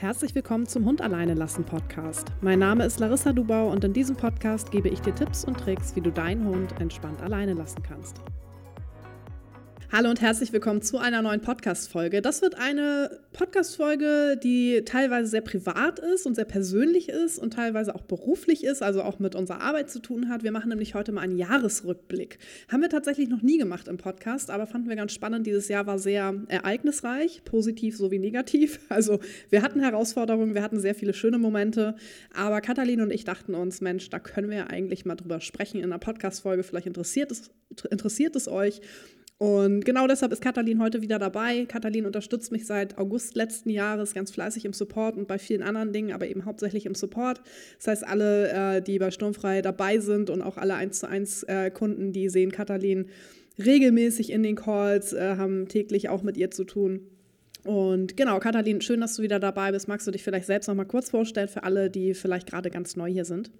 Herzlich 0.00 0.32
willkommen 0.36 0.64
zum 0.64 0.84
Hund 0.84 1.00
alleine 1.00 1.34
lassen 1.34 1.64
Podcast. 1.64 2.28
Mein 2.40 2.60
Name 2.60 2.84
ist 2.84 3.00
Larissa 3.00 3.32
Dubau 3.32 3.68
und 3.68 3.82
in 3.82 3.92
diesem 3.92 4.14
Podcast 4.14 4.70
gebe 4.70 4.88
ich 4.88 5.00
dir 5.00 5.12
Tipps 5.12 5.44
und 5.44 5.58
Tricks, 5.58 5.96
wie 5.96 6.00
du 6.00 6.12
deinen 6.12 6.46
Hund 6.46 6.80
entspannt 6.80 7.20
alleine 7.20 7.54
lassen 7.54 7.82
kannst. 7.82 8.20
Hallo 9.90 10.10
und 10.10 10.20
herzlich 10.20 10.52
willkommen 10.52 10.82
zu 10.82 10.98
einer 10.98 11.22
neuen 11.22 11.40
Podcast-Folge. 11.40 12.20
Das 12.20 12.42
wird 12.42 12.56
eine 12.56 13.20
Podcast-Folge, 13.32 14.38
die 14.40 14.82
teilweise 14.84 15.30
sehr 15.30 15.40
privat 15.40 15.98
ist 15.98 16.26
und 16.26 16.34
sehr 16.34 16.44
persönlich 16.44 17.08
ist 17.08 17.38
und 17.38 17.54
teilweise 17.54 17.94
auch 17.94 18.02
beruflich 18.02 18.64
ist, 18.64 18.82
also 18.82 19.02
auch 19.02 19.18
mit 19.18 19.34
unserer 19.34 19.62
Arbeit 19.62 19.90
zu 19.90 20.00
tun 20.00 20.28
hat. 20.28 20.42
Wir 20.42 20.52
machen 20.52 20.68
nämlich 20.68 20.94
heute 20.94 21.10
mal 21.12 21.22
einen 21.22 21.38
Jahresrückblick. 21.38 22.38
Haben 22.70 22.82
wir 22.82 22.90
tatsächlich 22.90 23.30
noch 23.30 23.40
nie 23.40 23.56
gemacht 23.56 23.88
im 23.88 23.96
Podcast, 23.96 24.50
aber 24.50 24.66
fanden 24.66 24.90
wir 24.90 24.96
ganz 24.96 25.12
spannend. 25.12 25.46
Dieses 25.46 25.68
Jahr 25.68 25.86
war 25.86 25.98
sehr 25.98 26.34
ereignisreich, 26.48 27.42
positiv 27.46 27.96
sowie 27.96 28.18
negativ. 28.18 28.80
Also 28.90 29.20
wir 29.48 29.62
hatten 29.62 29.80
Herausforderungen, 29.80 30.54
wir 30.54 30.62
hatten 30.62 30.80
sehr 30.80 30.94
viele 30.94 31.14
schöne 31.14 31.38
Momente, 31.38 31.94
aber 32.34 32.60
Katalin 32.60 33.00
und 33.00 33.12
ich 33.12 33.24
dachten 33.24 33.54
uns, 33.54 33.80
Mensch, 33.80 34.10
da 34.10 34.18
können 34.18 34.50
wir 34.50 34.70
eigentlich 34.70 35.04
mal 35.04 35.14
drüber 35.14 35.40
sprechen 35.40 35.78
in 35.78 35.84
einer 35.84 35.98
Podcast-Folge. 35.98 36.62
Vielleicht 36.62 36.88
interessiert 36.88 37.30
es, 37.30 37.50
interessiert 37.90 38.34
es 38.34 38.48
euch. 38.48 38.80
Und 39.38 39.84
genau 39.84 40.08
deshalb 40.08 40.32
ist 40.32 40.42
Katalin 40.42 40.82
heute 40.82 41.00
wieder 41.00 41.20
dabei. 41.20 41.64
Katalin 41.64 42.06
unterstützt 42.06 42.50
mich 42.50 42.66
seit 42.66 42.98
August 42.98 43.36
letzten 43.36 43.70
Jahres 43.70 44.12
ganz 44.12 44.32
fleißig 44.32 44.64
im 44.64 44.72
Support 44.72 45.16
und 45.16 45.28
bei 45.28 45.38
vielen 45.38 45.62
anderen 45.62 45.92
Dingen, 45.92 46.12
aber 46.12 46.26
eben 46.26 46.44
hauptsächlich 46.44 46.86
im 46.86 46.96
Support. 46.96 47.40
Das 47.76 47.86
heißt, 47.86 48.06
alle, 48.06 48.50
äh, 48.50 48.82
die 48.82 48.98
bei 48.98 49.12
Sturmfrei 49.12 49.62
dabei 49.62 49.98
sind 49.98 50.28
und 50.28 50.42
auch 50.42 50.56
alle 50.56 50.74
1 50.74 50.98
zu 50.98 51.08
1 51.08 51.44
äh, 51.44 51.70
Kunden, 51.70 52.12
die 52.12 52.28
sehen 52.28 52.50
Katalin 52.50 53.06
regelmäßig 53.64 54.30
in 54.30 54.42
den 54.42 54.56
Calls, 54.56 55.12
äh, 55.12 55.36
haben 55.36 55.68
täglich 55.68 56.08
auch 56.08 56.24
mit 56.24 56.36
ihr 56.36 56.50
zu 56.50 56.64
tun. 56.64 57.06
Und 57.64 58.16
genau, 58.16 58.40
Katalin, 58.40 58.80
schön, 58.80 59.00
dass 59.00 59.14
du 59.14 59.22
wieder 59.22 59.38
dabei 59.38 59.70
bist. 59.70 59.86
Magst 59.86 60.06
du 60.06 60.10
dich 60.10 60.24
vielleicht 60.24 60.46
selbst 60.46 60.66
noch 60.66 60.74
mal 60.74 60.84
kurz 60.84 61.10
vorstellen 61.10 61.48
für 61.48 61.62
alle, 61.62 61.90
die 61.90 62.14
vielleicht 62.14 62.48
gerade 62.48 62.70
ganz 62.70 62.96
neu 62.96 63.08
hier 63.08 63.24
sind? 63.24 63.52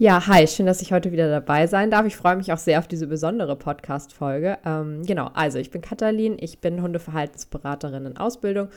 Ja, 0.00 0.26
hi, 0.26 0.46
schön, 0.46 0.64
dass 0.64 0.80
ich 0.80 0.94
heute 0.94 1.12
wieder 1.12 1.28
dabei 1.28 1.66
sein 1.66 1.90
darf. 1.90 2.06
Ich 2.06 2.16
freue 2.16 2.34
mich 2.34 2.50
auch 2.54 2.58
sehr 2.58 2.78
auf 2.78 2.88
diese 2.88 3.06
besondere 3.06 3.54
Podcast-Folge. 3.54 4.56
Ähm, 4.64 5.02
genau, 5.02 5.26
also 5.34 5.58
ich 5.58 5.70
bin 5.70 5.82
Katalin, 5.82 6.38
ich 6.40 6.58
bin 6.62 6.80
Hundeverhaltensberaterin 6.80 8.06
in 8.06 8.16
Ausbildung 8.16 8.70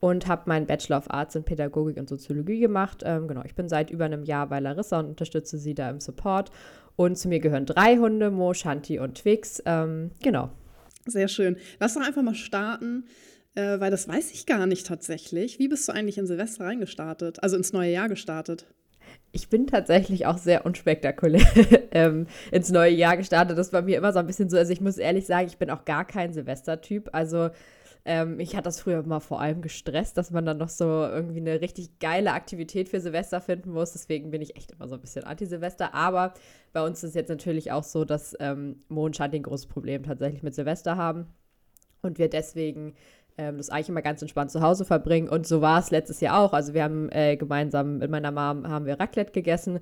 und 0.00 0.26
habe 0.26 0.44
meinen 0.46 0.64
Bachelor 0.64 0.96
of 0.96 1.10
Arts 1.10 1.34
in 1.34 1.44
Pädagogik 1.44 1.98
und 1.98 2.08
Soziologie 2.08 2.60
gemacht. 2.60 3.02
Ähm, 3.04 3.28
genau, 3.28 3.42
ich 3.44 3.54
bin 3.54 3.68
seit 3.68 3.90
über 3.90 4.06
einem 4.06 4.24
Jahr 4.24 4.46
bei 4.46 4.58
Larissa 4.58 5.00
und 5.00 5.08
unterstütze 5.08 5.58
sie 5.58 5.74
da 5.74 5.90
im 5.90 6.00
Support. 6.00 6.50
Und 6.96 7.18
zu 7.18 7.28
mir 7.28 7.40
gehören 7.40 7.66
drei 7.66 7.98
Hunde, 7.98 8.30
Mo, 8.30 8.54
Shanti 8.54 8.98
und 9.00 9.18
Twix. 9.18 9.62
Ähm, 9.66 10.12
genau. 10.22 10.48
Sehr 11.04 11.28
schön. 11.28 11.58
Lass 11.78 11.92
doch 11.92 12.00
einfach 12.00 12.22
mal 12.22 12.34
starten, 12.34 13.04
äh, 13.54 13.78
weil 13.80 13.90
das 13.90 14.08
weiß 14.08 14.32
ich 14.32 14.46
gar 14.46 14.66
nicht 14.66 14.86
tatsächlich. 14.86 15.58
Wie 15.58 15.68
bist 15.68 15.86
du 15.86 15.92
eigentlich 15.92 16.16
in 16.16 16.26
Silvester 16.26 16.64
reingestartet, 16.64 17.42
also 17.42 17.58
ins 17.58 17.74
neue 17.74 17.92
Jahr 17.92 18.08
gestartet? 18.08 18.64
Ich 19.32 19.48
bin 19.48 19.66
tatsächlich 19.66 20.26
auch 20.26 20.38
sehr 20.38 20.66
unspektakulär 20.66 21.46
ähm, 21.92 22.26
ins 22.50 22.70
neue 22.70 22.92
Jahr 22.92 23.16
gestartet. 23.16 23.56
Das 23.56 23.72
war 23.72 23.82
mir 23.82 23.98
immer 23.98 24.12
so 24.12 24.18
ein 24.18 24.26
bisschen 24.26 24.50
so. 24.50 24.56
Also 24.56 24.72
ich 24.72 24.80
muss 24.80 24.98
ehrlich 24.98 25.26
sagen, 25.26 25.46
ich 25.46 25.58
bin 25.58 25.70
auch 25.70 25.84
gar 25.84 26.04
kein 26.04 26.32
Silvestertyp. 26.32 27.10
Also 27.12 27.50
ähm, 28.04 28.40
ich 28.40 28.56
hatte 28.56 28.64
das 28.64 28.80
früher 28.80 29.00
immer 29.00 29.20
vor 29.20 29.40
allem 29.40 29.62
gestresst, 29.62 30.16
dass 30.16 30.30
man 30.30 30.46
dann 30.46 30.58
noch 30.58 30.68
so 30.68 30.84
irgendwie 30.84 31.40
eine 31.40 31.60
richtig 31.60 31.98
geile 32.00 32.32
Aktivität 32.32 32.88
für 32.88 33.00
Silvester 33.00 33.40
finden 33.40 33.70
muss. 33.70 33.92
Deswegen 33.92 34.30
bin 34.30 34.42
ich 34.42 34.56
echt 34.56 34.72
immer 34.72 34.88
so 34.88 34.94
ein 34.94 35.00
bisschen 35.00 35.24
anti-Silvester. 35.24 35.94
Aber 35.94 36.34
bei 36.72 36.84
uns 36.84 37.04
ist 37.04 37.14
jetzt 37.14 37.28
natürlich 37.28 37.72
auch 37.72 37.84
so, 37.84 38.04
dass 38.04 38.36
ähm, 38.40 38.80
Mo 38.88 39.04
und 39.04 39.16
Shanti 39.16 39.36
ein 39.36 39.42
großes 39.42 39.66
Problem 39.66 40.02
tatsächlich 40.02 40.42
mit 40.42 40.54
Silvester 40.54 40.96
haben. 40.96 41.26
Und 42.02 42.18
wir 42.18 42.30
deswegen 42.30 42.94
ähm, 43.40 43.56
das 43.56 43.70
eigentlich 43.70 43.88
immer 43.88 44.02
ganz 44.02 44.20
entspannt 44.20 44.50
zu 44.50 44.60
Hause 44.60 44.84
verbringen. 44.84 45.28
Und 45.28 45.46
so 45.46 45.62
war 45.62 45.80
es 45.80 45.90
letztes 45.90 46.20
Jahr 46.20 46.38
auch. 46.38 46.52
Also 46.52 46.74
wir 46.74 46.82
haben 46.82 47.10
äh, 47.10 47.36
gemeinsam 47.36 47.98
mit 47.98 48.10
meiner 48.10 48.30
Mom 48.30 48.68
haben 48.68 48.84
wir 48.84 49.00
Raclette 49.00 49.32
gegessen 49.32 49.80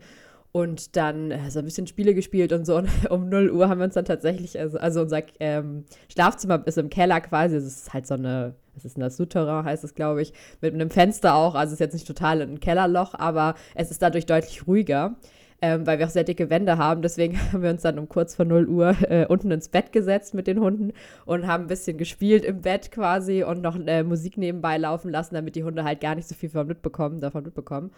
und 0.53 0.97
dann 0.97 1.33
äh, 1.33 1.50
so 1.50 1.59
ein 1.59 1.65
bisschen 1.65 1.87
Spiele 1.88 2.15
gespielt 2.15 2.53
und 2.53 2.65
so. 2.65 2.77
Und 2.77 2.88
um 3.10 3.28
0 3.28 3.50
Uhr 3.50 3.69
haben 3.69 3.78
wir 3.78 3.84
uns 3.84 3.94
dann 3.94 4.05
tatsächlich, 4.05 4.59
also, 4.59 4.78
also 4.78 5.03
unser 5.03 5.22
ähm, 5.41 5.84
Schlafzimmer 6.10 6.62
ist 6.66 6.78
im 6.78 6.88
Keller 6.88 7.21
quasi. 7.21 7.56
Es 7.56 7.65
ist 7.65 7.93
halt 7.93 8.06
so 8.06 8.15
eine, 8.15 8.55
was 8.75 8.84
ist 8.84 8.97
denn 8.97 9.03
das? 9.03 9.16
Souterrain 9.16 9.65
heißt 9.65 9.83
es, 9.83 9.94
glaube 9.94 10.22
ich, 10.22 10.33
mit 10.60 10.72
einem 10.72 10.91
Fenster 10.91 11.34
auch. 11.34 11.56
Also 11.56 11.71
es 11.71 11.75
ist 11.75 11.81
jetzt 11.81 11.94
nicht 11.94 12.06
total 12.06 12.41
ein 12.41 12.60
Kellerloch, 12.60 13.15
aber 13.15 13.56
es 13.75 13.91
ist 13.91 14.03
dadurch 14.03 14.27
deutlich 14.27 14.66
ruhiger 14.69 15.16
ähm, 15.61 15.87
weil 15.87 15.99
wir 15.99 16.07
auch 16.07 16.11
sehr 16.11 16.25
dicke 16.25 16.51
Wände 16.51 16.79
haben. 16.79 17.03
Deswegen 17.03 17.39
haben 17.53 17.63
wir 17.63 17.71
uns 17.71 17.83
dann 17.83 17.99
um 17.99 18.09
kurz 18.09 18.35
vor 18.35 18.45
0 18.45 18.69
Uhr 18.69 18.97
äh, 19.11 19.27
unten 19.27 19.51
ins 19.51 19.69
Bett 19.69 19.93
gesetzt 19.93 20.35
mit 20.35 20.47
den 20.47 20.61
Hunden 20.61 20.93
und 21.25 21.47
haben 21.47 21.65
ein 21.65 21.69
bisschen 21.69 21.99
gespielt 21.99 22.45
im 22.45 22.63
Bett 22.63 22.91
quasi 22.91 23.43
und 23.43 23.63
noch 23.63 23.79
äh, 23.87 24.03
Musik 24.03 24.37
nebenbei 24.37 24.79
laufen 24.79 25.11
lassen, 25.11 25.35
damit 25.35 25.57
die 25.57 25.65
Hunde 25.65 25.85
halt 25.85 26.01
gar 26.01 26.15
nicht 26.15 26.29
so 26.29 26.35
viel 26.35 26.49
davon 26.49 26.67
mitbekommen. 26.67 27.21
Davon 27.21 27.45
mitbekommen. 27.45 27.91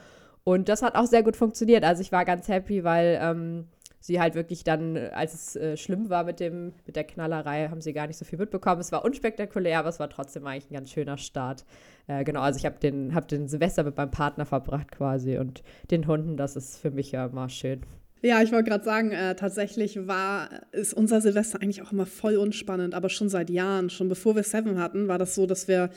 Und 0.45 0.69
das 0.69 0.83
hat 0.83 0.95
auch 0.95 1.07
sehr 1.07 1.23
gut 1.23 1.37
funktioniert. 1.37 1.85
Also 1.85 2.01
ich 2.01 2.13
war 2.13 2.25
ganz 2.25 2.49
happy, 2.49 2.83
weil 2.83 3.19
ähm, 3.21 3.67
sie 4.01 4.21
halt 4.21 4.35
wirklich 4.35 4.65
dann, 4.65 4.97
als 4.97 5.35
es 5.35 5.57
äh, 5.57 5.77
schlimm 5.77 6.09
war 6.09 6.25
mit, 6.25 6.41
dem, 6.41 6.73
mit 6.87 6.97
der 6.97 7.05
Knallerei, 7.05 7.69
haben 7.69 7.83
sie 7.83 7.93
gar 7.93 8.07
nicht 8.07 8.17
so 8.17 8.25
viel 8.25 8.39
mitbekommen. 8.39 8.81
Es 8.81 8.93
war 8.93 9.05
unspektakulär, 9.05 9.79
aber 9.79 9.91
es 9.91 10.01
war 10.01 10.09
trotzdem 10.09 10.47
eigentlich 10.47 10.71
ein 10.71 10.75
ganz 10.75 10.91
schöner 10.91 11.19
Start. 11.19 11.65
Äh, 12.11 12.25
genau, 12.25 12.41
also 12.41 12.59
ich 12.59 12.67
habe 12.67 12.81
den, 12.81 13.15
hab 13.15 13.29
den 13.29 13.47
Silvester 13.47 13.85
mit 13.85 13.97
meinem 13.97 14.11
Partner 14.11 14.45
verbracht 14.45 14.91
quasi 14.91 15.39
und 15.39 15.63
den 15.93 16.09
Hunden, 16.09 16.37
das 16.37 16.57
ist 16.57 16.79
für 16.79 16.91
mich 16.91 17.13
ja 17.13 17.27
immer 17.27 17.49
schön. 17.49 17.83
Ja, 18.21 18.43
ich 18.43 18.51
wollte 18.51 18.69
gerade 18.69 18.85
sagen, 18.85 19.13
äh, 19.13 19.37
tatsächlich 19.37 20.09
war, 20.09 20.49
ist 20.73 20.93
unser 20.93 21.21
Silvester 21.21 21.63
eigentlich 21.63 21.83
auch 21.83 21.93
immer 21.93 22.07
voll 22.07 22.37
unspannend, 22.37 22.95
aber 22.95 23.11
schon 23.11 23.29
seit 23.29 23.49
Jahren, 23.49 23.91
schon 23.91 24.09
bevor 24.09 24.35
wir 24.35 24.43
Seven 24.43 24.81
hatten, 24.81 25.07
war 25.07 25.19
das 25.19 25.37
so, 25.37 25.47
dass 25.47 25.69
wir 25.69 25.91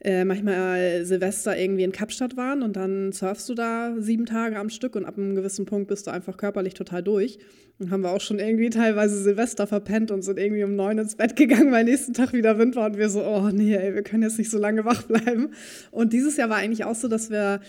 äh, 0.00 0.24
manchmal 0.24 1.04
Silvester 1.04 1.58
irgendwie 1.58 1.82
in 1.82 1.92
Kapstadt 1.92 2.36
waren 2.36 2.62
und 2.62 2.76
dann 2.76 3.12
surfst 3.12 3.48
du 3.48 3.54
da 3.54 3.94
sieben 3.98 4.26
Tage 4.26 4.58
am 4.58 4.70
Stück 4.70 4.94
und 4.94 5.04
ab 5.04 5.18
einem 5.18 5.34
gewissen 5.34 5.66
Punkt 5.66 5.88
bist 5.88 6.06
du 6.06 6.10
einfach 6.10 6.36
körperlich 6.36 6.74
total 6.74 7.02
durch. 7.02 7.38
Und 7.80 7.92
haben 7.92 8.02
wir 8.02 8.10
auch 8.10 8.20
schon 8.20 8.40
irgendwie 8.40 8.70
teilweise 8.70 9.22
Silvester 9.22 9.68
verpennt 9.68 10.10
und 10.10 10.22
sind 10.22 10.38
irgendwie 10.38 10.64
um 10.64 10.74
neun 10.74 10.98
ins 10.98 11.14
Bett 11.14 11.36
gegangen, 11.36 11.70
weil 11.70 11.84
nächsten 11.84 12.12
Tag 12.12 12.32
wieder 12.32 12.58
Wind 12.58 12.74
war 12.74 12.86
und 12.86 12.98
wir 12.98 13.08
so, 13.08 13.24
oh 13.24 13.50
nee, 13.52 13.74
ey, 13.74 13.94
wir 13.94 14.02
können 14.02 14.24
jetzt 14.24 14.38
nicht 14.38 14.50
so 14.50 14.58
lange 14.58 14.84
wach 14.84 15.02
bleiben. 15.04 15.50
Und 15.92 16.12
dieses 16.12 16.36
Jahr 16.36 16.48
war 16.48 16.56
eigentlich 16.56 16.84
auch 16.84 16.96
so, 16.96 17.06
dass 17.06 17.30
wir 17.30 17.60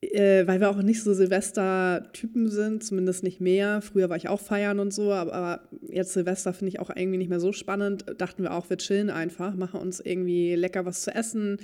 äh, 0.00 0.46
weil 0.46 0.60
wir 0.60 0.70
auch 0.70 0.80
nicht 0.82 1.02
so 1.02 1.12
Silvester-Typen 1.12 2.48
sind, 2.50 2.84
zumindest 2.84 3.24
nicht 3.24 3.40
mehr. 3.40 3.82
Früher 3.82 4.08
war 4.08 4.16
ich 4.16 4.28
auch 4.28 4.40
feiern 4.40 4.78
und 4.78 4.92
so, 4.92 5.12
aber, 5.12 5.32
aber 5.32 5.68
jetzt 5.88 6.12
Silvester 6.12 6.52
finde 6.52 6.70
ich 6.70 6.80
auch 6.80 6.90
irgendwie 6.90 7.18
nicht 7.18 7.30
mehr 7.30 7.40
so 7.40 7.52
spannend. 7.52 8.04
Dachten 8.18 8.42
wir 8.42 8.52
auch, 8.52 8.70
wir 8.70 8.78
chillen 8.78 9.10
einfach, 9.10 9.54
machen 9.54 9.80
uns 9.80 10.00
irgendwie 10.00 10.54
lecker 10.54 10.84
was 10.84 11.02
zu 11.02 11.14
essen 11.14 11.58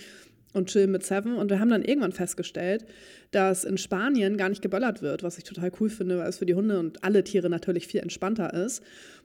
und 0.52 0.68
chillen 0.68 0.90
mit 0.90 1.04
Seven. 1.04 1.36
Und 1.36 1.50
wir 1.50 1.60
haben 1.60 1.70
dann 1.70 1.84
irgendwann 1.84 2.12
festgestellt, 2.12 2.84
dass 3.30 3.64
in 3.64 3.78
Spanien 3.78 4.36
gar 4.36 4.48
nicht 4.48 4.62
geböllert 4.62 5.00
wird, 5.00 5.22
was 5.22 5.38
ich 5.38 5.44
total 5.44 5.70
cool 5.80 5.88
finde, 5.88 6.18
weil 6.18 6.28
es 6.28 6.38
für 6.38 6.46
die 6.46 6.54
Hunde 6.54 6.80
und 6.80 7.04
alle 7.04 7.22
Tiere 7.22 7.48
natürlich 7.48 7.86
viel 7.86 8.00
entspannter 8.00 8.52
ist. 8.52 8.82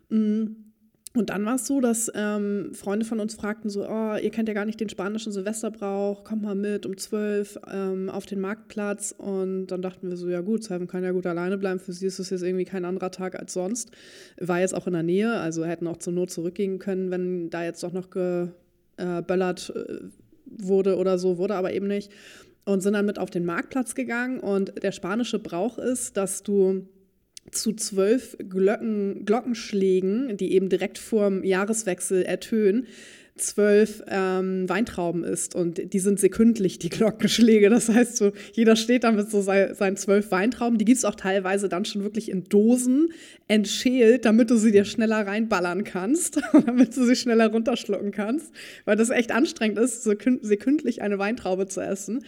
Mhm 0.09 0.69
und 1.15 1.31
dann 1.31 1.43
war 1.43 1.55
es 1.55 1.65
so, 1.65 1.81
dass 1.81 2.11
ähm, 2.13 2.71
Freunde 2.73 3.03
von 3.03 3.19
uns 3.19 3.33
fragten 3.33 3.71
so, 3.71 3.83
oh, 3.83 4.15
ihr 4.15 4.29
kennt 4.29 4.47
ja 4.47 4.53
gar 4.53 4.65
nicht 4.65 4.79
den 4.79 4.89
spanischen 4.89 5.31
Silvesterbrauch, 5.31 6.23
kommt 6.23 6.43
mal 6.43 6.53
mit 6.53 6.85
um 6.85 6.97
zwölf 6.97 7.57
ähm, 7.71 8.11
auf 8.11 8.27
den 8.27 8.39
Marktplatz. 8.39 9.15
Und 9.17 9.67
dann 9.67 9.81
dachten 9.81 10.07
wir 10.09 10.17
so, 10.17 10.29
ja 10.29 10.41
gut, 10.41 10.63
Simon 10.63 10.87
kann 10.87 11.03
ja 11.03 11.11
gut 11.11 11.25
alleine 11.25 11.57
bleiben, 11.57 11.79
für 11.79 11.93
sie 11.93 12.05
ist 12.05 12.19
es 12.19 12.29
jetzt 12.29 12.43
irgendwie 12.43 12.65
kein 12.65 12.85
anderer 12.85 13.09
Tag 13.09 13.39
als 13.39 13.53
sonst. 13.53 13.89
War 14.39 14.59
jetzt 14.59 14.75
auch 14.75 14.85
in 14.85 14.93
der 14.93 15.01
Nähe, 15.01 15.33
also 15.33 15.65
hätten 15.65 15.87
auch 15.87 15.97
zur 15.97 16.13
Not 16.13 16.29
zurückgehen 16.29 16.77
können, 16.77 17.09
wenn 17.09 17.49
da 17.49 17.63
jetzt 17.63 17.81
doch 17.81 17.91
noch 17.91 18.11
geböllert 18.11 19.73
äh, 19.75 19.99
wurde 20.45 20.95
oder 20.95 21.17
so, 21.17 21.39
wurde 21.39 21.55
aber 21.55 21.73
eben 21.73 21.87
nicht. 21.87 22.11
Und 22.65 22.81
sind 22.81 22.93
dann 22.93 23.07
mit 23.07 23.17
auf 23.17 23.31
den 23.31 23.45
Marktplatz 23.45 23.95
gegangen 23.95 24.39
und 24.39 24.83
der 24.83 24.91
spanische 24.91 25.39
Brauch 25.39 25.79
ist, 25.79 26.17
dass 26.17 26.43
du 26.43 26.87
zu 27.51 27.73
zwölf 27.73 28.37
Glocken, 28.37 29.25
Glockenschlägen, 29.25 30.37
die 30.37 30.53
eben 30.53 30.69
direkt 30.69 30.97
vorm 30.97 31.43
Jahreswechsel 31.43 32.23
ertönen, 32.23 32.87
zwölf 33.39 34.03
ähm, 34.07 34.67
Weintrauben 34.69 35.23
isst 35.23 35.56
und 35.56 35.94
die 35.94 36.00
sind 36.00 36.19
sekündlich, 36.19 36.79
die 36.79 36.89
Glockenschläge. 36.89 37.69
Das 37.69 37.89
heißt, 37.89 38.18
so, 38.18 38.31
jeder 38.53 38.75
steht 38.75 39.03
da 39.03 39.12
mit 39.12 39.31
so 39.31 39.41
sei, 39.41 39.74
seinen 39.74 39.97
zwölf 39.97 40.31
Weintrauben. 40.31 40.77
Die 40.77 40.85
gibt 40.85 40.97
es 40.97 41.06
auch 41.06 41.15
teilweise 41.15 41.69
dann 41.69 41.85
schon 41.85 42.03
wirklich 42.03 42.29
in 42.29 42.44
Dosen 42.45 43.09
entschält, 43.47 44.25
damit 44.25 44.51
du 44.51 44.57
sie 44.57 44.71
dir 44.71 44.85
schneller 44.85 45.25
reinballern 45.25 45.83
kannst, 45.83 46.41
damit 46.65 46.95
du 46.95 47.06
sie 47.06 47.15
schneller 47.15 47.51
runterschlucken 47.51 48.12
kannst, 48.12 48.51
weil 48.85 48.95
das 48.97 49.09
echt 49.09 49.31
anstrengend 49.31 49.79
ist, 49.79 50.03
sekündlich 50.03 51.01
eine 51.01 51.18
Weintraube 51.18 51.68
zu 51.68 51.81
essen. 51.81 52.24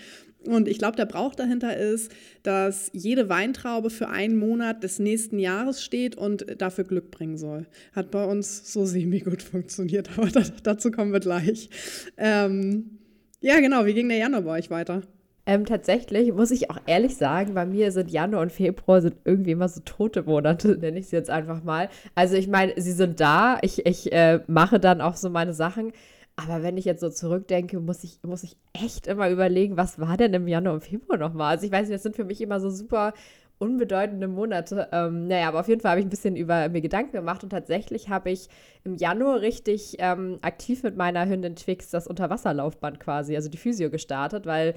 Und 0.48 0.68
ich 0.68 0.80
glaube, 0.80 0.96
der 0.96 1.06
Brauch 1.06 1.36
dahinter 1.36 1.78
ist, 1.78 2.12
dass 2.42 2.90
jede 2.94 3.30
Weintraube 3.30 3.90
für 3.90 4.10
einen 4.10 4.38
Monat 4.38 4.84
des 4.84 4.98
nächsten 4.98 5.38
Jahres 5.38 5.84
steht 5.84 6.16
und 6.16 6.46
dafür 6.58 6.84
Glück 6.84 7.12
bringen 7.12 7.38
soll. 7.38 7.68
Hat 7.94 8.10
bei 8.10 8.26
uns 8.26 8.74
so 8.74 8.86
semi-gut 8.86 9.44
funktioniert, 9.44 10.18
aber 10.18 10.30
da, 10.30 10.42
dazu 10.64 10.90
kommen 10.90 11.14
wir 11.14 11.20
gleich. 11.20 11.70
Ähm, 12.18 12.98
ja, 13.40 13.60
genau, 13.60 13.86
wie 13.86 13.94
ging 13.94 14.10
der 14.10 14.18
Januar 14.18 14.42
bei 14.42 14.58
euch 14.58 14.70
weiter? 14.70 15.04
Ähm, 15.48 15.66
tatsächlich 15.66 16.32
muss 16.34 16.52
ich 16.52 16.70
auch 16.70 16.78
ehrlich 16.86 17.18
sagen, 17.18 17.56
bei 17.56 17.66
mir 17.66 17.92
sind 17.92 18.12
Januar 18.12 18.44
und 18.44 18.52
Februar 18.52 19.02
sind 19.02 19.16
irgendwie 19.26 19.52
immer 19.52 19.68
so 19.68 19.82
tote 19.84 20.24
Monate, 20.24 20.78
nenne 20.80 21.00
ich 21.00 21.08
sie 21.08 21.16
jetzt 21.16 21.30
einfach 21.30 21.64
mal. 21.64 21.90
Also 22.14 22.36
ich 22.36 22.48
meine, 22.48 22.74
sie 22.78 22.92
sind 22.92 23.20
da, 23.20 23.58
ich, 23.62 23.86
ich 23.86 24.12
äh, 24.12 24.42
mache 24.48 24.80
dann 24.80 25.02
auch 25.02 25.16
so 25.16 25.30
meine 25.30 25.54
Sachen, 25.54 25.94
Aber 26.44 26.64
wenn 26.64 26.78
ich 26.78 26.86
jetzt 26.86 27.02
so 27.02 27.10
zurückdenke, 27.10 27.80
muss 27.80 28.04
ich, 28.04 28.20
muss 28.24 28.44
ich 28.44 28.58
echt 28.74 29.08
immer 29.08 29.30
überlegen, 29.30 29.78
was 29.78 30.00
war 30.00 30.18
denn 30.18 30.34
im 30.34 30.48
Januar 30.48 30.76
und 30.76 30.84
Februar 30.84 31.18
nochmal? 31.18 31.52
Also 31.56 31.66
ich 31.66 31.72
weiß 31.72 31.88
nicht, 31.88 31.96
das 31.96 32.04
sind 32.04 32.16
für 32.16 32.26
mich 32.26 32.42
immer 32.42 32.60
so 32.60 32.70
super 32.70 33.14
unbedeutende 33.62 34.28
Monate. 34.28 34.90
Ähm, 34.92 35.28
naja, 35.28 35.48
aber 35.48 35.60
auf 35.60 35.68
jeden 35.68 35.82
Fall 35.82 35.92
habe 35.92 36.00
ich 36.00 36.06
ein 36.08 36.10
bisschen 36.10 36.36
über 36.36 36.68
mir 36.70 36.82
Gedanken 36.82 37.12
gemacht 37.12 37.44
und 37.44 37.52
tatsächlich 37.52 38.10
habe 38.10 38.32
ich 38.32 38.50
im 38.84 38.96
Januar 38.96 39.42
richtig 39.42 39.98
ähm, 40.00 40.40
aktiv 40.42 40.82
mit 40.82 40.98
meiner 40.98 41.30
Hündin 41.30 41.56
Twix 41.56 41.92
das 41.92 42.08
Unterwasserlaufband 42.08 43.00
quasi, 43.00 43.36
also 43.36 43.50
die 43.50 43.60
Physio 43.60 43.92
gestartet, 43.92 44.48
weil 44.48 44.74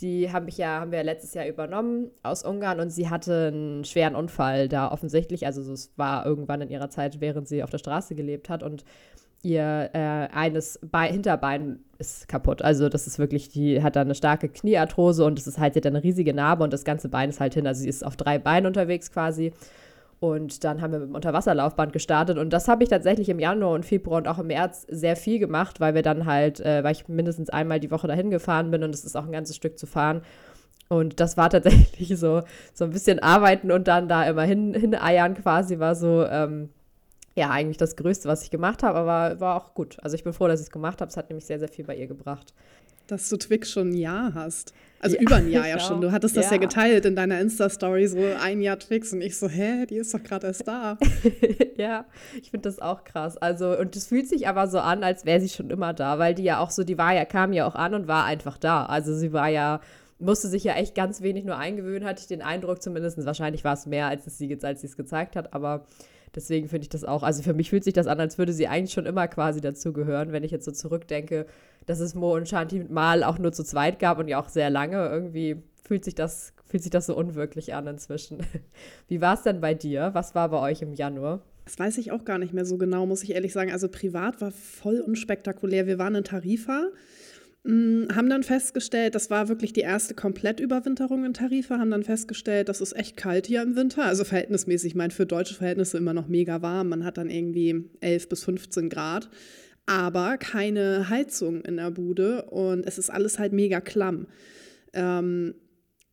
die 0.00 0.32
haben 0.32 0.44
mich 0.44 0.56
ja, 0.56 0.80
haben 0.80 0.92
wir 0.92 1.02
letztes 1.02 1.34
Jahr 1.34 1.48
übernommen 1.48 2.12
aus 2.22 2.44
Ungarn 2.44 2.78
und 2.78 2.90
sie 2.90 3.10
hatte 3.10 3.48
einen 3.48 3.84
schweren 3.84 4.14
Unfall 4.14 4.68
da 4.68 4.92
offensichtlich. 4.92 5.44
Also 5.44 5.72
es 5.72 5.92
war 5.96 6.24
irgendwann 6.24 6.60
in 6.60 6.70
ihrer 6.70 6.90
Zeit, 6.90 7.20
während 7.20 7.48
sie 7.48 7.64
auf 7.64 7.70
der 7.70 7.78
Straße 7.78 8.14
gelebt 8.14 8.48
hat 8.48 8.62
und 8.62 8.84
ihr 9.42 9.90
äh, 9.92 10.28
eines 10.34 10.78
Be 10.82 11.02
Hinterbein 11.02 11.80
ist 11.98 12.28
kaputt. 12.28 12.62
Also 12.62 12.88
das 12.88 13.06
ist 13.06 13.18
wirklich, 13.18 13.48
die 13.48 13.82
hat 13.82 13.96
da 13.96 14.02
eine 14.02 14.14
starke 14.14 14.48
Kniearthrose 14.48 15.24
und 15.24 15.38
es 15.38 15.46
ist 15.46 15.58
halt, 15.58 15.74
sie 15.74 15.80
hat 15.80 15.86
eine 15.86 16.02
riesige 16.02 16.34
Narbe 16.34 16.64
und 16.64 16.72
das 16.72 16.84
ganze 16.84 17.08
Bein 17.08 17.28
ist 17.28 17.40
halt 17.40 17.54
hin. 17.54 17.66
Also 17.66 17.82
sie 17.82 17.88
ist 17.88 18.04
auf 18.04 18.16
drei 18.16 18.38
Beinen 18.38 18.66
unterwegs 18.66 19.10
quasi. 19.10 19.52
Und 20.20 20.64
dann 20.64 20.82
haben 20.82 20.92
wir 20.92 20.98
mit 20.98 21.08
dem 21.10 21.14
Unterwasserlaufband 21.14 21.92
gestartet. 21.92 22.38
Und 22.38 22.52
das 22.52 22.66
habe 22.66 22.82
ich 22.82 22.88
tatsächlich 22.88 23.28
im 23.28 23.38
Januar 23.38 23.72
und 23.72 23.86
Februar 23.86 24.18
und 24.18 24.26
auch 24.26 24.40
im 24.40 24.48
März 24.48 24.84
sehr 24.88 25.14
viel 25.14 25.38
gemacht, 25.38 25.78
weil 25.78 25.94
wir 25.94 26.02
dann 26.02 26.26
halt, 26.26 26.58
äh, 26.60 26.82
weil 26.82 26.92
ich 26.92 27.06
mindestens 27.06 27.50
einmal 27.50 27.78
die 27.78 27.90
Woche 27.92 28.08
dahin 28.08 28.30
gefahren 28.30 28.70
bin 28.70 28.82
und 28.82 28.94
es 28.94 29.04
ist 29.04 29.16
auch 29.16 29.24
ein 29.24 29.32
ganzes 29.32 29.54
Stück 29.54 29.78
zu 29.78 29.86
fahren. 29.86 30.22
Und 30.88 31.20
das 31.20 31.36
war 31.36 31.50
tatsächlich 31.50 32.18
so, 32.18 32.42
so 32.74 32.84
ein 32.84 32.90
bisschen 32.90 33.20
arbeiten 33.20 33.70
und 33.70 33.86
dann 33.86 34.08
da 34.08 34.24
immer 34.24 34.42
hin, 34.42 34.74
hineiern 34.74 35.34
quasi, 35.34 35.78
war 35.78 35.94
so, 35.94 36.24
ähm, 36.26 36.70
ja, 37.38 37.50
eigentlich 37.50 37.76
das 37.76 37.96
Größte, 37.96 38.28
was 38.28 38.42
ich 38.42 38.50
gemacht 38.50 38.82
habe, 38.82 38.98
aber 38.98 39.40
war 39.40 39.56
auch 39.56 39.74
gut. 39.74 39.96
Also 40.02 40.14
ich 40.14 40.24
bin 40.24 40.32
froh, 40.32 40.48
dass 40.48 40.60
ich 40.60 40.66
es 40.66 40.72
gemacht 40.72 41.00
habe. 41.00 41.08
Es 41.08 41.16
hat 41.16 41.30
nämlich 41.30 41.46
sehr, 41.46 41.58
sehr 41.58 41.68
viel 41.68 41.84
bei 41.84 41.96
ihr 41.96 42.06
gebracht. 42.06 42.52
Dass 43.06 43.28
du 43.30 43.38
Twix 43.38 43.70
schon 43.70 43.90
ein 43.90 43.96
Jahr 43.96 44.34
hast. 44.34 44.74
Also 45.00 45.16
ja, 45.16 45.22
über 45.22 45.36
ein 45.36 45.48
Jahr 45.50 45.66
ja 45.66 45.78
schon. 45.78 46.00
Du 46.00 46.12
hattest 46.12 46.36
das 46.36 46.46
ja, 46.46 46.52
ja 46.52 46.58
geteilt 46.58 47.06
in 47.06 47.16
deiner 47.16 47.40
Insta-Story, 47.40 48.06
so 48.08 48.18
ein 48.42 48.60
Jahr 48.60 48.78
Twix. 48.78 49.12
Und 49.12 49.22
ich 49.22 49.38
so, 49.38 49.48
hä, 49.48 49.86
die 49.86 49.96
ist 49.96 50.12
doch 50.12 50.22
gerade 50.22 50.48
erst 50.48 50.66
da. 50.66 50.98
ja, 51.76 52.04
ich 52.42 52.50
finde 52.50 52.68
das 52.68 52.80
auch 52.80 53.04
krass. 53.04 53.36
Also, 53.36 53.78
und 53.78 53.96
es 53.96 54.08
fühlt 54.08 54.28
sich 54.28 54.48
aber 54.48 54.66
so 54.66 54.80
an, 54.80 55.04
als 55.04 55.24
wäre 55.24 55.40
sie 55.40 55.48
schon 55.48 55.70
immer 55.70 55.94
da, 55.94 56.18
weil 56.18 56.34
die 56.34 56.44
ja 56.44 56.58
auch 56.58 56.70
so, 56.70 56.84
die 56.84 56.98
war 56.98 57.14
ja, 57.14 57.24
kam 57.24 57.52
ja 57.52 57.66
auch 57.66 57.76
an 57.76 57.94
und 57.94 58.08
war 58.08 58.24
einfach 58.24 58.58
da. 58.58 58.84
Also 58.84 59.14
sie 59.14 59.32
war 59.32 59.48
ja 59.48 59.80
musste 60.20 60.48
sich 60.48 60.64
ja 60.64 60.74
echt 60.74 60.96
ganz 60.96 61.22
wenig 61.22 61.44
nur 61.44 61.56
eingewöhnen, 61.56 62.04
hatte 62.04 62.20
ich 62.20 62.26
den 62.26 62.42
Eindruck 62.42 62.82
zumindest. 62.82 63.24
Wahrscheinlich 63.24 63.62
war 63.62 63.74
es 63.74 63.86
mehr, 63.86 64.08
als 64.08 64.26
es 64.26 64.36
sie, 64.36 64.58
als 64.62 64.80
sie 64.80 64.88
es 64.88 64.96
gezeigt 64.96 65.36
hat, 65.36 65.54
aber 65.54 65.86
Deswegen 66.34 66.68
finde 66.68 66.84
ich 66.84 66.88
das 66.88 67.04
auch, 67.04 67.22
also 67.22 67.42
für 67.42 67.54
mich 67.54 67.70
fühlt 67.70 67.84
sich 67.84 67.94
das 67.94 68.06
an, 68.06 68.20
als 68.20 68.38
würde 68.38 68.52
sie 68.52 68.68
eigentlich 68.68 68.92
schon 68.92 69.06
immer 69.06 69.28
quasi 69.28 69.60
dazugehören, 69.60 70.32
wenn 70.32 70.44
ich 70.44 70.50
jetzt 70.50 70.64
so 70.64 70.72
zurückdenke, 70.72 71.46
dass 71.86 72.00
es 72.00 72.14
Mo 72.14 72.34
und 72.34 72.48
Shanti 72.48 72.84
mal 72.88 73.24
auch 73.24 73.38
nur 73.38 73.52
zu 73.52 73.64
zweit 73.64 73.98
gab 73.98 74.18
und 74.18 74.28
ja 74.28 74.40
auch 74.40 74.48
sehr 74.48 74.70
lange. 74.70 75.08
Irgendwie 75.08 75.62
fühlt 75.82 76.04
sich 76.04 76.14
das, 76.14 76.52
fühlt 76.66 76.82
sich 76.82 76.90
das 76.90 77.06
so 77.06 77.16
unwirklich 77.16 77.74
an 77.74 77.86
inzwischen. 77.86 78.38
Wie 79.08 79.20
war 79.20 79.34
es 79.34 79.42
denn 79.42 79.60
bei 79.60 79.74
dir? 79.74 80.10
Was 80.12 80.34
war 80.34 80.48
bei 80.50 80.60
euch 80.60 80.82
im 80.82 80.92
Januar? 80.92 81.40
Das 81.64 81.78
weiß 81.78 81.98
ich 81.98 82.12
auch 82.12 82.24
gar 82.24 82.38
nicht 82.38 82.54
mehr 82.54 82.64
so 82.64 82.78
genau, 82.78 83.04
muss 83.04 83.22
ich 83.22 83.32
ehrlich 83.32 83.52
sagen. 83.52 83.72
Also 83.72 83.88
privat 83.88 84.40
war 84.40 84.50
voll 84.50 85.00
unspektakulär. 85.00 85.86
Wir 85.86 85.98
waren 85.98 86.14
in 86.14 86.24
Tarifa 86.24 86.88
haben 87.68 88.30
dann 88.30 88.42
festgestellt, 88.44 89.14
das 89.14 89.28
war 89.28 89.48
wirklich 89.50 89.74
die 89.74 89.82
erste 89.82 90.14
Komplettüberwinterung 90.14 91.26
in 91.26 91.34
Tarifa, 91.34 91.78
haben 91.78 91.90
dann 91.90 92.02
festgestellt, 92.02 92.70
das 92.70 92.80
ist 92.80 92.96
echt 92.96 93.18
kalt 93.18 93.46
hier 93.46 93.60
im 93.60 93.76
Winter, 93.76 94.04
also 94.04 94.24
verhältnismäßig, 94.24 94.92
ich 94.92 94.94
meine, 94.94 95.12
für 95.12 95.26
deutsche 95.26 95.54
Verhältnisse 95.54 95.98
immer 95.98 96.14
noch 96.14 96.28
mega 96.28 96.62
warm. 96.62 96.88
Man 96.88 97.04
hat 97.04 97.18
dann 97.18 97.28
irgendwie 97.28 97.90
11 98.00 98.30
bis 98.30 98.44
15 98.44 98.88
Grad, 98.88 99.28
aber 99.84 100.38
keine 100.38 101.10
Heizung 101.10 101.60
in 101.60 101.76
der 101.76 101.90
Bude 101.90 102.44
und 102.44 102.86
es 102.86 102.96
ist 102.96 103.10
alles 103.10 103.38
halt 103.38 103.52
mega 103.52 103.82
klamm. 103.82 104.28
Ähm, 104.94 105.54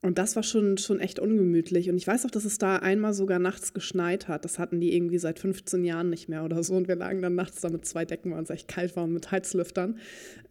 und 0.06 0.20
das 0.20 0.36
war 0.36 0.44
schon, 0.44 0.78
schon 0.78 1.00
echt 1.00 1.18
ungemütlich. 1.18 1.90
Und 1.90 1.98
ich 1.98 2.06
weiß 2.06 2.28
auch, 2.28 2.30
dass 2.30 2.46
es 2.46 2.60
da 2.60 2.76
einmal 2.76 3.16
sogar 3.16 3.40
nachts 3.40 3.74
geschneit 3.74 4.28
hat. 4.28 4.46
Das 4.46 4.60
hatten 4.60 4.80
die 4.80 4.96
irgendwie 4.96 5.18
seit 5.18 5.40
15 5.40 5.84
Jahren 5.84 6.12
nicht 6.12 6.30
mehr 6.30 6.46
oder 6.46 6.64
so. 6.64 6.76
Und 6.76 6.88
wir 6.88 6.96
lagen 6.96 7.24
dann 7.24 7.34
nachts 7.34 7.62
da 7.62 7.70
mit 7.70 7.88
zwei 7.88 8.06
Decken, 8.06 8.32
weil 8.32 8.44
es 8.44 8.52
echt 8.52 8.68
kalt 8.68 8.96
war 8.96 9.06
und 9.06 9.14
mit 9.14 9.32
Heizlüftern. 9.32 9.98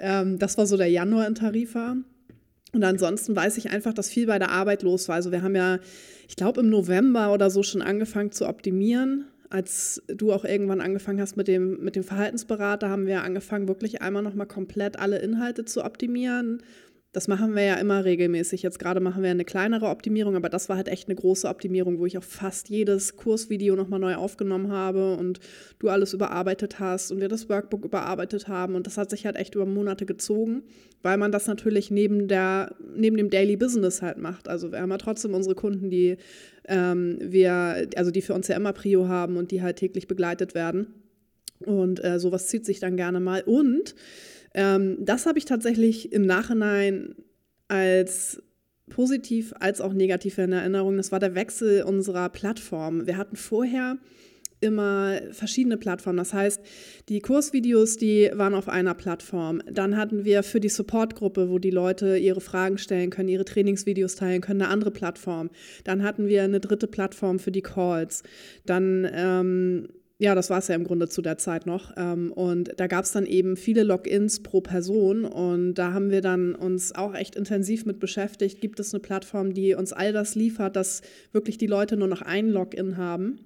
Ähm, 0.00 0.40
das 0.40 0.58
war 0.58 0.66
so 0.66 0.76
der 0.76 0.88
Januar 0.88 1.28
in 1.28 1.36
Tarifa. 1.36 1.96
Und 2.72 2.82
ansonsten 2.82 3.36
weiß 3.36 3.56
ich 3.58 3.70
einfach, 3.70 3.94
dass 3.94 4.10
viel 4.10 4.26
bei 4.26 4.40
der 4.40 4.50
Arbeit 4.50 4.82
los 4.82 5.08
war. 5.08 5.14
Also 5.14 5.30
wir 5.30 5.42
haben 5.42 5.54
ja, 5.54 5.78
ich 6.28 6.34
glaube, 6.34 6.60
im 6.60 6.68
November 6.68 7.32
oder 7.32 7.48
so 7.48 7.62
schon 7.62 7.80
angefangen 7.80 8.32
zu 8.32 8.48
optimieren. 8.48 9.26
Als 9.50 10.02
du 10.08 10.32
auch 10.32 10.44
irgendwann 10.44 10.80
angefangen 10.80 11.20
hast 11.20 11.36
mit 11.36 11.46
dem, 11.46 11.78
mit 11.80 11.94
dem 11.94 12.02
Verhaltensberater, 12.02 12.88
haben 12.88 13.06
wir 13.06 13.22
angefangen, 13.22 13.68
wirklich 13.68 14.02
einmal 14.02 14.24
nochmal 14.24 14.48
komplett 14.48 14.98
alle 14.98 15.20
Inhalte 15.20 15.64
zu 15.64 15.84
optimieren 15.84 16.60
das 17.14 17.28
machen 17.28 17.54
wir 17.54 17.62
ja 17.62 17.74
immer 17.76 18.04
regelmäßig. 18.04 18.62
Jetzt 18.62 18.80
gerade 18.80 18.98
machen 18.98 19.22
wir 19.22 19.30
eine 19.30 19.44
kleinere 19.44 19.86
Optimierung, 19.86 20.34
aber 20.34 20.48
das 20.48 20.68
war 20.68 20.76
halt 20.76 20.88
echt 20.88 21.08
eine 21.08 21.14
große 21.14 21.46
Optimierung, 21.48 22.00
wo 22.00 22.06
ich 22.06 22.18
auch 22.18 22.24
fast 22.24 22.68
jedes 22.68 23.14
Kursvideo 23.14 23.76
nochmal 23.76 24.00
neu 24.00 24.16
aufgenommen 24.16 24.72
habe 24.72 25.14
und 25.14 25.38
du 25.78 25.90
alles 25.90 26.12
überarbeitet 26.12 26.80
hast 26.80 27.12
und 27.12 27.20
wir 27.20 27.28
das 27.28 27.48
Workbook 27.48 27.84
überarbeitet 27.84 28.48
haben. 28.48 28.74
Und 28.74 28.88
das 28.88 28.98
hat 28.98 29.10
sich 29.10 29.26
halt 29.26 29.36
echt 29.36 29.54
über 29.54 29.64
Monate 29.64 30.06
gezogen, 30.06 30.64
weil 31.02 31.16
man 31.16 31.30
das 31.30 31.46
natürlich 31.46 31.92
neben, 31.92 32.26
der, 32.26 32.74
neben 32.96 33.16
dem 33.16 33.30
Daily 33.30 33.56
Business 33.56 34.02
halt 34.02 34.18
macht. 34.18 34.48
Also 34.48 34.72
wir 34.72 34.80
haben 34.80 34.90
ja 34.90 34.98
trotzdem 34.98 35.34
unsere 35.34 35.54
Kunden, 35.54 35.90
die 35.90 36.16
ähm, 36.66 37.18
wir, 37.20 37.86
also 37.94 38.10
die 38.10 38.22
für 38.22 38.34
uns 38.34 38.48
ja 38.48 38.56
immer 38.56 38.72
Prio 38.72 39.06
haben 39.06 39.36
und 39.36 39.52
die 39.52 39.62
halt 39.62 39.76
täglich 39.76 40.08
begleitet 40.08 40.56
werden. 40.56 40.88
Und 41.60 42.02
äh, 42.02 42.18
sowas 42.18 42.48
zieht 42.48 42.66
sich 42.66 42.80
dann 42.80 42.96
gerne 42.96 43.20
mal. 43.20 43.42
Und 43.42 43.94
ähm, 44.54 44.96
das 45.00 45.26
habe 45.26 45.38
ich 45.38 45.44
tatsächlich 45.44 46.12
im 46.12 46.22
Nachhinein 46.22 47.14
als 47.68 48.42
positiv 48.88 49.54
als 49.58 49.80
auch 49.80 49.92
negativ 49.92 50.38
in 50.38 50.52
Erinnerung. 50.52 50.96
Das 50.96 51.12
war 51.12 51.18
der 51.18 51.34
Wechsel 51.34 51.82
unserer 51.82 52.28
Plattform. 52.28 53.06
Wir 53.06 53.16
hatten 53.16 53.36
vorher 53.36 53.96
immer 54.60 55.20
verschiedene 55.30 55.76
Plattformen. 55.76 56.16
Das 56.16 56.32
heißt, 56.32 56.60
die 57.08 57.20
Kursvideos, 57.20 57.96
die 57.96 58.30
waren 58.32 58.54
auf 58.54 58.68
einer 58.68 58.94
Plattform. 58.94 59.60
Dann 59.70 59.96
hatten 59.96 60.24
wir 60.24 60.42
für 60.42 60.60
die 60.60 60.68
Supportgruppe, 60.68 61.50
wo 61.50 61.58
die 61.58 61.70
Leute 61.70 62.16
ihre 62.16 62.40
Fragen 62.40 62.78
stellen 62.78 63.10
können, 63.10 63.28
ihre 63.28 63.44
Trainingsvideos 63.44 64.16
teilen 64.16 64.40
können, 64.40 64.62
eine 64.62 64.70
andere 64.70 64.90
Plattform. 64.90 65.50
Dann 65.84 66.02
hatten 66.02 66.28
wir 66.28 66.42
eine 66.42 66.60
dritte 66.60 66.86
Plattform 66.86 67.38
für 67.38 67.52
die 67.52 67.62
Calls. 67.62 68.22
Dann 68.64 69.08
ähm, 69.12 69.88
ja, 70.18 70.34
das 70.34 70.48
war 70.48 70.58
es 70.58 70.68
ja 70.68 70.76
im 70.76 70.84
Grunde 70.84 71.08
zu 71.08 71.22
der 71.22 71.38
Zeit 71.38 71.66
noch. 71.66 71.92
Ähm, 71.96 72.32
und 72.32 72.72
da 72.76 72.86
gab 72.86 73.04
es 73.04 73.12
dann 73.12 73.26
eben 73.26 73.56
viele 73.56 73.82
Logins 73.82 74.42
pro 74.42 74.60
Person. 74.60 75.24
Und 75.24 75.74
da 75.74 75.92
haben 75.92 76.10
wir 76.10 76.20
dann 76.20 76.54
uns 76.54 76.94
auch 76.94 77.14
echt 77.14 77.34
intensiv 77.34 77.84
mit 77.84 77.98
beschäftigt. 77.98 78.60
Gibt 78.60 78.78
es 78.78 78.94
eine 78.94 79.00
Plattform, 79.00 79.54
die 79.54 79.74
uns 79.74 79.92
all 79.92 80.12
das 80.12 80.36
liefert, 80.36 80.76
dass 80.76 81.02
wirklich 81.32 81.58
die 81.58 81.66
Leute 81.66 81.96
nur 81.96 82.08
noch 82.08 82.22
ein 82.22 82.48
Login 82.48 82.96
haben? 82.96 83.40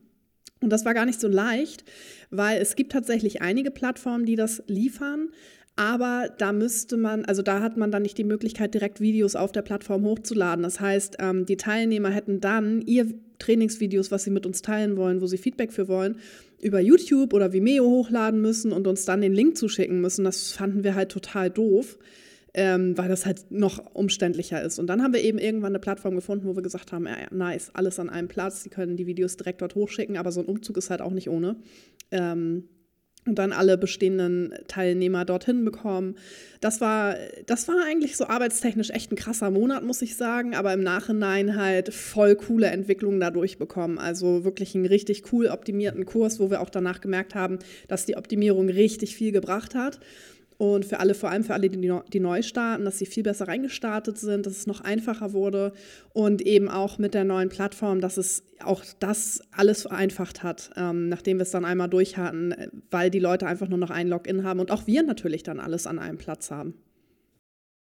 Und 0.60 0.70
das 0.70 0.84
war 0.84 0.92
gar 0.92 1.06
nicht 1.06 1.20
so 1.20 1.28
leicht, 1.28 1.84
weil 2.30 2.60
es 2.60 2.76
gibt 2.76 2.92
tatsächlich 2.92 3.40
einige 3.40 3.70
Plattformen, 3.70 4.26
die 4.26 4.36
das 4.36 4.62
liefern. 4.66 5.30
Aber 5.76 6.28
da 6.38 6.52
müsste 6.52 6.96
man, 6.96 7.24
also 7.24 7.40
da 7.40 7.62
hat 7.62 7.76
man 7.76 7.92
dann 7.92 8.02
nicht 8.02 8.18
die 8.18 8.24
Möglichkeit, 8.24 8.74
direkt 8.74 9.00
Videos 9.00 9.36
auf 9.36 9.52
der 9.52 9.62
Plattform 9.62 10.04
hochzuladen. 10.04 10.64
Das 10.64 10.80
heißt, 10.80 11.18
ähm, 11.20 11.46
die 11.46 11.56
Teilnehmer 11.56 12.10
hätten 12.10 12.40
dann 12.40 12.82
ihr 12.82 13.06
Trainingsvideos, 13.38 14.10
was 14.10 14.24
sie 14.24 14.30
mit 14.30 14.44
uns 14.44 14.60
teilen 14.60 14.96
wollen, 14.96 15.20
wo 15.20 15.26
sie 15.26 15.38
Feedback 15.38 15.72
für 15.72 15.86
wollen, 15.86 16.16
über 16.60 16.80
YouTube 16.80 17.32
oder 17.32 17.52
Vimeo 17.52 17.84
hochladen 17.84 18.40
müssen 18.40 18.72
und 18.72 18.86
uns 18.86 19.04
dann 19.04 19.20
den 19.20 19.32
Link 19.32 19.56
zuschicken 19.56 20.00
müssen. 20.00 20.24
Das 20.24 20.52
fanden 20.52 20.84
wir 20.84 20.94
halt 20.94 21.10
total 21.10 21.50
doof, 21.50 21.98
ähm, 22.54 22.96
weil 22.98 23.08
das 23.08 23.26
halt 23.26 23.50
noch 23.50 23.94
umständlicher 23.94 24.62
ist. 24.62 24.78
Und 24.78 24.88
dann 24.88 25.02
haben 25.02 25.12
wir 25.12 25.22
eben 25.22 25.38
irgendwann 25.38 25.72
eine 25.72 25.78
Plattform 25.78 26.14
gefunden, 26.14 26.46
wo 26.46 26.56
wir 26.56 26.62
gesagt 26.62 26.92
haben, 26.92 27.06
ja, 27.06 27.16
nice, 27.30 27.70
alles 27.74 27.98
an 27.98 28.10
einem 28.10 28.28
Platz, 28.28 28.62
die 28.62 28.70
können 28.70 28.96
die 28.96 29.06
Videos 29.06 29.36
direkt 29.36 29.62
dort 29.62 29.74
hochschicken, 29.74 30.16
aber 30.16 30.32
so 30.32 30.40
ein 30.40 30.46
Umzug 30.46 30.76
ist 30.76 30.90
halt 30.90 31.00
auch 31.00 31.12
nicht 31.12 31.28
ohne. 31.28 31.56
Ähm, 32.10 32.64
und 33.28 33.38
dann 33.38 33.52
alle 33.52 33.78
bestehenden 33.78 34.54
Teilnehmer 34.66 35.24
dorthin 35.24 35.64
bekommen. 35.64 36.16
Das 36.60 36.80
war, 36.80 37.14
das 37.46 37.68
war 37.68 37.76
eigentlich 37.86 38.16
so 38.16 38.26
arbeitstechnisch 38.26 38.90
echt 38.90 39.12
ein 39.12 39.16
krasser 39.16 39.50
Monat, 39.50 39.84
muss 39.84 40.02
ich 40.02 40.16
sagen, 40.16 40.56
aber 40.56 40.72
im 40.72 40.82
Nachhinein 40.82 41.56
halt 41.56 41.94
voll 41.94 42.34
coole 42.34 42.66
Entwicklungen 42.66 43.20
dadurch 43.20 43.58
bekommen. 43.58 43.98
Also 43.98 44.44
wirklich 44.44 44.74
einen 44.74 44.86
richtig 44.86 45.32
cool 45.32 45.46
optimierten 45.46 46.04
Kurs, 46.04 46.40
wo 46.40 46.50
wir 46.50 46.60
auch 46.60 46.70
danach 46.70 47.00
gemerkt 47.00 47.34
haben, 47.34 47.58
dass 47.86 48.06
die 48.06 48.16
Optimierung 48.16 48.68
richtig 48.68 49.14
viel 49.14 49.30
gebracht 49.30 49.74
hat. 49.76 50.00
Und 50.58 50.84
für 50.84 50.98
alle, 50.98 51.14
vor 51.14 51.30
allem 51.30 51.44
für 51.44 51.54
alle, 51.54 51.70
die, 51.70 51.92
die 52.12 52.20
neu 52.20 52.42
starten, 52.42 52.84
dass 52.84 52.98
sie 52.98 53.06
viel 53.06 53.22
besser 53.22 53.46
reingestartet 53.46 54.18
sind, 54.18 54.44
dass 54.44 54.56
es 54.56 54.66
noch 54.66 54.80
einfacher 54.80 55.32
wurde 55.32 55.72
und 56.12 56.42
eben 56.42 56.68
auch 56.68 56.98
mit 56.98 57.14
der 57.14 57.22
neuen 57.22 57.48
Plattform, 57.48 58.00
dass 58.00 58.16
es 58.16 58.42
auch 58.64 58.84
das 58.98 59.40
alles 59.52 59.82
vereinfacht 59.82 60.42
hat, 60.42 60.70
ähm, 60.76 61.08
nachdem 61.08 61.38
wir 61.38 61.44
es 61.44 61.52
dann 61.52 61.64
einmal 61.64 61.88
durch 61.88 62.16
hatten, 62.16 62.54
weil 62.90 63.08
die 63.08 63.20
Leute 63.20 63.46
einfach 63.46 63.68
nur 63.68 63.78
noch 63.78 63.90
ein 63.90 64.08
Login 64.08 64.42
haben 64.42 64.58
und 64.58 64.72
auch 64.72 64.88
wir 64.88 65.04
natürlich 65.04 65.44
dann 65.44 65.60
alles 65.60 65.86
an 65.86 66.00
einem 66.00 66.18
Platz 66.18 66.50
haben. 66.50 66.74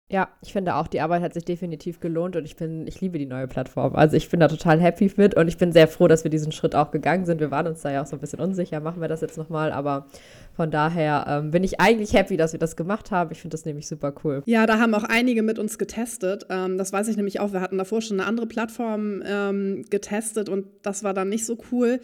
Ja, 0.09 0.29
ich 0.41 0.53
finde 0.53 0.75
auch, 0.75 0.87
die 0.87 1.01
Arbeit 1.01 1.21
hat 1.21 1.33
sich 1.33 1.43
definitiv 1.43 1.99
gelohnt 1.99 2.37
und 2.37 2.45
ich 2.45 2.55
bin, 2.55 2.87
ich 2.87 3.01
liebe 3.01 3.17
die 3.17 3.25
neue 3.25 3.45
Plattform. 3.45 3.93
Also 3.93 4.15
ich 4.15 4.29
bin 4.29 4.39
da 4.39 4.47
total 4.47 4.79
happy 4.79 5.11
mit 5.17 5.35
und 5.35 5.49
ich 5.49 5.57
bin 5.57 5.73
sehr 5.73 5.89
froh, 5.89 6.07
dass 6.07 6.23
wir 6.23 6.31
diesen 6.31 6.53
Schritt 6.53 6.75
auch 6.75 6.91
gegangen 6.91 7.25
sind. 7.25 7.41
Wir 7.41 7.51
waren 7.51 7.67
uns 7.67 7.81
da 7.81 7.91
ja 7.91 8.03
auch 8.03 8.05
so 8.05 8.15
ein 8.15 8.19
bisschen 8.19 8.39
unsicher, 8.39 8.79
machen 8.79 9.01
wir 9.01 9.09
das 9.09 9.19
jetzt 9.19 9.37
nochmal, 9.37 9.73
aber 9.73 10.07
von 10.55 10.71
daher 10.71 11.25
ähm, 11.27 11.51
bin 11.51 11.61
ich 11.65 11.81
eigentlich 11.81 12.13
happy, 12.13 12.37
dass 12.37 12.53
wir 12.53 12.59
das 12.59 12.77
gemacht 12.77 13.11
haben. 13.11 13.33
Ich 13.33 13.41
finde 13.41 13.55
das 13.55 13.65
nämlich 13.65 13.85
super 13.85 14.13
cool. 14.23 14.43
Ja, 14.45 14.65
da 14.65 14.79
haben 14.79 14.93
auch 14.93 15.03
einige 15.03 15.43
mit 15.43 15.59
uns 15.59 15.77
getestet. 15.77 16.45
Ähm, 16.49 16.77
das 16.77 16.93
weiß 16.93 17.09
ich 17.09 17.17
nämlich 17.17 17.41
auch. 17.41 17.51
Wir 17.51 17.59
hatten 17.59 17.77
davor 17.77 18.01
schon 18.01 18.17
eine 18.17 18.29
andere 18.29 18.47
Plattform 18.47 19.21
ähm, 19.25 19.83
getestet 19.89 20.47
und 20.47 20.67
das 20.83 21.03
war 21.03 21.13
dann 21.13 21.27
nicht 21.27 21.45
so 21.45 21.57
cool. 21.73 21.99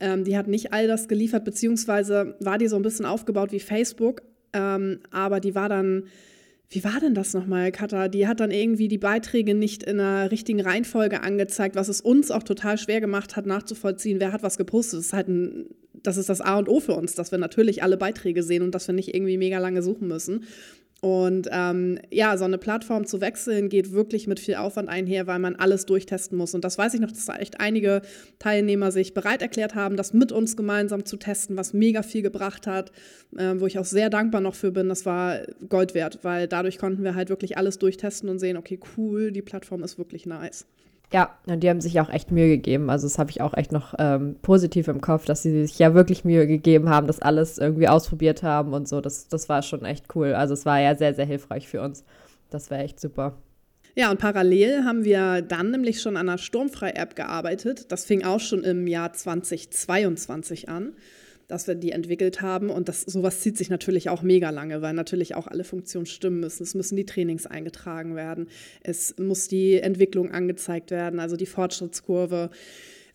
Ähm, 0.00 0.24
die 0.24 0.36
hat 0.36 0.48
nicht 0.48 0.72
all 0.72 0.88
das 0.88 1.06
geliefert, 1.06 1.44
beziehungsweise 1.44 2.34
war 2.40 2.58
die 2.58 2.66
so 2.66 2.74
ein 2.74 2.82
bisschen 2.82 3.06
aufgebaut 3.06 3.52
wie 3.52 3.60
Facebook, 3.60 4.22
ähm, 4.52 4.98
aber 5.12 5.38
die 5.38 5.54
war 5.54 5.68
dann 5.68 6.08
wie 6.74 6.82
war 6.82 6.98
denn 6.98 7.14
das 7.14 7.34
nochmal, 7.34 7.70
Katha? 7.70 8.08
Die 8.08 8.26
hat 8.26 8.40
dann 8.40 8.50
irgendwie 8.50 8.88
die 8.88 8.98
Beiträge 8.98 9.54
nicht 9.54 9.84
in 9.84 10.00
einer 10.00 10.32
richtigen 10.32 10.60
Reihenfolge 10.60 11.22
angezeigt, 11.22 11.76
was 11.76 11.88
es 11.88 12.00
uns 12.00 12.32
auch 12.32 12.42
total 12.42 12.78
schwer 12.78 13.00
gemacht 13.00 13.36
hat, 13.36 13.46
nachzuvollziehen, 13.46 14.18
wer 14.18 14.32
hat 14.32 14.42
was 14.42 14.58
gepostet. 14.58 14.98
Das 14.98 15.06
ist 15.06 15.12
halt 15.12 15.28
ein, 15.28 15.66
das 16.02 16.16
ist 16.16 16.28
das 16.28 16.40
A 16.40 16.58
und 16.58 16.68
O 16.68 16.80
für 16.80 16.94
uns, 16.94 17.14
dass 17.14 17.30
wir 17.30 17.38
natürlich 17.38 17.84
alle 17.84 17.96
Beiträge 17.96 18.42
sehen 18.42 18.62
und 18.62 18.74
dass 18.74 18.88
wir 18.88 18.94
nicht 18.94 19.14
irgendwie 19.14 19.38
mega 19.38 19.58
lange 19.58 19.82
suchen 19.82 20.08
müssen. 20.08 20.44
Und 21.04 21.50
ähm, 21.52 21.98
ja, 22.10 22.38
so 22.38 22.46
eine 22.46 22.56
Plattform 22.56 23.04
zu 23.04 23.20
wechseln 23.20 23.68
geht 23.68 23.92
wirklich 23.92 24.26
mit 24.26 24.40
viel 24.40 24.54
Aufwand 24.54 24.88
einher, 24.88 25.26
weil 25.26 25.38
man 25.38 25.54
alles 25.54 25.84
durchtesten 25.84 26.34
muss. 26.34 26.54
Und 26.54 26.64
das 26.64 26.78
weiß 26.78 26.94
ich 26.94 27.00
noch, 27.00 27.12
dass 27.12 27.26
da 27.26 27.36
echt 27.36 27.60
einige 27.60 28.00
Teilnehmer 28.38 28.90
sich 28.90 29.12
bereit 29.12 29.42
erklärt 29.42 29.74
haben, 29.74 29.98
das 29.98 30.14
mit 30.14 30.32
uns 30.32 30.56
gemeinsam 30.56 31.04
zu 31.04 31.18
testen, 31.18 31.58
was 31.58 31.74
mega 31.74 32.02
viel 32.02 32.22
gebracht 32.22 32.66
hat, 32.66 32.90
äh, 33.36 33.52
wo 33.58 33.66
ich 33.66 33.78
auch 33.78 33.84
sehr 33.84 34.08
dankbar 34.08 34.40
noch 34.40 34.54
für 34.54 34.72
bin. 34.72 34.88
Das 34.88 35.04
war 35.04 35.40
Gold 35.68 35.94
wert, 35.94 36.20
weil 36.22 36.48
dadurch 36.48 36.78
konnten 36.78 37.04
wir 37.04 37.14
halt 37.14 37.28
wirklich 37.28 37.58
alles 37.58 37.78
durchtesten 37.78 38.30
und 38.30 38.38
sehen, 38.38 38.56
okay, 38.56 38.80
cool, 38.96 39.30
die 39.30 39.42
Plattform 39.42 39.84
ist 39.84 39.98
wirklich 39.98 40.24
nice. 40.24 40.64
Ja, 41.14 41.38
und 41.46 41.60
die 41.60 41.70
haben 41.70 41.80
sich 41.80 42.00
auch 42.00 42.10
echt 42.10 42.32
Mühe 42.32 42.48
gegeben. 42.48 42.90
Also 42.90 43.06
das 43.06 43.20
habe 43.20 43.30
ich 43.30 43.40
auch 43.40 43.54
echt 43.54 43.70
noch 43.70 43.94
ähm, 44.00 44.34
positiv 44.42 44.88
im 44.88 45.00
Kopf, 45.00 45.26
dass 45.26 45.44
sie 45.44 45.64
sich 45.64 45.78
ja 45.78 45.94
wirklich 45.94 46.24
Mühe 46.24 46.44
gegeben 46.48 46.88
haben, 46.88 47.06
das 47.06 47.22
alles 47.22 47.56
irgendwie 47.56 47.86
ausprobiert 47.86 48.42
haben 48.42 48.72
und 48.72 48.88
so. 48.88 49.00
Das, 49.00 49.28
das 49.28 49.48
war 49.48 49.62
schon 49.62 49.84
echt 49.84 50.06
cool. 50.16 50.34
Also 50.34 50.54
es 50.54 50.66
war 50.66 50.80
ja 50.80 50.96
sehr, 50.96 51.14
sehr 51.14 51.24
hilfreich 51.24 51.68
für 51.68 51.82
uns. 51.82 52.04
Das 52.50 52.68
war 52.72 52.80
echt 52.80 52.98
super. 52.98 53.38
Ja, 53.94 54.10
und 54.10 54.18
parallel 54.18 54.82
haben 54.82 55.04
wir 55.04 55.40
dann 55.40 55.70
nämlich 55.70 56.02
schon 56.02 56.16
an 56.16 56.28
einer 56.28 56.36
Sturmfrei-App 56.36 57.14
gearbeitet. 57.14 57.92
Das 57.92 58.04
fing 58.04 58.24
auch 58.24 58.40
schon 58.40 58.64
im 58.64 58.88
Jahr 58.88 59.12
2022 59.12 60.68
an 60.68 60.94
dass 61.48 61.66
wir 61.66 61.74
die 61.74 61.92
entwickelt 61.92 62.42
haben. 62.42 62.70
Und 62.70 62.88
das, 62.88 63.02
sowas 63.02 63.40
zieht 63.40 63.56
sich 63.56 63.70
natürlich 63.70 64.08
auch 64.08 64.22
mega 64.22 64.50
lange, 64.50 64.82
weil 64.82 64.94
natürlich 64.94 65.34
auch 65.34 65.46
alle 65.46 65.64
Funktionen 65.64 66.06
stimmen 66.06 66.40
müssen. 66.40 66.62
Es 66.62 66.74
müssen 66.74 66.96
die 66.96 67.06
Trainings 67.06 67.46
eingetragen 67.46 68.16
werden. 68.16 68.48
Es 68.82 69.14
muss 69.18 69.48
die 69.48 69.76
Entwicklung 69.76 70.30
angezeigt 70.30 70.90
werden, 70.90 71.20
also 71.20 71.36
die 71.36 71.46
Fortschrittskurve. 71.46 72.50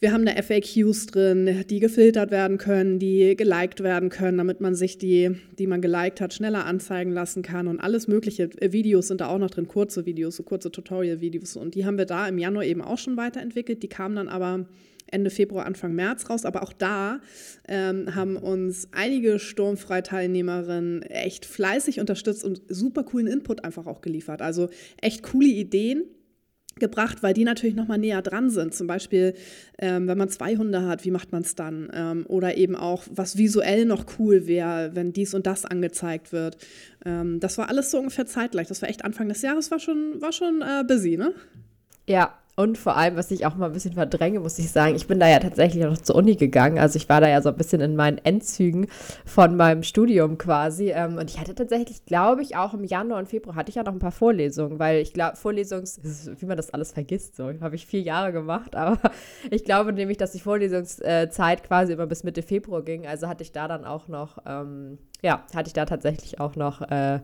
Wir 0.02 0.14
haben 0.14 0.26
da 0.26 0.32
FAQs 0.32 1.08
drin, 1.08 1.66
die 1.70 1.82
gefiltert 1.82 2.32
werden 2.32 2.58
können, 2.58 3.00
die 3.00 3.36
geliked 3.36 3.84
werden 3.84 4.08
können, 4.08 4.38
damit 4.38 4.62
man 4.62 4.74
sich 4.74 4.98
die, 4.98 5.32
die 5.58 5.68
man 5.68 5.82
geliked 5.82 6.22
hat, 6.22 6.34
schneller 6.34 6.66
anzeigen 6.66 7.12
lassen 7.12 7.42
kann 7.42 7.68
und 7.68 7.82
alles 7.82 8.08
mögliche. 8.08 8.50
Videos 8.62 9.10
sind 9.10 9.20
da 9.20 9.28
auch 9.28 9.40
noch 9.40 9.50
drin, 9.50 9.68
kurze 9.68 10.06
Videos, 10.06 10.38
so 10.38 10.44
kurze 10.44 10.72
Tutorial-Videos. 10.72 11.58
Und 11.58 11.76
die 11.76 11.86
haben 11.86 11.98
wir 11.98 12.06
da 12.06 12.30
im 12.30 12.38
Januar 12.38 12.64
eben 12.64 12.82
auch 12.82 12.98
schon 12.98 13.18
weiterentwickelt. 13.18 13.84
Die 13.84 13.90
kamen 13.90 14.16
dann 14.16 14.30
aber 14.30 14.68
Ende 15.12 15.30
Februar, 15.30 15.66
Anfang 15.66 15.94
März 15.94 16.30
raus. 16.30 16.46
Aber 16.46 16.64
auch 16.64 16.74
da 16.74 17.20
ähm, 17.68 18.16
haben 18.16 18.38
uns 18.38 18.88
einige 18.92 19.40
Sturmfrei-Teilnehmerinnen 19.40 21.04
echt 21.04 21.46
fleißig 21.46 22.00
unterstützt 22.00 22.44
und 22.44 22.62
super 22.68 23.04
coolen 23.04 23.28
Input 23.28 23.64
einfach 23.64 23.88
auch 23.88 24.02
geliefert. 24.02 24.42
Also 24.42 24.70
echt 25.02 25.24
coole 25.24 25.48
Ideen 25.48 26.04
gebracht, 26.80 27.22
weil 27.22 27.34
die 27.34 27.44
natürlich 27.44 27.76
noch 27.76 27.88
mal 27.88 27.98
näher 27.98 28.22
dran 28.22 28.50
sind. 28.50 28.74
Zum 28.74 28.88
Beispiel, 28.88 29.34
ähm, 29.78 30.08
wenn 30.08 30.18
man 30.18 30.30
zwei 30.30 30.56
Hunde 30.56 30.86
hat, 30.86 31.06
wie 31.06 31.12
macht 31.12 31.32
man 31.32 31.44
es 31.44 31.56
dann? 31.56 31.92
Ähm, 31.94 32.26
oder 32.28 32.58
eben 32.58 32.76
auch, 32.76 33.04
was 33.12 33.38
visuell 33.38 33.86
noch 33.86 34.06
cool 34.18 34.48
wäre, 34.48 34.92
wenn 34.96 35.14
dies 35.14 35.34
und 35.34 35.46
das 35.46 35.66
angezeigt 35.66 36.32
wird. 36.32 36.58
Ähm, 37.06 37.40
das 37.40 37.58
war 37.58 37.70
alles 37.70 37.92
so 37.92 38.00
ungefähr 38.00 38.26
zeitgleich. 38.26 38.68
Das 38.68 38.82
war 38.82 38.90
echt 38.90 39.06
Anfang 39.06 39.28
des 39.28 39.42
Jahres, 39.42 39.72
war 39.72 39.80
schon, 39.80 40.22
war 40.22 40.32
schon 40.32 40.62
äh, 40.62 40.84
busy, 40.88 41.18
ne? 41.18 41.34
Ja, 42.08 42.40
und 42.60 42.78
vor 42.78 42.98
allem, 42.98 43.16
was 43.16 43.32
ich 43.32 43.46
auch 43.46 43.56
mal 43.56 43.68
ein 43.68 43.72
bisschen 43.72 43.94
verdränge, 43.94 44.42
muss 44.42 44.60
ich 44.60 44.70
sagen, 44.70 44.94
ich 44.94 45.08
bin 45.08 45.18
da 45.18 45.30
ja 45.30 45.40
tatsächlich 45.40 45.82
noch 45.82 45.98
zur 45.98 46.18
Uni 46.18 46.36
gegangen. 46.36 46.78
Also 46.78 46.98
ich 46.98 47.08
war 47.08 47.22
da 47.22 47.30
ja 47.30 47.42
so 47.42 47.48
ein 47.48 47.56
bisschen 47.56 47.80
in 47.80 47.96
meinen 47.96 48.18
Endzügen 48.18 48.88
von 49.24 49.56
meinem 49.56 49.82
Studium 49.82 50.38
quasi. 50.38 50.92
Ähm, 50.92 51.16
und 51.18 51.30
ich 51.30 51.40
hatte 51.40 51.56
tatsächlich, 51.56 52.06
glaube 52.06 52.42
ich, 52.42 52.58
auch 52.58 52.74
im 52.74 52.84
Januar 52.84 53.20
und 53.20 53.30
Februar 53.30 53.56
hatte 53.56 53.70
ich 53.70 53.76
ja 53.76 53.84
noch 53.84 53.94
ein 53.94 54.00
paar 54.00 54.12
Vorlesungen, 54.12 54.78
weil 54.78 55.00
ich 55.00 55.14
glaube, 55.14 55.38
Vorlesungs, 55.38 56.02
wie 56.38 56.46
man 56.46 56.58
das 56.58 56.74
alles 56.74 56.92
vergisst, 56.92 57.38
so, 57.38 57.50
habe 57.62 57.76
ich 57.76 57.86
vier 57.86 58.02
Jahre 58.02 58.34
gemacht. 58.34 58.76
Aber 58.76 58.98
ich 59.52 59.64
glaube 59.64 59.94
nämlich, 59.94 60.18
dass 60.18 60.34
die 60.34 60.42
Vorlesungszeit 60.42 61.64
quasi 61.64 61.94
immer 61.94 62.08
bis 62.08 62.26
Mitte 62.26 62.42
Februar 62.42 62.82
ging. 62.82 63.08
Also 63.08 63.30
hatte 63.30 63.44
ich 63.44 63.54
da 63.54 63.70
dann 63.70 63.86
auch 63.86 64.10
noch, 64.10 64.38
ähm, 64.46 64.98
ja, 65.22 65.46
hatte 65.56 65.68
ich 65.68 65.74
da 65.74 65.86
tatsächlich 65.86 66.42
auch 66.42 66.58
noch 66.58 66.82
äh, 66.82 67.22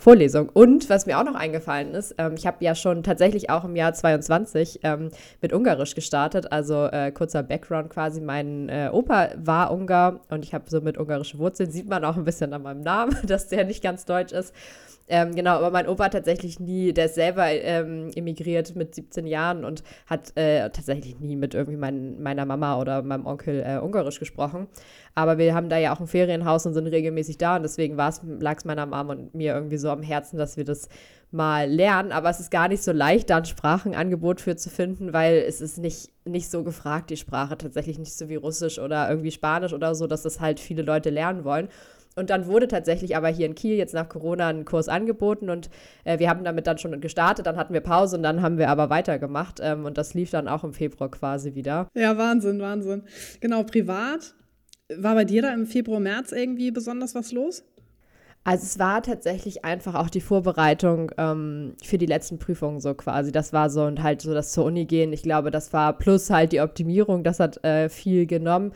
Vorlesung. 0.00 0.48
Und 0.48 0.88
was 0.88 1.06
mir 1.06 1.18
auch 1.18 1.24
noch 1.24 1.34
eingefallen 1.34 1.92
ist, 1.92 2.14
ähm, 2.18 2.34
ich 2.36 2.46
habe 2.46 2.64
ja 2.64 2.76
schon 2.76 3.02
tatsächlich 3.02 3.50
auch 3.50 3.64
im 3.64 3.74
Jahr 3.74 3.92
22 3.92 4.80
ähm, 4.84 5.10
mit 5.42 5.52
Ungarisch 5.52 5.96
gestartet. 5.96 6.52
Also 6.52 6.86
äh, 6.86 7.10
kurzer 7.10 7.42
Background 7.42 7.90
quasi. 7.90 8.20
Mein 8.20 8.68
äh, 8.68 8.90
Opa 8.92 9.30
war 9.36 9.72
Ungar 9.72 10.20
und 10.30 10.44
ich 10.44 10.54
habe 10.54 10.64
so 10.68 10.80
mit 10.80 10.98
ungarische 10.98 11.38
Wurzeln. 11.38 11.72
Sieht 11.72 11.88
man 11.88 12.04
auch 12.04 12.16
ein 12.16 12.24
bisschen 12.24 12.52
an 12.52 12.62
meinem 12.62 12.82
Namen, 12.82 13.16
dass 13.26 13.48
der 13.48 13.64
nicht 13.64 13.82
ganz 13.82 14.04
deutsch 14.04 14.32
ist. 14.32 14.54
Ähm, 15.10 15.34
genau, 15.34 15.52
aber 15.56 15.70
mein 15.70 15.88
Opa 15.88 16.04
hat 16.04 16.12
tatsächlich 16.12 16.60
nie, 16.60 16.92
der 16.92 17.06
ist 17.06 17.14
selber 17.14 17.46
ähm, 17.46 18.10
emigriert 18.14 18.76
mit 18.76 18.94
17 18.94 19.26
Jahren 19.26 19.64
und 19.64 19.82
hat 20.06 20.36
äh, 20.36 20.68
tatsächlich 20.70 21.18
nie 21.18 21.34
mit 21.34 21.54
irgendwie 21.54 21.78
mein, 21.78 22.20
meiner 22.20 22.44
Mama 22.44 22.78
oder 22.78 23.02
meinem 23.02 23.26
Onkel 23.26 23.64
äh, 23.66 23.78
Ungarisch 23.78 24.18
gesprochen. 24.18 24.68
Aber 25.14 25.38
wir 25.38 25.54
haben 25.54 25.70
da 25.70 25.78
ja 25.78 25.94
auch 25.94 26.00
ein 26.00 26.06
Ferienhaus 26.06 26.66
und 26.66 26.74
sind 26.74 26.86
regelmäßig 26.86 27.38
da 27.38 27.56
und 27.56 27.62
deswegen 27.62 27.96
lag 27.96 28.56
es 28.56 28.64
meiner 28.64 28.86
Mama 28.86 29.14
und 29.14 29.34
mir 29.34 29.54
irgendwie 29.54 29.78
so 29.78 29.90
am 29.90 30.02
Herzen, 30.02 30.36
dass 30.36 30.56
wir 30.56 30.64
das 30.64 30.88
mal 31.30 31.68
lernen. 31.68 32.12
Aber 32.12 32.30
es 32.30 32.40
ist 32.40 32.50
gar 32.50 32.68
nicht 32.68 32.82
so 32.82 32.92
leicht, 32.92 33.30
da 33.30 33.38
ein 33.38 33.44
Sprachenangebot 33.44 34.40
für 34.40 34.56
zu 34.56 34.70
finden, 34.70 35.12
weil 35.12 35.38
es 35.38 35.60
ist 35.60 35.78
nicht, 35.78 36.10
nicht 36.24 36.50
so 36.50 36.64
gefragt, 36.64 37.10
die 37.10 37.16
Sprache 37.16 37.56
tatsächlich 37.56 37.98
nicht 37.98 38.14
so 38.14 38.28
wie 38.28 38.36
Russisch 38.36 38.78
oder 38.78 39.08
irgendwie 39.08 39.30
Spanisch 39.30 39.72
oder 39.72 39.94
so, 39.94 40.06
dass 40.06 40.22
das 40.22 40.40
halt 40.40 40.60
viele 40.60 40.82
Leute 40.82 41.10
lernen 41.10 41.44
wollen. 41.44 41.68
Und 42.16 42.30
dann 42.30 42.46
wurde 42.46 42.66
tatsächlich 42.66 43.16
aber 43.16 43.28
hier 43.28 43.46
in 43.46 43.54
Kiel 43.54 43.76
jetzt 43.76 43.94
nach 43.94 44.08
Corona 44.08 44.48
ein 44.48 44.64
Kurs 44.64 44.88
angeboten 44.88 45.50
und 45.50 45.70
äh, 46.04 46.18
wir 46.18 46.28
haben 46.28 46.42
damit 46.42 46.66
dann 46.66 46.78
schon 46.78 47.00
gestartet, 47.00 47.46
dann 47.46 47.56
hatten 47.56 47.72
wir 47.72 47.80
Pause 47.80 48.16
und 48.16 48.24
dann 48.24 48.42
haben 48.42 48.58
wir 48.58 48.70
aber 48.70 48.90
weitergemacht 48.90 49.60
ähm, 49.62 49.84
und 49.84 49.96
das 49.98 50.14
lief 50.14 50.30
dann 50.30 50.48
auch 50.48 50.64
im 50.64 50.72
Februar 50.72 51.10
quasi 51.10 51.54
wieder. 51.54 51.88
Ja, 51.94 52.18
Wahnsinn, 52.18 52.60
Wahnsinn. 52.60 53.04
Genau, 53.40 53.62
privat. 53.62 54.34
War 54.96 55.14
bei 55.14 55.24
dir 55.24 55.42
da 55.42 55.52
im 55.52 55.66
Februar, 55.66 56.00
März 56.00 56.32
irgendwie 56.32 56.70
besonders 56.70 57.14
was 57.14 57.30
los? 57.30 57.62
Also 58.44 58.64
es 58.64 58.78
war 58.78 59.02
tatsächlich 59.02 59.64
einfach 59.66 59.94
auch 59.94 60.08
die 60.08 60.22
Vorbereitung 60.22 61.12
ähm, 61.18 61.74
für 61.84 61.98
die 61.98 62.06
letzten 62.06 62.38
Prüfungen 62.38 62.80
so 62.80 62.94
quasi. 62.94 63.30
Das 63.30 63.52
war 63.52 63.68
so 63.68 63.84
und 63.84 64.02
halt 64.02 64.22
so 64.22 64.32
das 64.32 64.52
zur 64.52 64.64
Uni 64.64 64.86
gehen. 64.86 65.12
Ich 65.12 65.22
glaube, 65.22 65.50
das 65.50 65.72
war 65.74 65.92
plus 65.98 66.30
halt 66.30 66.52
die 66.52 66.62
Optimierung, 66.62 67.24
das 67.24 67.40
hat 67.40 67.62
äh, 67.62 67.90
viel 67.90 68.26
genommen. 68.26 68.72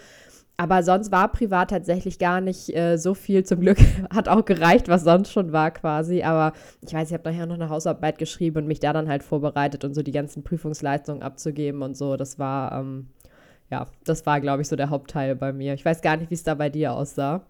Aber 0.63 0.85
sonst 0.85 1.11
war 1.11 1.27
privat 1.33 1.71
tatsächlich 1.71 2.21
gar 2.21 2.41
nicht 2.41 2.73
äh, 2.77 2.97
so 2.97 3.15
viel. 3.15 3.43
Zum 3.43 3.59
Glück 3.59 3.79
hat 4.15 4.29
auch 4.29 4.45
gereicht, 4.45 4.87
was 4.87 5.03
sonst 5.03 5.33
schon 5.33 5.51
war 5.51 5.73
quasi. 5.73 6.23
Aber 6.23 6.53
ich 6.87 6.95
weiß, 6.95 7.09
ich 7.09 7.15
habe 7.15 7.29
nachher 7.29 7.47
noch 7.47 7.57
eine 7.57 7.69
Hausarbeit 7.69 8.17
geschrieben 8.17 8.59
und 8.59 8.69
mich 8.69 8.79
da 8.79 8.93
dann 8.93 9.09
halt 9.09 9.25
vorbereitet 9.25 9.85
und 9.85 9.93
so 9.93 10.05
die 10.05 10.13
ganzen 10.13 10.45
Prüfungsleistungen 10.45 11.25
abzugeben 11.25 11.83
und 11.83 11.97
so. 11.97 12.17
Das 12.17 12.39
war, 12.39 12.79
ähm, 12.79 13.09
ja, 13.73 13.89
das 14.05 14.25
war, 14.25 14.41
glaube 14.41 14.63
ich, 14.63 14.69
so 14.69 14.77
der 14.77 14.91
Hauptteil 14.91 15.35
bei 15.35 15.53
mir. 15.53 15.75
Ich 15.75 15.85
weiß 15.85 16.01
gar 16.01 16.17
nicht, 16.17 16.31
wie 16.31 16.35
es 16.35 16.45
da 16.45 16.55
bei 16.55 16.71
dir 16.71 16.93
aussah. 16.93 17.45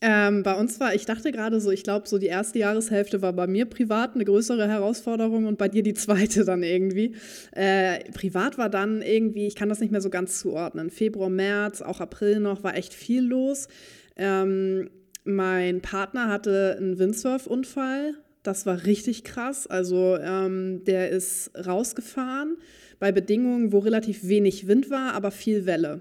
Ähm, 0.00 0.44
bei 0.44 0.54
uns 0.54 0.78
war, 0.78 0.94
ich 0.94 1.06
dachte 1.06 1.32
gerade 1.32 1.60
so, 1.60 1.72
ich 1.72 1.82
glaube, 1.82 2.08
so 2.08 2.18
die 2.18 2.26
erste 2.26 2.60
Jahreshälfte 2.60 3.20
war 3.20 3.32
bei 3.32 3.48
mir 3.48 3.64
privat 3.64 4.14
eine 4.14 4.24
größere 4.24 4.68
Herausforderung 4.68 5.46
und 5.46 5.58
bei 5.58 5.68
dir 5.68 5.82
die 5.82 5.94
zweite 5.94 6.44
dann 6.44 6.62
irgendwie. 6.62 7.16
Äh, 7.52 8.10
privat 8.12 8.58
war 8.58 8.68
dann 8.68 9.02
irgendwie, 9.02 9.48
ich 9.48 9.56
kann 9.56 9.68
das 9.68 9.80
nicht 9.80 9.90
mehr 9.90 10.00
so 10.00 10.10
ganz 10.10 10.38
zuordnen. 10.38 10.90
Februar, 10.90 11.30
März, 11.30 11.82
auch 11.82 12.00
April 12.00 12.38
noch, 12.38 12.62
war 12.62 12.76
echt 12.76 12.94
viel 12.94 13.24
los. 13.24 13.66
Ähm, 14.16 14.88
mein 15.24 15.80
Partner 15.80 16.28
hatte 16.28 16.76
einen 16.78 16.98
Windsurf-Unfall. 16.98 18.14
Das 18.44 18.66
war 18.66 18.84
richtig 18.84 19.24
krass. 19.24 19.66
Also 19.66 20.16
ähm, 20.16 20.84
der 20.84 21.10
ist 21.10 21.50
rausgefahren 21.66 22.56
bei 23.00 23.10
Bedingungen, 23.10 23.72
wo 23.72 23.78
relativ 23.78 24.28
wenig 24.28 24.68
Wind 24.68 24.90
war, 24.90 25.14
aber 25.14 25.32
viel 25.32 25.66
Welle. 25.66 26.00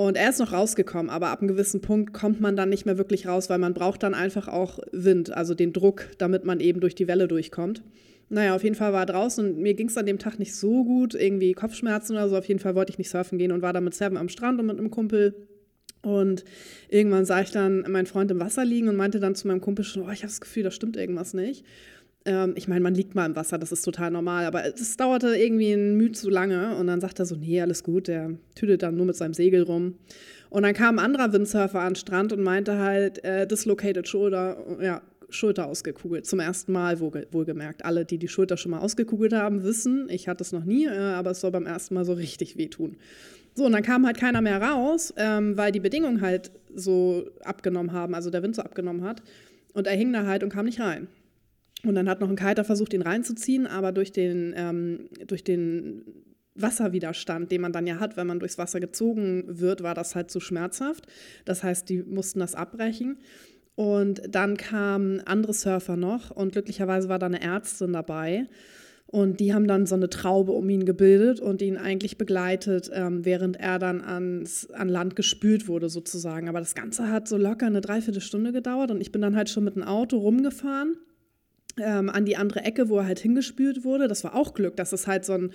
Und 0.00 0.16
er 0.16 0.30
ist 0.30 0.38
noch 0.38 0.54
rausgekommen, 0.54 1.10
aber 1.10 1.28
ab 1.28 1.40
einem 1.40 1.48
gewissen 1.48 1.82
Punkt 1.82 2.14
kommt 2.14 2.40
man 2.40 2.56
dann 2.56 2.70
nicht 2.70 2.86
mehr 2.86 2.96
wirklich 2.96 3.26
raus, 3.26 3.50
weil 3.50 3.58
man 3.58 3.74
braucht 3.74 4.02
dann 4.02 4.14
einfach 4.14 4.48
auch 4.48 4.78
Wind, 4.92 5.30
also 5.30 5.54
den 5.54 5.74
Druck, 5.74 6.06
damit 6.16 6.42
man 6.42 6.58
eben 6.60 6.80
durch 6.80 6.94
die 6.94 7.06
Welle 7.06 7.28
durchkommt. 7.28 7.82
Naja, 8.30 8.54
auf 8.54 8.64
jeden 8.64 8.76
Fall 8.76 8.94
war 8.94 9.00
er 9.00 9.12
draußen 9.12 9.44
und 9.44 9.58
mir 9.58 9.74
ging 9.74 9.88
es 9.88 9.98
an 9.98 10.06
dem 10.06 10.18
Tag 10.18 10.38
nicht 10.38 10.56
so 10.56 10.84
gut, 10.84 11.14
irgendwie 11.14 11.52
Kopfschmerzen 11.52 12.14
oder 12.14 12.30
so. 12.30 12.38
Auf 12.38 12.46
jeden 12.46 12.60
Fall 12.60 12.74
wollte 12.74 12.92
ich 12.92 12.96
nicht 12.96 13.10
surfen 13.10 13.36
gehen 13.36 13.52
und 13.52 13.60
war 13.60 13.74
dann 13.74 13.84
mit 13.84 13.92
Seven 13.92 14.16
am 14.16 14.30
Strand 14.30 14.58
und 14.58 14.68
mit 14.68 14.78
einem 14.78 14.90
Kumpel. 14.90 15.34
Und 16.00 16.46
irgendwann 16.88 17.26
sah 17.26 17.42
ich 17.42 17.50
dann 17.50 17.82
meinen 17.82 18.06
Freund 18.06 18.30
im 18.30 18.40
Wasser 18.40 18.64
liegen 18.64 18.88
und 18.88 18.96
meinte 18.96 19.20
dann 19.20 19.34
zu 19.34 19.48
meinem 19.48 19.60
Kumpel 19.60 19.84
schon, 19.84 20.04
oh, 20.04 20.10
ich 20.10 20.22
habe 20.22 20.28
das 20.28 20.40
Gefühl, 20.40 20.62
da 20.62 20.70
stimmt 20.70 20.96
irgendwas 20.96 21.34
nicht. 21.34 21.62
Ähm, 22.24 22.52
ich 22.56 22.68
meine, 22.68 22.80
man 22.80 22.94
liegt 22.94 23.14
mal 23.14 23.26
im 23.26 23.36
Wasser, 23.36 23.58
das 23.58 23.72
ist 23.72 23.82
total 23.82 24.10
normal, 24.10 24.44
aber 24.44 24.64
es 24.66 24.96
dauerte 24.96 25.34
irgendwie 25.36 25.72
ein 25.72 25.96
Mühe 25.96 26.12
zu 26.12 26.28
lange 26.30 26.76
und 26.76 26.86
dann 26.86 27.00
sagt 27.00 27.18
er 27.18 27.26
so, 27.26 27.36
nee, 27.36 27.60
alles 27.60 27.82
gut, 27.82 28.08
der 28.08 28.32
tütet 28.54 28.82
dann 28.82 28.96
nur 28.96 29.06
mit 29.06 29.16
seinem 29.16 29.34
Segel 29.34 29.62
rum. 29.62 29.94
Und 30.50 30.64
dann 30.64 30.74
kam 30.74 30.98
ein 30.98 31.04
anderer 31.04 31.32
Windsurfer 31.32 31.80
an 31.80 31.90
den 31.90 31.96
Strand 31.96 32.32
und 32.32 32.42
meinte 32.42 32.78
halt, 32.78 33.24
äh, 33.24 33.46
dislocated 33.46 34.08
shoulder, 34.08 34.56
ja, 34.80 35.00
Schulter 35.30 35.66
ausgekugelt. 35.66 36.26
Zum 36.26 36.40
ersten 36.40 36.72
Mal 36.72 37.00
wohlgemerkt. 37.00 37.84
Alle, 37.84 38.04
die 38.04 38.18
die 38.18 38.28
Schulter 38.28 38.56
schon 38.56 38.72
mal 38.72 38.80
ausgekugelt 38.80 39.32
haben, 39.32 39.62
wissen, 39.62 40.08
ich 40.10 40.28
hatte 40.28 40.42
es 40.42 40.52
noch 40.52 40.64
nie, 40.64 40.86
äh, 40.86 40.98
aber 40.98 41.30
es 41.30 41.40
soll 41.40 41.52
beim 41.52 41.66
ersten 41.66 41.94
Mal 41.94 42.04
so 42.04 42.12
richtig 42.12 42.56
wehtun. 42.56 42.96
So, 43.54 43.66
und 43.66 43.72
dann 43.72 43.82
kam 43.82 44.06
halt 44.06 44.16
keiner 44.16 44.40
mehr 44.40 44.60
raus, 44.62 45.12
ähm, 45.16 45.56
weil 45.56 45.72
die 45.72 45.80
Bedingungen 45.80 46.20
halt 46.20 46.50
so 46.74 47.30
abgenommen 47.44 47.92
haben, 47.92 48.14
also 48.14 48.30
der 48.30 48.42
Wind 48.42 48.54
so 48.54 48.62
abgenommen 48.62 49.02
hat. 49.04 49.22
Und 49.72 49.86
er 49.86 49.96
hing 49.96 50.12
da 50.12 50.26
halt 50.26 50.42
und 50.42 50.50
kam 50.50 50.66
nicht 50.66 50.80
rein. 50.80 51.08
Und 51.84 51.94
dann 51.94 52.08
hat 52.08 52.20
noch 52.20 52.28
ein 52.28 52.36
Kiter 52.36 52.64
versucht, 52.64 52.92
ihn 52.92 53.02
reinzuziehen, 53.02 53.66
aber 53.66 53.92
durch 53.92 54.12
den, 54.12 54.54
ähm, 54.56 55.08
durch 55.26 55.44
den 55.44 56.04
Wasserwiderstand, 56.54 57.50
den 57.50 57.60
man 57.60 57.72
dann 57.72 57.86
ja 57.86 58.00
hat, 58.00 58.16
wenn 58.16 58.26
man 58.26 58.40
durchs 58.40 58.58
Wasser 58.58 58.80
gezogen 58.80 59.44
wird, 59.46 59.82
war 59.82 59.94
das 59.94 60.14
halt 60.14 60.30
zu 60.30 60.40
schmerzhaft. 60.40 61.06
Das 61.44 61.62
heißt, 61.62 61.88
die 61.88 62.02
mussten 62.02 62.40
das 62.40 62.54
abbrechen. 62.54 63.18
Und 63.76 64.22
dann 64.28 64.56
kamen 64.56 65.20
andere 65.20 65.54
Surfer 65.54 65.96
noch 65.96 66.30
und 66.30 66.52
glücklicherweise 66.52 67.08
war 67.08 67.18
da 67.18 67.26
eine 67.26 67.40
Ärztin 67.40 67.94
dabei. 67.94 68.46
Und 69.06 69.40
die 69.40 69.54
haben 69.54 69.66
dann 69.66 69.86
so 69.86 69.96
eine 69.96 70.08
Traube 70.08 70.52
um 70.52 70.68
ihn 70.68 70.84
gebildet 70.84 71.40
und 71.40 71.62
ihn 71.62 71.76
eigentlich 71.76 72.16
begleitet, 72.16 72.90
ähm, 72.92 73.24
während 73.24 73.58
er 73.58 73.78
dann 73.78 74.02
ans, 74.02 74.70
an 74.70 74.88
Land 74.88 75.16
gespült 75.16 75.66
wurde, 75.66 75.88
sozusagen. 75.88 76.48
Aber 76.48 76.60
das 76.60 76.74
Ganze 76.74 77.10
hat 77.10 77.26
so 77.26 77.36
locker 77.36 77.66
eine 77.66 77.80
Dreiviertelstunde 77.80 78.52
gedauert 78.52 78.90
und 78.90 79.00
ich 79.00 79.10
bin 79.10 79.22
dann 79.22 79.34
halt 79.34 79.48
schon 79.48 79.64
mit 79.64 79.74
dem 79.74 79.82
Auto 79.82 80.18
rumgefahren 80.18 80.96
ähm, 81.82 82.10
an 82.10 82.24
die 82.24 82.36
andere 82.36 82.60
Ecke, 82.60 82.88
wo 82.88 82.98
er 82.98 83.06
halt 83.06 83.20
hingespült 83.20 83.84
wurde. 83.84 84.08
Das 84.08 84.24
war 84.24 84.34
auch 84.34 84.54
Glück, 84.54 84.76
dass 84.76 84.92
es 84.92 85.06
halt 85.06 85.24
so 85.24 85.34
ein, 85.34 85.52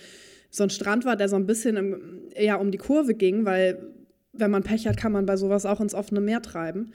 so 0.49 0.63
ein 0.63 0.69
Strand 0.69 1.05
war, 1.05 1.15
der 1.15 1.29
so 1.29 1.35
ein 1.35 1.45
bisschen 1.45 1.77
im, 1.77 2.21
eher 2.33 2.59
um 2.59 2.71
die 2.71 2.77
Kurve 2.77 3.13
ging, 3.13 3.45
weil 3.45 3.93
wenn 4.33 4.51
man 4.51 4.63
Pech 4.63 4.87
hat, 4.87 4.97
kann 4.97 5.11
man 5.11 5.25
bei 5.25 5.37
sowas 5.37 5.65
auch 5.65 5.81
ins 5.81 5.95
offene 5.95 6.21
Meer 6.21 6.41
treiben. 6.41 6.91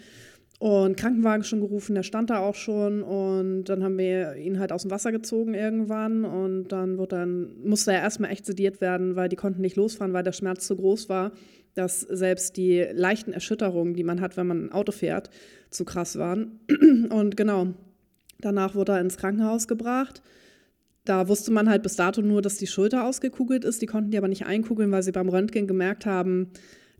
Und 0.58 0.98
Krankenwagen 0.98 1.42
schon 1.42 1.60
gerufen, 1.60 1.94
der 1.94 2.02
stand 2.02 2.28
da 2.28 2.40
auch 2.40 2.54
schon 2.54 3.02
und 3.02 3.64
dann 3.64 3.82
haben 3.82 3.96
wir 3.96 4.36
ihn 4.36 4.58
halt 4.58 4.72
aus 4.72 4.82
dem 4.82 4.90
Wasser 4.90 5.10
gezogen 5.10 5.54
irgendwann 5.54 6.26
und 6.26 6.68
dann, 6.68 6.98
wurde 6.98 7.16
dann 7.16 7.56
musste 7.64 7.92
er 7.92 8.02
erstmal 8.02 8.30
echt 8.30 8.44
sediert 8.44 8.82
werden, 8.82 9.16
weil 9.16 9.30
die 9.30 9.36
konnten 9.36 9.62
nicht 9.62 9.76
losfahren, 9.76 10.12
weil 10.12 10.22
der 10.22 10.32
Schmerz 10.32 10.66
zu 10.66 10.76
groß 10.76 11.08
war, 11.08 11.32
dass 11.72 12.00
selbst 12.00 12.58
die 12.58 12.86
leichten 12.92 13.32
Erschütterungen, 13.32 13.94
die 13.94 14.04
man 14.04 14.20
hat, 14.20 14.36
wenn 14.36 14.48
man 14.48 14.66
ein 14.66 14.72
Auto 14.72 14.92
fährt, 14.92 15.30
zu 15.70 15.86
krass 15.86 16.18
waren. 16.18 16.60
Und 17.10 17.38
genau, 17.38 17.68
danach 18.40 18.74
wurde 18.74 18.92
er 18.92 19.00
ins 19.00 19.16
Krankenhaus 19.16 19.68
gebracht. 19.68 20.22
Da 21.04 21.28
wusste 21.28 21.50
man 21.50 21.68
halt 21.68 21.82
bis 21.82 21.96
dato 21.96 22.22
nur, 22.22 22.42
dass 22.42 22.56
die 22.56 22.66
Schulter 22.66 23.04
ausgekugelt 23.04 23.64
ist. 23.64 23.80
Die 23.82 23.86
konnten 23.86 24.10
die 24.10 24.18
aber 24.18 24.28
nicht 24.28 24.46
einkugeln, 24.46 24.92
weil 24.92 25.02
sie 25.02 25.12
beim 25.12 25.28
Röntgen 25.28 25.66
gemerkt 25.66 26.06
haben, 26.06 26.52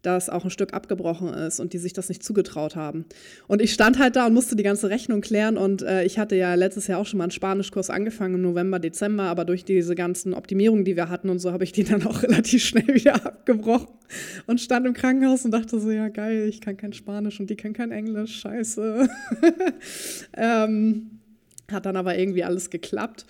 dass 0.03 0.31
auch 0.31 0.45
ein 0.45 0.51
Stück 0.51 0.73
abgebrochen 0.73 1.29
ist 1.29 1.61
und 1.61 1.73
die 1.73 1.79
sich 1.79 1.93
das 1.93 2.09
nicht 2.09 2.23
zugetraut 2.23 2.77
haben. 2.77 3.05
Und 3.49 3.61
ich 3.61 3.73
stand 3.73 3.99
halt 3.99 4.17
da 4.17 4.27
und 4.27 4.35
musste 4.35 4.57
die 4.57 4.63
ganze 4.63 4.89
Rechnung 4.89 5.21
klären 5.21 5.57
und 5.57 5.83
äh, 5.83 6.05
ich 6.05 6.19
hatte 6.19 6.37
ja 6.37 6.55
letztes 6.55 6.87
Jahr 6.87 7.01
auch 7.01 7.07
schon 7.07 7.19
mal 7.19 7.25
einen 7.25 7.31
Spanischkurs 7.31 7.91
angefangen 7.91 8.37
im 8.37 8.43
November, 8.43 8.79
Dezember, 8.79 9.25
aber 9.25 9.45
durch 9.45 9.65
diese 9.65 9.95
ganzen 9.95 10.35
Optimierungen, 10.35 10.85
die 10.85 10.97
wir 10.97 11.09
hatten 11.09 11.29
und 11.29 11.39
so, 11.39 11.53
habe 11.53 11.65
ich 11.65 11.73
die 11.73 11.85
dann 11.85 12.07
auch 12.07 12.23
relativ 12.23 12.65
schnell 12.65 12.89
wieder 12.89 13.15
abgebrochen 13.27 13.89
und 14.47 14.61
stand 14.61 14.87
im 14.87 14.95
Krankenhaus 14.95 15.45
und 15.45 15.51
dachte 15.51 15.79
so, 15.79 15.91
ja 15.91 16.09
geil, 16.09 16.47
ich 16.49 16.61
kann 16.61 16.77
kein 16.77 16.93
Spanisch 16.93 17.39
und 17.41 17.51
die 17.51 17.57
kann 17.57 17.73
kein 17.73 17.93
Englisch, 17.93 18.41
scheiße. 18.41 19.09
ähm, 20.37 21.20
hat 21.73 21.87
dann 21.87 21.97
aber 21.97 22.19
irgendwie 22.19 22.45
alles 22.45 22.71
geklappt. 22.71 23.27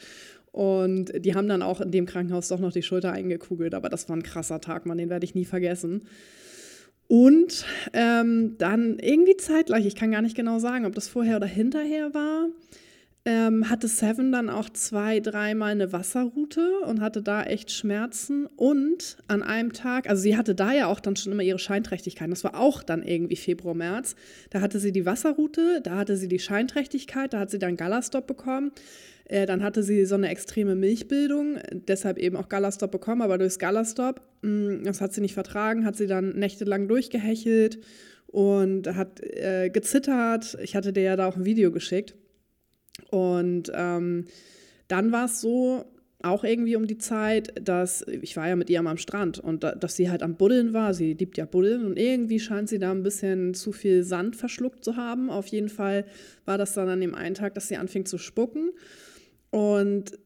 Und 0.52 1.12
die 1.25 1.35
haben 1.35 1.49
dann 1.49 1.62
auch 1.62 1.80
in 1.80 1.92
dem 1.92 2.06
Krankenhaus 2.06 2.49
doch 2.49 2.59
noch 2.59 2.73
die 2.73 2.82
Schulter 2.82 3.12
eingekugelt. 3.12 3.75
Aber 3.75 3.88
das 3.88 4.09
war 4.09 4.16
ein 4.16 4.23
krasser 4.23 4.61
Tag, 4.61 4.87
man, 4.87 4.99
den 4.99 5.11
werde 5.11 5.25
ich 5.25 5.35
nie 5.35 5.44
vergessen. 5.44 6.02
Und 7.06 7.64
ähm, 7.92 8.56
dann 8.59 8.99
irgendwie 9.00 9.37
zeitgleich, 9.37 9.85
ich 9.85 9.97
kann 9.97 10.12
gar 10.12 10.23
nicht 10.23 10.37
genau 10.37 10.61
sagen, 10.61 10.87
ob 10.87 10.94
das 10.94 11.09
vorher 11.09 11.37
oder 11.37 11.47
hinterher 11.47 12.14
war, 12.14 12.49
ähm, 13.27 13.69
hatte 13.69 13.87
Seven 13.87 14.33
dann 14.33 14.49
auch 14.49 14.71
zwei, 14.71 15.21
dreimal 15.21 15.73
eine 15.73 15.93
Wasserroute 15.93 16.81
und 16.87 17.00
hatte 17.00 17.23
da 17.23 17.43
echt 17.43 17.71
Schmerzen. 17.71 18.47
Und 18.56 19.19
an 19.28 19.43
einem 19.43 19.73
Tag, 19.73 20.09
also 20.09 20.23
sie 20.23 20.37
hatte 20.37 20.54
da 20.54 20.73
ja 20.73 20.87
auch 20.87 21.00
dann 21.00 21.17
schon 21.17 21.33
immer 21.33 21.43
ihre 21.43 21.59
Scheinträchtigkeit. 21.59 22.30
Das 22.30 22.45
war 22.45 22.59
auch 22.59 22.83
dann 22.83 23.02
irgendwie 23.02 23.37
Februar, 23.37 23.75
März. 23.75 24.17
Da 24.49 24.63
hatte 24.63 24.78
sie 24.78 24.93
die 24.93 25.04
Wasserroute, 25.04 25.80
da 25.83 25.97
hatte 25.97 26.17
sie 26.17 26.28
die 26.28 26.39
Scheinträchtigkeit, 26.39 27.35
da 27.35 27.41
hat 27.41 27.50
sie 27.50 27.59
dann 27.59 27.76
Galastop 27.76 28.26
bekommen. 28.26 28.73
Äh, 29.26 29.45
dann 29.45 29.63
hatte 29.63 29.83
sie 29.83 30.06
so 30.06 30.15
eine 30.15 30.28
extreme 30.28 30.75
Milchbildung, 30.75 31.59
deshalb 31.73 32.19
eben 32.19 32.37
auch 32.37 32.49
Galastop 32.49 32.91
bekommen, 32.91 33.21
aber 33.21 33.37
durchs 33.37 33.59
Galastop, 33.59 34.23
mm, 34.43 34.83
das 34.85 35.02
hat 35.02 35.13
sie 35.13 35.21
nicht 35.21 35.35
vertragen, 35.35 35.85
hat 35.85 35.97
sie 35.97 36.06
dann 36.06 36.37
nächtelang 36.37 36.89
durchgehechelt 36.89 37.80
und 38.26 38.89
hat 38.97 39.21
äh, 39.23 39.69
gezittert. 39.69 40.56
Ich 40.63 40.75
hatte 40.75 40.93
dir 40.93 41.02
ja 41.02 41.17
da 41.17 41.28
auch 41.28 41.37
ein 41.37 41.45
Video 41.45 41.71
geschickt. 41.71 42.15
Und 43.10 43.71
ähm, 43.75 44.26
dann 44.89 45.13
war 45.13 45.26
es 45.26 45.41
so, 45.41 45.84
auch 46.23 46.45
irgendwie 46.45 46.76
um 46.76 46.86
die 46.86 46.99
Zeit, 46.99 47.54
dass 47.67 48.02
ich 48.06 48.36
war 48.36 48.49
ja 48.49 48.56
mit 48.56 48.69
ihr 48.69 48.80
am 48.80 48.97
Strand 48.99 49.39
und 49.39 49.65
da, 49.65 49.75
dass 49.75 49.97
sie 49.97 50.10
halt 50.10 50.23
am 50.23 50.36
Buddeln 50.36 50.75
war. 50.75 50.93
Sie 50.93 51.15
liebt 51.15 51.39
ja 51.39 51.47
Buddeln 51.47 51.86
und 51.86 51.99
irgendwie 51.99 52.41
scheint 52.41 52.69
sie 52.69 52.78
da 52.78 52.91
ein 52.91 53.02
bisschen 53.02 53.54
zu 53.54 53.73
viel 53.73 54.02
Sand 54.02 54.36
verschluckt 54.36 54.84
zu 54.84 54.97
haben. 54.97 55.30
Auf 55.30 55.47
jeden 55.47 55.71
Fall 55.71 56.04
war 56.45 56.58
das 56.58 56.75
dann 56.75 56.89
an 56.89 57.00
dem 57.00 57.15
einen 57.15 57.34
Tag, 57.34 57.54
dass 57.54 57.69
sie 57.69 57.76
anfing 57.76 58.04
zu 58.04 58.19
spucken. 58.19 58.71
Und 59.50 60.19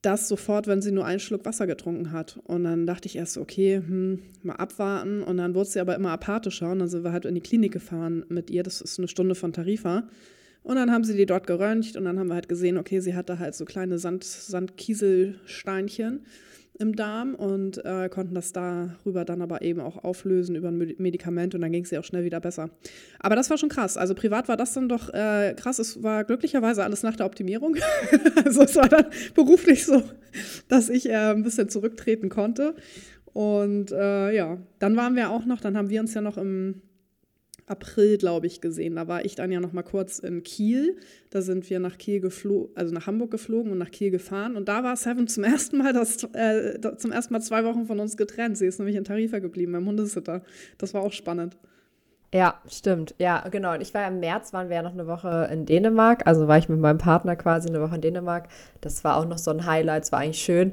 das 0.00 0.28
sofort, 0.28 0.66
wenn 0.66 0.82
sie 0.82 0.92
nur 0.92 1.06
einen 1.06 1.20
Schluck 1.20 1.44
Wasser 1.44 1.66
getrunken 1.66 2.12
hat. 2.12 2.38
Und 2.44 2.64
dann 2.64 2.86
dachte 2.86 3.06
ich 3.06 3.16
erst, 3.16 3.38
okay, 3.38 3.76
hm, 3.76 4.22
mal 4.42 4.56
abwarten. 4.56 5.22
Und 5.22 5.36
dann 5.38 5.54
wurde 5.54 5.68
sie 5.68 5.80
aber 5.80 5.94
immer 5.94 6.10
apathischer. 6.10 6.70
Und 6.70 6.80
dann 6.80 6.88
sind 6.88 7.04
wir 7.04 7.12
halt 7.12 7.24
in 7.24 7.34
die 7.34 7.40
Klinik 7.40 7.72
gefahren 7.72 8.24
mit 8.28 8.50
ihr. 8.50 8.62
Das 8.62 8.80
ist 8.80 8.98
eine 8.98 9.08
Stunde 9.08 9.34
von 9.34 9.52
Tarifa. 9.52 10.08
Und 10.64 10.76
dann 10.76 10.90
haben 10.90 11.04
sie 11.04 11.14
die 11.14 11.26
dort 11.26 11.46
geröntgt 11.46 11.94
und 11.94 12.04
dann 12.04 12.18
haben 12.18 12.28
wir 12.28 12.34
halt 12.34 12.48
gesehen, 12.48 12.78
okay, 12.78 12.98
sie 12.98 13.14
hatte 13.14 13.38
halt 13.38 13.54
so 13.54 13.66
kleine 13.66 13.98
Sand, 13.98 14.24
Sandkieselsteinchen 14.24 16.24
im 16.78 16.96
Darm 16.96 17.34
und 17.34 17.84
äh, 17.84 18.08
konnten 18.08 18.34
das 18.34 18.52
darüber 18.52 19.26
dann 19.26 19.42
aber 19.42 19.60
eben 19.60 19.80
auch 19.80 20.02
auflösen 20.02 20.56
über 20.56 20.68
ein 20.68 20.94
Medikament 20.98 21.54
und 21.54 21.60
dann 21.60 21.70
ging 21.70 21.84
es 21.84 21.92
ihr 21.92 22.00
auch 22.00 22.04
schnell 22.04 22.24
wieder 22.24 22.40
besser. 22.40 22.70
Aber 23.20 23.36
das 23.36 23.50
war 23.50 23.58
schon 23.58 23.68
krass. 23.68 23.98
Also 23.98 24.14
privat 24.14 24.48
war 24.48 24.56
das 24.56 24.72
dann 24.72 24.88
doch 24.88 25.12
äh, 25.12 25.54
krass. 25.54 25.78
Es 25.78 26.02
war 26.02 26.24
glücklicherweise 26.24 26.82
alles 26.82 27.02
nach 27.02 27.14
der 27.14 27.26
Optimierung. 27.26 27.76
also 28.44 28.62
es 28.62 28.74
war 28.74 28.88
dann 28.88 29.04
beruflich 29.34 29.84
so, 29.84 30.02
dass 30.68 30.88
ich 30.88 31.10
äh, 31.10 31.14
ein 31.14 31.42
bisschen 31.42 31.68
zurücktreten 31.68 32.30
konnte. 32.30 32.74
Und 33.34 33.92
äh, 33.92 34.34
ja, 34.34 34.58
dann 34.78 34.96
waren 34.96 35.14
wir 35.14 35.30
auch 35.30 35.44
noch, 35.44 35.60
dann 35.60 35.76
haben 35.76 35.90
wir 35.90 36.00
uns 36.00 36.14
ja 36.14 36.22
noch 36.22 36.38
im 36.38 36.80
April, 37.66 38.18
glaube 38.18 38.46
ich, 38.46 38.60
gesehen. 38.60 38.96
Da 38.96 39.08
war 39.08 39.24
ich 39.24 39.34
dann 39.34 39.50
ja 39.50 39.60
noch 39.60 39.72
mal 39.72 39.82
kurz 39.82 40.18
in 40.18 40.42
Kiel. 40.42 40.96
Da 41.30 41.40
sind 41.40 41.68
wir 41.70 41.78
nach 41.80 41.96
Kiel 41.96 42.20
geflogen, 42.20 42.70
also 42.74 42.92
nach 42.92 43.06
Hamburg 43.06 43.30
geflogen 43.30 43.72
und 43.72 43.78
nach 43.78 43.90
Kiel 43.90 44.10
gefahren. 44.10 44.56
Und 44.56 44.68
da 44.68 44.84
war 44.84 44.96
Seven 44.96 45.26
zum 45.28 45.44
ersten 45.44 45.78
Mal, 45.78 45.92
das, 45.92 46.24
äh, 46.34 46.78
zum 46.98 47.10
ersten 47.10 47.32
Mal 47.32 47.40
zwei 47.40 47.64
Wochen 47.64 47.86
von 47.86 48.00
uns 48.00 48.16
getrennt. 48.16 48.58
Sie 48.58 48.66
ist 48.66 48.78
nämlich 48.78 48.96
in 48.96 49.04
Tarifa 49.04 49.38
geblieben, 49.38 49.72
beim 49.72 49.86
Hundesitter. 49.86 50.42
Das 50.78 50.92
war 50.92 51.02
auch 51.02 51.12
spannend. 51.12 51.56
Ja, 52.34 52.60
stimmt. 52.68 53.14
Ja, 53.18 53.46
genau. 53.48 53.74
Und 53.74 53.80
ich 53.80 53.94
war 53.94 54.02
ja 54.02 54.08
im 54.08 54.18
März, 54.18 54.52
waren 54.52 54.68
wir 54.68 54.76
ja 54.76 54.82
noch 54.82 54.92
eine 54.92 55.06
Woche 55.06 55.48
in 55.52 55.66
Dänemark. 55.66 56.26
Also 56.26 56.48
war 56.48 56.58
ich 56.58 56.68
mit 56.68 56.80
meinem 56.80 56.98
Partner 56.98 57.36
quasi 57.36 57.68
eine 57.68 57.80
Woche 57.80 57.94
in 57.94 58.00
Dänemark. 58.00 58.48
Das 58.80 59.04
war 59.04 59.16
auch 59.16 59.24
noch 59.24 59.38
so 59.38 59.52
ein 59.52 59.64
Highlight, 59.64 60.02
es 60.02 60.12
war 60.12 60.18
eigentlich 60.18 60.42
schön. 60.42 60.72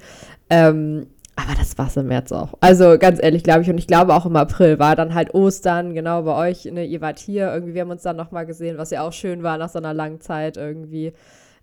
Ähm, 0.50 1.06
aber 1.46 1.58
das 1.58 1.78
war 1.78 1.88
es 1.88 1.98
im 1.98 2.08
März 2.08 2.32
auch. 2.32 2.54
Also 2.60 2.98
ganz 2.98 3.22
ehrlich, 3.22 3.44
glaube 3.44 3.62
ich. 3.62 3.70
Und 3.70 3.78
ich 3.78 3.88
glaube 3.88 4.14
auch 4.16 4.26
im 4.26 4.36
April 4.36 4.80
war 4.80 4.96
dann 4.96 5.14
halt 5.14 5.34
Ostern, 5.34 5.94
genau 5.94 6.24
bei 6.24 6.50
euch. 6.50 6.66
Ne, 6.66 6.86
ihr 6.86 7.02
wart 7.02 7.20
hier 7.20 7.54
irgendwie. 7.54 7.74
Wir 7.74 7.82
haben 7.82 7.92
uns 7.92 8.04
dann 8.04 8.18
nochmal 8.18 8.46
gesehen, 8.46 8.78
was 8.78 8.92
ja 8.92 9.02
auch 9.02 9.14
schön 9.14 9.44
war 9.44 9.58
nach 9.58 9.70
so 9.70 9.80
einer 9.80 9.94
langen 9.94 10.22
Zeit 10.22 10.58
irgendwie. 10.58 11.14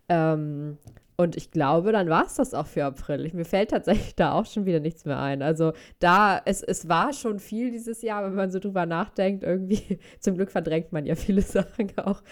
Ähm, 0.09 0.79
und 1.21 1.37
ich 1.37 1.51
glaube, 1.51 1.91
dann 1.91 2.09
war 2.09 2.27
es 2.27 2.37
das 2.37 2.55
auch 2.55 2.69
für 2.69 2.85
April. 2.85 3.27
Ich, 3.27 3.35
mir 3.35 3.45
fällt 3.45 3.71
tatsächlich 3.71 4.14
da 4.14 4.35
auch 4.35 4.47
schon 4.47 4.67
wieder 4.67 4.79
nichts 4.79 5.05
mehr 5.05 5.19
ein. 5.19 5.43
Also 5.43 5.73
da, 5.99 6.41
es, 6.45 6.62
es 6.62 6.88
war 6.88 7.12
schon 7.12 7.41
viel 7.41 7.73
dieses 7.73 8.03
Jahr, 8.03 8.25
wenn 8.25 8.37
man 8.37 8.53
so 8.53 8.61
drüber 8.61 8.87
nachdenkt. 8.87 9.43
Irgendwie, 9.43 9.99
zum 10.21 10.37
Glück 10.37 10.53
verdrängt 10.53 10.93
man 10.93 11.07
ja 11.07 11.17
viele 11.17 11.43
Sachen 11.43 11.91
auch, 11.97 12.23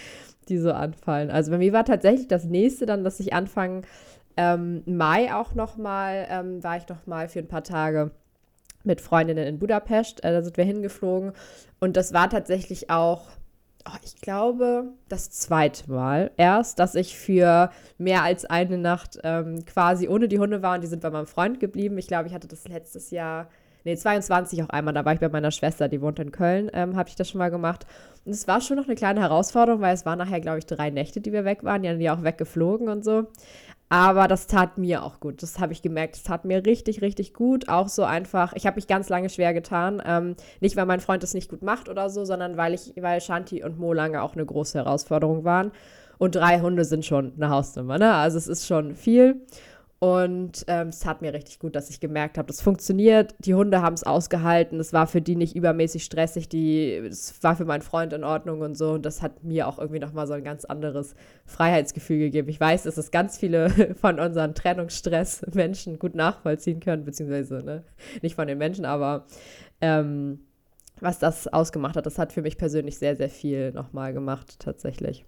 die 0.49 0.59
so 0.59 0.71
anfallen. 0.71 1.31
Also 1.31 1.51
bei 1.51 1.59
mir 1.59 1.73
war 1.73 1.85
tatsächlich 1.85 2.29
das 2.29 2.45
nächste 2.45 2.87
dann, 2.87 3.03
dass 3.03 3.19
ich 3.19 3.33
anfangen 3.33 3.83
ähm, 4.37 4.83
Mai 4.87 5.35
auch 5.35 5.55
nochmal, 5.55 6.27
ähm, 6.31 6.63
war 6.63 6.77
ich 6.77 6.89
nochmal 6.89 7.29
für 7.29 7.39
ein 7.39 7.49
paar 7.49 7.65
Tage 7.65 8.11
mit 8.85 9.01
Freundinnen 9.01 9.47
in 9.47 9.59
Budapest. 9.59 10.23
Äh, 10.25 10.33
da 10.33 10.43
sind 10.43 10.57
wir 10.57 10.65
hingeflogen. 10.65 11.33
Und 11.81 11.97
das 11.97 12.13
war 12.13 12.31
tatsächlich 12.31 12.91
auch, 12.91 13.23
oh, 13.87 13.99
ich 14.05 14.21
glaube, 14.21 14.93
das 15.09 15.31
zweite 15.31 15.91
Mal 15.91 16.31
erst, 16.37 16.79
dass 16.79 16.95
ich 16.95 17.19
für 17.19 17.71
mehr 17.99 18.23
als 18.23 18.45
eine 18.45 18.79
Nacht 18.79 19.19
ähm, 19.25 19.65
quasi 19.65 20.09
ohne 20.09 20.29
die 20.29 20.39
Hunde 20.39 20.63
war. 20.63 20.77
Und 20.77 20.83
die 20.83 20.89
sind 20.89 21.03
bei 21.03 21.11
meinem 21.11 21.27
Freund 21.27 21.61
geblieben. 21.61 21.99
Ich 21.99 22.07
glaube, 22.07 22.29
ich 22.29 22.35
hatte 22.35 22.49
das 22.49 22.69
letztes 22.69 23.11
Jahr 23.11 23.49
nee, 23.87 23.97
22 23.97 24.63
auch 24.65 24.69
einmal. 24.69 24.93
Da 24.93 25.05
war 25.05 25.15
ich 25.15 25.21
bei 25.21 25.29
meiner 25.29 25.53
Schwester, 25.53 25.89
die 25.89 26.03
wohnt 26.03 26.19
in 26.19 26.33
Köln, 26.33 26.71
ähm, 26.75 26.97
habe 26.97 27.09
ich 27.09 27.17
das 27.17 27.31
schon 27.31 27.39
mal 27.39 27.51
gemacht. 27.51 27.87
Und 28.25 28.33
es 28.33 28.47
war 28.47 28.61
schon 28.61 28.77
noch 28.77 28.87
eine 28.87 28.97
kleine 28.97 29.21
Herausforderung, 29.21 29.81
weil 29.81 29.95
es 29.95 30.05
waren 30.05 30.19
nachher, 30.19 30.41
glaube 30.41 30.59
ich, 30.59 30.67
drei 30.67 30.91
Nächte, 30.91 31.21
die 31.21 31.33
wir 31.33 31.45
weg 31.45 31.65
waren. 31.65 31.83
Die 31.83 31.89
haben 31.89 32.01
ja 32.01 32.15
auch 32.15 32.23
weggeflogen 32.23 32.89
und 32.89 33.05
so. 33.05 33.29
Aber 33.89 34.27
das 34.27 34.49
tat 34.49 34.79
mir 34.79 35.05
auch 35.05 35.21
gut. 35.21 35.43
Das 35.43 35.61
habe 35.61 35.73
ich 35.73 35.81
gemerkt. 35.81 36.17
Das 36.17 36.25
tat 36.25 36.45
mir 36.45 36.67
richtig, 36.67 37.03
richtig 37.03 37.35
gut. 37.35 37.69
Auch 37.69 37.89
so 37.89 38.03
einfach. 38.03 38.53
Ich 38.55 38.67
habe 38.67 38.77
mich 38.77 38.89
ganz 38.89 39.09
lange 39.09 39.31
schwer 39.31 39.55
getan. 39.55 40.03
Ähm, 40.05 40.35
nicht, 40.61 40.77
weil 40.77 40.87
mein 40.87 41.01
Freund 41.01 41.23
es 41.23 41.35
nicht 41.35 41.49
gut 41.49 41.63
macht 41.63 41.89
oder 41.89 42.11
so, 42.11 42.25
sondern 42.25 42.57
weil 42.57 42.75
ich, 42.75 42.95
weil 43.01 43.21
Shanti 43.21 43.63
und 43.63 43.79
Mo 43.79 43.93
lange 43.93 44.23
auch 44.23 44.35
eine 44.35 44.45
große 44.45 44.79
Herausforderung 44.79 45.45
waren. 45.45 45.71
Und 46.19 46.35
drei 46.35 46.61
Hunde 46.61 46.85
sind 46.85 47.05
schon 47.05 47.35
eine 47.37 47.51
Hausnummer, 47.51 47.99
ne? 47.99 48.15
Also 48.15 48.39
es 48.39 48.49
ist 48.49 48.67
schon 48.67 48.97
viel. 48.97 49.43
Und 49.99 50.65
ähm, 50.69 50.89
es 50.89 51.01
tat 51.01 51.23
mir 51.23 51.33
richtig 51.33 51.59
gut, 51.59 51.75
dass 51.75 51.89
ich 51.89 52.01
gemerkt 52.01 52.37
habe, 52.37 52.49
das 52.49 52.61
funktioniert. 52.61 53.35
Die 53.39 53.55
Hunde 53.55 53.81
haben 53.81 53.95
es 53.95 54.03
ausgehalten. 54.03 54.79
Es 54.79 54.93
war 54.93 55.07
für 55.07 55.23
die 55.23 55.37
nicht 55.37 55.57
übermäßig 55.57 56.05
stressig. 56.05 56.53
es 56.53 57.43
war 57.43 57.57
für 57.57 57.65
meinen 57.65 57.81
Freund 57.81 58.13
in 58.13 58.23
Ordnung 58.23 58.61
und 58.61 58.77
so. 58.77 58.93
Und 58.93 59.07
das 59.07 59.23
hat 59.23 59.43
mir 59.43 59.67
auch 59.67 59.79
irgendwie 59.79 60.01
nochmal 60.01 60.27
so 60.27 60.35
ein 60.35 60.45
ganz 60.45 60.67
anderes 60.67 61.15
Freiheitsgefühl 61.47 62.19
gegeben. 62.19 62.51
Ich 62.51 62.61
weiß, 62.61 62.83
dass 62.83 62.99
es 62.99 63.11
ganz 63.11 63.39
viele 63.39 63.71
von 63.95 64.21
unseren 64.21 64.55
Trennungsstress 64.55 65.47
Menschen 65.55 65.99
gut 65.99 66.15
nachvollziehen 66.15 66.81
können, 66.81 67.05
beziehungsweise 67.05 67.65
ne, 67.65 67.83
nicht 68.21 68.35
von 68.35 68.49
den 68.49 68.59
Menschen, 68.59 68.85
aber 68.85 69.27
ähm, 69.81 70.41
was 71.01 71.19
das 71.19 71.49
ausgemacht 71.49 71.97
hat, 71.97 72.07
das 72.07 72.19
hat 72.19 72.33
für 72.33 72.43
mich 72.43 72.59
persönlich 72.59 72.99
sehr, 72.99 73.17
sehr 73.17 73.29
viel 73.29 73.73
nochmal 73.73 74.13
gemacht, 74.13 74.61
tatsächlich. 74.61 75.25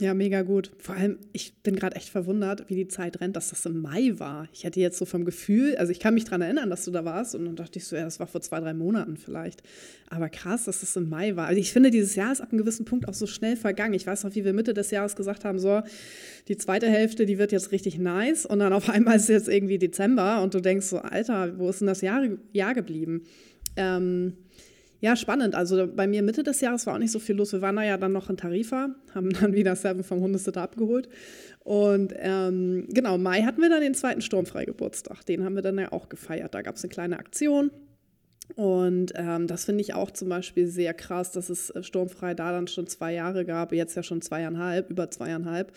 Ja, 0.00 0.14
mega 0.14 0.42
gut. 0.42 0.70
Vor 0.78 0.94
allem, 0.94 1.18
ich 1.32 1.54
bin 1.62 1.74
gerade 1.74 1.96
echt 1.96 2.08
verwundert, 2.08 2.68
wie 2.70 2.76
die 2.76 2.86
Zeit 2.86 3.20
rennt, 3.20 3.34
dass 3.34 3.50
das 3.50 3.66
im 3.66 3.82
Mai 3.82 4.12
war. 4.18 4.48
Ich 4.52 4.62
hätte 4.62 4.78
jetzt 4.78 4.96
so 4.96 5.04
vom 5.04 5.24
Gefühl, 5.24 5.76
also 5.76 5.90
ich 5.90 5.98
kann 5.98 6.14
mich 6.14 6.24
daran 6.24 6.42
erinnern, 6.42 6.70
dass 6.70 6.84
du 6.84 6.92
da 6.92 7.04
warst 7.04 7.34
und 7.34 7.44
dann 7.46 7.56
dachte 7.56 7.78
ich 7.78 7.86
so, 7.86 7.96
ja, 7.96 8.04
das 8.04 8.20
war 8.20 8.28
vor 8.28 8.40
zwei, 8.40 8.60
drei 8.60 8.74
Monaten 8.74 9.16
vielleicht. 9.16 9.62
Aber 10.08 10.28
krass, 10.28 10.64
dass 10.64 10.80
das 10.80 10.94
im 10.94 11.08
Mai 11.08 11.34
war. 11.34 11.48
Also 11.48 11.60
ich 11.60 11.72
finde, 11.72 11.90
dieses 11.90 12.14
Jahr 12.14 12.30
ist 12.30 12.40
ab 12.40 12.52
einem 12.52 12.58
gewissen 12.58 12.84
Punkt 12.84 13.08
auch 13.08 13.14
so 13.14 13.26
schnell 13.26 13.56
vergangen. 13.56 13.94
Ich 13.94 14.06
weiß 14.06 14.22
noch, 14.22 14.34
wie 14.36 14.44
wir 14.44 14.52
Mitte 14.52 14.72
des 14.72 14.92
Jahres 14.92 15.16
gesagt 15.16 15.44
haben, 15.44 15.58
so, 15.58 15.82
die 16.46 16.56
zweite 16.56 16.88
Hälfte, 16.88 17.26
die 17.26 17.38
wird 17.38 17.50
jetzt 17.50 17.72
richtig 17.72 17.98
nice 17.98 18.46
und 18.46 18.60
dann 18.60 18.72
auf 18.72 18.88
einmal 18.88 19.16
ist 19.16 19.28
jetzt 19.28 19.48
irgendwie 19.48 19.78
Dezember 19.78 20.42
und 20.42 20.54
du 20.54 20.60
denkst 20.60 20.86
so, 20.86 20.98
Alter, 20.98 21.58
wo 21.58 21.68
ist 21.68 21.80
denn 21.80 21.88
das 21.88 22.02
Jahr, 22.02 22.22
Jahr 22.52 22.74
geblieben? 22.74 23.22
Ähm, 23.76 24.34
ja, 25.00 25.14
spannend. 25.14 25.54
Also 25.54 25.86
bei 25.86 26.06
mir 26.08 26.22
Mitte 26.22 26.42
des 26.42 26.60
Jahres 26.60 26.86
war 26.86 26.94
auch 26.94 26.98
nicht 26.98 27.12
so 27.12 27.20
viel 27.20 27.36
los. 27.36 27.52
Wir 27.52 27.62
waren 27.62 27.76
da 27.76 27.84
ja 27.84 27.96
dann 27.98 28.12
noch 28.12 28.30
in 28.30 28.36
Tarifa, 28.36 28.90
haben 29.14 29.32
dann 29.40 29.52
wieder 29.54 29.76
Seven 29.76 30.02
vom 30.02 30.20
Hundesitter 30.20 30.62
abgeholt. 30.62 31.08
Und 31.60 32.14
ähm, 32.16 32.86
genau, 32.88 33.18
Mai 33.18 33.42
hatten 33.42 33.60
wir 33.60 33.68
dann 33.68 33.80
den 33.80 33.94
zweiten 33.94 34.22
Sturmfreigeburtstag. 34.22 35.24
Den 35.26 35.44
haben 35.44 35.54
wir 35.54 35.62
dann 35.62 35.78
ja 35.78 35.92
auch 35.92 36.08
gefeiert. 36.08 36.54
Da 36.54 36.62
gab 36.62 36.76
es 36.76 36.82
eine 36.82 36.90
kleine 36.90 37.18
Aktion. 37.18 37.70
Und 38.56 39.12
ähm, 39.14 39.46
das 39.46 39.66
finde 39.66 39.82
ich 39.82 39.94
auch 39.94 40.10
zum 40.10 40.30
Beispiel 40.30 40.66
sehr 40.66 40.94
krass, 40.94 41.32
dass 41.32 41.50
es 41.50 41.70
äh, 41.70 41.82
Sturmfrei 41.82 42.34
da 42.34 42.50
dann 42.50 42.66
schon 42.66 42.86
zwei 42.86 43.12
Jahre 43.12 43.44
gab, 43.44 43.72
jetzt 43.72 43.94
ja 43.94 44.02
schon 44.02 44.22
zweieinhalb, 44.22 44.90
über 44.90 45.10
zweieinhalb. 45.10 45.72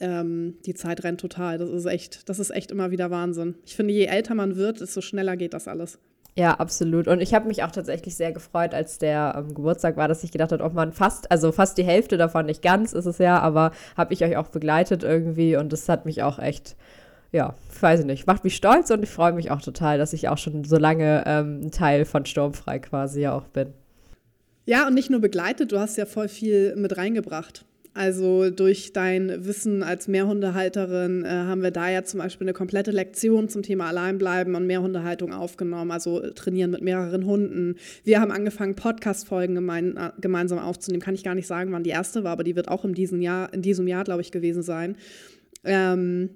Ähm, 0.00 0.56
die 0.66 0.74
Zeit 0.74 1.04
rennt 1.04 1.20
total. 1.20 1.58
Das 1.58 1.70
ist 1.70 1.86
echt, 1.86 2.28
das 2.28 2.38
ist 2.38 2.50
echt 2.50 2.72
immer 2.72 2.90
wieder 2.90 3.10
Wahnsinn. 3.10 3.54
Ich 3.64 3.76
finde, 3.76 3.94
je 3.94 4.06
älter 4.06 4.34
man 4.34 4.56
wird, 4.56 4.80
desto 4.80 5.00
schneller 5.00 5.36
geht 5.36 5.54
das 5.54 5.68
alles. 5.68 5.98
Ja, 6.40 6.54
absolut. 6.54 7.06
Und 7.06 7.20
ich 7.20 7.34
habe 7.34 7.46
mich 7.48 7.62
auch 7.64 7.70
tatsächlich 7.70 8.16
sehr 8.16 8.32
gefreut, 8.32 8.72
als 8.72 8.96
der 8.96 9.34
ähm, 9.36 9.52
Geburtstag 9.52 9.98
war, 9.98 10.08
dass 10.08 10.24
ich 10.24 10.32
gedacht 10.32 10.52
habe, 10.52 10.64
ob 10.64 10.72
man 10.72 10.94
fast, 10.94 11.30
also 11.30 11.52
fast 11.52 11.76
die 11.76 11.84
Hälfte 11.84 12.16
davon, 12.16 12.46
nicht 12.46 12.62
ganz 12.62 12.94
ist 12.94 13.04
es 13.04 13.18
ja, 13.18 13.38
aber 13.40 13.72
habe 13.94 14.14
ich 14.14 14.24
euch 14.24 14.38
auch 14.38 14.48
begleitet 14.48 15.02
irgendwie 15.02 15.58
und 15.58 15.70
das 15.70 15.86
hat 15.86 16.06
mich 16.06 16.22
auch 16.22 16.38
echt, 16.38 16.76
ja, 17.30 17.56
weiß 17.78 18.00
ich 18.00 18.06
nicht, 18.06 18.26
macht 18.26 18.42
mich 18.42 18.56
stolz 18.56 18.90
und 18.90 19.02
ich 19.02 19.10
freue 19.10 19.34
mich 19.34 19.50
auch 19.50 19.60
total, 19.60 19.98
dass 19.98 20.14
ich 20.14 20.30
auch 20.30 20.38
schon 20.38 20.64
so 20.64 20.78
lange 20.78 21.24
ähm, 21.26 21.60
ein 21.64 21.72
Teil 21.72 22.06
von 22.06 22.24
Sturmfrei 22.24 22.78
quasi 22.78 23.20
ja 23.20 23.34
auch 23.34 23.44
bin. 23.48 23.74
Ja, 24.64 24.86
und 24.86 24.94
nicht 24.94 25.10
nur 25.10 25.20
begleitet, 25.20 25.72
du 25.72 25.78
hast 25.78 25.98
ja 25.98 26.06
voll 26.06 26.28
viel 26.28 26.74
mit 26.74 26.96
reingebracht. 26.96 27.66
Also 27.92 28.50
durch 28.50 28.92
dein 28.92 29.44
Wissen 29.44 29.82
als 29.82 30.06
Mehrhundehalterin 30.06 31.24
äh, 31.24 31.28
haben 31.28 31.62
wir 31.62 31.72
da 31.72 31.90
ja 31.90 32.04
zum 32.04 32.20
Beispiel 32.20 32.46
eine 32.46 32.52
komplette 32.52 32.92
Lektion 32.92 33.48
zum 33.48 33.62
Thema 33.62 33.88
Alleinbleiben 33.88 34.54
und 34.54 34.66
Mehrhundehaltung 34.66 35.32
aufgenommen, 35.32 35.90
also 35.90 36.20
trainieren 36.30 36.70
mit 36.70 36.82
mehreren 36.82 37.26
Hunden. 37.26 37.74
Wir 38.04 38.20
haben 38.20 38.30
angefangen, 38.30 38.76
Podcast-Folgen 38.76 39.56
gemein, 39.56 39.96
äh, 39.96 40.10
gemeinsam 40.20 40.60
aufzunehmen. 40.60 41.02
Kann 41.02 41.14
ich 41.16 41.24
gar 41.24 41.34
nicht 41.34 41.48
sagen, 41.48 41.72
wann 41.72 41.82
die 41.82 41.90
erste 41.90 42.22
war, 42.22 42.32
aber 42.32 42.44
die 42.44 42.54
wird 42.54 42.68
auch 42.68 42.84
in 42.84 42.94
diesem 42.94 43.20
Jahr, 43.20 43.52
in 43.52 43.60
diesem 43.60 43.88
Jahr, 43.88 44.04
glaube 44.04 44.20
ich, 44.20 44.30
gewesen 44.30 44.62
sein. 44.62 44.96
Ähm, 45.64 46.30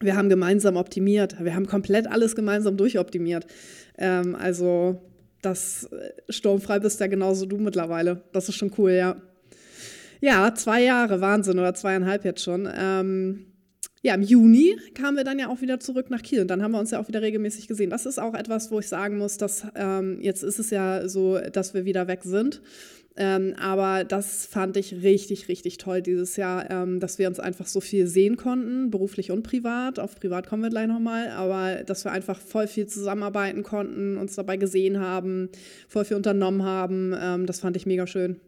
wir 0.00 0.16
haben 0.16 0.28
gemeinsam 0.28 0.76
optimiert. 0.76 1.36
Wir 1.42 1.54
haben 1.54 1.66
komplett 1.66 2.06
alles 2.06 2.36
gemeinsam 2.36 2.76
durchoptimiert. 2.76 3.46
Ähm, 3.96 4.34
also 4.34 5.00
das 5.40 5.84
äh, 5.84 6.10
sturmfrei 6.30 6.78
bist 6.78 7.00
ja 7.00 7.06
genauso 7.06 7.46
du 7.46 7.56
mittlerweile. 7.56 8.22
Das 8.32 8.50
ist 8.50 8.56
schon 8.56 8.72
cool, 8.76 8.92
ja. 8.92 9.16
Ja, 10.24 10.54
zwei 10.54 10.82
Jahre, 10.82 11.20
Wahnsinn, 11.20 11.58
oder 11.58 11.74
zweieinhalb 11.74 12.24
jetzt 12.24 12.42
schon. 12.42 12.66
Ähm, 12.74 13.44
ja, 14.00 14.14
im 14.14 14.22
Juni 14.22 14.74
kamen 14.94 15.18
wir 15.18 15.24
dann 15.24 15.38
ja 15.38 15.48
auch 15.48 15.60
wieder 15.60 15.80
zurück 15.80 16.08
nach 16.08 16.22
Kiel 16.22 16.40
und 16.40 16.48
dann 16.48 16.62
haben 16.62 16.72
wir 16.72 16.78
uns 16.78 16.92
ja 16.92 16.98
auch 16.98 17.08
wieder 17.08 17.20
regelmäßig 17.20 17.68
gesehen. 17.68 17.90
Das 17.90 18.06
ist 18.06 18.18
auch 18.18 18.32
etwas, 18.32 18.70
wo 18.70 18.78
ich 18.78 18.88
sagen 18.88 19.18
muss, 19.18 19.36
dass 19.36 19.66
ähm, 19.74 20.18
jetzt 20.22 20.42
ist 20.42 20.58
es 20.58 20.70
ja 20.70 21.06
so, 21.08 21.38
dass 21.52 21.74
wir 21.74 21.84
wieder 21.84 22.08
weg 22.08 22.22
sind. 22.22 22.62
Ähm, 23.18 23.54
aber 23.60 24.04
das 24.04 24.46
fand 24.46 24.78
ich 24.78 25.02
richtig, 25.02 25.48
richtig 25.48 25.76
toll 25.76 26.00
dieses 26.00 26.36
Jahr, 26.36 26.70
ähm, 26.70 27.00
dass 27.00 27.18
wir 27.18 27.28
uns 27.28 27.38
einfach 27.38 27.66
so 27.66 27.82
viel 27.82 28.06
sehen 28.06 28.38
konnten, 28.38 28.90
beruflich 28.90 29.30
und 29.30 29.42
privat. 29.42 29.98
Auf 29.98 30.18
privat 30.18 30.48
kommen 30.48 30.62
wir 30.62 30.70
gleich 30.70 30.88
nochmal, 30.88 31.28
aber 31.28 31.84
dass 31.84 32.06
wir 32.06 32.12
einfach 32.12 32.40
voll 32.40 32.66
viel 32.66 32.86
zusammenarbeiten 32.86 33.62
konnten, 33.62 34.16
uns 34.16 34.36
dabei 34.36 34.56
gesehen 34.56 35.00
haben, 35.00 35.50
voll 35.86 36.06
viel 36.06 36.16
unternommen 36.16 36.62
haben. 36.62 37.14
Ähm, 37.14 37.44
das 37.44 37.60
fand 37.60 37.76
ich 37.76 37.84
mega 37.84 38.06
schön. 38.06 38.40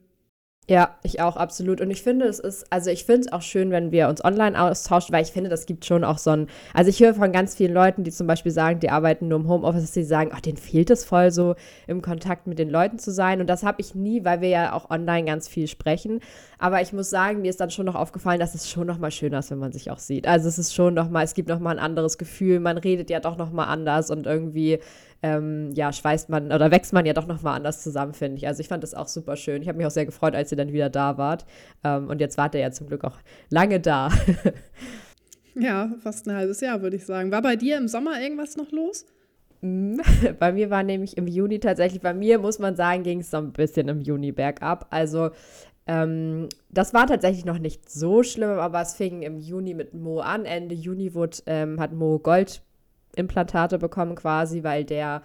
Ja, 0.69 0.97
ich 1.05 1.21
auch, 1.21 1.37
absolut. 1.37 1.81
Und 1.81 1.93
ich 1.93 2.03
finde, 2.03 2.27
es 2.27 2.41
ist, 2.41 2.67
also 2.73 2.91
ich 2.91 3.05
finde 3.05 3.21
es 3.21 3.33
auch 3.33 3.43
schön, 3.43 3.71
wenn 3.71 3.93
wir 3.93 4.09
uns 4.09 4.25
online 4.25 4.61
austauschen, 4.61 5.13
weil 5.15 5.23
ich 5.23 5.31
finde, 5.31 5.49
das 5.49 5.65
gibt 5.65 5.85
schon 5.85 6.03
auch 6.03 6.19
so 6.19 6.31
ein, 6.31 6.49
also 6.75 6.91
ich 6.91 6.99
höre 6.99 7.15
von 7.15 7.31
ganz 7.31 7.55
vielen 7.55 7.73
Leuten, 7.73 8.03
die 8.03 8.11
zum 8.11 8.27
Beispiel 8.27 8.51
sagen, 8.51 8.81
die 8.81 8.91
arbeiten 8.91 9.29
nur 9.29 9.39
im 9.39 9.49
Homeoffice, 9.49 9.93
sie 9.95 10.03
sagen, 10.03 10.33
ach, 10.35 10.41
denen 10.41 10.57
fehlt 10.57 10.91
es 10.91 11.05
voll 11.05 11.31
so, 11.31 11.55
im 11.87 12.03
Kontakt 12.03 12.49
mit 12.49 12.59
den 12.59 12.69
Leuten 12.69 12.99
zu 12.99 13.13
sein. 13.13 13.41
Und 13.41 13.47
das 13.47 13.63
habe 13.63 13.81
ich 13.81 13.95
nie, 13.95 14.25
weil 14.25 14.41
wir 14.41 14.49
ja 14.49 14.73
auch 14.73 14.91
online 14.91 15.27
ganz 15.27 15.47
viel 15.47 15.69
sprechen. 15.69 16.19
Aber 16.59 16.83
ich 16.83 16.93
muss 16.93 17.11
sagen, 17.11 17.43
mir 17.43 17.51
ist 17.51 17.61
dann 17.61 17.71
schon 17.71 17.87
noch 17.87 17.95
aufgefallen, 17.95 18.41
dass 18.41 18.57
es 18.57 18.69
schon 18.69 18.89
noch 18.89 18.99
mal 18.99 19.13
schöner 19.13 19.39
ist, 19.39 19.53
wenn 19.53 19.59
man 19.59 19.71
sich 19.71 19.93
auch 19.93 19.99
sieht. 20.01 20.27
Also 20.27 20.49
es 20.49 20.59
ist 20.59 20.75
schon 20.75 20.95
noch 20.95 21.09
mal, 21.09 21.23
es 21.23 21.35
gibt 21.35 21.49
noch 21.49 21.61
mal 21.61 21.71
ein 21.71 21.79
anderes 21.79 22.19
Gefühl, 22.19 22.59
man 22.59 22.77
redet 22.77 23.09
ja 23.09 23.21
doch 23.21 23.37
noch 23.37 23.53
mal 23.53 23.67
anders 23.67 24.11
und 24.11 24.27
irgendwie 24.27 24.81
ähm, 25.23 25.73
ja, 25.75 25.93
schweißt 25.93 26.29
man 26.29 26.53
oder 26.53 26.71
wächst 26.71 26.93
man 26.93 27.07
ja 27.07 27.13
doch 27.13 27.27
nochmal 27.27 27.57
anders 27.57 27.83
zusammen, 27.83 28.13
finde 28.13 28.37
ich. 28.37 28.47
Also 28.47 28.61
ich 28.61 28.69
fand 28.69 28.83
das 28.83 28.95
auch 28.95 29.09
super 29.09 29.37
schön. 29.37 29.63
Ich 29.63 29.69
habe 29.69 29.79
mich 29.79 29.87
auch 29.87 29.91
sehr 29.91 30.07
gefreut, 30.07 30.35
als 30.35 30.51
ihr 30.51 30.57
dann 30.57 30.73
wieder 30.73 30.91
da 30.91 31.19
wart. 31.19 31.47
Ähm, 31.85 32.09
und 32.09 32.21
jetzt 32.21 32.39
wart 32.39 32.55
ihr 32.55 32.61
ja 32.61 32.71
zum 32.71 32.87
Glück 32.87 33.05
auch 33.05 33.19
lange 33.49 33.81
da. 33.81 34.11
ja, 35.55 35.93
fast 36.03 36.29
ein 36.29 36.37
halbes 36.37 36.61
Jahr, 36.61 36.83
würde 36.83 36.97
ich 36.97 37.07
sagen. 37.07 37.31
War 37.31 37.43
bei 37.43 37.57
dir 37.57 37.77
im 37.79 37.89
Sommer 37.89 38.21
irgendwas 38.21 38.57
noch 38.57 38.71
los? 38.73 39.07
Mm, 39.63 40.01
bei 40.39 40.53
mir 40.53 40.71
war 40.71 40.83
nämlich 40.83 41.17
im 41.17 41.27
Juni 41.27 41.61
tatsächlich, 41.61 42.03
bei 42.03 42.15
mir 42.15 42.39
muss 42.39 42.59
man 42.59 42.77
sagen, 42.77 43.03
ging 43.03 43.21
es 43.21 43.31
so 43.31 43.39
ein 43.39 43.53
bisschen 43.53 43.89
im 43.89 44.01
Juni 44.01 44.33
bergab. 44.33 44.87
Also 44.91 45.31
ähm, 45.87 46.49
das 46.69 46.95
war 46.95 47.07
tatsächlich 47.07 47.45
noch 47.45 47.59
nicht 47.59 47.89
so 47.89 48.23
schlimm, 48.23 48.51
aber 48.51 48.81
es 48.83 48.95
fing 48.95 49.23
im 49.23 49.39
Juni 49.39 49.73
mit 49.73 49.95
Mo 49.95 50.21
an. 50.21 50.45
Ende 50.45 50.75
Juni 50.75 51.15
wurde, 51.15 51.39
ähm, 51.47 51.81
hat 51.81 51.93
Mo 51.93 52.19
Gold 52.19 52.63
Implantate 53.17 53.79
bekommen 53.79 54.15
quasi, 54.15 54.63
weil 54.63 54.85
der 54.85 55.23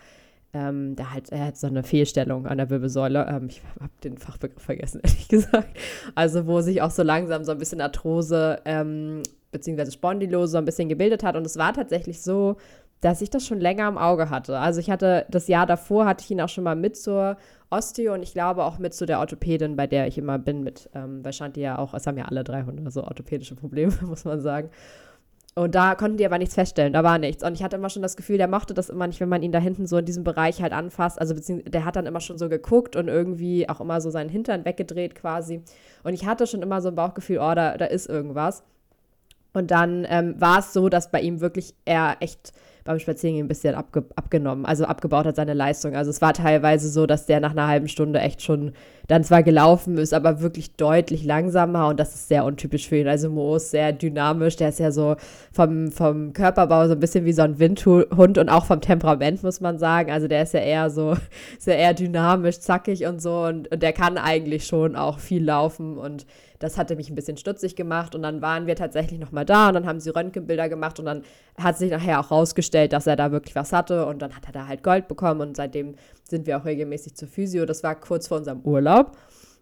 ähm, 0.53 0.95
der 0.95 1.13
halt, 1.13 1.31
er 1.31 1.47
hat 1.47 1.57
so 1.57 1.67
eine 1.67 1.83
Fehlstellung 1.83 2.45
an 2.45 2.57
der 2.57 2.69
Wirbelsäule. 2.69 3.25
Ähm, 3.29 3.47
ich 3.49 3.61
habe 3.79 3.91
den 4.03 4.17
Fachbegriff 4.17 4.63
vergessen, 4.63 5.01
ehrlich 5.03 5.27
gesagt. 5.27 5.77
Also, 6.15 6.45
wo 6.45 6.61
sich 6.61 6.81
auch 6.81 6.91
so 6.91 7.03
langsam 7.03 7.43
so 7.43 7.51
ein 7.51 7.57
bisschen 7.57 7.81
Arthrose 7.81 8.59
ähm, 8.65 9.23
beziehungsweise 9.51 9.91
Spondylose 9.91 10.51
so 10.53 10.57
ein 10.57 10.65
bisschen 10.65 10.89
gebildet 10.89 11.23
hat. 11.23 11.35
Und 11.35 11.45
es 11.45 11.57
war 11.57 11.73
tatsächlich 11.73 12.21
so, 12.21 12.57
dass 12.99 13.21
ich 13.21 13.29
das 13.29 13.47
schon 13.47 13.59
länger 13.59 13.87
im 13.87 13.97
Auge 13.97 14.29
hatte. 14.29 14.59
Also, 14.59 14.81
ich 14.81 14.89
hatte 14.89 15.25
das 15.29 15.47
Jahr 15.47 15.65
davor, 15.65 16.05
hatte 16.05 16.23
ich 16.25 16.31
ihn 16.31 16.41
auch 16.41 16.49
schon 16.49 16.65
mal 16.65 16.75
mit 16.75 16.97
zur 16.97 17.37
Osteo 17.69 18.13
und 18.13 18.21
ich 18.21 18.33
glaube 18.33 18.65
auch 18.65 18.77
mit 18.77 18.93
zu 18.93 19.05
der 19.05 19.19
Orthopädin, 19.19 19.77
bei 19.77 19.87
der 19.87 20.05
ich 20.07 20.17
immer 20.17 20.37
bin, 20.37 20.63
mit, 20.63 20.89
ähm, 20.93 21.23
weil 21.23 21.31
Shanti 21.31 21.61
ja 21.61 21.77
auch, 21.77 21.93
es 21.93 22.05
haben 22.05 22.17
ja 22.17 22.25
alle 22.25 22.43
300 22.43 22.91
so 22.91 23.05
orthopädische 23.05 23.55
Probleme, 23.55 23.93
muss 24.01 24.25
man 24.25 24.41
sagen. 24.41 24.69
Und 25.53 25.75
da 25.75 25.95
konnten 25.95 26.15
die 26.15 26.25
aber 26.25 26.37
nichts 26.37 26.55
feststellen, 26.55 26.93
da 26.93 27.03
war 27.03 27.17
nichts. 27.17 27.43
Und 27.43 27.53
ich 27.53 27.63
hatte 27.63 27.75
immer 27.75 27.89
schon 27.89 28.01
das 28.01 28.15
Gefühl, 28.15 28.37
der 28.37 28.47
mochte 28.47 28.73
das 28.73 28.89
immer 28.89 29.05
nicht, 29.07 29.19
wenn 29.19 29.27
man 29.27 29.43
ihn 29.43 29.51
da 29.51 29.59
hinten 29.59 29.85
so 29.85 29.97
in 29.97 30.05
diesem 30.05 30.23
Bereich 30.23 30.61
halt 30.61 30.71
anfasst. 30.71 31.19
Also 31.19 31.35
der 31.35 31.83
hat 31.83 31.97
dann 31.97 32.05
immer 32.05 32.21
schon 32.21 32.37
so 32.37 32.47
geguckt 32.47 32.95
und 32.95 33.09
irgendwie 33.09 33.67
auch 33.67 33.81
immer 33.81 33.99
so 33.99 34.09
seinen 34.09 34.29
Hintern 34.29 34.63
weggedreht 34.63 35.13
quasi. 35.13 35.61
Und 36.03 36.13
ich 36.13 36.25
hatte 36.25 36.47
schon 36.47 36.61
immer 36.61 36.81
so 36.81 36.87
ein 36.87 36.95
Bauchgefühl, 36.95 37.39
oh, 37.39 37.53
da, 37.53 37.77
da 37.77 37.85
ist 37.85 38.07
irgendwas. 38.07 38.63
Und 39.53 39.71
dann 39.71 40.07
ähm, 40.09 40.39
war 40.39 40.59
es 40.59 40.71
so, 40.71 40.87
dass 40.87 41.11
bei 41.11 41.19
ihm 41.19 41.41
wirklich 41.41 41.73
er 41.83 42.15
echt 42.21 42.53
beim 42.83 42.99
Spazierengehen 42.99 43.45
ein 43.45 43.47
bisschen 43.47 43.75
abge 43.75 44.05
abgenommen, 44.15 44.65
also 44.65 44.85
abgebaut 44.85 45.25
hat 45.25 45.35
seine 45.35 45.53
Leistung. 45.53 45.95
Also 45.95 46.09
es 46.09 46.21
war 46.21 46.33
teilweise 46.33 46.89
so, 46.89 47.05
dass 47.05 47.25
der 47.25 47.39
nach 47.39 47.51
einer 47.51 47.67
halben 47.67 47.87
Stunde 47.87 48.19
echt 48.19 48.41
schon 48.41 48.73
dann 49.07 49.23
zwar 49.23 49.43
gelaufen 49.43 49.97
ist, 49.97 50.13
aber 50.13 50.41
wirklich 50.41 50.75
deutlich 50.75 51.25
langsamer 51.25 51.87
und 51.89 51.99
das 51.99 52.15
ist 52.15 52.27
sehr 52.27 52.45
untypisch 52.45 52.87
für 52.87 52.97
ihn. 52.97 53.07
Also 53.07 53.29
Mo 53.29 53.55
ist 53.55 53.71
sehr 53.71 53.91
dynamisch, 53.91 54.55
der 54.55 54.69
ist 54.69 54.79
ja 54.79 54.91
so 54.91 55.15
vom, 55.51 55.91
vom 55.91 56.33
Körperbau 56.33 56.87
so 56.87 56.93
ein 56.93 56.99
bisschen 56.99 57.25
wie 57.25 57.33
so 57.33 57.41
ein 57.41 57.59
Windhund 57.59 58.37
und 58.37 58.49
auch 58.49 58.65
vom 58.65 58.81
Temperament, 58.81 59.43
muss 59.43 59.59
man 59.59 59.77
sagen. 59.77 60.11
Also 60.11 60.27
der 60.27 60.43
ist 60.43 60.53
ja 60.53 60.61
eher 60.61 60.89
so, 60.89 61.17
sehr 61.59 61.77
eher 61.77 61.93
dynamisch, 61.93 62.59
zackig 62.59 63.05
und 63.05 63.21
so 63.21 63.43
und, 63.43 63.71
und 63.71 63.83
der 63.83 63.93
kann 63.93 64.17
eigentlich 64.17 64.65
schon 64.65 64.95
auch 64.95 65.19
viel 65.19 65.43
laufen 65.43 65.97
und 65.97 66.25
das 66.61 66.77
hatte 66.77 66.95
mich 66.95 67.09
ein 67.09 67.15
bisschen 67.15 67.37
stutzig 67.37 67.75
gemacht 67.75 68.15
und 68.15 68.21
dann 68.21 68.41
waren 68.41 68.67
wir 68.67 68.75
tatsächlich 68.75 69.19
nochmal 69.19 69.45
da 69.45 69.67
und 69.67 69.73
dann 69.73 69.85
haben 69.87 69.99
sie 69.99 70.11
Röntgenbilder 70.11 70.69
gemacht 70.69 70.99
und 70.99 71.05
dann 71.05 71.23
hat 71.57 71.77
sich 71.77 71.91
nachher 71.91 72.19
auch 72.19 72.31
rausgestellt, 72.31 72.93
dass 72.93 73.07
er 73.07 73.15
da 73.15 73.31
wirklich 73.31 73.55
was 73.55 73.73
hatte 73.73 74.05
und 74.05 74.21
dann 74.21 74.35
hat 74.35 74.45
er 74.45 74.51
da 74.51 74.67
halt 74.67 74.83
Gold 74.83 75.07
bekommen 75.07 75.41
und 75.41 75.57
seitdem 75.57 75.95
sind 76.23 76.45
wir 76.45 76.57
auch 76.57 76.65
regelmäßig 76.65 77.15
zur 77.15 77.27
Physio. 77.27 77.65
Das 77.65 77.83
war 77.83 77.95
kurz 77.95 78.27
vor 78.27 78.37
unserem 78.37 78.61
Urlaub, 78.61 79.17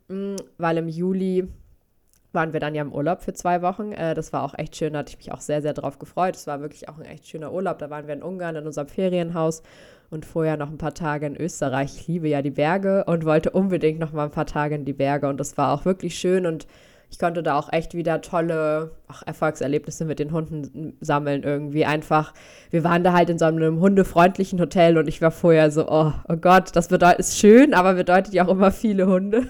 mm, 0.09 0.35
weil 0.57 0.77
im 0.77 0.89
Juli 0.89 1.47
waren 2.31 2.53
wir 2.53 2.59
dann 2.59 2.75
ja 2.75 2.81
im 2.81 2.93
Urlaub 2.93 3.21
für 3.21 3.33
zwei 3.33 3.61
Wochen. 3.61 3.91
Äh, 3.93 4.13
das 4.13 4.33
war 4.33 4.43
auch 4.43 4.53
echt 4.57 4.75
schön, 4.75 4.93
da 4.93 4.99
hatte 4.99 5.11
ich 5.11 5.17
mich 5.17 5.31
auch 5.31 5.41
sehr, 5.41 5.61
sehr 5.61 5.73
drauf 5.73 5.99
gefreut. 5.99 6.35
Es 6.35 6.47
war 6.47 6.61
wirklich 6.61 6.89
auch 6.89 6.97
ein 6.97 7.05
echt 7.05 7.27
schöner 7.27 7.51
Urlaub. 7.51 7.79
Da 7.79 7.89
waren 7.89 8.07
wir 8.07 8.13
in 8.13 8.23
Ungarn 8.23 8.55
in 8.55 8.67
unserem 8.67 8.87
Ferienhaus 8.87 9.63
und 10.09 10.25
vorher 10.25 10.57
noch 10.57 10.69
ein 10.69 10.77
paar 10.77 10.93
Tage 10.93 11.25
in 11.25 11.35
Österreich. 11.35 11.95
Ich 11.95 12.07
liebe 12.07 12.27
ja 12.27 12.41
die 12.41 12.51
Berge 12.51 13.05
und 13.05 13.25
wollte 13.25 13.51
unbedingt 13.51 13.99
noch 13.99 14.11
mal 14.11 14.25
ein 14.25 14.31
paar 14.31 14.45
Tage 14.45 14.75
in 14.75 14.85
die 14.85 14.93
Berge 14.93 15.27
und 15.27 15.39
das 15.39 15.57
war 15.57 15.71
auch 15.71 15.85
wirklich 15.85 16.15
schön 16.15 16.45
und 16.45 16.67
ich 17.11 17.17
konnte 17.17 17.41
da 17.41 17.57
auch 17.57 17.71
echt 17.73 17.93
wieder 17.93 18.21
tolle 18.21 18.91
ach, 19.07 19.23
Erfolgserlebnisse 19.25 20.05
mit 20.05 20.19
den 20.19 20.31
Hunden 20.31 20.97
sammeln 21.01 21.43
irgendwie. 21.43 21.85
Einfach, 21.85 22.33
wir 22.69 22.83
waren 22.83 23.03
da 23.03 23.13
halt 23.13 23.29
in 23.29 23.39
so 23.39 23.45
einem 23.45 23.79
hundefreundlichen 23.79 24.59
Hotel 24.59 24.97
und 24.97 25.07
ich 25.07 25.21
war 25.21 25.31
vorher 25.31 25.71
so, 25.71 25.89
oh, 25.89 26.13
oh 26.27 26.35
Gott, 26.35 26.75
das 26.75 26.89
bedeutet, 26.89 27.19
ist 27.19 27.39
schön, 27.39 27.73
aber 27.73 27.95
bedeutet 27.95 28.33
ja 28.33 28.45
auch 28.45 28.51
immer 28.51 28.71
viele 28.71 29.07
Hunde. 29.07 29.47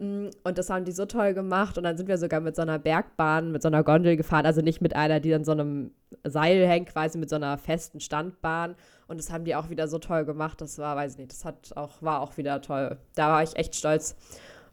Mm, 0.00 0.30
und 0.44 0.56
das 0.56 0.70
haben 0.70 0.86
die 0.86 0.92
so 0.92 1.04
toll 1.04 1.34
gemacht. 1.34 1.76
Und 1.76 1.84
dann 1.84 1.96
sind 1.96 2.08
wir 2.08 2.16
sogar 2.16 2.40
mit 2.40 2.56
so 2.56 2.62
einer 2.62 2.78
Bergbahn, 2.78 3.52
mit 3.52 3.62
so 3.62 3.68
einer 3.68 3.84
Gondel 3.84 4.16
gefahren. 4.16 4.46
Also 4.46 4.62
nicht 4.62 4.80
mit 4.80 4.96
einer, 4.96 5.20
die 5.20 5.34
an 5.34 5.44
so 5.44 5.52
einem 5.52 5.92
Seil 6.24 6.66
hängt, 6.66 6.88
quasi 6.92 7.18
mit 7.18 7.28
so 7.28 7.36
einer 7.36 7.58
festen 7.58 8.00
Standbahn. 8.00 8.76
Und 9.08 9.18
das 9.18 9.30
haben 9.30 9.44
die 9.44 9.54
auch 9.54 9.68
wieder 9.68 9.88
so 9.88 9.98
toll 9.98 10.24
gemacht. 10.24 10.60
Das 10.60 10.78
war, 10.78 10.96
weiß 10.96 11.12
ich 11.12 11.18
nicht, 11.18 11.32
das 11.32 11.44
hat 11.44 11.76
auch, 11.76 12.00
war 12.00 12.22
auch 12.22 12.38
wieder 12.38 12.62
toll. 12.62 12.96
Da 13.14 13.28
war 13.28 13.42
ich 13.42 13.56
echt 13.56 13.76
stolz. 13.76 14.16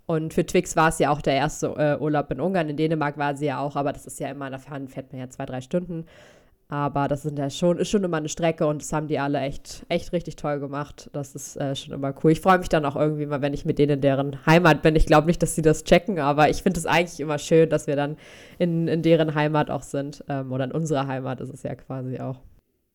Und 0.07 0.33
für 0.33 0.45
Twix 0.45 0.75
war 0.75 0.89
es 0.89 0.99
ja 0.99 1.11
auch 1.11 1.21
der 1.21 1.35
erste 1.35 1.67
äh, 1.67 2.01
Urlaub 2.01 2.31
in 2.31 2.39
Ungarn. 2.39 2.69
In 2.69 2.77
Dänemark 2.77 3.17
war 3.17 3.35
sie 3.35 3.47
ja 3.47 3.59
auch, 3.59 3.75
aber 3.75 3.91
das 3.91 4.07
ist 4.07 4.19
ja 4.19 4.29
immer, 4.29 4.49
da 4.49 4.57
fährt 4.57 5.11
man 5.11 5.19
ja 5.19 5.29
zwei, 5.29 5.45
drei 5.45 5.61
Stunden. 5.61 6.05
Aber 6.69 7.07
das 7.07 7.23
sind 7.23 7.39
ja 7.39 7.49
schon, 7.49 7.77
ist 7.77 7.89
schon 7.89 8.03
immer 8.03 8.17
eine 8.17 8.27
Strecke 8.27 8.67
und 8.67 8.81
das 8.81 8.91
haben 8.91 9.07
die 9.07 9.19
alle 9.19 9.39
echt, 9.39 9.85
echt 9.87 10.11
richtig 10.11 10.35
toll 10.35 10.59
gemacht. 10.59 11.09
Das 11.13 11.35
ist 11.35 11.55
äh, 11.57 11.75
schon 11.75 11.93
immer 11.93 12.13
cool. 12.23 12.31
Ich 12.31 12.41
freue 12.41 12.57
mich 12.59 12.67
dann 12.69 12.85
auch 12.85 12.95
irgendwie 12.95 13.25
mal, 13.25 13.41
wenn 13.41 13.53
ich 13.53 13.63
mit 13.63 13.79
denen 13.79 13.93
in 13.93 14.01
deren 14.01 14.45
Heimat 14.45 14.81
bin. 14.81 14.95
Ich 14.95 15.05
glaube 15.05 15.27
nicht, 15.27 15.41
dass 15.41 15.55
sie 15.55 15.61
das 15.61 15.85
checken, 15.85 16.19
aber 16.19 16.49
ich 16.49 16.63
finde 16.63 16.79
es 16.79 16.85
eigentlich 16.85 17.21
immer 17.21 17.37
schön, 17.37 17.69
dass 17.69 17.87
wir 17.87 17.95
dann 17.95 18.17
in, 18.59 18.87
in 18.89 19.01
deren 19.01 19.33
Heimat 19.35 19.69
auch 19.69 19.83
sind. 19.83 20.23
Ähm, 20.27 20.51
oder 20.51 20.65
in 20.65 20.71
unserer 20.71 21.07
Heimat 21.07 21.39
ist 21.41 21.53
es 21.53 21.63
ja 21.63 21.75
quasi 21.75 22.19
auch. 22.19 22.39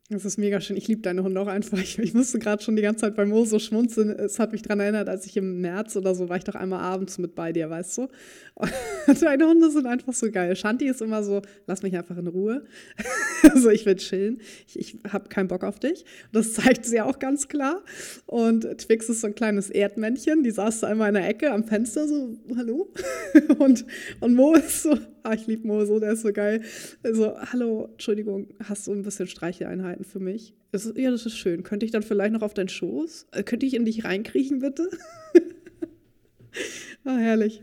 Das 0.08 0.24
ist 0.24 0.36
mega 0.36 0.60
schön. 0.60 0.76
Ich 0.76 0.88
liebe 0.88 1.00
deine 1.00 1.22
Hunde 1.22 1.40
auch 1.40 1.46
einfach. 1.46 1.78
Ich, 1.78 1.98
ich 1.98 2.12
musste 2.12 2.38
gerade 2.38 2.62
schon 2.62 2.74
die 2.76 2.82
ganze 2.82 3.02
Zeit 3.02 3.14
bei 3.14 3.24
Mo 3.24 3.44
so 3.44 3.58
schmunzeln. 3.58 4.10
Es 4.10 4.38
hat 4.38 4.52
mich 4.52 4.60
daran 4.60 4.80
erinnert, 4.80 5.08
als 5.08 5.26
ich 5.26 5.36
im 5.36 5.60
März 5.60 5.96
oder 5.96 6.14
so 6.14 6.28
war 6.28 6.36
ich 6.36 6.44
doch 6.44 6.56
einmal 6.56 6.80
abends 6.80 7.18
mit 7.18 7.34
bei 7.34 7.52
dir, 7.52 7.70
weißt 7.70 7.98
du? 7.98 8.08
Und 8.56 8.72
deine 9.22 9.46
Hunde 9.46 9.70
sind 9.70 9.86
einfach 9.86 10.12
so 10.12 10.30
geil. 10.30 10.54
Shanti 10.56 10.86
ist 10.88 11.00
immer 11.00 11.22
so, 11.22 11.40
lass 11.66 11.82
mich 11.82 11.96
einfach 11.96 12.18
in 12.18 12.26
Ruhe. 12.26 12.64
also 13.54 13.70
ich 13.70 13.86
will 13.86 13.94
chillen. 13.94 14.40
Ich, 14.66 14.78
ich 14.78 14.98
habe 15.12 15.28
keinen 15.28 15.48
Bock 15.48 15.62
auf 15.62 15.78
dich. 15.78 16.04
Das 16.32 16.52
zeigt 16.52 16.84
sie 16.84 17.00
auch 17.00 17.18
ganz 17.20 17.48
klar. 17.48 17.82
Und 18.26 18.62
Twix 18.78 19.08
ist 19.08 19.20
so 19.20 19.28
ein 19.28 19.34
kleines 19.36 19.70
Erdmännchen. 19.70 20.42
Die 20.42 20.50
saß 20.50 20.80
da 20.80 20.90
immer 20.90 21.08
in 21.08 21.14
der 21.14 21.28
Ecke 21.28 21.52
am 21.52 21.64
Fenster 21.64 22.08
so, 22.08 22.36
hallo? 22.56 22.92
und, 23.58 23.86
und 24.20 24.34
Mo 24.34 24.54
ist 24.54 24.82
so, 24.82 24.98
ah, 25.24 25.32
ich 25.34 25.46
liebe 25.46 25.66
Mo 25.66 25.84
so, 25.84 25.98
der 25.98 26.12
ist 26.12 26.22
so 26.22 26.32
geil. 26.32 26.62
So, 27.02 27.36
hallo, 27.52 27.88
Entschuldigung, 27.92 28.48
hast 28.64 28.86
du 28.86 28.92
ein 28.92 29.02
bisschen 29.02 29.26
Streicheleinheiten 29.26 30.04
für 30.04 30.20
mich? 30.20 30.54
Ist, 30.72 30.96
ja, 30.96 31.10
das 31.10 31.26
ist 31.26 31.36
schön. 31.36 31.62
Könnte 31.62 31.86
ich 31.86 31.92
dann 31.92 32.02
vielleicht 32.02 32.32
noch 32.32 32.42
auf 32.42 32.54
deinen 32.54 32.68
Schoß? 32.68 33.28
Äh, 33.32 33.42
könnte 33.42 33.66
ich 33.66 33.74
in 33.74 33.84
dich 33.84 34.04
reinkriechen, 34.04 34.60
bitte? 34.60 34.88
ah, 37.04 37.16
herrlich. 37.16 37.62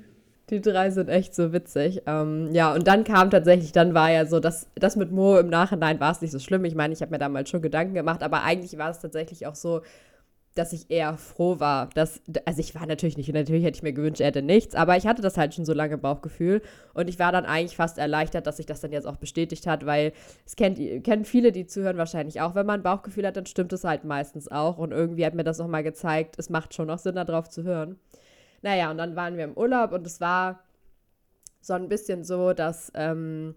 Die 0.49 0.61
drei 0.61 0.89
sind 0.89 1.09
echt 1.09 1.35
so 1.35 1.53
witzig. 1.53 2.01
Ähm, 2.07 2.49
ja, 2.53 2.73
und 2.73 2.87
dann 2.87 3.03
kam 3.03 3.29
tatsächlich, 3.29 3.71
dann 3.71 3.93
war 3.93 4.11
ja 4.11 4.25
so, 4.25 4.39
dass 4.39 4.67
das 4.75 4.95
mit 4.95 5.11
Mo 5.11 5.37
im 5.37 5.49
Nachhinein 5.49 5.99
war 5.99 6.11
es 6.11 6.21
nicht 6.21 6.31
so 6.31 6.39
schlimm. 6.39 6.65
Ich 6.65 6.73
meine, 6.73 6.93
ich 6.93 7.01
habe 7.01 7.11
mir 7.11 7.19
damals 7.19 7.49
schon 7.49 7.61
Gedanken 7.61 7.93
gemacht, 7.93 8.23
aber 8.23 8.43
eigentlich 8.43 8.77
war 8.79 8.89
es 8.89 8.99
tatsächlich 8.99 9.45
auch 9.45 9.55
so, 9.55 9.81
dass 10.55 10.73
ich 10.73 10.89
eher 10.89 11.17
froh 11.17 11.59
war, 11.59 11.89
dass, 11.93 12.21
also 12.45 12.59
ich 12.59 12.75
war 12.75 12.85
natürlich 12.85 13.17
nicht, 13.17 13.31
natürlich 13.31 13.63
hätte 13.63 13.77
ich 13.77 13.83
mir 13.83 13.93
gewünscht, 13.93 14.19
er 14.19 14.27
hätte 14.27 14.41
nichts, 14.41 14.75
aber 14.75 14.97
ich 14.97 15.07
hatte 15.07 15.21
das 15.21 15.37
halt 15.37 15.53
schon 15.53 15.65
so 15.65 15.73
lange 15.73 15.97
Bauchgefühl 15.97 16.61
und 16.93 17.07
ich 17.07 17.19
war 17.19 17.31
dann 17.31 17.45
eigentlich 17.45 17.75
fast 17.75 17.97
erleichtert, 17.97 18.47
dass 18.47 18.57
sich 18.57 18.65
das 18.65 18.81
dann 18.81 18.91
jetzt 18.91 19.05
auch 19.05 19.17
bestätigt 19.17 19.67
hat, 19.67 19.85
weil 19.85 20.11
es 20.45 20.55
kennt, 20.55 20.77
kennen 21.03 21.23
viele, 21.23 21.51
die 21.51 21.67
zuhören 21.67 21.97
wahrscheinlich 21.97 22.41
auch, 22.41 22.55
wenn 22.55 22.65
man 22.65 22.81
ein 22.81 22.83
Bauchgefühl 22.83 23.25
hat, 23.27 23.37
dann 23.37 23.45
stimmt 23.45 23.73
es 23.73 23.83
halt 23.83 24.03
meistens 24.03 24.49
auch 24.49 24.77
und 24.77 24.91
irgendwie 24.91 25.25
hat 25.25 25.35
mir 25.35 25.43
das 25.43 25.59
nochmal 25.59 25.83
gezeigt, 25.83 26.35
es 26.37 26.49
macht 26.49 26.73
schon 26.73 26.87
noch 26.87 26.99
Sinn, 26.99 27.15
darauf 27.15 27.49
zu 27.49 27.63
hören. 27.63 27.99
Naja, 28.61 28.91
und 28.91 28.97
dann 28.97 29.15
waren 29.15 29.37
wir 29.37 29.45
im 29.45 29.57
Urlaub 29.57 29.91
und 29.91 30.05
es 30.05 30.19
war 30.19 30.63
so 31.61 31.73
ein 31.73 31.89
bisschen 31.89 32.23
so, 32.23 32.53
dass, 32.53 32.91
ähm, 32.95 33.55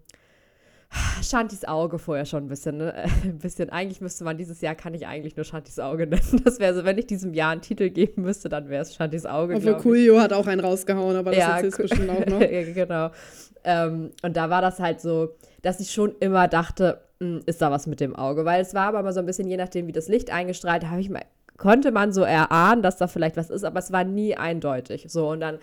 Shantis 1.21 1.65
Auge 1.65 1.97
vorher 1.97 2.25
schon 2.25 2.45
ein 2.45 2.47
bisschen, 2.47 2.77
ne? 2.77 2.93
ein 3.23 3.39
bisschen. 3.39 3.69
Eigentlich 3.69 4.01
müsste 4.01 4.23
man 4.23 4.37
dieses 4.37 4.61
Jahr, 4.61 4.75
kann 4.75 4.93
ich 4.93 5.07
eigentlich 5.07 5.35
nur 5.35 5.43
Shantis 5.43 5.79
Auge 5.79 6.07
nennen. 6.07 6.41
Das 6.43 6.59
wäre 6.59 6.73
so, 6.73 6.83
wenn 6.83 6.97
ich 6.97 7.07
diesem 7.07 7.33
Jahr 7.33 7.51
einen 7.51 7.61
Titel 7.61 7.89
geben 7.89 8.23
müsste, 8.23 8.49
dann 8.49 8.69
wäre 8.69 8.83
es 8.83 8.93
Shantis 8.95 9.25
Auge. 9.25 9.55
Obwohl 9.55 9.77
Coolio 9.77 10.19
hat 10.19 10.33
auch 10.33 10.47
einen 10.47 10.61
rausgehauen, 10.61 11.15
aber 11.15 11.31
das 11.31 11.39
ja, 11.39 11.55
erzählst 11.55 11.77
bestimmt 11.77 12.09
auch 12.09 12.25
noch. 12.25 12.39
genau. 12.73 13.11
Ähm, 13.63 14.11
und 14.21 14.35
da 14.35 14.49
war 14.49 14.61
das 14.61 14.79
halt 14.79 15.01
so, 15.01 15.35
dass 15.61 15.79
ich 15.79 15.91
schon 15.91 16.13
immer 16.19 16.47
dachte, 16.47 17.01
hm, 17.19 17.41
ist 17.45 17.61
da 17.61 17.71
was 17.71 17.87
mit 17.87 17.99
dem 17.99 18.15
Auge? 18.15 18.45
Weil 18.45 18.61
es 18.61 18.73
war 18.73 18.87
aber 18.87 18.99
immer 18.99 19.13
so 19.13 19.19
ein 19.19 19.25
bisschen, 19.25 19.47
je 19.47 19.57
nachdem, 19.57 19.87
wie 19.87 19.93
das 19.93 20.07
Licht 20.07 20.31
eingestrahlt, 20.31 20.89
habe 20.89 20.99
ich 20.99 21.09
mal 21.09 21.23
konnte 21.57 21.91
man 21.91 22.11
so 22.11 22.23
erahnen, 22.23 22.81
dass 22.81 22.97
da 22.97 23.07
vielleicht 23.07 23.37
was 23.37 23.49
ist, 23.49 23.63
aber 23.63 23.79
es 23.79 23.91
war 23.91 24.03
nie 24.03 24.35
eindeutig. 24.35 25.05
So, 25.07 25.29
und 25.29 25.39
dann 25.39 25.59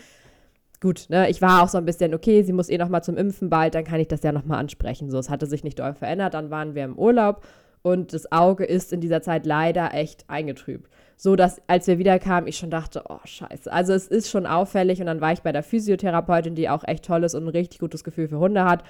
gut, 0.81 1.07
ne, 1.09 1.29
ich 1.31 1.43
war 1.43 1.63
auch 1.63 1.69
so 1.69 1.79
ein 1.79 1.85
bisschen, 1.85 2.15
okay, 2.15 2.43
sie 2.43 2.53
muss 2.53 2.69
eh 2.69 2.79
noch 2.79 2.89
mal 2.89 3.03
zum 3.03 3.17
Impfen 3.17 3.51
bald, 3.51 3.75
dann 3.75 3.85
kann 3.85 4.01
ich 4.01 4.09
das 4.09 4.23
ja 4.23 4.33
noch 4.33 4.45
mal 4.45 4.59
ansprechen. 4.59 5.11
So, 5.11 5.19
es 5.19 5.31
hatte 5.31 5.47
sich 5.47 5.65
nicht 5.65 5.79
doll 5.79 5.95
verändert, 5.95 6.35
dann 6.35 6.51
waren 6.51 6.75
wir 6.75 6.85
im 6.85 6.99
Urlaub 6.99 7.43
und 7.83 8.13
das 8.13 8.31
Auge 8.33 8.65
ist 8.65 8.93
in 8.93 9.01
dieser 9.01 9.23
Zeit 9.23 9.47
leider 9.47 9.95
echt 9.95 10.25
eingetrübt. 10.29 10.91
So, 11.17 11.37
dass 11.37 11.61
als 11.67 11.87
wir 11.87 11.99
wiederkamen, 11.99 12.49
ich 12.49 12.57
schon 12.57 12.71
dachte, 12.71 13.05
oh 13.09 13.19
scheiße. 13.25 13.71
Also 13.71 13.93
es 13.93 14.07
ist 14.07 14.31
schon 14.31 14.47
auffällig 14.47 15.01
und 15.01 15.07
dann 15.07 15.21
war 15.21 15.33
ich 15.33 15.43
bei 15.43 15.53
der 15.53 15.63
Physiotherapeutin, 15.63 16.55
die 16.55 16.71
auch 16.71 16.83
echt 16.87 17.05
toll 17.05 17.25
ist 17.25 17.35
und 17.35 17.45
ein 17.45 17.49
richtig 17.49 17.79
gutes 17.79 18.05
Gefühl 18.05 18.29
für 18.29 18.39
Hunde 18.39 18.65
hat. 18.65 18.85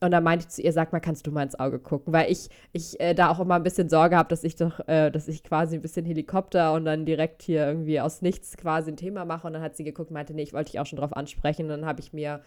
Und 0.00 0.10
dann 0.10 0.24
meinte 0.24 0.44
ich 0.44 0.48
zu 0.50 0.62
ihr, 0.62 0.72
sag 0.72 0.92
mal, 0.92 1.00
kannst 1.00 1.26
du 1.26 1.30
mal 1.30 1.44
ins 1.44 1.58
Auge 1.58 1.78
gucken? 1.78 2.12
Weil 2.12 2.30
ich, 2.30 2.48
ich 2.72 2.98
äh, 3.00 3.14
da 3.14 3.30
auch 3.30 3.40
immer 3.40 3.54
ein 3.54 3.62
bisschen 3.62 3.88
Sorge 3.88 4.16
habe, 4.16 4.28
dass 4.28 4.44
ich 4.44 4.56
doch, 4.56 4.80
äh, 4.88 5.10
dass 5.10 5.28
ich 5.28 5.44
quasi 5.44 5.76
ein 5.76 5.82
bisschen 5.82 6.04
Helikopter 6.04 6.72
und 6.72 6.84
dann 6.84 7.06
direkt 7.06 7.42
hier 7.42 7.66
irgendwie 7.66 8.00
aus 8.00 8.20
nichts 8.20 8.56
quasi 8.56 8.90
ein 8.90 8.96
Thema 8.96 9.24
mache. 9.24 9.46
Und 9.46 9.52
dann 9.52 9.62
hat 9.62 9.76
sie 9.76 9.84
geguckt, 9.84 10.10
meinte, 10.10 10.34
nee, 10.34 10.42
ich 10.42 10.52
wollte 10.52 10.72
dich 10.72 10.80
auch 10.80 10.86
schon 10.86 10.98
drauf 10.98 11.16
ansprechen. 11.16 11.64
Und 11.64 11.70
dann 11.70 11.86
habe 11.86 12.00
ich 12.00 12.12
mir 12.12 12.40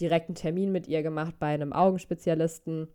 direkt 0.00 0.28
einen 0.28 0.36
Termin 0.36 0.72
mit 0.72 0.88
ihr 0.88 1.02
gemacht 1.02 1.34
bei 1.38 1.48
einem 1.48 1.72
Augenspezialisten. 1.72 2.88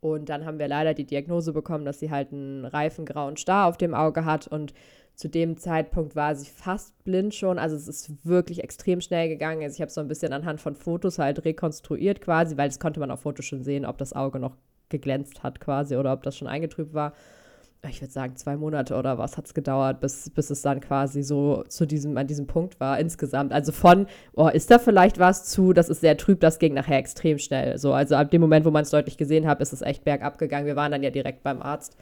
Und 0.00 0.30
dann 0.30 0.46
haben 0.46 0.58
wir 0.58 0.68
leider 0.68 0.94
die 0.94 1.04
Diagnose 1.04 1.52
bekommen, 1.52 1.84
dass 1.84 2.00
sie 2.00 2.10
halt 2.10 2.32
einen 2.32 2.64
reifen 2.64 3.04
grauen 3.04 3.36
Star 3.36 3.68
auf 3.68 3.76
dem 3.76 3.94
Auge 3.94 4.24
hat. 4.24 4.46
Und 4.46 4.72
zu 5.20 5.28
dem 5.28 5.58
Zeitpunkt 5.58 6.16
war 6.16 6.34
sie 6.34 6.48
fast 6.48 7.04
blind 7.04 7.34
schon. 7.34 7.58
Also 7.58 7.76
es 7.76 7.86
ist 7.86 8.24
wirklich 8.24 8.64
extrem 8.64 9.02
schnell 9.02 9.28
gegangen. 9.28 9.62
Also 9.62 9.74
ich 9.74 9.82
habe 9.82 9.90
so 9.90 10.00
ein 10.00 10.08
bisschen 10.08 10.32
anhand 10.32 10.62
von 10.62 10.74
Fotos 10.74 11.18
halt 11.18 11.44
rekonstruiert 11.44 12.22
quasi, 12.22 12.56
weil 12.56 12.70
das 12.70 12.80
konnte 12.80 13.00
man 13.00 13.10
auf 13.10 13.20
Fotos 13.20 13.44
schon 13.44 13.62
sehen, 13.62 13.84
ob 13.84 13.98
das 13.98 14.14
Auge 14.14 14.38
noch 14.38 14.56
geglänzt 14.88 15.42
hat 15.42 15.60
quasi 15.60 15.96
oder 15.96 16.14
ob 16.14 16.22
das 16.22 16.38
schon 16.38 16.48
eingetrübt 16.48 16.94
war. 16.94 17.12
Ich 17.86 18.00
würde 18.00 18.12
sagen, 18.12 18.36
zwei 18.36 18.56
Monate 18.56 18.96
oder 18.96 19.18
was 19.18 19.36
hat 19.36 19.44
es 19.44 19.52
gedauert, 19.52 20.00
bis, 20.00 20.30
bis 20.30 20.48
es 20.48 20.62
dann 20.62 20.80
quasi 20.80 21.22
so 21.22 21.64
zu 21.68 21.84
diesem, 21.84 22.16
an 22.16 22.26
diesem 22.26 22.46
Punkt 22.46 22.80
war 22.80 22.98
insgesamt. 22.98 23.52
Also 23.52 23.72
von, 23.72 24.06
oh, 24.32 24.48
ist 24.48 24.70
da 24.70 24.78
vielleicht 24.78 25.18
was 25.18 25.44
zu, 25.44 25.74
das 25.74 25.90
ist 25.90 26.00
sehr 26.00 26.16
trüb, 26.16 26.40
das 26.40 26.58
ging 26.58 26.72
nachher 26.72 26.96
extrem 26.96 27.38
schnell. 27.38 27.76
So, 27.76 27.92
also 27.92 28.14
ab 28.14 28.30
dem 28.30 28.40
Moment, 28.40 28.64
wo 28.64 28.70
man 28.70 28.84
es 28.84 28.90
deutlich 28.90 29.18
gesehen 29.18 29.46
hat, 29.46 29.60
ist 29.60 29.74
es 29.74 29.82
echt 29.82 30.02
bergab 30.02 30.38
gegangen. 30.38 30.64
Wir 30.64 30.76
waren 30.76 30.92
dann 30.92 31.02
ja 31.02 31.10
direkt 31.10 31.42
beim 31.42 31.60
Arzt. 31.60 31.98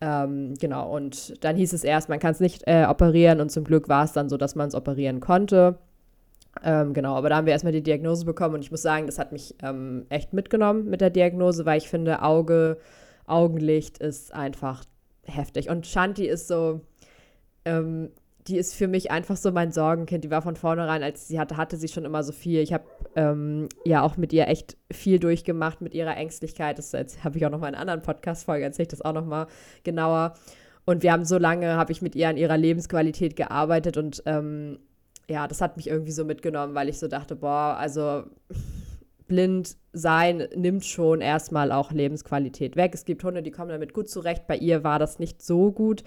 Ähm, 0.00 0.54
genau, 0.54 0.94
und 0.94 1.42
dann 1.44 1.56
hieß 1.56 1.72
es 1.72 1.84
erst, 1.84 2.08
man 2.08 2.18
kann 2.18 2.32
es 2.32 2.40
nicht 2.40 2.64
äh, 2.66 2.86
operieren 2.86 3.40
und 3.40 3.50
zum 3.50 3.64
Glück 3.64 3.88
war 3.88 4.04
es 4.04 4.12
dann 4.12 4.28
so, 4.28 4.36
dass 4.36 4.54
man 4.54 4.68
es 4.68 4.74
operieren 4.74 5.20
konnte. 5.20 5.78
Ähm, 6.62 6.92
genau, 6.92 7.14
aber 7.16 7.28
da 7.28 7.36
haben 7.36 7.46
wir 7.46 7.52
erstmal 7.52 7.72
die 7.72 7.82
Diagnose 7.82 8.24
bekommen 8.24 8.56
und 8.56 8.62
ich 8.62 8.70
muss 8.70 8.82
sagen, 8.82 9.06
das 9.06 9.18
hat 9.18 9.32
mich 9.32 9.54
ähm, 9.62 10.06
echt 10.08 10.32
mitgenommen 10.32 10.88
mit 10.88 11.00
der 11.00 11.10
Diagnose, 11.10 11.64
weil 11.66 11.78
ich 11.78 11.88
finde, 11.88 12.22
Auge, 12.22 12.78
Augenlicht 13.26 13.98
ist 13.98 14.32
einfach 14.34 14.84
heftig. 15.22 15.68
Und 15.68 15.86
Shanti 15.86 16.26
ist 16.26 16.48
so, 16.48 16.80
ähm, 17.64 18.10
die 18.46 18.58
ist 18.58 18.74
für 18.74 18.88
mich 18.88 19.10
einfach 19.10 19.36
so 19.36 19.52
mein 19.52 19.72
Sorgenkind. 19.72 20.24
Die 20.24 20.30
war 20.30 20.42
von 20.42 20.56
vornherein, 20.56 21.02
als 21.02 21.28
sie 21.28 21.38
hatte, 21.38 21.56
hatte 21.56 21.76
sie 21.76 21.88
schon 21.88 22.04
immer 22.04 22.22
so 22.22 22.32
viel. 22.32 22.60
Ich 22.60 22.72
habe 22.72 22.84
ähm, 23.16 23.68
ja 23.84 24.02
auch 24.02 24.16
mit 24.16 24.32
ihr 24.32 24.48
echt 24.48 24.76
viel 24.92 25.18
durchgemacht, 25.18 25.80
mit 25.80 25.94
ihrer 25.94 26.16
Ängstlichkeit. 26.16 26.78
Das 26.78 26.92
habe 27.24 27.38
ich 27.38 27.46
auch 27.46 27.50
noch 27.50 27.60
mal 27.60 27.68
in 27.68 27.74
anderen 27.74 28.02
Podcast-Folge 28.02 28.64
erzählt, 28.64 28.92
das 28.92 29.00
auch 29.02 29.14
noch 29.14 29.24
mal 29.24 29.46
genauer. 29.82 30.34
Und 30.84 31.02
wir 31.02 31.12
haben 31.12 31.24
so 31.24 31.38
lange, 31.38 31.76
habe 31.76 31.92
ich 31.92 32.02
mit 32.02 32.14
ihr 32.14 32.28
an 32.28 32.36
ihrer 32.36 32.58
Lebensqualität 32.58 33.36
gearbeitet 33.36 33.96
und 33.96 34.22
ähm, 34.26 34.78
ja, 35.28 35.48
das 35.48 35.62
hat 35.62 35.78
mich 35.78 35.88
irgendwie 35.88 36.12
so 36.12 36.26
mitgenommen, 36.26 36.74
weil 36.74 36.90
ich 36.90 36.98
so 36.98 37.08
dachte, 37.08 37.36
boah, 37.36 37.76
also 37.78 38.24
blind 39.26 39.76
sein 39.92 40.48
nimmt 40.54 40.84
schon 40.84 41.20
erstmal 41.20 41.72
auch 41.72 41.92
Lebensqualität 41.92 42.76
weg. 42.76 42.92
Es 42.94 43.06
gibt 43.06 43.24
Hunde, 43.24 43.42
die 43.42 43.50
kommen 43.50 43.70
damit 43.70 43.94
gut 43.94 44.10
zurecht. 44.10 44.46
Bei 44.46 44.56
ihr 44.56 44.84
war 44.84 44.98
das 44.98 45.18
nicht 45.18 45.40
so 45.40 45.72
gut. 45.72 46.04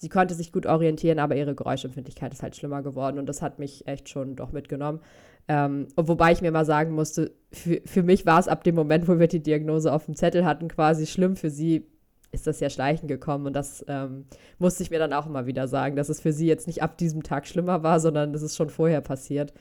Sie 0.00 0.08
konnte 0.08 0.32
sich 0.34 0.50
gut 0.50 0.64
orientieren, 0.64 1.18
aber 1.18 1.36
ihre 1.36 1.54
Geräuschempfindlichkeit 1.54 2.32
ist 2.32 2.42
halt 2.42 2.56
schlimmer 2.56 2.80
geworden 2.80 3.18
und 3.18 3.26
das 3.26 3.42
hat 3.42 3.58
mich 3.58 3.86
echt 3.86 4.08
schon 4.08 4.34
doch 4.34 4.50
mitgenommen. 4.50 5.00
Ähm, 5.46 5.88
wobei 5.94 6.32
ich 6.32 6.40
mir 6.40 6.50
mal 6.52 6.64
sagen 6.64 6.92
musste, 6.92 7.32
für, 7.52 7.82
für 7.84 8.02
mich 8.02 8.24
war 8.24 8.40
es 8.40 8.48
ab 8.48 8.64
dem 8.64 8.76
Moment, 8.76 9.08
wo 9.08 9.18
wir 9.18 9.26
die 9.26 9.42
Diagnose 9.42 9.92
auf 9.92 10.06
dem 10.06 10.16
Zettel 10.16 10.46
hatten, 10.46 10.68
quasi 10.68 11.06
schlimm. 11.06 11.36
Für 11.36 11.50
sie 11.50 11.86
ist 12.32 12.46
das 12.46 12.60
ja 12.60 12.70
schleichend 12.70 13.08
gekommen 13.08 13.46
und 13.46 13.52
das 13.52 13.84
ähm, 13.88 14.24
musste 14.58 14.82
ich 14.82 14.90
mir 14.90 14.98
dann 14.98 15.12
auch 15.12 15.26
immer 15.26 15.44
wieder 15.44 15.68
sagen, 15.68 15.96
dass 15.96 16.08
es 16.08 16.18
für 16.18 16.32
sie 16.32 16.46
jetzt 16.46 16.66
nicht 16.66 16.82
ab 16.82 16.96
diesem 16.96 17.22
Tag 17.22 17.46
schlimmer 17.46 17.82
war, 17.82 18.00
sondern 18.00 18.32
das 18.32 18.40
ist 18.40 18.56
schon 18.56 18.70
vorher 18.70 19.02
passiert. 19.02 19.52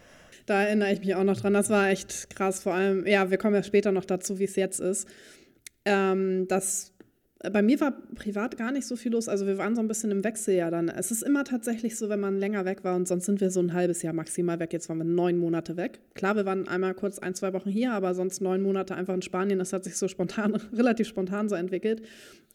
Da 0.45 0.62
erinnere 0.62 0.93
ich 0.93 1.02
mich 1.02 1.15
auch 1.15 1.25
noch 1.25 1.36
dran. 1.38 1.54
Das 1.54 1.69
war 1.69 1.89
echt 1.89 2.30
krass. 2.30 2.63
Vor 2.63 2.73
allem, 2.73 3.06
ja, 3.06 3.30
wir 3.30 3.38
kommen 3.38 3.56
ja 3.56 3.63
später 3.63 3.91
noch 3.91 4.06
dazu, 4.06 4.39
wie 4.39 4.45
es 4.45 4.56
jetzt 4.56 4.80
ist. 4.80 5.06
Ähm, 5.84 6.47
das 6.47 6.93
bei 7.41 7.62
mir 7.62 7.80
war 7.80 7.93
privat 8.15 8.58
gar 8.58 8.71
nicht 8.71 8.86
so 8.86 8.97
viel 8.97 9.13
los. 9.13 9.30
Also 9.30 9.47
wir 9.47 9.58
waren 9.58 9.73
so 9.73 9.82
ein 9.82 9.88
bisschen 9.88 10.12
im 10.12 10.25
Wechseljahr 10.25 10.71
dann. 10.71 10.89
Es 10.89 11.10
ist 11.10 11.23
immer 11.23 11.45
tatsächlich 11.45 11.97
so, 11.97 12.10
wenn 12.10 12.19
man 12.19 12.38
länger 12.38 12.65
weg 12.65 12.84
war 12.84 12.97
und 12.97 13.08
sonst 13.08 13.25
sind 13.25 13.39
wir 13.39 13.49
so 13.49 13.62
ein 13.62 13.73
halbes 13.73 14.02
Jahr 14.02 14.13
maximal 14.13 14.60
weg. 14.60 14.73
Jetzt 14.73 14.89
waren 14.89 14.97
wir 14.97 15.06
neun 15.06 15.38
Monate 15.38 15.78
weg. 15.78 16.02
Klar, 16.15 16.36
wir 16.36 16.45
waren 16.45 16.67
einmal 16.67 16.93
kurz 16.93 17.17
ein, 17.17 17.36
zwei 17.36 17.54
Wochen 17.54 17.69
hier, 17.69 17.93
aber 17.93 18.13
sonst 18.13 18.41
neun 18.41 18.62
Monate 18.62 18.93
einfach 18.93 19.13
in 19.13 19.21
Spanien. 19.21 19.58
Das 19.58 19.71
hat 19.71 19.86
sich 19.86 19.95
so 19.95 20.10
spontan, 20.10 20.56
relativ 20.73 21.08
spontan 21.08 21.47
so 21.47 21.56
entwickelt. 21.56 22.02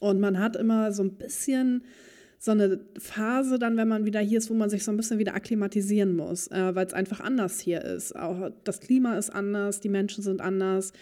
Und 0.01 0.20
man 0.20 0.38
hat 0.38 0.55
immer 0.55 0.92
so 0.92 1.03
ein 1.03 1.14
bisschen 1.14 1.83
so 2.38 2.51
eine 2.51 2.79
Phase 2.99 3.59
dann, 3.59 3.79
wenn 3.79 3.88
man 3.88 4.05
wieder 4.05 4.20
hier 4.20 4.37
ist, 4.37 4.51
wo 4.51 4.55
man 4.55 4.68
sich 4.68 4.85
so 4.85 4.92
ein 4.92 4.99
bisschen 4.99 5.18
wieder 5.18 5.35
akklimatisieren 5.35 6.14
muss, 6.14 6.49
äh, 6.49 6.75
weil 6.75 6.87
es 6.87 6.92
einfach 6.92 7.20
anders 7.20 7.59
hier 7.59 7.83
ist. 7.83 8.14
Auch 8.14 8.51
das 8.64 8.81
Klima 8.81 9.16
ist 9.16 9.31
anders, 9.31 9.81
die 9.81 9.88
Menschen 9.88 10.23
sind 10.23 10.42
anders. 10.42 10.92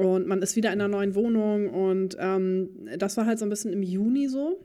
Und 0.00 0.26
man 0.26 0.42
ist 0.42 0.56
wieder 0.56 0.72
in 0.72 0.80
einer 0.80 0.88
neuen 0.88 1.14
Wohnung 1.14 1.68
und 1.68 2.16
ähm, 2.18 2.70
das 2.98 3.16
war 3.16 3.26
halt 3.26 3.38
so 3.38 3.46
ein 3.46 3.50
bisschen 3.50 3.72
im 3.72 3.82
Juni 3.82 4.28
so. 4.28 4.58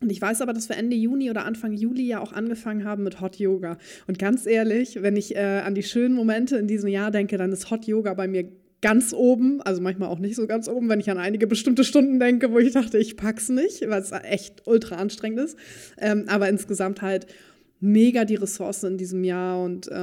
Und 0.00 0.10
ich 0.10 0.20
weiß 0.20 0.40
aber, 0.40 0.54
dass 0.54 0.68
wir 0.68 0.76
Ende 0.76 0.96
Juni 0.96 1.28
oder 1.28 1.44
Anfang 1.44 1.72
Juli 1.74 2.06
ja 2.06 2.20
auch 2.20 2.32
angefangen 2.32 2.84
haben 2.84 3.02
mit 3.02 3.20
Hot 3.20 3.36
Yoga. 3.36 3.76
Und 4.06 4.18
ganz 4.18 4.46
ehrlich, 4.46 5.02
wenn 5.02 5.16
ich 5.16 5.36
äh, 5.36 5.60
an 5.64 5.74
die 5.74 5.82
schönen 5.82 6.14
Momente 6.14 6.56
in 6.56 6.66
diesem 6.66 6.88
Jahr 6.88 7.10
denke, 7.10 7.36
dann 7.36 7.52
ist 7.52 7.70
Hot 7.70 7.84
Yoga 7.84 8.14
bei 8.14 8.26
mir 8.26 8.50
ganz 8.82 9.12
oben, 9.12 9.60
also 9.60 9.82
manchmal 9.82 10.08
auch 10.08 10.18
nicht 10.18 10.36
so 10.36 10.46
ganz 10.46 10.68
oben, 10.68 10.88
wenn 10.88 11.00
ich 11.00 11.10
an 11.10 11.18
einige 11.18 11.46
bestimmte 11.46 11.84
Stunden 11.84 12.18
denke, 12.18 12.50
wo 12.50 12.58
ich 12.58 12.72
dachte, 12.72 12.96
ich 12.96 13.18
pack's 13.18 13.50
nicht, 13.50 13.86
weil 13.88 14.00
es 14.00 14.12
echt 14.12 14.66
ultra 14.66 14.96
anstrengend 14.96 15.40
ist. 15.40 15.58
Ähm, 15.98 16.24
aber 16.28 16.48
insgesamt 16.48 17.02
halt 17.02 17.26
mega 17.80 18.24
die 18.24 18.34
Ressourcen 18.36 18.92
in 18.92 18.98
diesem 18.98 19.24
Jahr 19.24 19.62
und 19.62 19.88
äh, 19.88 19.94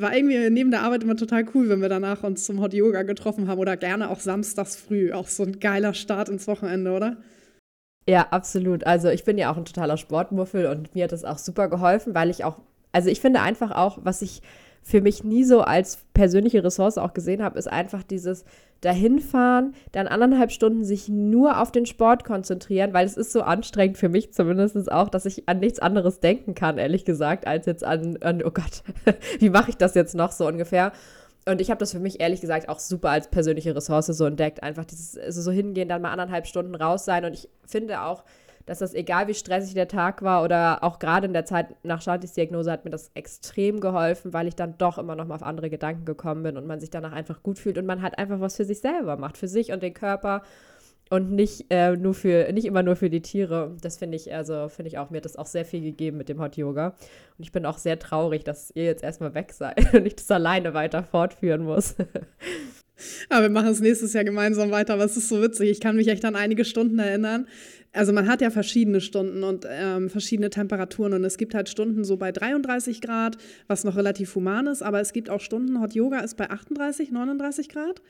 war 0.00 0.14
irgendwie 0.14 0.50
neben 0.50 0.70
der 0.70 0.82
Arbeit 0.82 1.02
immer 1.02 1.16
total 1.16 1.44
cool, 1.54 1.68
wenn 1.68 1.80
wir 1.80 1.88
danach 1.88 2.22
uns 2.22 2.44
zum 2.44 2.60
Hot 2.60 2.74
Yoga 2.74 3.02
getroffen 3.02 3.48
haben 3.48 3.58
oder 3.58 3.76
gerne 3.76 4.10
auch 4.10 4.20
samstags 4.20 4.76
früh. 4.76 5.12
Auch 5.12 5.28
so 5.28 5.42
ein 5.42 5.58
geiler 5.58 5.94
Start 5.94 6.28
ins 6.28 6.46
Wochenende, 6.46 6.92
oder? 6.92 7.16
Ja, 8.08 8.28
absolut. 8.30 8.86
Also 8.86 9.08
ich 9.08 9.24
bin 9.24 9.38
ja 9.38 9.50
auch 9.50 9.56
ein 9.56 9.64
totaler 9.64 9.96
Sportmuffel 9.96 10.66
und 10.66 10.94
mir 10.94 11.04
hat 11.04 11.12
das 11.12 11.24
auch 11.24 11.38
super 11.38 11.68
geholfen, 11.68 12.14
weil 12.14 12.30
ich 12.30 12.44
auch, 12.44 12.58
also 12.92 13.08
ich 13.08 13.20
finde 13.20 13.40
einfach 13.40 13.70
auch, 13.70 13.98
was 14.02 14.22
ich 14.22 14.42
für 14.82 15.00
mich 15.00 15.24
nie 15.24 15.44
so 15.44 15.60
als 15.60 15.98
persönliche 16.12 16.62
Ressource 16.64 16.98
auch 16.98 17.14
gesehen 17.14 17.42
habe, 17.42 17.58
ist 17.58 17.70
einfach 17.70 18.02
dieses 18.02 18.44
dahinfahren, 18.80 19.74
dann 19.92 20.08
anderthalb 20.08 20.50
Stunden 20.50 20.84
sich 20.84 21.08
nur 21.08 21.60
auf 21.60 21.70
den 21.70 21.86
Sport 21.86 22.24
konzentrieren, 22.24 22.92
weil 22.92 23.06
es 23.06 23.16
ist 23.16 23.32
so 23.32 23.42
anstrengend 23.42 23.96
für 23.96 24.08
mich 24.08 24.32
zumindest 24.32 24.90
auch, 24.90 25.08
dass 25.08 25.24
ich 25.24 25.48
an 25.48 25.60
nichts 25.60 25.78
anderes 25.78 26.18
denken 26.18 26.54
kann, 26.54 26.78
ehrlich 26.78 27.04
gesagt, 27.04 27.46
als 27.46 27.66
jetzt 27.66 27.84
an, 27.84 28.18
an 28.22 28.42
oh 28.42 28.50
Gott, 28.50 28.82
wie 29.38 29.50
mache 29.50 29.70
ich 29.70 29.76
das 29.76 29.94
jetzt 29.94 30.16
noch 30.16 30.32
so 30.32 30.46
ungefähr. 30.46 30.92
Und 31.44 31.60
ich 31.60 31.70
habe 31.70 31.78
das 31.78 31.92
für 31.92 31.98
mich 31.98 32.20
ehrlich 32.20 32.40
gesagt 32.40 32.68
auch 32.68 32.78
super 32.78 33.10
als 33.10 33.28
persönliche 33.28 33.74
Ressource 33.74 34.06
so 34.06 34.26
entdeckt. 34.26 34.62
Einfach 34.62 34.84
dieses 34.84 35.18
also 35.18 35.42
so 35.42 35.50
hingehen, 35.50 35.88
dann 35.88 36.02
mal 36.02 36.12
anderthalb 36.12 36.46
Stunden 36.46 36.74
raus 36.74 37.04
sein. 37.04 37.24
Und 37.24 37.32
ich 37.32 37.48
finde 37.66 38.02
auch, 38.02 38.22
dass 38.66 38.78
das, 38.78 38.94
egal 38.94 39.28
wie 39.28 39.34
stressig 39.34 39.74
der 39.74 39.88
Tag 39.88 40.22
war 40.22 40.42
oder 40.42 40.82
auch 40.82 40.98
gerade 40.98 41.26
in 41.26 41.32
der 41.32 41.44
Zeit 41.44 41.74
nach 41.82 42.02
Shantis 42.02 42.32
Diagnose, 42.32 42.70
hat 42.70 42.84
mir 42.84 42.90
das 42.90 43.10
extrem 43.14 43.80
geholfen, 43.80 44.32
weil 44.32 44.48
ich 44.48 44.56
dann 44.56 44.78
doch 44.78 44.98
immer 44.98 45.16
noch 45.16 45.26
mal 45.26 45.34
auf 45.34 45.42
andere 45.42 45.70
Gedanken 45.70 46.04
gekommen 46.04 46.42
bin 46.42 46.56
und 46.56 46.66
man 46.66 46.80
sich 46.80 46.90
danach 46.90 47.12
einfach 47.12 47.42
gut 47.42 47.58
fühlt 47.58 47.78
und 47.78 47.86
man 47.86 48.02
halt 48.02 48.18
einfach 48.18 48.40
was 48.40 48.56
für 48.56 48.64
sich 48.64 48.80
selber 48.80 49.16
macht, 49.16 49.36
für 49.36 49.48
sich 49.48 49.72
und 49.72 49.82
den 49.82 49.94
Körper 49.94 50.42
und 51.12 51.30
nicht 51.30 51.66
äh, 51.68 51.94
nur 51.94 52.14
für 52.14 52.50
nicht 52.54 52.64
immer 52.64 52.82
nur 52.82 52.96
für 52.96 53.10
die 53.10 53.20
Tiere. 53.20 53.76
Das 53.82 53.98
finde 53.98 54.16
ich 54.16 54.32
also 54.32 54.70
finde 54.70 54.88
ich 54.88 54.96
auch 54.96 55.10
mir 55.10 55.18
hat 55.18 55.26
das 55.26 55.36
auch 55.36 55.46
sehr 55.46 55.66
viel 55.66 55.82
gegeben 55.82 56.16
mit 56.16 56.30
dem 56.30 56.40
Hot 56.40 56.56
Yoga 56.56 56.94
und 57.36 57.44
ich 57.44 57.52
bin 57.52 57.66
auch 57.66 57.76
sehr 57.76 57.98
traurig, 57.98 58.44
dass 58.44 58.70
ihr 58.74 58.84
jetzt 58.84 59.02
erstmal 59.02 59.34
weg 59.34 59.52
seid 59.52 59.92
und 59.94 60.06
ich 60.06 60.16
das 60.16 60.30
alleine 60.30 60.72
weiter 60.72 61.02
fortführen 61.02 61.64
muss. 61.64 61.96
Aber 63.28 63.42
wir 63.42 63.50
machen 63.50 63.68
es 63.68 63.80
nächstes 63.80 64.12
Jahr 64.12 64.24
gemeinsam 64.24 64.70
weiter, 64.70 64.94
aber 64.94 65.04
es 65.04 65.16
ist 65.16 65.28
so 65.28 65.42
witzig. 65.42 65.70
Ich 65.70 65.80
kann 65.80 65.96
mich 65.96 66.06
echt 66.06 66.24
an 66.24 66.36
einige 66.36 66.64
Stunden 66.64 67.00
erinnern, 67.00 67.48
also 67.92 68.12
man 68.12 68.26
hat 68.26 68.40
ja 68.40 68.50
verschiedene 68.50 69.00
Stunden 69.00 69.44
und 69.44 69.66
ähm, 69.68 70.08
verschiedene 70.08 70.48
Temperaturen 70.48 71.12
und 71.12 71.24
es 71.24 71.36
gibt 71.36 71.54
halt 71.54 71.68
Stunden 71.68 72.04
so 72.04 72.16
bei 72.16 72.32
33 72.32 73.00
Grad, 73.02 73.36
was 73.66 73.84
noch 73.84 73.96
relativ 73.96 74.34
human 74.34 74.66
ist, 74.66 74.82
aber 74.82 75.00
es 75.00 75.12
gibt 75.12 75.28
auch 75.28 75.40
Stunden, 75.40 75.80
Hot 75.80 75.94
Yoga 75.94 76.20
ist 76.20 76.36
bei 76.36 76.48
38, 76.48 77.10
39 77.10 77.68
Grad. 77.68 78.00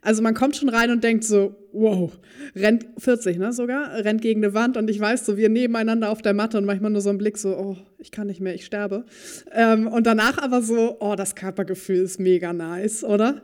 Also 0.00 0.22
man 0.22 0.34
kommt 0.34 0.56
schon 0.56 0.68
rein 0.68 0.90
und 0.90 1.02
denkt 1.02 1.24
so, 1.24 1.56
wow, 1.72 2.16
rennt 2.54 2.86
40, 2.98 3.38
ne, 3.38 3.52
sogar, 3.52 3.92
rennt 4.04 4.22
gegen 4.22 4.44
eine 4.44 4.54
Wand 4.54 4.76
und 4.76 4.88
ich 4.88 5.00
weiß 5.00 5.26
so, 5.26 5.36
wir 5.36 5.48
nebeneinander 5.48 6.10
auf 6.10 6.22
der 6.22 6.34
Matte 6.34 6.58
und 6.58 6.64
manchmal 6.64 6.92
nur 6.92 7.00
so 7.00 7.10
ein 7.10 7.18
Blick 7.18 7.36
so, 7.36 7.56
oh, 7.56 7.76
ich 7.98 8.12
kann 8.12 8.28
nicht 8.28 8.40
mehr, 8.40 8.54
ich 8.54 8.64
sterbe. 8.64 9.04
Ähm, 9.50 9.88
und 9.88 10.06
danach 10.06 10.38
aber 10.38 10.62
so, 10.62 10.98
oh, 11.00 11.14
das 11.16 11.34
Körpergefühl 11.34 12.02
ist 12.02 12.20
mega 12.20 12.52
nice, 12.52 13.02
oder? 13.02 13.42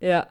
Ja, 0.00 0.28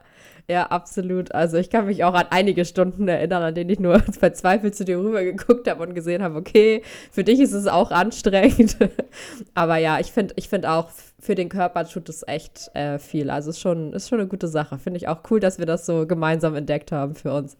ja, 0.47 0.67
absolut. 0.67 1.33
Also 1.33 1.57
ich 1.57 1.71
kann 1.71 1.87
mich 1.87 2.03
auch 2.03 2.13
an 2.13 2.27
einige 2.29 2.65
Stunden 2.65 3.07
erinnern, 3.07 3.41
an 3.41 3.55
denen 3.55 3.69
ich 3.69 3.79
nur 3.79 3.99
verzweifelt 4.19 4.75
zu 4.75 4.85
dir 4.85 4.99
rüber 4.99 5.23
geguckt 5.23 5.67
habe 5.67 5.81
und 5.83 5.95
gesehen 5.95 6.21
habe, 6.21 6.37
okay, 6.37 6.83
für 7.11 7.23
dich 7.23 7.39
ist 7.39 7.53
es 7.53 7.65
auch 7.67 7.91
anstrengend. 7.91 8.77
Aber 9.55 9.77
ja, 9.77 9.99
ich 9.99 10.11
finde 10.11 10.35
ich 10.37 10.47
find 10.47 10.67
auch, 10.67 10.89
für 11.19 11.33
den 11.33 11.49
Körper 11.49 11.87
tut 11.87 12.09
es 12.09 12.27
echt 12.27 12.69
äh, 12.75 12.99
viel. 12.99 13.31
Also 13.31 13.49
es 13.49 13.57
ist 13.57 13.61
schon, 13.61 13.93
ist 13.93 14.09
schon 14.09 14.19
eine 14.19 14.27
gute 14.27 14.47
Sache. 14.47 14.77
Finde 14.77 14.97
ich 14.97 15.07
auch 15.07 15.21
cool, 15.31 15.39
dass 15.39 15.57
wir 15.57 15.65
das 15.65 15.87
so 15.87 16.05
gemeinsam 16.05 16.55
entdeckt 16.55 16.91
haben 16.91 17.15
für 17.15 17.33
uns. 17.33 17.57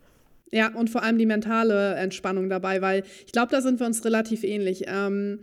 Ja, 0.51 0.71
und 0.75 0.91
vor 0.91 1.01
allem 1.01 1.17
die 1.17 1.25
mentale 1.25 1.95
Entspannung 1.95 2.49
dabei, 2.49 2.81
weil 2.81 3.03
ich 3.25 3.31
glaube, 3.31 3.51
da 3.51 3.61
sind 3.61 3.79
wir 3.79 3.87
uns 3.87 4.05
relativ 4.05 4.43
ähnlich. 4.43 4.85
Ähm, 4.87 5.39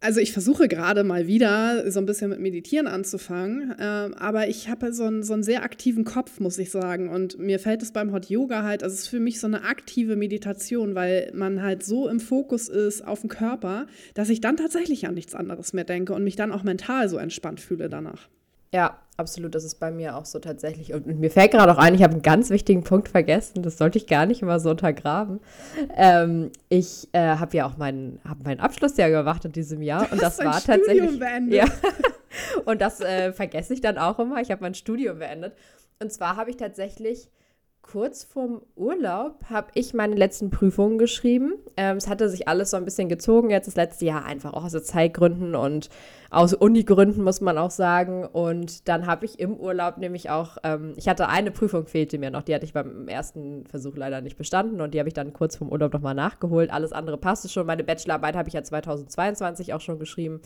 also 0.00 0.20
ich 0.20 0.32
versuche 0.32 0.68
gerade 0.68 1.04
mal 1.04 1.26
wieder 1.26 1.90
so 1.90 1.98
ein 2.00 2.06
bisschen 2.06 2.30
mit 2.30 2.40
Meditieren 2.40 2.86
anzufangen, 2.86 3.74
äh, 3.78 3.82
aber 3.82 4.48
ich 4.48 4.68
habe 4.68 4.92
so 4.92 5.04
einen, 5.04 5.22
so 5.22 5.32
einen 5.32 5.42
sehr 5.42 5.62
aktiven 5.62 6.04
Kopf, 6.04 6.38
muss 6.38 6.58
ich 6.58 6.70
sagen. 6.70 7.08
Und 7.08 7.38
mir 7.38 7.58
fällt 7.58 7.82
es 7.82 7.92
beim 7.92 8.12
Hot 8.12 8.26
Yoga 8.26 8.62
halt, 8.62 8.82
also 8.82 8.94
es 8.94 9.02
ist 9.02 9.08
für 9.08 9.20
mich 9.20 9.40
so 9.40 9.46
eine 9.46 9.64
aktive 9.64 10.16
Meditation, 10.16 10.94
weil 10.94 11.30
man 11.34 11.62
halt 11.62 11.82
so 11.82 12.08
im 12.08 12.20
Fokus 12.20 12.68
ist 12.68 13.06
auf 13.06 13.22
den 13.22 13.30
Körper, 13.30 13.86
dass 14.14 14.28
ich 14.28 14.40
dann 14.40 14.56
tatsächlich 14.56 15.06
an 15.06 15.14
nichts 15.14 15.34
anderes 15.34 15.72
mehr 15.72 15.84
denke 15.84 16.12
und 16.14 16.24
mich 16.24 16.36
dann 16.36 16.52
auch 16.52 16.62
mental 16.62 17.08
so 17.08 17.16
entspannt 17.16 17.60
fühle 17.60 17.88
danach. 17.88 18.28
Ja, 18.72 18.98
absolut. 19.16 19.54
Das 19.54 19.64
ist 19.64 19.76
bei 19.76 19.90
mir 19.90 20.16
auch 20.16 20.24
so 20.24 20.38
tatsächlich. 20.38 20.92
Und 20.92 21.06
mir 21.06 21.30
fällt 21.30 21.52
gerade 21.52 21.72
auch 21.72 21.78
ein, 21.78 21.94
ich 21.94 22.02
habe 22.02 22.12
einen 22.12 22.22
ganz 22.22 22.50
wichtigen 22.50 22.84
Punkt 22.84 23.08
vergessen. 23.08 23.62
Das 23.62 23.78
sollte 23.78 23.98
ich 23.98 24.06
gar 24.06 24.26
nicht 24.26 24.42
immer 24.42 24.60
so 24.60 24.70
untergraben. 24.70 25.40
Ähm, 25.96 26.50
ich 26.68 27.08
äh, 27.12 27.36
habe 27.36 27.56
ja 27.56 27.66
auch 27.66 27.76
meinen, 27.76 28.20
hab 28.28 28.44
meinen 28.44 28.60
Abschlussjahr 28.60 29.10
gemacht 29.10 29.44
in 29.44 29.52
diesem 29.52 29.82
Jahr. 29.82 30.10
Und 30.10 30.20
das 30.22 30.38
war 30.38 30.60
Studium 30.60 30.78
tatsächlich. 30.78 31.18
Beendet. 31.18 31.58
Ja. 31.58 31.64
und 32.64 32.80
das 32.80 33.00
äh, 33.00 33.32
vergesse 33.32 33.72
ich 33.74 33.80
dann 33.80 33.98
auch 33.98 34.18
immer. 34.18 34.40
Ich 34.40 34.50
habe 34.50 34.62
mein 34.62 34.74
Studium 34.74 35.18
beendet. 35.18 35.54
Und 35.98 36.12
zwar 36.12 36.36
habe 36.36 36.50
ich 36.50 36.56
tatsächlich 36.56 37.28
kurz 37.90 38.24
vorm 38.24 38.62
Urlaub 38.74 39.44
habe 39.48 39.68
ich 39.74 39.94
meine 39.94 40.16
letzten 40.16 40.50
Prüfungen 40.50 40.98
geschrieben. 40.98 41.54
Ähm, 41.76 41.96
es 41.96 42.08
hatte 42.08 42.28
sich 42.28 42.48
alles 42.48 42.70
so 42.70 42.76
ein 42.76 42.84
bisschen 42.84 43.08
gezogen 43.08 43.50
jetzt 43.50 43.66
das 43.66 43.76
letzte 43.76 44.06
Jahr, 44.06 44.24
einfach 44.24 44.52
auch 44.52 44.64
aus 44.64 44.72
Zeitgründen 44.84 45.54
und 45.54 45.88
aus 46.30 46.52
Unigründen, 46.52 47.22
muss 47.22 47.40
man 47.40 47.56
auch 47.58 47.70
sagen. 47.70 48.24
Und 48.24 48.88
dann 48.88 49.06
habe 49.06 49.24
ich 49.24 49.38
im 49.38 49.56
Urlaub 49.56 49.98
nämlich 49.98 50.30
auch, 50.30 50.58
ähm, 50.64 50.94
ich 50.96 51.08
hatte 51.08 51.28
eine 51.28 51.52
Prüfung, 51.52 51.86
fehlte 51.86 52.18
mir 52.18 52.30
noch, 52.30 52.42
die 52.42 52.54
hatte 52.54 52.64
ich 52.64 52.72
beim 52.72 53.06
ersten 53.06 53.64
Versuch 53.66 53.96
leider 53.96 54.20
nicht 54.20 54.36
bestanden 54.36 54.80
und 54.80 54.92
die 54.92 54.98
habe 54.98 55.08
ich 55.08 55.14
dann 55.14 55.32
kurz 55.32 55.56
vorm 55.56 55.70
Urlaub 55.70 55.92
nochmal 55.92 56.14
nachgeholt. 56.14 56.72
Alles 56.72 56.92
andere 56.92 57.18
passte 57.18 57.48
schon. 57.48 57.66
Meine 57.66 57.84
Bachelorarbeit 57.84 58.34
habe 58.34 58.48
ich 58.48 58.54
ja 58.54 58.64
2022 58.64 59.74
auch 59.74 59.80
schon 59.80 59.98
geschrieben. 59.98 60.40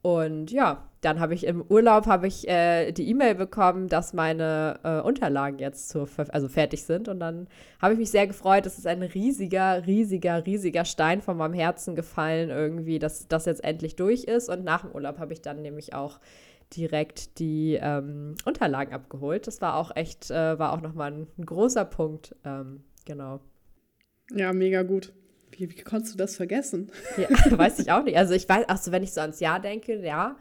Und 0.00 0.52
ja, 0.52 0.88
dann 1.00 1.20
habe 1.20 1.34
ich 1.34 1.44
im 1.44 1.62
Urlaub 1.62 2.06
habe 2.06 2.26
ich 2.26 2.48
äh, 2.48 2.92
die 2.92 3.08
E-Mail 3.08 3.34
bekommen, 3.34 3.88
dass 3.88 4.12
meine 4.12 4.78
äh, 4.84 5.00
Unterlagen 5.00 5.58
jetzt 5.58 5.88
zur, 5.88 6.08
also 6.28 6.48
fertig 6.48 6.84
sind. 6.84 7.08
Und 7.08 7.20
dann 7.20 7.48
habe 7.80 7.94
ich 7.94 7.98
mich 7.98 8.10
sehr 8.10 8.26
gefreut. 8.26 8.66
Es 8.66 8.78
ist 8.78 8.86
ein 8.86 9.02
riesiger, 9.02 9.86
riesiger, 9.86 10.46
riesiger 10.46 10.84
Stein 10.84 11.20
von 11.20 11.36
meinem 11.36 11.54
Herzen 11.54 11.94
gefallen, 11.96 12.50
irgendwie, 12.50 12.98
dass 12.98 13.28
das 13.28 13.46
jetzt 13.46 13.64
endlich 13.64 13.96
durch 13.96 14.24
ist. 14.24 14.48
Und 14.48 14.64
nach 14.64 14.82
dem 14.82 14.92
Urlaub 14.92 15.18
habe 15.18 15.32
ich 15.32 15.42
dann 15.42 15.62
nämlich 15.62 15.94
auch 15.94 16.20
direkt 16.76 17.38
die 17.38 17.78
ähm, 17.80 18.34
Unterlagen 18.44 18.92
abgeholt. 18.92 19.46
Das 19.46 19.60
war 19.60 19.76
auch 19.76 19.94
echt, 19.96 20.30
äh, 20.30 20.58
war 20.58 20.72
auch 20.72 20.80
nochmal 20.80 21.12
ein, 21.12 21.26
ein 21.38 21.46
großer 21.46 21.84
Punkt. 21.84 22.36
Ähm, 22.44 22.84
genau. 23.04 23.40
Ja, 24.32 24.52
mega 24.52 24.82
gut. 24.82 25.12
Wie, 25.58 25.68
wie 25.68 25.82
konntest 25.82 26.14
du 26.14 26.18
das 26.18 26.36
vergessen? 26.36 26.90
Ja, 27.16 27.28
weiß 27.58 27.80
ich 27.80 27.90
auch 27.90 28.04
nicht. 28.04 28.16
Also 28.16 28.34
ich 28.34 28.48
weiß, 28.48 28.64
ach 28.68 28.78
so, 28.78 28.92
wenn 28.92 29.02
ich 29.02 29.12
so 29.12 29.20
ans 29.20 29.40
Jahr 29.40 29.60
denke, 29.60 30.00
ja, 30.04 30.36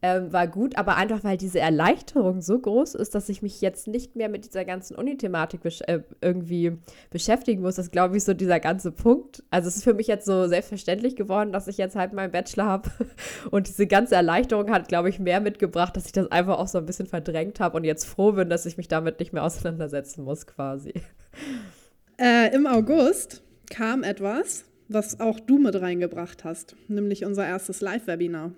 ähm, 0.00 0.32
war 0.32 0.46
gut, 0.46 0.76
aber 0.76 0.96
einfach 0.96 1.24
weil 1.24 1.36
diese 1.36 1.58
Erleichterung 1.58 2.40
so 2.40 2.58
groß 2.58 2.94
ist, 2.94 3.16
dass 3.16 3.28
ich 3.28 3.42
mich 3.42 3.60
jetzt 3.60 3.88
nicht 3.88 4.14
mehr 4.14 4.28
mit 4.28 4.44
dieser 4.44 4.64
ganzen 4.64 4.94
Uni-Thematik 4.94 5.62
besch 5.62 5.80
äh, 5.88 6.00
irgendwie 6.20 6.78
beschäftigen 7.10 7.62
muss. 7.62 7.76
Das 7.76 7.86
ist, 7.86 7.92
glaube 7.92 8.16
ich, 8.16 8.22
so 8.22 8.32
dieser 8.32 8.60
ganze 8.60 8.92
Punkt. 8.92 9.42
Also 9.50 9.66
es 9.66 9.76
ist 9.76 9.84
für 9.84 9.94
mich 9.94 10.06
jetzt 10.06 10.24
so 10.24 10.46
selbstverständlich 10.46 11.16
geworden, 11.16 11.52
dass 11.52 11.66
ich 11.66 11.78
jetzt 11.78 11.96
halt 11.96 12.12
meinen 12.12 12.30
Bachelor 12.30 12.66
habe. 12.66 12.90
Und 13.50 13.66
diese 13.66 13.88
ganze 13.88 14.14
Erleichterung 14.14 14.70
hat, 14.70 14.86
glaube 14.86 15.08
ich, 15.08 15.18
mehr 15.18 15.40
mitgebracht, 15.40 15.96
dass 15.96 16.06
ich 16.06 16.12
das 16.12 16.30
einfach 16.30 16.58
auch 16.58 16.68
so 16.68 16.78
ein 16.78 16.86
bisschen 16.86 17.06
verdrängt 17.06 17.58
habe 17.58 17.76
und 17.76 17.84
jetzt 17.84 18.04
froh 18.04 18.32
bin, 18.32 18.48
dass 18.48 18.66
ich 18.66 18.76
mich 18.76 18.88
damit 18.88 19.18
nicht 19.18 19.32
mehr 19.32 19.42
auseinandersetzen 19.42 20.22
muss, 20.22 20.46
quasi. 20.46 20.94
Äh, 22.18 22.54
Im 22.54 22.66
August 22.66 23.42
kam 23.70 24.02
etwas, 24.02 24.64
was 24.88 25.20
auch 25.20 25.40
du 25.40 25.58
mit 25.58 25.80
reingebracht 25.80 26.44
hast, 26.44 26.76
nämlich 26.88 27.24
unser 27.24 27.46
erstes 27.46 27.80
Live-Webinar. 27.80 28.52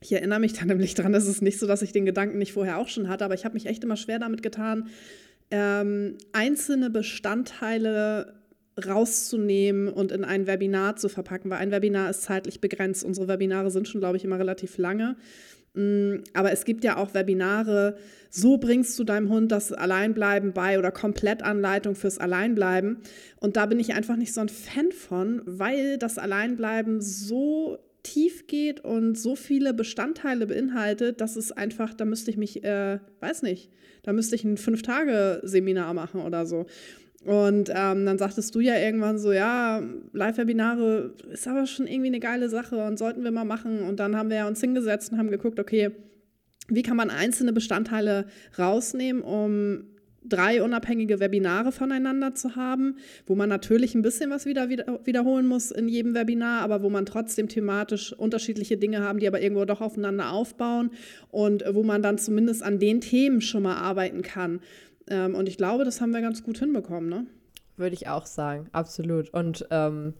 Ich 0.00 0.12
erinnere 0.12 0.40
mich 0.40 0.52
da 0.54 0.64
nämlich 0.66 0.94
dran, 0.94 1.14
es 1.14 1.26
ist 1.26 1.42
nicht 1.42 1.58
so, 1.58 1.66
dass 1.66 1.82
ich 1.82 1.92
den 1.92 2.06
Gedanken 2.06 2.38
nicht 2.38 2.52
vorher 2.52 2.78
auch 2.78 2.88
schon 2.88 3.08
hatte, 3.08 3.24
aber 3.24 3.34
ich 3.34 3.44
habe 3.44 3.54
mich 3.54 3.66
echt 3.66 3.84
immer 3.84 3.96
schwer 3.96 4.18
damit 4.18 4.42
getan, 4.42 4.88
ähm, 5.50 6.16
einzelne 6.32 6.90
Bestandteile 6.90 8.40
rauszunehmen 8.86 9.88
und 9.88 10.12
in 10.12 10.24
ein 10.24 10.46
Webinar 10.46 10.96
zu 10.96 11.08
verpacken, 11.08 11.50
weil 11.50 11.58
ein 11.58 11.70
Webinar 11.70 12.08
ist 12.08 12.22
zeitlich 12.22 12.60
begrenzt. 12.60 13.04
Unsere 13.04 13.28
Webinare 13.28 13.70
sind 13.70 13.88
schon, 13.88 14.00
glaube 14.00 14.16
ich, 14.16 14.24
immer 14.24 14.38
relativ 14.38 14.78
lange. 14.78 15.16
Mm, 15.74 16.16
aber 16.34 16.52
es 16.52 16.64
gibt 16.64 16.84
ja 16.84 16.96
auch 16.96 17.14
Webinare, 17.14 17.96
so 18.28 18.58
bringst 18.58 18.98
du 18.98 19.04
deinem 19.04 19.28
Hund 19.28 19.52
das 19.52 19.72
Alleinbleiben 19.72 20.52
bei 20.52 20.78
oder 20.78 20.90
Komplettanleitung 20.90 21.94
fürs 21.94 22.18
Alleinbleiben. 22.18 22.98
Und 23.40 23.56
da 23.56 23.66
bin 23.66 23.80
ich 23.80 23.94
einfach 23.94 24.16
nicht 24.16 24.32
so 24.32 24.40
ein 24.40 24.48
Fan 24.48 24.92
von, 24.92 25.42
weil 25.46 25.98
das 25.98 26.18
Alleinbleiben 26.18 27.00
so 27.00 27.78
tief 28.02 28.46
geht 28.46 28.80
und 28.80 29.18
so 29.18 29.36
viele 29.36 29.74
Bestandteile 29.74 30.46
beinhaltet, 30.46 31.20
dass 31.20 31.36
es 31.36 31.52
einfach, 31.52 31.92
da 31.94 32.04
müsste 32.04 32.30
ich 32.30 32.36
mich, 32.36 32.64
äh, 32.64 32.98
weiß 33.20 33.42
nicht, 33.42 33.70
da 34.02 34.12
müsste 34.12 34.34
ich 34.36 34.44
ein 34.44 34.56
Fünf-Tage-Seminar 34.56 35.92
machen 35.92 36.22
oder 36.22 36.46
so. 36.46 36.66
Und 37.24 37.68
ähm, 37.68 38.06
dann 38.06 38.18
sagtest 38.18 38.54
du 38.54 38.60
ja 38.60 38.78
irgendwann 38.78 39.18
so, 39.18 39.30
ja, 39.32 39.82
Live-Webinare 40.12 41.14
ist 41.30 41.46
aber 41.46 41.66
schon 41.66 41.86
irgendwie 41.86 42.08
eine 42.08 42.20
geile 42.20 42.48
Sache 42.48 42.82
und 42.84 42.98
sollten 42.98 43.24
wir 43.24 43.30
mal 43.30 43.44
machen. 43.44 43.82
Und 43.82 44.00
dann 44.00 44.16
haben 44.16 44.30
wir 44.30 44.46
uns 44.46 44.60
hingesetzt 44.60 45.12
und 45.12 45.18
haben 45.18 45.30
geguckt, 45.30 45.60
okay, 45.60 45.90
wie 46.68 46.82
kann 46.82 46.96
man 46.96 47.10
einzelne 47.10 47.52
Bestandteile 47.52 48.26
rausnehmen, 48.58 49.22
um 49.22 49.84
drei 50.22 50.62
unabhängige 50.62 51.20
Webinare 51.20 51.72
voneinander 51.72 52.34
zu 52.34 52.56
haben, 52.56 52.96
wo 53.26 53.34
man 53.34 53.48
natürlich 53.48 53.94
ein 53.94 54.02
bisschen 54.02 54.30
was 54.30 54.44
wieder, 54.44 54.68
wieder 54.68 55.00
wiederholen 55.04 55.46
muss 55.46 55.70
in 55.70 55.88
jedem 55.88 56.14
Webinar, 56.14 56.60
aber 56.60 56.82
wo 56.82 56.90
man 56.90 57.06
trotzdem 57.06 57.48
thematisch 57.48 58.12
unterschiedliche 58.12 58.76
Dinge 58.76 59.00
haben, 59.00 59.18
die 59.18 59.26
aber 59.26 59.40
irgendwo 59.40 59.64
doch 59.64 59.80
aufeinander 59.80 60.30
aufbauen 60.30 60.90
und 61.30 61.64
wo 61.72 61.82
man 61.82 62.02
dann 62.02 62.18
zumindest 62.18 62.62
an 62.62 62.78
den 62.78 63.00
Themen 63.00 63.40
schon 63.40 63.62
mal 63.62 63.76
arbeiten 63.76 64.22
kann. 64.22 64.60
Ähm, 65.10 65.34
und 65.34 65.48
ich 65.48 65.56
glaube, 65.56 65.84
das 65.84 66.00
haben 66.00 66.12
wir 66.12 66.22
ganz 66.22 66.42
gut 66.42 66.58
hinbekommen, 66.58 67.10
ne? 67.10 67.26
Würde 67.76 67.94
ich 67.94 68.08
auch 68.08 68.26
sagen, 68.26 68.68
absolut. 68.72 69.30
Und 69.30 69.66
ähm, 69.70 70.14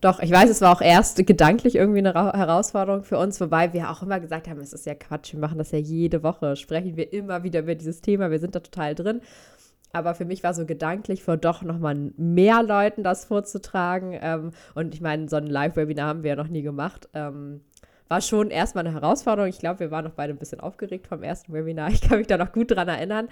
doch, 0.00 0.20
ich 0.20 0.30
weiß, 0.30 0.48
es 0.48 0.62
war 0.62 0.72
auch 0.72 0.80
erst 0.80 1.24
gedanklich 1.26 1.76
irgendwie 1.76 1.98
eine 1.98 2.14
Ra 2.14 2.34
Herausforderung 2.34 3.02
für 3.04 3.18
uns, 3.18 3.40
wobei 3.40 3.72
wir 3.74 3.90
auch 3.90 4.02
immer 4.02 4.18
gesagt 4.18 4.48
haben, 4.48 4.60
es 4.60 4.72
ist 4.72 4.86
ja 4.86 4.94
Quatsch, 4.94 5.34
wir 5.34 5.40
machen 5.40 5.58
das 5.58 5.72
ja 5.72 5.78
jede 5.78 6.22
Woche, 6.22 6.56
sprechen 6.56 6.96
wir 6.96 7.12
immer 7.12 7.42
wieder 7.42 7.60
über 7.60 7.74
dieses 7.74 8.00
Thema, 8.00 8.30
wir 8.30 8.38
sind 8.38 8.54
da 8.54 8.60
total 8.60 8.94
drin. 8.94 9.20
Aber 9.92 10.14
für 10.14 10.24
mich 10.24 10.42
war 10.42 10.54
so 10.54 10.66
gedanklich, 10.66 11.22
vor 11.22 11.36
doch 11.36 11.62
nochmal 11.62 12.12
mehr 12.16 12.62
Leuten 12.62 13.02
das 13.02 13.24
vorzutragen. 13.24 14.16
Ähm, 14.20 14.52
und 14.74 14.94
ich 14.94 15.00
meine, 15.00 15.28
so 15.28 15.36
ein 15.36 15.48
Live-Webinar 15.48 16.06
haben 16.06 16.22
wir 16.22 16.30
ja 16.30 16.36
noch 16.36 16.48
nie 16.48 16.62
gemacht. 16.62 17.08
Ähm, 17.12 17.60
war 18.10 18.20
schon 18.20 18.50
erstmal 18.50 18.84
eine 18.84 18.92
Herausforderung. 18.92 19.48
Ich 19.48 19.60
glaube, 19.60 19.78
wir 19.78 19.92
waren 19.92 20.04
noch 20.04 20.14
beide 20.14 20.32
ein 20.32 20.38
bisschen 20.38 20.58
aufgeregt 20.58 21.06
vom 21.06 21.22
ersten 21.22 21.52
Webinar. 21.52 21.90
Ich 21.90 22.00
kann 22.00 22.18
mich 22.18 22.26
da 22.26 22.36
noch 22.36 22.50
gut 22.50 22.72
dran 22.72 22.88
erinnern. 22.88 23.28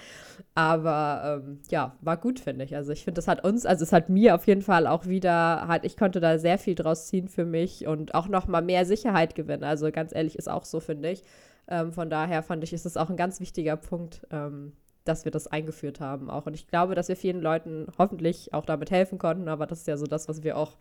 Aber 0.55 1.43
ähm, 1.45 1.59
ja, 1.69 1.97
war 2.01 2.17
gut, 2.17 2.39
finde 2.39 2.65
ich. 2.65 2.77
Also 2.77 2.93
ich 2.93 3.03
finde, 3.03 3.19
das 3.19 3.27
hat 3.27 3.45
uns, 3.45 3.67
also 3.67 3.83
es 3.83 3.93
hat 3.93 4.09
mir 4.09 4.37
auf 4.37 4.47
jeden 4.47 4.63
Fall 4.63 4.87
auch 4.87 5.07
wieder, 5.07 5.67
halt, 5.67 5.85
ich 5.85 5.97
konnte 5.97 6.21
da 6.21 6.39
sehr 6.39 6.59
viel 6.59 6.77
draus 6.77 7.09
ziehen 7.09 7.27
für 7.27 7.45
mich 7.45 7.89
und 7.89 8.15
auch 8.15 8.29
noch 8.29 8.47
mal 8.47 8.63
mehr 8.63 8.87
Sicherheit 8.87 9.35
gewinnen. 9.35 9.65
Also 9.65 9.91
ganz 9.91 10.15
ehrlich, 10.15 10.39
ist 10.39 10.49
auch 10.49 10.65
so, 10.65 10.79
finde 10.79 11.11
ich. 11.11 11.25
Ähm, 11.67 11.93
von 11.93 12.09
daher 12.09 12.45
fand 12.45 12.63
ich, 12.63 12.73
ist 12.73 12.87
es 12.87 12.97
auch 12.97 13.11
ein 13.11 13.17
ganz 13.17 13.41
wichtiger 13.41 13.77
Punkt, 13.77 14.29
ähm, 14.31 14.75
dass 15.05 15.25
wir 15.25 15.33
das 15.33 15.49
eingeführt 15.49 15.99
haben 15.99 16.31
auch. 16.31 16.47
Und 16.47 16.55
ich 16.55 16.69
glaube, 16.69 16.95
dass 16.95 17.09
wir 17.09 17.17
vielen 17.17 17.41
Leuten 17.41 17.89
hoffentlich 17.99 18.55
auch 18.55 18.65
damit 18.65 18.93
helfen 18.93 19.19
konnten. 19.19 19.49
Aber 19.49 19.67
das 19.67 19.81
ist 19.81 19.89
ja 19.89 19.97
so 19.97 20.07
das, 20.07 20.29
was 20.29 20.45
wir 20.45 20.57
auch 20.57 20.77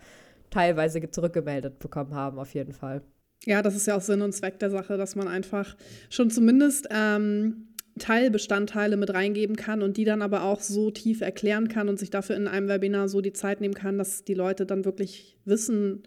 teilweise 0.51 1.09
zurückgemeldet 1.09 1.79
bekommen 1.79 2.13
haben, 2.13 2.37
auf 2.37 2.53
jeden 2.53 2.73
Fall. 2.73 3.01
Ja, 3.45 3.61
das 3.61 3.75
ist 3.75 3.87
ja 3.87 3.95
auch 3.95 4.01
Sinn 4.01 4.21
und 4.21 4.33
Zweck 4.33 4.59
der 4.59 4.69
Sache, 4.69 4.97
dass 4.97 5.15
man 5.15 5.27
einfach 5.27 5.75
schon 6.09 6.29
zumindest 6.29 6.87
ähm, 6.91 7.67
Teilbestandteile 7.97 8.97
mit 8.97 9.13
reingeben 9.13 9.55
kann 9.55 9.81
und 9.81 9.97
die 9.97 10.05
dann 10.05 10.21
aber 10.21 10.43
auch 10.43 10.61
so 10.61 10.91
tief 10.91 11.21
erklären 11.21 11.67
kann 11.67 11.89
und 11.89 11.99
sich 11.99 12.09
dafür 12.09 12.35
in 12.35 12.47
einem 12.47 12.67
Webinar 12.67 13.09
so 13.09 13.21
die 13.21 13.33
Zeit 13.33 13.61
nehmen 13.61 13.73
kann, 13.73 13.97
dass 13.97 14.23
die 14.23 14.33
Leute 14.33 14.65
dann 14.65 14.85
wirklich 14.85 15.37
wissen, 15.45 16.03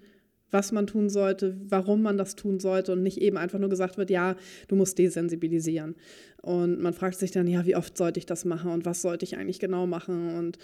was 0.50 0.72
man 0.72 0.86
tun 0.86 1.08
sollte, 1.08 1.56
warum 1.68 2.02
man 2.02 2.18
das 2.18 2.34
tun 2.34 2.58
sollte 2.58 2.92
und 2.92 3.02
nicht 3.02 3.18
eben 3.18 3.36
einfach 3.36 3.58
nur 3.58 3.68
gesagt 3.68 3.98
wird, 3.98 4.10
ja, 4.10 4.36
du 4.68 4.76
musst 4.76 4.98
desensibilisieren. 4.98 5.94
Und 6.42 6.80
man 6.80 6.92
fragt 6.92 7.18
sich 7.18 7.30
dann, 7.30 7.46
ja, 7.46 7.64
wie 7.66 7.76
oft 7.76 7.96
sollte 7.96 8.18
ich 8.18 8.26
das 8.26 8.44
machen 8.44 8.72
und 8.72 8.84
was 8.84 9.02
sollte 9.02 9.24
ich 9.24 9.36
eigentlich 9.36 9.60
genau 9.60 9.86
machen 9.86 10.34
und 10.36 10.58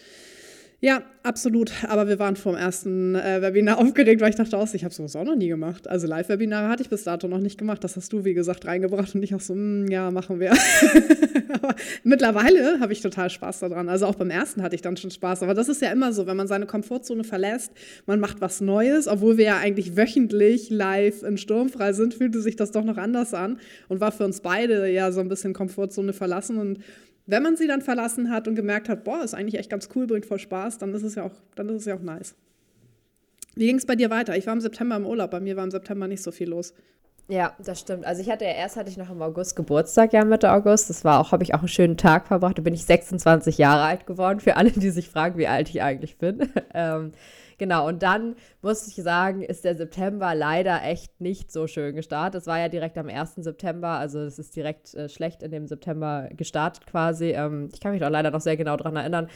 ja, 0.81 1.03
absolut. 1.23 1.73
Aber 1.89 2.07
wir 2.07 2.19
waren 2.19 2.37
vom 2.37 2.55
ersten 2.55 3.15
äh, 3.15 3.41
Webinar 3.41 3.79
aufgeregt, 3.81 4.21
weil 4.21 4.31
ich 4.31 4.37
dachte, 4.37 4.59
aus, 4.59 4.75
ich 4.75 4.85
habe 4.85 4.93
sowas 4.93 5.17
auch 5.17 5.25
noch 5.25 5.35
nie 5.35 5.49
gemacht. 5.49 5.89
Also 5.89 6.07
Live-Webinare 6.07 6.69
hatte 6.69 6.83
ich 6.83 6.91
bis 6.91 7.05
dato 7.05 7.29
noch 7.29 7.39
nicht 7.39 7.57
gemacht. 7.57 7.83
Das 7.83 7.97
hast 7.97 8.13
du, 8.13 8.25
wie 8.27 8.35
gesagt, 8.35 8.67
reingebracht 8.67 9.15
und 9.15 9.23
ich 9.23 9.35
auch 9.35 9.41
so, 9.41 9.55
mm, 9.55 9.87
ja, 9.89 10.11
machen 10.11 10.39
wir. 10.39 10.53
aber 11.55 11.75
mittlerweile 12.05 12.79
habe 12.81 12.93
ich 12.93 13.01
total 13.01 13.31
Spaß 13.31 13.61
daran. 13.61 13.89
Also 13.89 14.05
auch 14.05 14.17
beim 14.17 14.29
ersten 14.29 14.63
hatte 14.63 14.75
ich 14.75 14.83
dann 14.83 14.99
schon 14.99 15.11
Spaß. 15.11 15.43
Aber 15.43 15.55
das 15.55 15.69
ist 15.69 15.81
ja 15.81 15.91
immer 15.91 16.13
so, 16.13 16.27
wenn 16.27 16.37
man 16.37 16.47
seine 16.47 16.67
Komfortzone 16.67 17.25
verlässt, 17.25 17.73
man 18.05 18.21
macht 18.21 18.43
was 18.43 18.61
Neues, 18.61 19.09
obwohl 19.09 19.39
wir 19.39 19.47
ja 19.47 19.57
eigentlich 19.57 19.97
wöchentlich 19.97 20.69
live 20.69 21.23
in 21.23 21.39
Sturmfrei 21.39 21.95
sind, 21.95 22.13
fühlte 22.13 22.43
sich 22.43 22.57
das 22.57 22.71
doch 22.71 22.85
noch 22.85 22.99
anders 22.99 23.33
an 23.33 23.59
und 23.89 24.01
war 24.01 24.13
für 24.13 24.25
uns 24.25 24.41
beide 24.41 24.89
ja 24.91 25.11
so 25.11 25.21
ein 25.21 25.29
bisschen 25.29 25.55
Komfortzone 25.55 26.13
verlassen 26.13 26.59
und 26.59 26.81
wenn 27.27 27.43
man 27.43 27.57
sie 27.57 27.67
dann 27.67 27.83
verlassen 27.83 28.31
hat 28.31 28.49
und 28.49 28.55
gemerkt 28.55 28.89
hat, 28.89 29.05
boah, 29.05 29.23
ist 29.23 29.35
eigentlich 29.35 29.59
echt 29.59 29.71
ganz 29.71 29.89
cool, 29.95 30.07
bringt 30.07 30.27
voll 30.27 30.39
Spaß, 30.39 30.79
dann 30.79 30.95
ist 30.95 31.03
es 31.03 31.17
ja 31.17 31.25
auch, 31.25 31.35
dann 31.55 31.69
ist 31.69 31.83
es 31.83 31.85
ja 31.87 31.97
auch 31.97 32.03
nice. 32.03 32.35
Wie 33.55 33.67
ging 33.67 33.77
es 33.77 33.87
bei 33.87 33.97
dir 33.97 34.11
weiter? 34.11 34.37
Ich 34.37 34.47
war 34.47 34.53
im 34.53 34.61
September 34.61 34.97
im 34.97 35.07
Urlaub, 35.07 35.31
bei 35.31 35.41
mir 35.41 35.57
war 35.57 35.65
im 35.65 35.71
September 35.71 36.07
nicht 36.07 36.23
so 36.23 36.31
viel 36.31 36.49
los. 36.49 36.75
Ja, 37.29 37.55
das 37.59 37.81
stimmt. 37.81 38.07
Also 38.07 38.23
ich 38.23 38.31
hatte 38.31 38.45
ja 38.45 38.53
erst 38.53 38.77
hatte 38.77 38.89
ich 38.89 38.97
noch 38.97 39.11
im 39.11 39.21
August 39.21 39.57
Geburtstag, 39.57 40.13
ja 40.13 40.25
Mitte 40.25 40.53
August. 40.53 40.91
Das 40.91 41.05
war 41.05 41.19
auch, 41.19 41.33
habe 41.33 41.43
ich 41.43 41.55
auch 41.55 41.59
einen 41.59 41.69
schönen 41.69 41.97
Tag 41.97 42.29
verbracht. 42.29 42.57
Da 42.57 42.63
bin 42.63 42.75
ich 42.75 42.85
26 42.85 43.59
Jahre 43.59 43.83
alt 43.83 44.07
geworden. 44.07 44.39
Für 44.39 44.57
alle, 44.57 44.71
die 44.71 44.91
sich 44.91 45.09
fragen, 45.09 45.37
wie 45.37 45.49
alt 45.49 45.69
ich 45.69 45.83
eigentlich 45.83 46.19
bin. 46.19 46.53
ähm, 46.75 47.13
Genau, 47.59 47.89
und 47.89 48.03
dann 48.03 48.37
muss 48.61 48.87
ich 48.87 49.03
sagen, 49.03 49.43
ist 49.43 49.65
der 49.65 49.77
September 49.77 50.35
leider 50.35 50.83
echt 50.83 51.21
nicht 51.21 51.51
so 51.51 51.67
schön 51.67 51.97
gestartet. 51.97 52.43
Es 52.43 52.47
war 52.47 52.59
ja 52.59 52.69
direkt 52.69 52.99
am 52.99 53.09
1. 53.09 53.37
September, 53.37 53.89
also 53.89 54.21
es 54.21 54.39
ist 54.39 54.55
direkt 54.57 54.95
äh, 54.95 55.09
schlecht 55.09 55.43
in 55.43 55.51
dem 55.51 55.67
September 55.67 56.29
gestartet 56.37 56.87
quasi. 56.87 57.31
Ähm, 57.31 57.71
ich 57.73 57.81
kann 57.81 57.93
mich 57.93 58.05
auch 58.05 58.11
leider 58.11 58.31
noch 58.31 58.43
sehr 58.43 58.59
genau 58.59 58.77
daran 58.77 58.97
erinnern. 58.97 59.29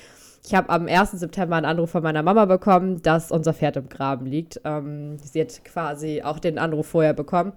Ich 0.45 0.55
habe 0.55 0.69
am 0.69 0.87
1. 0.87 1.13
September 1.13 1.57
einen 1.57 1.67
Anruf 1.67 1.91
von 1.91 2.03
meiner 2.03 2.23
Mama 2.23 2.45
bekommen, 2.45 3.01
dass 3.03 3.31
unser 3.31 3.55
Pferd 3.55 3.77
im 3.77 3.89
Graben 3.89 4.27
liegt. 4.27 4.61
Ähm, 4.65 5.19
sie 5.19 5.41
hat 5.41 5.65
quasi 5.65 6.23
auch 6.23 6.39
den 6.39 6.59
Anruf 6.59 6.89
vorher 6.89 7.15
bekommen. 7.15 7.53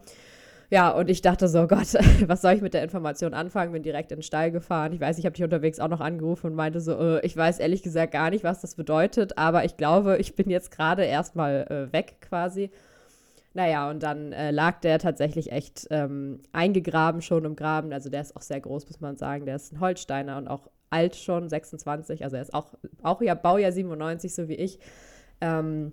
Ja, 0.74 0.90
und 0.90 1.08
ich 1.08 1.22
dachte 1.22 1.48
so, 1.50 1.68
Gott, 1.68 1.94
was 2.28 2.42
soll 2.42 2.54
ich 2.54 2.64
mit 2.64 2.74
der 2.74 2.82
Information 2.82 3.36
anfangen? 3.36 3.74
Bin 3.74 3.84
direkt 3.84 4.12
in 4.12 4.18
den 4.18 4.24
Stall 4.24 4.50
gefahren. 4.50 4.92
Ich 4.92 5.00
weiß, 5.00 5.20
ich 5.20 5.26
habe 5.26 5.36
dich 5.36 5.44
unterwegs 5.44 5.80
auch 5.80 5.88
noch 5.88 6.00
angerufen 6.00 6.48
und 6.48 6.56
meinte 6.56 6.82
so, 6.82 6.94
äh, 6.94 7.24
ich 7.24 7.38
weiß 7.38 7.60
ehrlich 7.60 7.84
gesagt 7.84 8.12
gar 8.12 8.32
nicht, 8.32 8.44
was 8.44 8.62
das 8.62 8.74
bedeutet, 8.74 9.38
aber 9.38 9.66
ich 9.66 9.78
glaube, 9.78 10.18
ich 10.18 10.36
bin 10.36 10.50
jetzt 10.50 10.72
gerade 10.72 11.04
erstmal 11.04 11.68
äh, 11.70 11.94
weg 11.94 12.16
quasi. 12.22 12.72
Naja, 13.54 13.88
und 13.88 14.02
dann 14.02 14.32
äh, 14.32 14.50
lag 14.50 14.80
der 14.80 14.98
tatsächlich 14.98 15.52
echt 15.52 15.86
ähm, 15.92 16.40
eingegraben 16.54 17.22
schon 17.22 17.46
im 17.46 17.56
Graben. 17.56 17.94
Also 17.94 18.10
der 18.10 18.22
ist 18.22 18.36
auch 18.36 18.42
sehr 18.42 18.60
groß, 18.60 18.88
muss 18.88 19.00
man 19.00 19.16
sagen. 19.16 19.46
Der 19.46 19.58
ist 19.58 19.74
ein 19.74 19.80
Holsteiner 19.80 20.38
und 20.38 20.48
auch 20.48 20.72
alt 20.90 21.16
schon, 21.16 21.50
26. 21.50 22.24
Also 22.24 22.38
er 22.38 22.42
ist 22.42 22.54
auch, 22.56 22.74
auch 23.04 23.22
ja 23.22 23.36
Baujahr 23.36 23.72
97, 23.72 24.34
so 24.34 24.48
wie 24.48 24.56
ich. 24.56 24.80
Ähm, 25.40 25.92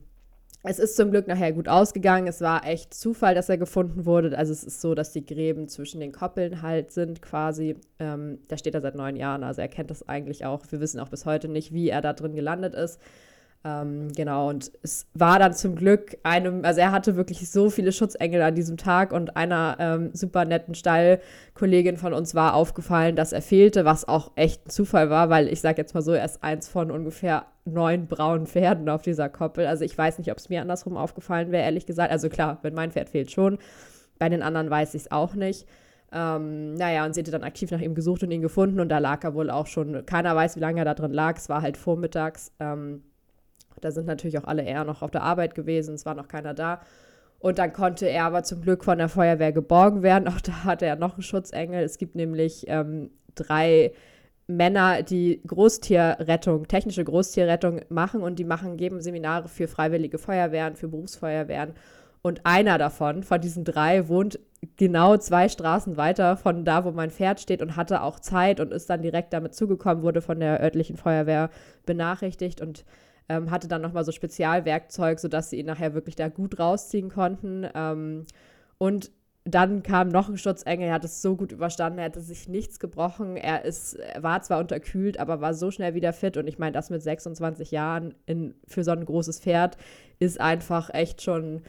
es 0.62 0.78
ist 0.78 0.96
zum 0.96 1.10
Glück 1.10 1.26
nachher 1.26 1.52
gut 1.52 1.68
ausgegangen. 1.68 2.26
Es 2.26 2.42
war 2.42 2.66
echt 2.66 2.92
Zufall, 2.92 3.34
dass 3.34 3.48
er 3.48 3.56
gefunden 3.56 4.04
wurde. 4.04 4.36
Also 4.36 4.52
es 4.52 4.62
ist 4.62 4.80
so, 4.80 4.94
dass 4.94 5.12
die 5.12 5.24
Gräben 5.24 5.68
zwischen 5.68 6.00
den 6.00 6.12
Koppeln 6.12 6.60
halt 6.60 6.92
sind 6.92 7.22
quasi. 7.22 7.76
Ähm, 7.98 8.38
da 8.48 8.58
steht 8.58 8.74
er 8.74 8.82
seit 8.82 8.94
neun 8.94 9.16
Jahren, 9.16 9.42
also 9.42 9.62
er 9.62 9.68
kennt 9.68 9.90
das 9.90 10.06
eigentlich 10.08 10.44
auch. 10.44 10.62
Wir 10.70 10.80
wissen 10.80 11.00
auch 11.00 11.08
bis 11.08 11.24
heute 11.24 11.48
nicht, 11.48 11.72
wie 11.72 11.88
er 11.88 12.02
da 12.02 12.12
drin 12.12 12.34
gelandet 12.34 12.74
ist. 12.74 13.00
Ähm, 13.62 14.10
genau, 14.16 14.48
und 14.48 14.72
es 14.82 15.06
war 15.12 15.38
dann 15.38 15.52
zum 15.52 15.76
Glück 15.76 16.16
einem, 16.22 16.64
also 16.64 16.80
er 16.80 16.92
hatte 16.92 17.16
wirklich 17.16 17.50
so 17.50 17.68
viele 17.68 17.92
Schutzengel 17.92 18.40
an 18.40 18.54
diesem 18.54 18.78
Tag 18.78 19.12
und 19.12 19.36
einer 19.36 19.76
ähm, 19.78 20.10
super 20.14 20.46
netten 20.46 20.74
Stallkollegin 20.74 21.98
von 21.98 22.14
uns 22.14 22.34
war 22.34 22.54
aufgefallen, 22.54 23.16
dass 23.16 23.34
er 23.34 23.42
fehlte, 23.42 23.84
was 23.84 24.08
auch 24.08 24.30
echt 24.34 24.66
ein 24.66 24.70
Zufall 24.70 25.10
war, 25.10 25.28
weil 25.28 25.46
ich 25.48 25.60
sage 25.60 25.76
jetzt 25.76 25.94
mal 25.94 26.00
so, 26.00 26.12
er 26.12 26.24
ist 26.24 26.42
eins 26.42 26.68
von 26.68 26.90
ungefähr 26.90 27.46
neun 27.66 28.06
braunen 28.06 28.46
Pferden 28.46 28.88
auf 28.88 29.02
dieser 29.02 29.28
Koppel. 29.28 29.66
Also 29.66 29.84
ich 29.84 29.96
weiß 29.96 30.16
nicht, 30.18 30.30
ob 30.30 30.38
es 30.38 30.48
mir 30.48 30.62
andersrum 30.62 30.96
aufgefallen 30.96 31.52
wäre, 31.52 31.64
ehrlich 31.64 31.84
gesagt. 31.84 32.10
Also 32.10 32.30
klar, 32.30 32.60
wenn 32.62 32.72
mein 32.74 32.92
Pferd 32.92 33.10
fehlt 33.10 33.30
schon. 33.30 33.58
Bei 34.18 34.30
den 34.30 34.42
anderen 34.42 34.70
weiß 34.70 34.94
ich 34.94 35.02
es 35.02 35.12
auch 35.12 35.34
nicht. 35.34 35.66
Ähm, 36.12 36.74
naja, 36.74 37.04
und 37.04 37.14
sie 37.14 37.20
hätte 37.20 37.30
dann 37.30 37.44
aktiv 37.44 37.70
nach 37.70 37.80
ihm 37.80 37.94
gesucht 37.94 38.22
und 38.22 38.30
ihn 38.30 38.40
gefunden 38.40 38.80
und 38.80 38.88
da 38.88 38.98
lag 38.98 39.22
er 39.22 39.34
wohl 39.34 39.50
auch 39.50 39.66
schon. 39.66 40.04
Keiner 40.06 40.34
weiß, 40.34 40.56
wie 40.56 40.60
lange 40.60 40.80
er 40.80 40.86
da 40.86 40.94
drin 40.94 41.12
lag. 41.12 41.36
Es 41.36 41.50
war 41.50 41.60
halt 41.60 41.76
vormittags. 41.76 42.52
Ähm, 42.58 43.02
da 43.80 43.90
sind 43.90 44.06
natürlich 44.06 44.38
auch 44.38 44.44
alle 44.44 44.62
eher 44.62 44.84
noch 44.84 45.02
auf 45.02 45.10
der 45.10 45.22
Arbeit 45.22 45.54
gewesen, 45.54 45.94
es 45.94 46.06
war 46.06 46.14
noch 46.14 46.28
keiner 46.28 46.54
da. 46.54 46.80
Und 47.40 47.58
dann 47.58 47.72
konnte 47.72 48.06
er 48.06 48.24
aber 48.24 48.42
zum 48.42 48.60
Glück 48.60 48.84
von 48.84 48.98
der 48.98 49.08
Feuerwehr 49.08 49.52
geborgen 49.52 50.02
werden. 50.02 50.28
Auch 50.32 50.40
da 50.40 50.64
hatte 50.64 50.86
er 50.86 50.96
noch 50.96 51.14
einen 51.14 51.22
Schutzengel. 51.22 51.82
Es 51.82 51.96
gibt 51.98 52.14
nämlich 52.14 52.66
ähm, 52.68 53.10
drei 53.34 53.92
Männer, 54.46 55.02
die 55.02 55.40
Großtierrettung, 55.46 56.68
technische 56.68 57.04
Großtierrettung 57.04 57.80
machen 57.88 58.20
und 58.22 58.38
die 58.38 58.44
machen, 58.44 58.76
geben 58.76 59.00
Seminare 59.00 59.48
für 59.48 59.68
freiwillige 59.68 60.18
Feuerwehren, 60.18 60.76
für 60.76 60.88
Berufsfeuerwehren. 60.88 61.72
Und 62.22 62.42
einer 62.44 62.76
davon, 62.76 63.22
von 63.22 63.40
diesen 63.40 63.64
drei, 63.64 64.08
wohnt 64.08 64.38
genau 64.76 65.16
zwei 65.16 65.48
Straßen 65.48 65.96
weiter 65.96 66.36
von 66.36 66.66
da, 66.66 66.84
wo 66.84 66.90
mein 66.90 67.10
Pferd 67.10 67.40
steht 67.40 67.62
und 67.62 67.76
hatte 67.76 68.02
auch 68.02 68.20
Zeit 68.20 68.60
und 68.60 68.72
ist 68.72 68.90
dann 68.90 69.00
direkt 69.00 69.32
damit 69.32 69.54
zugekommen, 69.54 70.02
wurde 70.02 70.20
von 70.20 70.38
der 70.38 70.60
örtlichen 70.60 70.98
Feuerwehr 70.98 71.48
benachrichtigt 71.86 72.60
und 72.60 72.84
ähm, 73.30 73.52
hatte 73.52 73.68
dann 73.68 73.80
nochmal 73.80 74.04
so 74.04 74.10
Spezialwerkzeug, 74.10 75.20
sodass 75.20 75.50
sie 75.50 75.60
ihn 75.60 75.66
nachher 75.66 75.94
wirklich 75.94 76.16
da 76.16 76.28
gut 76.28 76.58
rausziehen 76.58 77.10
konnten. 77.10 77.64
Ähm, 77.74 78.26
und 78.76 79.12
dann 79.44 79.84
kam 79.84 80.08
noch 80.08 80.28
ein 80.28 80.36
Schutzengel, 80.36 80.88
er 80.88 80.94
hat 80.94 81.04
es 81.04 81.22
so 81.22 81.36
gut 81.36 81.52
überstanden, 81.52 82.00
er 82.00 82.06
hatte 82.06 82.20
sich 82.20 82.48
nichts 82.48 82.80
gebrochen. 82.80 83.36
Er 83.36 83.64
ist, 83.64 83.98
war 84.18 84.42
zwar 84.42 84.58
unterkühlt, 84.58 85.20
aber 85.20 85.40
war 85.40 85.54
so 85.54 85.70
schnell 85.70 85.94
wieder 85.94 86.12
fit. 86.12 86.36
Und 86.36 86.48
ich 86.48 86.58
meine, 86.58 86.72
das 86.72 86.90
mit 86.90 87.02
26 87.02 87.70
Jahren 87.70 88.14
in, 88.26 88.54
für 88.66 88.82
so 88.82 88.90
ein 88.90 89.04
großes 89.04 89.38
Pferd 89.38 89.76
ist 90.18 90.40
einfach 90.40 90.92
echt 90.92 91.22
schon 91.22 91.62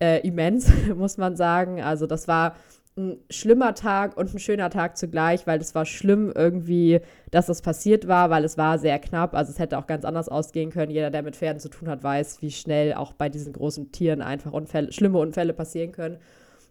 äh, 0.00 0.26
immens, 0.26 0.68
muss 0.96 1.16
man 1.16 1.36
sagen. 1.36 1.80
Also 1.80 2.08
das 2.08 2.26
war 2.26 2.56
ein 2.96 3.18
schlimmer 3.28 3.74
Tag 3.74 4.16
und 4.16 4.32
ein 4.32 4.38
schöner 4.38 4.70
Tag 4.70 4.96
zugleich, 4.96 5.46
weil 5.48 5.60
es 5.60 5.74
war 5.74 5.84
schlimm 5.84 6.32
irgendwie, 6.32 7.00
dass 7.32 7.46
das 7.46 7.60
passiert 7.60 8.06
war, 8.06 8.30
weil 8.30 8.44
es 8.44 8.56
war 8.56 8.78
sehr 8.78 9.00
knapp. 9.00 9.34
Also 9.34 9.50
es 9.50 9.58
hätte 9.58 9.78
auch 9.78 9.88
ganz 9.88 10.04
anders 10.04 10.28
ausgehen 10.28 10.70
können. 10.70 10.92
Jeder, 10.92 11.10
der 11.10 11.24
mit 11.24 11.34
Pferden 11.34 11.58
zu 11.58 11.68
tun 11.68 11.88
hat, 11.88 12.04
weiß, 12.04 12.40
wie 12.40 12.52
schnell 12.52 12.94
auch 12.94 13.12
bei 13.12 13.28
diesen 13.28 13.52
großen 13.52 13.90
Tieren 13.90 14.22
einfach 14.22 14.52
Unfälle, 14.52 14.92
schlimme 14.92 15.18
Unfälle 15.18 15.52
passieren 15.52 15.90
können. 15.90 16.18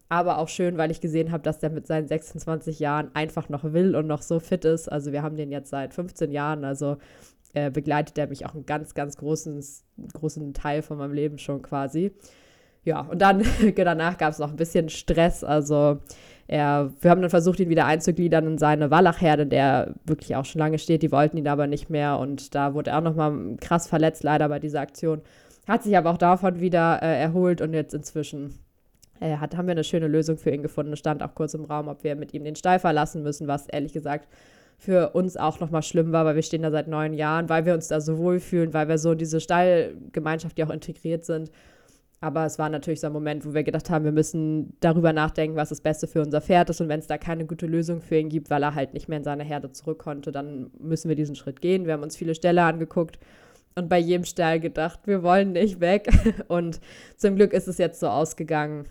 Aber 0.08 0.38
auch 0.38 0.48
schön, 0.48 0.78
weil 0.78 0.92
ich 0.92 1.02
gesehen 1.02 1.32
habe, 1.32 1.44
dass 1.44 1.60
der 1.60 1.72
mit 1.72 1.88
seinen 1.88 2.08
26 2.08 2.80
Jahren 2.80 3.14
einfach 3.16 3.50
noch 3.50 3.74
will 3.74 3.96
und 3.96 4.08
noch 4.08 4.22
so 4.22 4.40
fit 4.40 4.64
ist. 4.64 4.90
Also 4.90 5.12
wir 5.12 5.24
haben 5.24 5.36
den 5.36 5.52
jetzt 5.52 5.72
seit 5.72 5.94
15 5.94 6.32
Jahren, 6.32 6.64
also 6.64 6.98
äh, 7.54 7.70
begleitet 7.70 8.18
er 8.18 8.28
mich 8.28 8.46
auch 8.46 8.54
einen 8.54 8.66
ganz, 8.66 8.94
ganz 8.94 9.18
großen, 9.18 9.62
großen 10.14 10.54
Teil 10.54 10.84
von 10.84 10.98
meinem 10.98 11.14
Leben 11.14 11.38
schon 11.38 11.62
quasi 11.62 12.14
ja, 12.84 13.02
und 13.02 13.22
dann 13.22 13.44
danach 13.76 14.18
gab 14.18 14.32
es 14.32 14.40
noch 14.40 14.50
ein 14.50 14.58
bisschen 14.58 14.90
Stress. 14.90 15.44
Also 15.44 16.00
er, 16.48 16.92
wir 17.02 17.12
haben 17.12 17.22
dann 17.22 17.30
versucht, 17.30 17.60
ihn 17.60 17.70
wieder 17.70 17.86
einzugliedern 17.86 18.46
in 18.46 18.58
seine 18.58 18.92
Wallachherde, 18.92 19.46
der 19.48 19.96
wirklich 20.06 20.36
auch 20.36 20.46
schon 20.46 20.60
lange 20.60 20.78
steht. 20.80 21.02
Die 21.02 21.12
wollten 21.12 21.38
ihn 21.38 21.48
aber 21.48 21.68
nicht 21.68 21.90
mehr 21.90 22.20
und 22.20 22.54
da 22.54 22.74
wurde 22.74 22.92
er 22.92 23.00
auch 23.00 23.04
nochmal 23.04 23.56
krass 23.62 23.88
verletzt, 23.88 24.24
leider 24.24 24.50
bei 24.50 24.60
dieser 24.60 24.82
Aktion. 24.82 25.22
Hat 25.68 25.84
sich 25.84 25.98
aber 25.98 26.12
auch 26.12 26.18
davon 26.18 26.60
wieder 26.60 27.02
äh, 27.02 27.22
erholt 27.22 27.62
und 27.62 27.74
jetzt 27.74 27.94
inzwischen 27.94 28.60
äh, 29.22 29.38
hat, 29.38 29.56
haben 29.56 29.68
wir 29.68 29.72
eine 29.72 29.86
schöne 29.86 30.08
Lösung 30.08 30.38
für 30.38 30.52
ihn 30.52 30.62
gefunden. 30.62 30.92
Es 30.92 31.00
stand 31.00 31.24
auch 31.24 31.34
kurz 31.34 31.54
im 31.54 31.64
Raum, 31.64 31.88
ob 31.88 32.04
wir 32.04 32.16
mit 32.16 32.34
ihm 32.34 32.44
den 32.44 32.58
Stall 32.58 32.80
verlassen 32.80 33.24
müssen, 33.24 33.48
was 33.48 33.68
ehrlich 33.68 33.94
gesagt 33.94 34.28
für 34.78 35.12
uns 35.12 35.38
auch 35.38 35.62
nochmal 35.62 35.84
schlimm 35.84 36.12
war, 36.12 36.26
weil 36.26 36.36
wir 36.36 36.42
stehen 36.42 36.64
da 36.64 36.72
seit 36.72 36.90
neun 36.90 37.14
Jahren, 37.14 37.48
weil 37.48 37.66
wir 37.66 37.74
uns 37.74 37.88
da 37.88 38.02
so 38.02 38.18
wohlfühlen, 38.18 38.74
weil 38.74 38.90
wir 38.90 38.98
so 38.98 39.14
in 39.14 39.18
diese 39.18 39.40
Stallgemeinschaft, 39.40 40.58
die 40.58 40.64
auch 40.66 40.70
integriert 40.70 41.24
sind, 41.24 41.52
aber 42.24 42.46
es 42.46 42.58
war 42.58 42.70
natürlich 42.70 43.02
so 43.02 43.08
ein 43.08 43.14
Moment, 43.14 43.46
wo 43.46 43.54
wir 43.54 43.64
gedacht 43.64 43.90
haben, 43.90 44.06
wir 44.06 44.14
müssen 44.14 44.78
darüber 44.80 45.12
nachdenken, 45.12 45.58
was 45.58 45.70
das 45.70 45.82
Beste 45.82 46.08
für 46.08 46.22
unser 46.22 46.40
Pferd 46.40 46.70
ist. 46.70 46.80
Und 46.80 46.88
wenn 46.88 47.02
es 47.02 47.08
da 47.08 47.18
keine 47.18 47.46
gute 47.46 47.66
Lösung 47.66 48.00
für 48.00 48.18
ihn 48.18 48.30
gibt, 48.30 48.50
weil 48.50 48.64
er 48.64 48.76
halt 48.76 48.94
nicht 48.94 49.10
mehr 49.10 49.18
in 49.18 49.26
seine 49.26 49.44
Herde 49.44 49.74
zurück 49.74 50.00
konnte, 50.00 50.32
dann 50.32 50.72
müssen 50.80 51.10
wir 51.10 51.18
diesen 51.18 51.36
Schritt 51.36 51.60
gehen. 51.60 51.86
Wir 51.86 51.92
haben 51.92 52.02
uns 52.02 52.16
viele 52.16 52.34
Ställe 52.34 52.64
angeguckt 52.64 53.20
und 53.76 53.90
bei 53.90 54.00
jedem 54.00 54.24
Stall 54.24 54.62
gedacht, 54.62 55.02
wir 55.04 55.22
wollen 55.22 55.52
nicht 55.52 55.82
weg. 55.82 56.08
Und 56.48 56.80
zum 57.18 57.36
Glück 57.36 57.52
ist 57.52 57.68
es 57.68 57.78
jetzt 57.78 58.00
so 58.00 58.08
ausgegangen, 58.08 58.86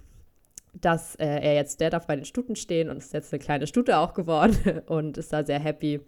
dass 0.74 1.14
äh, 1.16 1.24
er 1.24 1.54
jetzt, 1.54 1.80
der 1.80 1.88
darf 1.88 2.06
bei 2.06 2.16
den 2.16 2.24
Stuten 2.26 2.56
stehen 2.56 2.90
und 2.90 2.98
ist 2.98 3.12
jetzt 3.12 3.32
eine 3.32 3.40
kleine 3.40 3.66
Stute 3.66 3.98
auch 3.98 4.12
geworden 4.12 4.82
und 4.86 5.18
ist 5.18 5.32
da 5.32 5.44
sehr 5.44 5.60
happy. 5.60 6.00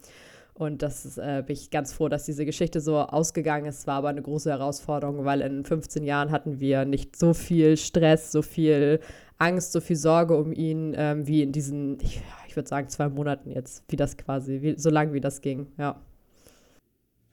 Und 0.56 0.82
das 0.82 1.04
ist, 1.04 1.18
äh, 1.18 1.42
bin 1.44 1.54
ich 1.54 1.70
ganz 1.70 1.92
froh, 1.92 2.08
dass 2.08 2.24
diese 2.24 2.44
Geschichte 2.46 2.80
so 2.80 2.98
ausgegangen 2.98 3.66
ist. 3.66 3.88
War 3.88 3.96
aber 3.96 4.08
eine 4.08 4.22
große 4.22 4.50
Herausforderung, 4.50 5.24
weil 5.24 5.40
in 5.40 5.64
15 5.64 6.04
Jahren 6.04 6.30
hatten 6.30 6.60
wir 6.60 6.84
nicht 6.84 7.16
so 7.16 7.34
viel 7.34 7.76
Stress, 7.76 8.30
so 8.30 8.40
viel 8.40 9.00
Angst, 9.38 9.72
so 9.72 9.80
viel 9.80 9.96
Sorge 9.96 10.36
um 10.36 10.52
ihn, 10.52 10.94
ähm, 10.96 11.26
wie 11.26 11.42
in 11.42 11.50
diesen, 11.50 11.98
ich, 12.00 12.22
ich 12.46 12.54
würde 12.54 12.68
sagen, 12.68 12.88
zwei 12.88 13.08
Monaten 13.08 13.50
jetzt, 13.50 13.82
wie 13.88 13.96
das 13.96 14.16
quasi, 14.16 14.62
wie, 14.62 14.78
so 14.78 14.90
lang 14.90 15.12
wie 15.12 15.20
das 15.20 15.40
ging, 15.40 15.66
ja. 15.76 16.00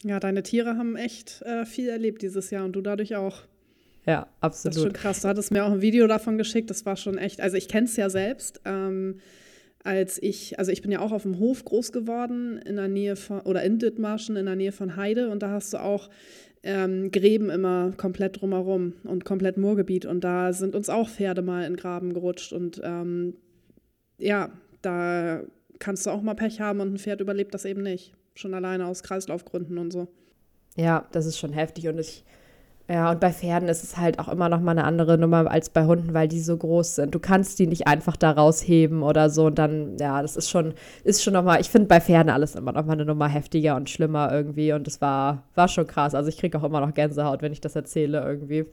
Ja, 0.03 0.19
deine 0.19 0.41
Tiere 0.41 0.77
haben 0.77 0.95
echt 0.95 1.43
äh, 1.43 1.63
viel 1.63 1.89
erlebt 1.89 2.23
dieses 2.23 2.49
Jahr 2.49 2.65
und 2.65 2.73
du 2.73 2.81
dadurch 2.81 3.15
auch. 3.15 3.41
Ja, 4.07 4.27
absolut. 4.39 4.75
Das 4.75 4.77
ist 4.77 4.83
schon 4.83 4.93
krass. 4.93 5.21
Du 5.21 5.27
hattest 5.27 5.51
mir 5.51 5.63
auch 5.63 5.71
ein 5.71 5.81
Video 5.83 6.07
davon 6.07 6.39
geschickt. 6.39 6.71
Das 6.71 6.87
war 6.87 6.95
schon 6.95 7.19
echt, 7.19 7.39
also 7.39 7.55
ich 7.55 7.67
kenne 7.67 7.85
es 7.85 7.95
ja 7.97 8.09
selbst. 8.09 8.61
Ähm, 8.65 9.19
als 9.83 10.21
ich, 10.21 10.59
also 10.59 10.71
ich 10.71 10.81
bin 10.81 10.91
ja 10.91 10.99
auch 10.99 11.11
auf 11.11 11.23
dem 11.23 11.39
Hof 11.39 11.65
groß 11.65 11.91
geworden, 11.91 12.59
in 12.59 12.75
der 12.75 12.87
Nähe 12.87 13.15
von, 13.15 13.41
oder 13.41 13.63
in 13.63 13.79
Dithmarschen, 13.79 14.35
in 14.35 14.45
der 14.45 14.55
Nähe 14.55 14.71
von 14.71 14.95
Heide 14.95 15.29
und 15.29 15.41
da 15.41 15.49
hast 15.49 15.73
du 15.73 15.77
auch 15.77 16.09
ähm, 16.63 17.11
Gräben 17.11 17.49
immer 17.49 17.91
komplett 17.97 18.41
drumherum 18.41 18.93
und 19.03 19.25
komplett 19.25 19.57
Moorgebiet 19.57 20.05
und 20.05 20.23
da 20.23 20.53
sind 20.53 20.75
uns 20.75 20.89
auch 20.89 21.09
Pferde 21.09 21.41
mal 21.41 21.65
in 21.65 21.75
Graben 21.75 22.13
gerutscht 22.13 22.53
und 22.53 22.79
ähm, 22.83 23.35
ja, 24.17 24.51
da 24.81 25.41
kannst 25.79 26.05
du 26.05 26.11
auch 26.11 26.21
mal 26.21 26.35
Pech 26.35 26.61
haben 26.61 26.79
und 26.79 26.93
ein 26.93 26.97
Pferd 26.97 27.21
überlebt 27.21 27.53
das 27.53 27.65
eben 27.65 27.81
nicht. 27.81 28.13
Schon 28.35 28.53
alleine 28.53 28.85
aus 28.85 29.03
Kreislaufgründen 29.03 29.77
und 29.77 29.91
so. 29.91 30.07
Ja, 30.77 31.07
das 31.11 31.25
ist 31.25 31.37
schon 31.37 31.53
heftig 31.53 31.87
und 31.87 31.99
ich 31.99 32.23
ja, 32.89 33.11
und 33.11 33.19
bei 33.19 33.31
Pferden 33.31 33.69
ist 33.69 33.83
es 33.83 33.97
halt 33.97 34.19
auch 34.19 34.27
immer 34.27 34.49
noch 34.49 34.59
mal 34.59 34.71
eine 34.71 34.83
andere 34.83 35.17
Nummer 35.17 35.49
als 35.49 35.69
bei 35.69 35.85
Hunden, 35.85 36.13
weil 36.13 36.27
die 36.27 36.41
so 36.41 36.57
groß 36.57 36.95
sind. 36.95 37.15
Du 37.15 37.19
kannst 37.19 37.57
die 37.59 37.67
nicht 37.67 37.87
einfach 37.87 38.17
da 38.17 38.31
rausheben 38.31 39.01
oder 39.03 39.29
so 39.29 39.45
und 39.45 39.57
dann, 39.57 39.97
ja, 39.97 40.21
das 40.21 40.35
ist 40.35 40.49
schon, 40.49 40.73
ist 41.03 41.23
schon 41.23 41.33
noch 41.33 41.43
mal, 41.43 41.61
ich 41.61 41.69
finde 41.69 41.87
bei 41.87 42.01
Pferden 42.01 42.29
alles 42.29 42.55
immer 42.55 42.73
noch 42.73 42.85
mal 42.85 42.93
eine 42.93 43.05
Nummer 43.05 43.27
heftiger 43.27 43.75
und 43.75 43.89
schlimmer 43.89 44.31
irgendwie 44.31 44.73
und 44.73 44.87
das 44.87 44.99
war, 44.99 45.43
war 45.55 45.67
schon 45.67 45.87
krass. 45.87 46.15
Also 46.15 46.29
ich 46.29 46.37
kriege 46.37 46.57
auch 46.57 46.63
immer 46.63 46.81
noch 46.81 46.93
Gänsehaut, 46.93 47.41
wenn 47.41 47.53
ich 47.53 47.61
das 47.61 47.75
erzähle 47.75 48.21
irgendwie. 48.21 48.65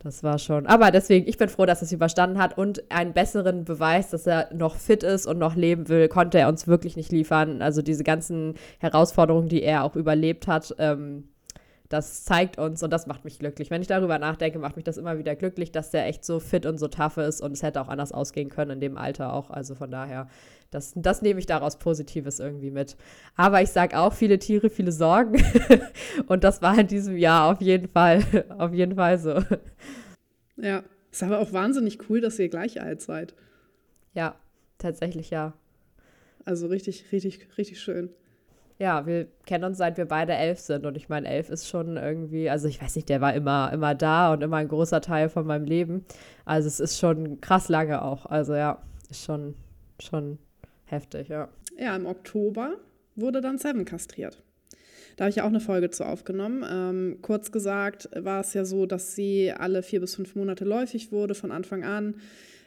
Das 0.00 0.22
war 0.22 0.38
schon. 0.38 0.66
Aber 0.66 0.90
deswegen, 0.90 1.26
ich 1.26 1.38
bin 1.38 1.48
froh, 1.48 1.66
dass 1.66 1.80
er 1.80 1.86
es 1.86 1.92
überstanden 1.92 2.38
hat 2.38 2.58
und 2.58 2.84
einen 2.90 3.12
besseren 3.12 3.64
Beweis, 3.64 4.10
dass 4.10 4.26
er 4.26 4.48
noch 4.54 4.76
fit 4.76 5.02
ist 5.02 5.26
und 5.26 5.38
noch 5.38 5.56
leben 5.56 5.88
will, 5.88 6.08
konnte 6.08 6.38
er 6.38 6.48
uns 6.48 6.66
wirklich 6.66 6.96
nicht 6.96 7.10
liefern. 7.10 7.62
Also 7.62 7.82
diese 7.82 8.04
ganzen 8.04 8.54
Herausforderungen, 8.78 9.48
die 9.48 9.62
er 9.62 9.82
auch 9.82 9.96
überlebt 9.96 10.46
hat, 10.46 10.74
ähm, 10.78 11.24
das 11.88 12.24
zeigt 12.24 12.58
uns 12.58 12.82
und 12.82 12.90
das 12.90 13.06
macht 13.06 13.24
mich 13.24 13.38
glücklich. 13.38 13.70
Wenn 13.70 13.80
ich 13.80 13.86
darüber 13.86 14.18
nachdenke, 14.18 14.58
macht 14.58 14.76
mich 14.76 14.84
das 14.84 14.96
immer 14.96 15.18
wieder 15.18 15.36
glücklich, 15.36 15.70
dass 15.70 15.90
der 15.90 16.06
echt 16.06 16.24
so 16.24 16.40
fit 16.40 16.66
und 16.66 16.78
so 16.78 16.88
tough 16.88 17.16
ist 17.18 17.40
und 17.40 17.52
es 17.52 17.62
hätte 17.62 17.80
auch 17.80 17.88
anders 17.88 18.12
ausgehen 18.12 18.48
können 18.48 18.72
in 18.72 18.80
dem 18.80 18.96
Alter 18.96 19.32
auch. 19.32 19.50
Also 19.50 19.74
von 19.74 19.90
daher, 19.90 20.28
das, 20.70 20.92
das 20.96 21.22
nehme 21.22 21.38
ich 21.38 21.46
daraus 21.46 21.78
Positives 21.78 22.40
irgendwie 22.40 22.70
mit. 22.70 22.96
Aber 23.36 23.62
ich 23.62 23.70
sage 23.70 23.98
auch, 23.98 24.12
viele 24.12 24.38
Tiere, 24.38 24.68
viele 24.68 24.92
Sorgen. 24.92 25.42
und 26.26 26.42
das 26.42 26.60
war 26.60 26.78
in 26.78 26.88
diesem 26.88 27.16
Jahr 27.16 27.52
auf 27.52 27.60
jeden 27.60 27.88
Fall, 27.88 28.22
auf 28.58 28.72
jeden 28.72 28.96
Fall 28.96 29.18
so. 29.18 29.40
Ja, 30.56 30.82
ist 31.12 31.22
aber 31.22 31.38
auch 31.38 31.52
wahnsinnig 31.52 32.10
cool, 32.10 32.20
dass 32.20 32.38
ihr 32.38 32.48
gleich 32.48 32.80
alt 32.80 33.00
seid. 33.00 33.34
Ja, 34.14 34.34
tatsächlich 34.78 35.30
ja. 35.30 35.54
Also 36.44 36.66
richtig, 36.66 37.12
richtig, 37.12 37.48
richtig 37.58 37.80
schön 37.80 38.10
ja, 38.78 39.06
wir 39.06 39.26
kennen 39.46 39.64
uns 39.64 39.78
seit 39.78 39.96
wir 39.96 40.04
beide 40.04 40.34
elf 40.34 40.60
sind. 40.60 40.84
Und 40.84 40.96
ich 40.96 41.08
meine, 41.08 41.28
elf 41.28 41.48
ist 41.48 41.68
schon 41.68 41.96
irgendwie, 41.96 42.50
also 42.50 42.68
ich 42.68 42.80
weiß 42.80 42.96
nicht, 42.96 43.08
der 43.08 43.20
war 43.20 43.34
immer, 43.34 43.72
immer 43.72 43.94
da 43.94 44.32
und 44.32 44.42
immer 44.42 44.58
ein 44.58 44.68
großer 44.68 45.00
Teil 45.00 45.28
von 45.28 45.46
meinem 45.46 45.64
Leben. 45.64 46.04
Also 46.44 46.68
es 46.68 46.80
ist 46.80 46.98
schon 46.98 47.40
krass 47.40 47.68
lange 47.68 48.02
auch. 48.02 48.26
Also 48.26 48.54
ja, 48.54 48.82
ist 49.10 49.24
schon, 49.24 49.54
schon 50.00 50.38
heftig, 50.84 51.28
ja. 51.28 51.48
Ja, 51.78 51.96
im 51.96 52.06
Oktober 52.06 52.74
wurde 53.14 53.40
dann 53.40 53.58
Seven 53.58 53.84
kastriert. 53.84 54.42
Da 55.16 55.24
habe 55.24 55.30
ich 55.30 55.36
ja 55.36 55.44
auch 55.44 55.48
eine 55.48 55.60
Folge 55.60 55.88
zu 55.88 56.04
aufgenommen. 56.04 56.64
Ähm, 56.70 57.18
kurz 57.22 57.50
gesagt 57.50 58.10
war 58.14 58.40
es 58.40 58.52
ja 58.52 58.66
so, 58.66 58.84
dass 58.84 59.14
sie 59.14 59.50
alle 59.52 59.82
vier 59.82 60.00
bis 60.00 60.14
fünf 60.14 60.34
Monate 60.34 60.64
läufig 60.64 61.10
wurde 61.10 61.34
von 61.34 61.50
Anfang 61.50 61.84
an. 61.84 62.16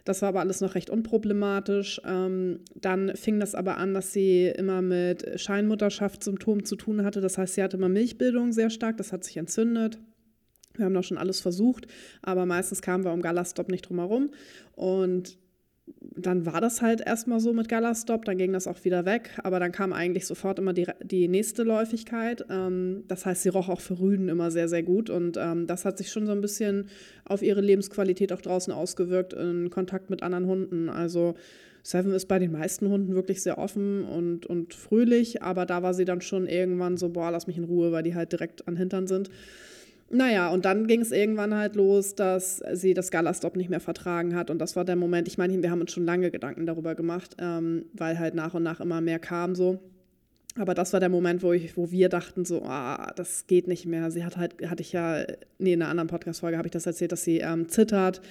Das 0.06 0.22
war 0.22 0.30
aber 0.30 0.40
alles 0.40 0.62
noch 0.62 0.76
recht 0.76 0.90
unproblematisch. 0.90 2.02
Ähm, 2.06 2.62
dann 2.76 3.16
fing 3.16 3.40
das 3.40 3.56
aber 3.56 3.78
an, 3.78 3.94
dass 3.94 4.14
sie 4.14 4.48
immer 4.48 4.82
mit 4.82 5.40
Scheinmutterschaftssymptomen 5.40 6.66
zu 6.66 6.76
tun 6.76 7.04
hatte. 7.04 7.22
Das 7.22 7.38
heißt, 7.38 7.56
sie 7.56 7.64
hatte 7.64 7.78
immer 7.78 7.90
Milchbildung 7.90 8.52
sehr 8.52 8.70
stark, 8.70 8.98
das 8.98 9.12
hat 9.12 9.24
sich 9.24 9.38
entzündet. 9.38 10.00
Wir 10.76 10.86
haben 10.86 10.94
doch 10.94 11.04
schon 11.04 11.18
alles 11.18 11.42
versucht, 11.42 11.88
aber 12.22 12.46
meistens 12.46 12.82
kamen 12.82 13.04
wir 13.04 13.12
um 13.12 13.22
Galastop 13.22 13.70
nicht 13.70 13.90
drum 13.90 14.00
herum. 14.00 14.32
Und 14.74 15.38
dann 16.02 16.46
war 16.46 16.62
das 16.62 16.82
halt 16.82 17.02
erstmal 17.02 17.40
so 17.40 17.54
mit 17.54 17.70
Galastop, 17.70 18.26
dann 18.26 18.38
ging 18.38 18.54
das 18.54 18.68
auch 18.68 18.84
wieder 18.84 19.06
weg, 19.06 19.32
aber 19.44 19.60
dann 19.60 19.72
kam 19.72 19.94
eigentlich 19.94 20.26
sofort 20.28 20.60
immer 20.60 20.74
die, 20.74 20.88
die 21.02 21.28
nächste 21.28 21.64
Läufigkeit. 21.64 22.46
Ähm, 22.50 23.04
das 23.08 23.26
heißt, 23.26 23.44
sie 23.44 23.50
roch 23.50 23.70
auch 23.70 23.82
für 23.82 24.00
Rüden 24.00 24.30
immer 24.30 24.52
sehr, 24.52 24.68
sehr 24.68 24.84
gut 24.84 25.10
und 25.10 25.38
ähm, 25.38 25.68
das 25.68 25.86
hat 25.86 25.98
sich 25.98 26.12
schon 26.12 26.26
so 26.26 26.32
ein 26.32 26.42
bisschen 26.42 26.88
auf 27.26 27.42
ihre 27.42 27.62
Lebensqualität 27.62 28.34
auch 28.34 28.42
draußen 28.42 28.74
ausgewirkt 28.74 29.34
in 29.34 29.70
Kontakt 29.70 30.10
mit 30.10 30.24
anderen 30.24 30.46
Hunden. 30.46 30.90
Also 30.90 31.36
Seven 31.84 32.12
ist 32.14 32.28
bei 32.28 32.40
den 32.40 32.52
meisten 32.52 32.90
Hunden 32.90 33.16
wirklich 33.16 33.42
sehr 33.42 33.58
offen 33.58 34.04
und, 34.04 34.46
und 34.46 34.74
fröhlich, 34.74 35.42
aber 35.42 35.66
da 35.66 35.82
war 35.84 35.94
sie 35.94 36.06
dann 36.06 36.22
schon 36.22 36.48
irgendwann 36.48 36.98
so, 36.98 37.10
boah, 37.10 37.32
lass 37.32 37.48
mich 37.48 37.58
in 37.58 37.64
Ruhe, 37.64 37.92
weil 37.92 38.04
die 38.04 38.16
halt 38.16 38.32
direkt 38.32 38.68
an 38.68 38.76
Hintern 38.76 39.08
sind. 39.08 39.30
Naja, 40.12 40.50
und 40.50 40.66
dann 40.66 40.88
ging 40.88 41.02
es 41.02 41.12
irgendwann 41.12 41.54
halt 41.54 41.76
los, 41.76 42.16
dass 42.16 42.64
sie 42.74 42.96
das 42.96 43.12
Galastop 43.12 43.56
nicht 43.56 43.70
mehr 43.70 43.80
vertragen 43.80 44.36
hat. 44.36 44.50
Und 44.50 44.60
das 44.60 44.76
war 44.76 44.84
der 44.84 44.96
Moment, 44.96 45.28
ich 45.28 45.38
meine, 45.38 45.62
wir 45.62 45.70
haben 45.70 45.82
uns 45.82 45.92
schon 45.92 46.06
lange 46.06 46.32
Gedanken 46.32 46.66
darüber 46.66 46.96
gemacht, 46.96 47.36
ähm, 47.40 47.86
weil 47.94 48.18
halt 48.18 48.34
nach 48.34 48.56
und 48.56 48.64
nach 48.64 48.80
immer 48.80 49.02
mehr 49.02 49.20
kam 49.20 49.54
so. 49.54 49.80
Aber 50.58 50.74
das 50.74 50.94
war 50.94 51.00
der 51.00 51.10
Moment, 51.10 51.44
wo, 51.44 51.54
ich, 51.54 51.78
wo 51.78 51.92
wir 51.92 52.10
dachten 52.10 52.44
so, 52.44 52.64
ah, 52.64 53.14
das 53.16 53.46
geht 53.46 53.68
nicht 53.68 53.86
mehr. 53.86 54.10
Sie 54.10 54.26
hat 54.26 54.36
halt, 54.36 54.56
hatte 54.68 54.82
ich 54.82 54.92
ja, 54.92 55.24
nee, 55.60 55.74
in 55.74 55.82
einer 55.82 55.92
anderen 55.92 56.10
Podcast-Folge 56.10 56.58
habe 56.58 56.68
ich 56.68 56.72
das 56.72 56.88
erzählt, 56.88 57.12
dass 57.12 57.24
sie 57.24 57.38
ähm, 57.38 57.70
zittert 57.70 58.22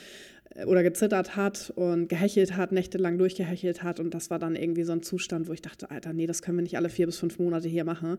oder 0.66 0.82
gezittert 0.82 1.36
hat 1.36 1.72
und 1.76 2.08
gehechelt 2.08 2.56
hat, 2.56 2.72
nächtelang 2.72 3.18
durchgehechelt 3.18 3.82
hat. 3.82 4.00
Und 4.00 4.14
das 4.14 4.30
war 4.30 4.38
dann 4.38 4.56
irgendwie 4.56 4.84
so 4.84 4.92
ein 4.92 5.02
Zustand, 5.02 5.48
wo 5.48 5.52
ich 5.52 5.62
dachte, 5.62 5.90
Alter, 5.90 6.12
nee, 6.12 6.26
das 6.26 6.42
können 6.42 6.58
wir 6.58 6.62
nicht 6.62 6.76
alle 6.76 6.88
vier 6.88 7.06
bis 7.06 7.18
fünf 7.18 7.38
Monate 7.38 7.68
hier 7.68 7.84
machen. 7.84 8.18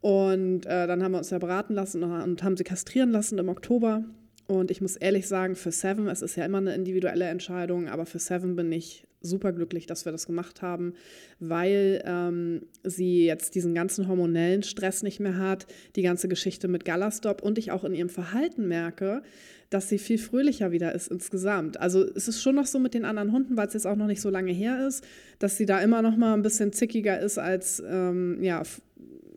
Und 0.00 0.66
äh, 0.66 0.86
dann 0.86 1.02
haben 1.02 1.12
wir 1.12 1.18
uns 1.18 1.30
ja 1.30 1.38
beraten 1.38 1.74
lassen 1.74 2.02
und 2.02 2.42
haben 2.42 2.56
sie 2.56 2.64
kastrieren 2.64 3.10
lassen 3.10 3.38
im 3.38 3.48
Oktober. 3.48 4.04
Und 4.46 4.70
ich 4.70 4.80
muss 4.80 4.96
ehrlich 4.96 5.28
sagen, 5.28 5.54
für 5.54 5.70
Seven, 5.70 6.08
es 6.08 6.22
ist 6.22 6.36
ja 6.36 6.44
immer 6.44 6.58
eine 6.58 6.74
individuelle 6.74 7.26
Entscheidung, 7.26 7.88
aber 7.88 8.06
für 8.06 8.18
Seven 8.18 8.56
bin 8.56 8.72
ich 8.72 9.06
super 9.20 9.52
glücklich, 9.52 9.86
dass 9.86 10.04
wir 10.04 10.12
das 10.12 10.26
gemacht 10.26 10.62
haben, 10.62 10.94
weil 11.38 12.02
ähm, 12.04 12.62
sie 12.84 13.26
jetzt 13.26 13.54
diesen 13.54 13.74
ganzen 13.74 14.08
hormonellen 14.08 14.62
Stress 14.62 15.02
nicht 15.02 15.20
mehr 15.20 15.36
hat, 15.36 15.66
die 15.96 16.02
ganze 16.02 16.28
Geschichte 16.28 16.68
mit 16.68 16.84
Galastop 16.84 17.42
und 17.42 17.58
ich 17.58 17.70
auch 17.70 17.84
in 17.84 17.94
ihrem 17.94 18.08
Verhalten 18.08 18.66
merke, 18.68 19.22
dass 19.68 19.88
sie 19.88 19.98
viel 19.98 20.18
fröhlicher 20.18 20.72
wieder 20.72 20.92
ist 20.94 21.08
insgesamt. 21.08 21.78
Also 21.78 22.04
es 22.04 22.26
ist 22.26 22.42
schon 22.42 22.56
noch 22.56 22.66
so 22.66 22.78
mit 22.78 22.92
den 22.92 23.04
anderen 23.04 23.32
Hunden, 23.32 23.56
weil 23.56 23.68
es 23.68 23.74
jetzt 23.74 23.86
auch 23.86 23.96
noch 23.96 24.08
nicht 24.08 24.20
so 24.20 24.30
lange 24.30 24.52
her 24.52 24.86
ist, 24.86 25.04
dass 25.38 25.56
sie 25.56 25.66
da 25.66 25.80
immer 25.80 26.02
noch 26.02 26.16
mal 26.16 26.34
ein 26.34 26.42
bisschen 26.42 26.72
zickiger 26.72 27.20
ist 27.20 27.38
als 27.38 27.82
ähm, 27.86 28.42
ja 28.42 28.62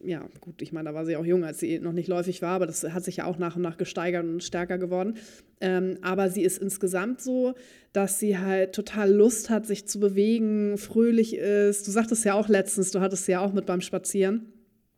ja, 0.06 0.28
gut, 0.42 0.62
ich 0.62 0.72
meine, 0.74 0.90
da 0.90 0.96
war 0.96 1.06
sie 1.06 1.16
auch 1.16 1.26
jung, 1.26 1.44
als 1.44 1.60
sie 1.60 1.80
noch 1.80 1.94
nicht 1.94 2.08
läufig 2.08 2.42
war, 2.42 2.56
aber 2.56 2.68
das 2.68 2.84
hat 2.84 3.04
sich 3.04 3.18
ja 3.18 3.26
auch 3.26 3.38
nach 3.38 3.56
und 3.56 3.62
nach 3.62 3.78
gesteigert 3.78 4.26
und 4.26 4.44
stärker 4.44 4.78
geworden. 4.78 5.16
Ähm, 5.64 5.98
aber 6.02 6.30
sie 6.30 6.44
ist 6.44 6.58
insgesamt 6.58 7.22
so, 7.22 7.54
dass 7.94 8.20
sie 8.20 8.38
halt 8.38 8.76
total 8.76 9.10
Lust 9.10 9.50
hat, 9.50 9.66
sich 9.66 9.88
zu 9.88 9.98
bewegen, 9.98 10.78
fröhlich 10.78 11.38
ist. 11.38 11.88
Du 11.88 11.92
sagtest 11.92 12.26
ja 12.26 12.34
auch 12.34 12.50
letztens, 12.50 12.92
du 12.92 13.00
hattest 13.00 13.30
ja 13.30 13.40
auch 13.40 13.54
mit 13.54 13.66
beim 13.66 13.80
Spazieren. 13.80 14.52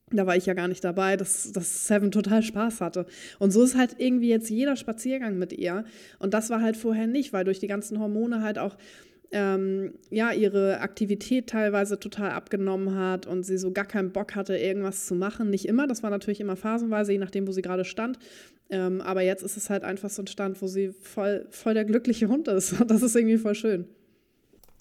Da 0.09 0.25
war 0.25 0.35
ich 0.35 0.47
ja 0.47 0.55
gar 0.55 0.67
nicht 0.67 0.83
dabei, 0.83 1.17
dass, 1.17 1.51
dass 1.51 1.85
Seven 1.85 2.09
total 2.09 2.41
Spaß 2.41 2.81
hatte. 2.81 3.05
Und 3.37 3.51
so 3.51 3.61
ist 3.61 3.77
halt 3.77 3.97
irgendwie 3.99 4.29
jetzt 4.29 4.49
jeder 4.49 4.75
Spaziergang 4.75 5.37
mit 5.37 5.53
ihr. 5.53 5.85
Und 6.17 6.33
das 6.33 6.49
war 6.49 6.61
halt 6.61 6.77
vorher 6.77 7.05
nicht, 7.05 7.31
weil 7.31 7.43
durch 7.43 7.59
die 7.59 7.67
ganzen 7.67 7.99
Hormone 7.99 8.41
halt 8.41 8.57
auch 8.57 8.75
ähm, 9.31 9.93
ja, 10.09 10.31
ihre 10.31 10.79
Aktivität 10.79 11.47
teilweise 11.47 11.99
total 11.99 12.31
abgenommen 12.31 12.95
hat 12.95 13.27
und 13.27 13.43
sie 13.43 13.57
so 13.57 13.71
gar 13.71 13.85
keinen 13.85 14.11
Bock 14.11 14.35
hatte, 14.35 14.57
irgendwas 14.57 15.05
zu 15.05 15.15
machen. 15.15 15.49
Nicht 15.49 15.65
immer, 15.65 15.87
das 15.87 16.03
war 16.03 16.09
natürlich 16.09 16.39
immer 16.39 16.55
phasenweise, 16.55 17.11
je 17.11 17.17
nachdem, 17.17 17.47
wo 17.47 17.51
sie 17.51 17.61
gerade 17.61 17.85
stand. 17.85 18.19
Ähm, 18.69 19.01
aber 19.01 19.21
jetzt 19.21 19.43
ist 19.43 19.57
es 19.57 19.69
halt 19.69 19.83
einfach 19.83 20.09
so 20.09 20.23
ein 20.23 20.27
Stand, 20.27 20.61
wo 20.61 20.67
sie 20.67 20.91
voll, 21.01 21.45
voll 21.49 21.73
der 21.73 21.85
glückliche 21.85 22.27
Hund 22.27 22.47
ist. 22.47 22.79
Und 22.79 22.89
das 22.91 23.01
ist 23.01 23.15
irgendwie 23.15 23.37
voll 23.37 23.55
schön. 23.55 23.87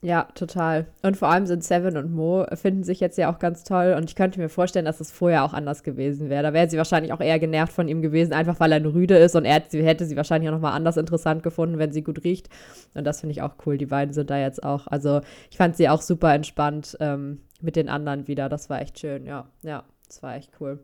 Ja, 0.05 0.29
total. 0.35 0.85
Und 1.01 1.17
vor 1.17 1.29
allem 1.29 1.47
sind 1.47 1.65
Seven 1.65 1.97
und 1.97 2.13
Mo 2.13 2.45
finden 2.53 2.85
sich 2.85 3.01
jetzt 3.01 3.17
ja 3.17 3.33
auch 3.33 3.39
ganz 3.39 3.65
toll. 3.65 3.95
Und 3.97 4.11
ich 4.11 4.15
könnte 4.15 4.39
mir 4.39 4.51
vorstellen, 4.51 4.85
dass 4.85 5.01
es 5.01 5.11
vorher 5.11 5.45
auch 5.45 5.55
anders 5.55 5.83
gewesen 5.83 6.29
wäre. 6.29 6.43
Da 6.43 6.53
wäre 6.53 6.69
sie 6.69 6.77
wahrscheinlich 6.77 7.15
auch 7.15 7.23
eher 7.23 7.39
genervt 7.39 7.73
von 7.73 7.89
ihm 7.89 8.03
gewesen, 8.03 8.35
einfach 8.35 8.61
weil 8.61 8.71
er 8.73 8.77
eine 8.77 8.93
Rüde 8.93 9.17
ist. 9.17 9.35
Und 9.35 9.47
er 9.47 9.55
hätte 9.55 10.05
sie 10.05 10.17
wahrscheinlich 10.19 10.51
auch 10.51 10.55
nochmal 10.55 10.75
anders 10.75 10.99
interessant 10.99 11.43
gefunden, 11.43 11.79
wenn 11.79 11.91
sie 11.91 12.03
gut 12.03 12.23
riecht. 12.23 12.51
Und 12.93 13.05
das 13.05 13.21
finde 13.21 13.33
ich 13.33 13.41
auch 13.41 13.55
cool. 13.65 13.79
Die 13.79 13.87
beiden 13.87 14.13
sind 14.13 14.29
da 14.29 14.37
jetzt 14.37 14.63
auch. 14.63 14.87
Also 14.89 15.23
ich 15.51 15.57
fand 15.57 15.75
sie 15.75 15.89
auch 15.89 16.03
super 16.03 16.35
entspannt 16.35 16.99
ähm, 17.01 17.41
mit 17.63 17.75
den 17.75 17.89
anderen 17.89 18.29
wieder. 18.29 18.51
Das 18.51 18.69
war 18.69 18.83
echt 18.83 18.99
schön. 18.99 19.25
Ja, 19.25 19.47
ja, 19.63 19.85
das 20.07 20.23
war 20.23 20.37
echt 20.37 20.51
cool. 20.61 20.81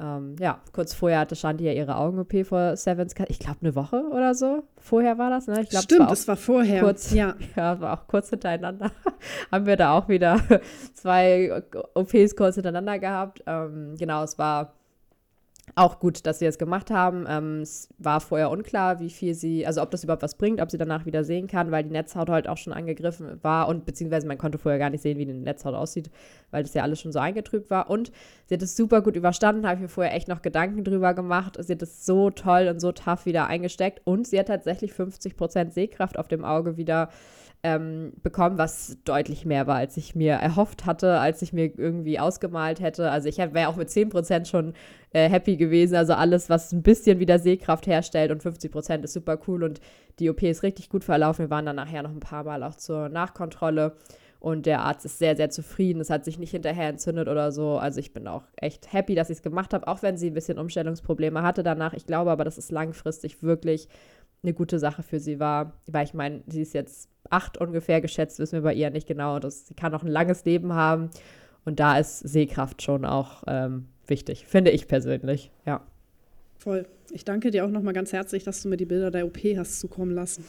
Ähm, 0.00 0.36
ja, 0.40 0.60
kurz 0.72 0.94
vorher 0.94 1.20
hatte 1.20 1.36
Shanti 1.36 1.64
ja 1.64 1.72
ihre 1.72 1.96
Augen-OP 1.96 2.46
vor 2.46 2.74
Sevens. 2.76 3.14
Ich 3.28 3.38
glaube, 3.38 3.58
eine 3.60 3.74
Woche 3.74 4.02
oder 4.10 4.34
so. 4.34 4.62
Vorher 4.78 5.18
war 5.18 5.28
das, 5.28 5.46
ne? 5.46 5.60
Ich 5.60 5.68
glaub, 5.68 5.82
Stimmt, 5.82 6.10
es 6.10 6.26
war, 6.26 6.36
war, 6.36 6.42
vorher. 6.42 6.82
Kurz, 6.82 7.12
ja. 7.12 7.34
Ja, 7.56 7.80
war 7.80 8.00
auch 8.00 8.06
kurz 8.06 8.30
hintereinander. 8.30 8.92
Haben 9.52 9.66
wir 9.66 9.76
da 9.76 9.92
auch 9.98 10.08
wieder 10.08 10.40
zwei 10.94 11.62
OPs 11.94 12.34
kurz 12.34 12.54
hintereinander 12.54 12.98
gehabt. 12.98 13.42
Ähm, 13.46 13.94
genau, 13.98 14.22
es 14.22 14.38
war 14.38 14.72
auch 15.74 15.98
gut, 15.98 16.26
dass 16.26 16.38
sie 16.38 16.46
es 16.46 16.58
gemacht 16.58 16.90
haben. 16.90 17.24
Ähm, 17.28 17.60
es 17.60 17.88
war 17.98 18.20
vorher 18.20 18.50
unklar, 18.50 19.00
wie 19.00 19.10
viel 19.10 19.34
sie, 19.34 19.66
also 19.66 19.82
ob 19.82 19.90
das 19.90 20.04
überhaupt 20.04 20.22
was 20.22 20.36
bringt, 20.36 20.60
ob 20.60 20.70
sie 20.70 20.78
danach 20.78 21.06
wieder 21.06 21.24
sehen 21.24 21.46
kann, 21.46 21.70
weil 21.70 21.84
die 21.84 21.90
Netzhaut 21.90 22.28
halt 22.28 22.48
auch 22.48 22.56
schon 22.56 22.72
angegriffen 22.72 23.38
war 23.42 23.68
und 23.68 23.84
beziehungsweise 23.84 24.26
man 24.26 24.38
konnte 24.38 24.58
vorher 24.58 24.78
gar 24.78 24.90
nicht 24.90 25.02
sehen, 25.02 25.18
wie 25.18 25.26
die 25.26 25.32
Netzhaut 25.32 25.74
aussieht, 25.74 26.10
weil 26.50 26.62
das 26.62 26.74
ja 26.74 26.82
alles 26.82 27.00
schon 27.00 27.12
so 27.12 27.18
eingetrübt 27.18 27.70
war. 27.70 27.90
Und 27.90 28.10
sie 28.46 28.54
hat 28.54 28.62
es 28.62 28.76
super 28.76 29.02
gut 29.02 29.16
überstanden, 29.16 29.66
habe 29.66 29.76
ich 29.76 29.82
mir 29.82 29.88
vorher 29.88 30.14
echt 30.14 30.28
noch 30.28 30.42
Gedanken 30.42 30.84
drüber 30.84 31.14
gemacht. 31.14 31.56
Sie 31.60 31.72
hat 31.72 31.82
es 31.82 32.04
so 32.04 32.30
toll 32.30 32.68
und 32.68 32.80
so 32.80 32.92
tough 32.92 33.26
wieder 33.26 33.46
eingesteckt 33.46 34.00
und 34.04 34.26
sie 34.26 34.38
hat 34.38 34.48
tatsächlich 34.48 34.92
50% 34.92 35.70
Sehkraft 35.70 36.18
auf 36.18 36.28
dem 36.28 36.44
Auge 36.44 36.76
wieder 36.76 37.08
ähm, 37.62 38.12
bekommen, 38.22 38.58
was 38.58 38.96
deutlich 39.04 39.44
mehr 39.44 39.66
war, 39.66 39.76
als 39.76 39.96
ich 39.96 40.14
mir 40.14 40.34
erhofft 40.34 40.86
hatte, 40.86 41.18
als 41.18 41.42
ich 41.42 41.52
mir 41.52 41.66
irgendwie 41.76 42.18
ausgemalt 42.18 42.80
hätte. 42.80 43.10
Also 43.10 43.28
ich 43.28 43.38
wäre 43.38 43.68
auch 43.68 43.76
mit 43.76 43.88
10% 43.88 44.46
schon 44.46 44.72
äh, 45.12 45.28
happy 45.28 45.56
gewesen. 45.56 45.96
Also 45.96 46.14
alles, 46.14 46.48
was 46.48 46.72
ein 46.72 46.82
bisschen 46.82 47.18
wieder 47.18 47.38
Sehkraft 47.38 47.86
herstellt 47.86 48.30
und 48.30 48.42
50% 48.42 49.02
ist 49.04 49.12
super 49.12 49.38
cool 49.46 49.62
und 49.64 49.80
die 50.18 50.30
OP 50.30 50.42
ist 50.42 50.62
richtig 50.62 50.88
gut 50.88 51.04
verlaufen. 51.04 51.46
Wir 51.46 51.50
waren 51.50 51.66
dann 51.66 51.76
nachher 51.76 52.02
noch 52.02 52.10
ein 52.10 52.20
paar 52.20 52.44
Mal 52.44 52.62
auch 52.62 52.76
zur 52.76 53.08
Nachkontrolle. 53.08 53.96
Und 54.40 54.64
der 54.64 54.80
Arzt 54.80 55.04
ist 55.04 55.18
sehr, 55.18 55.36
sehr 55.36 55.50
zufrieden. 55.50 56.00
Es 56.00 56.08
hat 56.08 56.24
sich 56.24 56.38
nicht 56.38 56.52
hinterher 56.52 56.88
entzündet 56.88 57.28
oder 57.28 57.52
so. 57.52 57.76
Also 57.76 58.00
ich 58.00 58.14
bin 58.14 58.26
auch 58.26 58.44
echt 58.56 58.90
happy, 58.90 59.14
dass 59.14 59.28
ich 59.28 59.36
es 59.36 59.42
gemacht 59.42 59.74
habe, 59.74 59.86
auch 59.86 60.02
wenn 60.02 60.16
sie 60.16 60.30
ein 60.30 60.34
bisschen 60.34 60.58
Umstellungsprobleme 60.58 61.42
hatte 61.42 61.62
danach. 61.62 61.92
Ich 61.92 62.06
glaube 62.06 62.30
aber, 62.30 62.44
dass 62.44 62.56
es 62.56 62.70
langfristig 62.70 63.42
wirklich 63.42 63.86
eine 64.42 64.52
gute 64.54 64.78
Sache 64.78 65.02
für 65.02 65.20
sie 65.20 65.38
war. 65.40 65.74
Weil 65.86 66.04
ich 66.04 66.14
meine, 66.14 66.42
sie 66.46 66.62
ist 66.62 66.74
jetzt 66.74 67.08
acht 67.28 67.58
ungefähr 67.58 68.00
geschätzt, 68.00 68.38
wissen 68.38 68.54
wir 68.54 68.62
bei 68.62 68.74
ihr 68.74 68.90
nicht 68.90 69.06
genau. 69.06 69.38
Das, 69.38 69.66
sie 69.66 69.74
kann 69.74 69.94
auch 69.94 70.02
ein 70.02 70.08
langes 70.08 70.44
Leben 70.44 70.72
haben. 70.72 71.10
Und 71.64 71.80
da 71.80 71.98
ist 71.98 72.20
Sehkraft 72.20 72.82
schon 72.82 73.04
auch 73.04 73.42
ähm, 73.46 73.86
wichtig, 74.06 74.46
finde 74.46 74.70
ich 74.70 74.88
persönlich, 74.88 75.50
ja. 75.66 75.82
Voll. 76.58 76.86
Ich 77.10 77.24
danke 77.24 77.50
dir 77.50 77.64
auch 77.64 77.70
nochmal 77.70 77.94
ganz 77.94 78.12
herzlich, 78.12 78.44
dass 78.44 78.62
du 78.62 78.68
mir 78.68 78.76
die 78.76 78.84
Bilder 78.84 79.10
der 79.10 79.26
OP 79.26 79.38
hast 79.56 79.80
zukommen 79.80 80.14
lassen. 80.14 80.44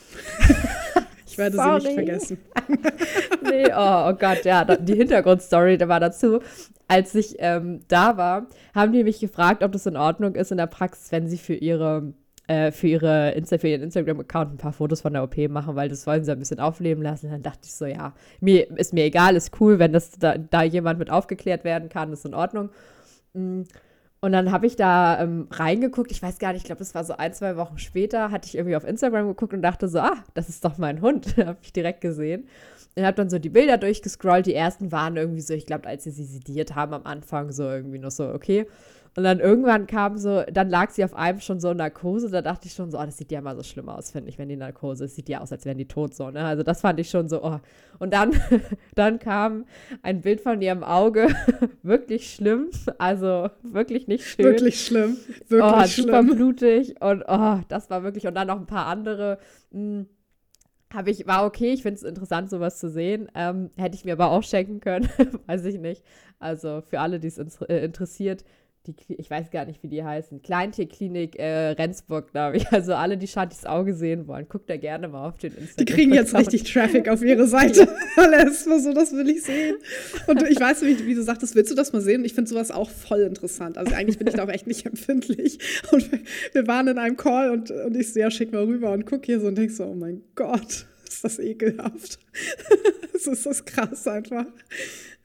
ich 1.25 1.37
werde 1.37 1.55
Sorry. 1.55 1.81
sie 1.81 1.87
nicht 1.87 1.95
vergessen. 1.95 2.37
nee, 3.43 3.65
oh, 3.67 4.09
oh, 4.09 4.13
Gott, 4.13 4.43
ja, 4.43 4.65
die 4.75 4.95
Hintergrundstory, 4.95 5.77
da 5.77 5.87
war 5.87 5.99
dazu. 5.99 6.39
Als 6.87 7.15
ich 7.15 7.35
ähm, 7.39 7.81
da 7.87 8.17
war, 8.17 8.47
haben 8.75 8.91
die 8.91 9.03
mich 9.03 9.19
gefragt, 9.21 9.63
ob 9.63 9.71
das 9.71 9.85
in 9.85 9.95
Ordnung 9.95 10.35
ist 10.35 10.51
in 10.51 10.57
der 10.57 10.67
Praxis, 10.67 11.11
wenn 11.11 11.27
sie 11.27 11.37
für 11.37 11.55
ihre 11.55 12.13
äh, 12.51 12.71
für, 12.73 12.87
ihre 12.87 13.31
Insta 13.31 13.57
für 13.57 13.69
ihren 13.69 13.83
Instagram-Account 13.83 14.53
ein 14.53 14.57
paar 14.57 14.73
Fotos 14.73 14.99
von 14.99 15.13
der 15.13 15.23
OP 15.23 15.37
machen, 15.49 15.77
weil 15.77 15.87
das 15.87 16.05
wollen 16.05 16.25
sie 16.25 16.33
ein 16.33 16.39
bisschen 16.39 16.59
aufleben 16.59 17.01
lassen. 17.01 17.31
Dann 17.31 17.41
dachte 17.41 17.61
ich 17.63 17.73
so, 17.73 17.85
ja, 17.85 18.13
mir 18.41 18.69
ist 18.77 18.93
mir 18.93 19.05
egal, 19.05 19.37
ist 19.37 19.61
cool, 19.61 19.79
wenn 19.79 19.93
das 19.93 20.11
da, 20.19 20.37
da 20.37 20.61
jemand 20.61 20.99
mit 20.99 21.09
aufgeklärt 21.09 21.63
werden 21.63 21.87
kann, 21.87 22.11
ist 22.11 22.25
in 22.25 22.33
Ordnung. 22.33 22.69
Mm. 23.33 23.61
Und 24.23 24.33
dann 24.33 24.51
habe 24.51 24.67
ich 24.67 24.75
da 24.75 25.19
ähm, 25.21 25.47
reingeguckt, 25.49 26.11
ich 26.11 26.21
weiß 26.21 26.37
gar 26.39 26.51
nicht, 26.51 26.61
ich 26.61 26.65
glaube, 26.65 26.79
das 26.79 26.93
war 26.93 27.03
so 27.03 27.15
ein, 27.17 27.33
zwei 27.33 27.55
Wochen 27.55 27.79
später, 27.79 28.29
hatte 28.29 28.47
ich 28.47 28.55
irgendwie 28.55 28.75
auf 28.75 28.83
Instagram 28.83 29.29
geguckt 29.29 29.53
und 29.53 29.63
dachte 29.63 29.87
so, 29.87 29.99
ah, 29.99 30.17
das 30.35 30.47
ist 30.49 30.63
doch 30.63 30.77
mein 30.77 31.01
Hund, 31.01 31.37
habe 31.37 31.57
ich 31.63 31.71
direkt 31.71 32.01
gesehen. 32.01 32.47
Und 32.95 33.05
habe 33.05 33.15
dann 33.15 33.29
so 33.29 33.39
die 33.39 33.49
Bilder 33.49 33.77
durchgescrollt. 33.77 34.45
Die 34.45 34.53
ersten 34.53 34.91
waren 34.91 35.15
irgendwie 35.15 35.41
so, 35.41 35.53
ich 35.53 35.65
glaube, 35.65 35.87
als 35.87 36.03
sie 36.03 36.11
sie 36.11 36.25
sediert 36.25 36.75
haben 36.75 36.93
am 36.93 37.05
Anfang, 37.05 37.51
so 37.53 37.63
irgendwie 37.63 37.97
noch 37.97 38.11
so, 38.11 38.27
okay. 38.27 38.67
Und 39.18 39.24
dann 39.24 39.41
irgendwann 39.41 39.88
kam 39.88 40.18
so, 40.18 40.43
dann 40.51 40.70
lag 40.70 40.89
sie 40.91 41.03
auf 41.03 41.14
einem 41.14 41.41
schon 41.41 41.59
so 41.59 41.72
in 41.72 41.78
Narkose. 41.78 42.30
Da 42.30 42.41
dachte 42.41 42.68
ich 42.68 42.74
schon 42.74 42.91
so, 42.91 42.97
oh, 42.97 43.03
das 43.03 43.18
sieht 43.18 43.30
ja 43.32 43.39
immer 43.39 43.55
so 43.57 43.64
schlimm 43.64 43.89
aus, 43.89 44.12
finde 44.12 44.30
ich, 44.30 44.38
wenn 44.38 44.47
die 44.47 44.55
Narkose 44.55 45.03
ist. 45.03 45.16
Sieht 45.16 45.28
ja 45.28 45.41
aus, 45.41 45.51
als 45.51 45.66
wären 45.66 45.78
die 45.78 45.88
tot 45.88 46.16
so, 46.16 46.32
ne? 46.32 46.45
Also 46.45 46.64
das 46.64 46.80
fand 46.80 46.97
ich 46.99 47.09
schon 47.09 47.28
so, 47.28 47.43
oh. 47.43 47.59
Und 47.99 48.14
dann, 48.14 48.32
dann 48.95 49.20
kam 49.20 49.66
ein 50.01 50.22
Bild 50.22 50.39
von 50.39 50.62
ihrem 50.62 50.84
Auge. 50.84 51.28
wirklich 51.84 52.34
schlimm. 52.34 52.70
Also 52.99 53.49
wirklich 53.64 54.07
nicht 54.07 54.26
schön. 54.26 54.45
Wirklich 54.45 54.86
schlimm. 54.86 55.18
Wirklich 55.49 55.74
oh, 55.74 55.88
schlimm. 55.88 56.05
super 56.05 56.24
blutig. 56.24 57.01
Und 57.01 57.26
oh, 57.28 57.59
das 57.68 57.89
war 57.89 58.03
wirklich. 58.03 58.28
Und 58.28 58.36
dann 58.36 58.47
noch 58.47 58.59
ein 58.59 58.66
paar 58.66 58.86
andere. 58.86 59.39
Mh, 59.72 59.80
hm, 59.80 60.05
habe 60.93 61.09
ich, 61.09 61.26
war 61.28 61.45
okay, 61.45 61.72
ich 61.72 61.84
finde 61.84 61.97
es 61.97 62.03
interessant, 62.03 62.49
sowas 62.49 62.80
zu 62.80 62.89
sehen. 62.89 63.30
Ähm, 63.36 63.72
hätte 63.78 63.95
ich 63.95 64.05
mir 64.05 64.14
aber 64.14 64.32
auch 64.32 64.43
schenken 64.43 64.80
können, 64.80 65.09
weiß 65.47 65.66
ich 65.66 65.80
nicht. 65.80 66.03
Also 66.39 66.82
für 66.82 66.99
alle, 66.99 67.20
die 67.20 67.28
es 67.28 67.38
äh, 67.38 67.86
interessiert, 67.86 68.43
die, 68.88 68.95
ich 69.09 69.29
weiß 69.29 69.51
gar 69.51 69.65
nicht, 69.65 69.84
wie 69.84 69.88
die 69.88 70.03
heißen, 70.03 70.41
Kleintierklinik 70.41 71.38
äh, 71.38 71.69
Rendsburg, 71.71 72.32
glaube 72.32 72.57
ich. 72.57 72.65
Also 72.71 72.93
alle, 72.95 73.17
die 73.17 73.27
Shantis 73.27 73.65
Auge 73.65 73.93
sehen 73.93 74.27
wollen, 74.27 74.47
guckt 74.47 74.69
da 74.69 74.77
gerne 74.77 75.07
mal 75.07 75.27
auf 75.27 75.38
den 75.38 75.53
Instagram. 75.53 75.86
Die 75.86 75.86
kriegen 75.86 76.13
jetzt 76.13 76.34
richtig 76.34 76.63
Traffic 76.63 77.09
auf 77.09 77.21
ihre 77.21 77.45
Seite. 77.45 77.88
Alles 78.15 78.63
so, 78.63 78.93
das 78.93 79.11
will 79.11 79.29
ich 79.29 79.43
sehen. 79.43 79.75
Und 80.27 80.41
ich 80.43 80.59
weiß 80.59 80.82
nicht, 80.84 81.05
wie 81.05 81.13
du 81.13 81.21
sagtest, 81.21 81.53
willst 81.55 81.71
du 81.71 81.75
das 81.75 81.93
mal 81.93 82.01
sehen? 82.01 82.25
Ich 82.25 82.34
finde 82.34 82.49
sowas 82.49 82.71
auch 82.71 82.89
voll 82.89 83.21
interessant. 83.21 83.77
Also 83.77 83.93
eigentlich 83.93 84.17
bin 84.17 84.27
ich 84.27 84.34
da 84.34 84.45
auch 84.45 84.49
echt 84.49 84.67
nicht 84.67 84.86
empfindlich. 84.86 85.59
Und 85.91 86.09
wir 86.53 86.67
waren 86.67 86.88
in 86.88 86.97
einem 86.97 87.17
Call 87.17 87.51
und, 87.51 87.69
und 87.71 87.95
ich 87.95 88.13
so, 88.13 88.19
ja, 88.19 88.32
schick 88.32 88.51
mal 88.51 88.63
rüber 88.63 88.91
und 88.91 89.05
guck 89.05 89.25
hier 89.25 89.39
so 89.39 89.47
und 89.47 89.57
denk 89.57 89.71
so, 89.71 89.86
oh 89.86 89.95
mein 89.95 90.23
Gott, 90.36 90.88
ist 91.07 91.23
das 91.23 91.39
ekelhaft. 91.39 92.19
das 93.13 93.27
ist 93.27 93.45
das 93.45 93.65
krass 93.65 94.07
einfach. 94.07 94.45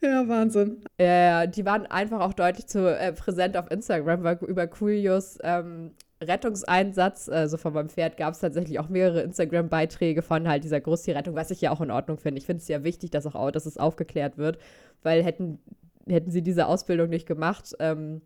Ja, 0.01 0.27
Wahnsinn. 0.27 0.83
Ja, 0.99 1.05
ja, 1.05 1.47
die 1.47 1.65
waren 1.65 1.87
einfach 1.87 2.19
auch 2.19 2.33
deutlich 2.33 2.67
zu 2.67 2.87
äh, 2.97 3.13
präsent 3.13 3.57
auf 3.57 3.71
Instagram, 3.71 4.23
weil 4.23 4.37
über 4.47 4.67
Coolios 4.67 5.39
ähm, 5.41 5.91
Rettungseinsatz, 6.21 7.29
also 7.29 7.57
von 7.57 7.73
meinem 7.73 7.89
Pferd, 7.89 8.17
gab 8.17 8.33
es 8.33 8.39
tatsächlich 8.39 8.79
auch 8.79 8.89
mehrere 8.89 9.21
Instagram-Beiträge 9.21 10.21
von 10.21 10.47
halt 10.47 10.63
dieser 10.63 10.81
Großtierrettung, 10.81 11.35
was 11.35 11.51
ich 11.51 11.61
ja 11.61 11.71
auch 11.71 11.81
in 11.81 11.91
Ordnung 11.91 12.17
finde. 12.17 12.39
Ich 12.39 12.45
finde 12.45 12.61
es 12.61 12.67
ja 12.67 12.83
wichtig, 12.83 13.11
dass 13.11 13.25
auch 13.25 13.51
dass 13.51 13.65
es 13.65 13.77
aufgeklärt 13.77 14.37
wird, 14.37 14.59
weil 15.03 15.23
hätten, 15.23 15.59
hätten 16.07 16.31
sie 16.31 16.41
diese 16.43 16.67
Ausbildung 16.67 17.09
nicht 17.09 17.27
gemacht, 17.27 17.75
ähm, 17.79 18.21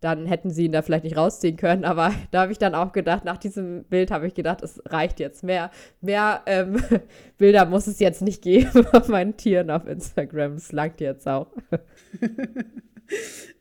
dann 0.00 0.26
hätten 0.26 0.50
sie 0.50 0.66
ihn 0.66 0.72
da 0.72 0.82
vielleicht 0.82 1.04
nicht 1.04 1.16
rausziehen 1.16 1.56
können. 1.56 1.84
Aber 1.84 2.12
da 2.30 2.42
habe 2.42 2.52
ich 2.52 2.58
dann 2.58 2.74
auch 2.74 2.92
gedacht, 2.92 3.24
nach 3.24 3.38
diesem 3.38 3.84
Bild 3.84 4.10
habe 4.10 4.26
ich 4.26 4.34
gedacht, 4.34 4.62
es 4.62 4.80
reicht 4.86 5.20
jetzt 5.20 5.42
mehr. 5.42 5.70
Mehr 6.00 6.42
ähm, 6.46 6.82
Bilder 7.38 7.66
muss 7.66 7.86
es 7.86 7.98
jetzt 7.98 8.22
nicht 8.22 8.42
geben 8.42 8.86
auf 8.92 9.08
meinen 9.08 9.36
Tieren 9.36 9.70
auf 9.70 9.86
Instagram. 9.86 10.54
Es 10.54 10.72
langt 10.72 11.00
jetzt 11.00 11.26
auch. 11.26 11.48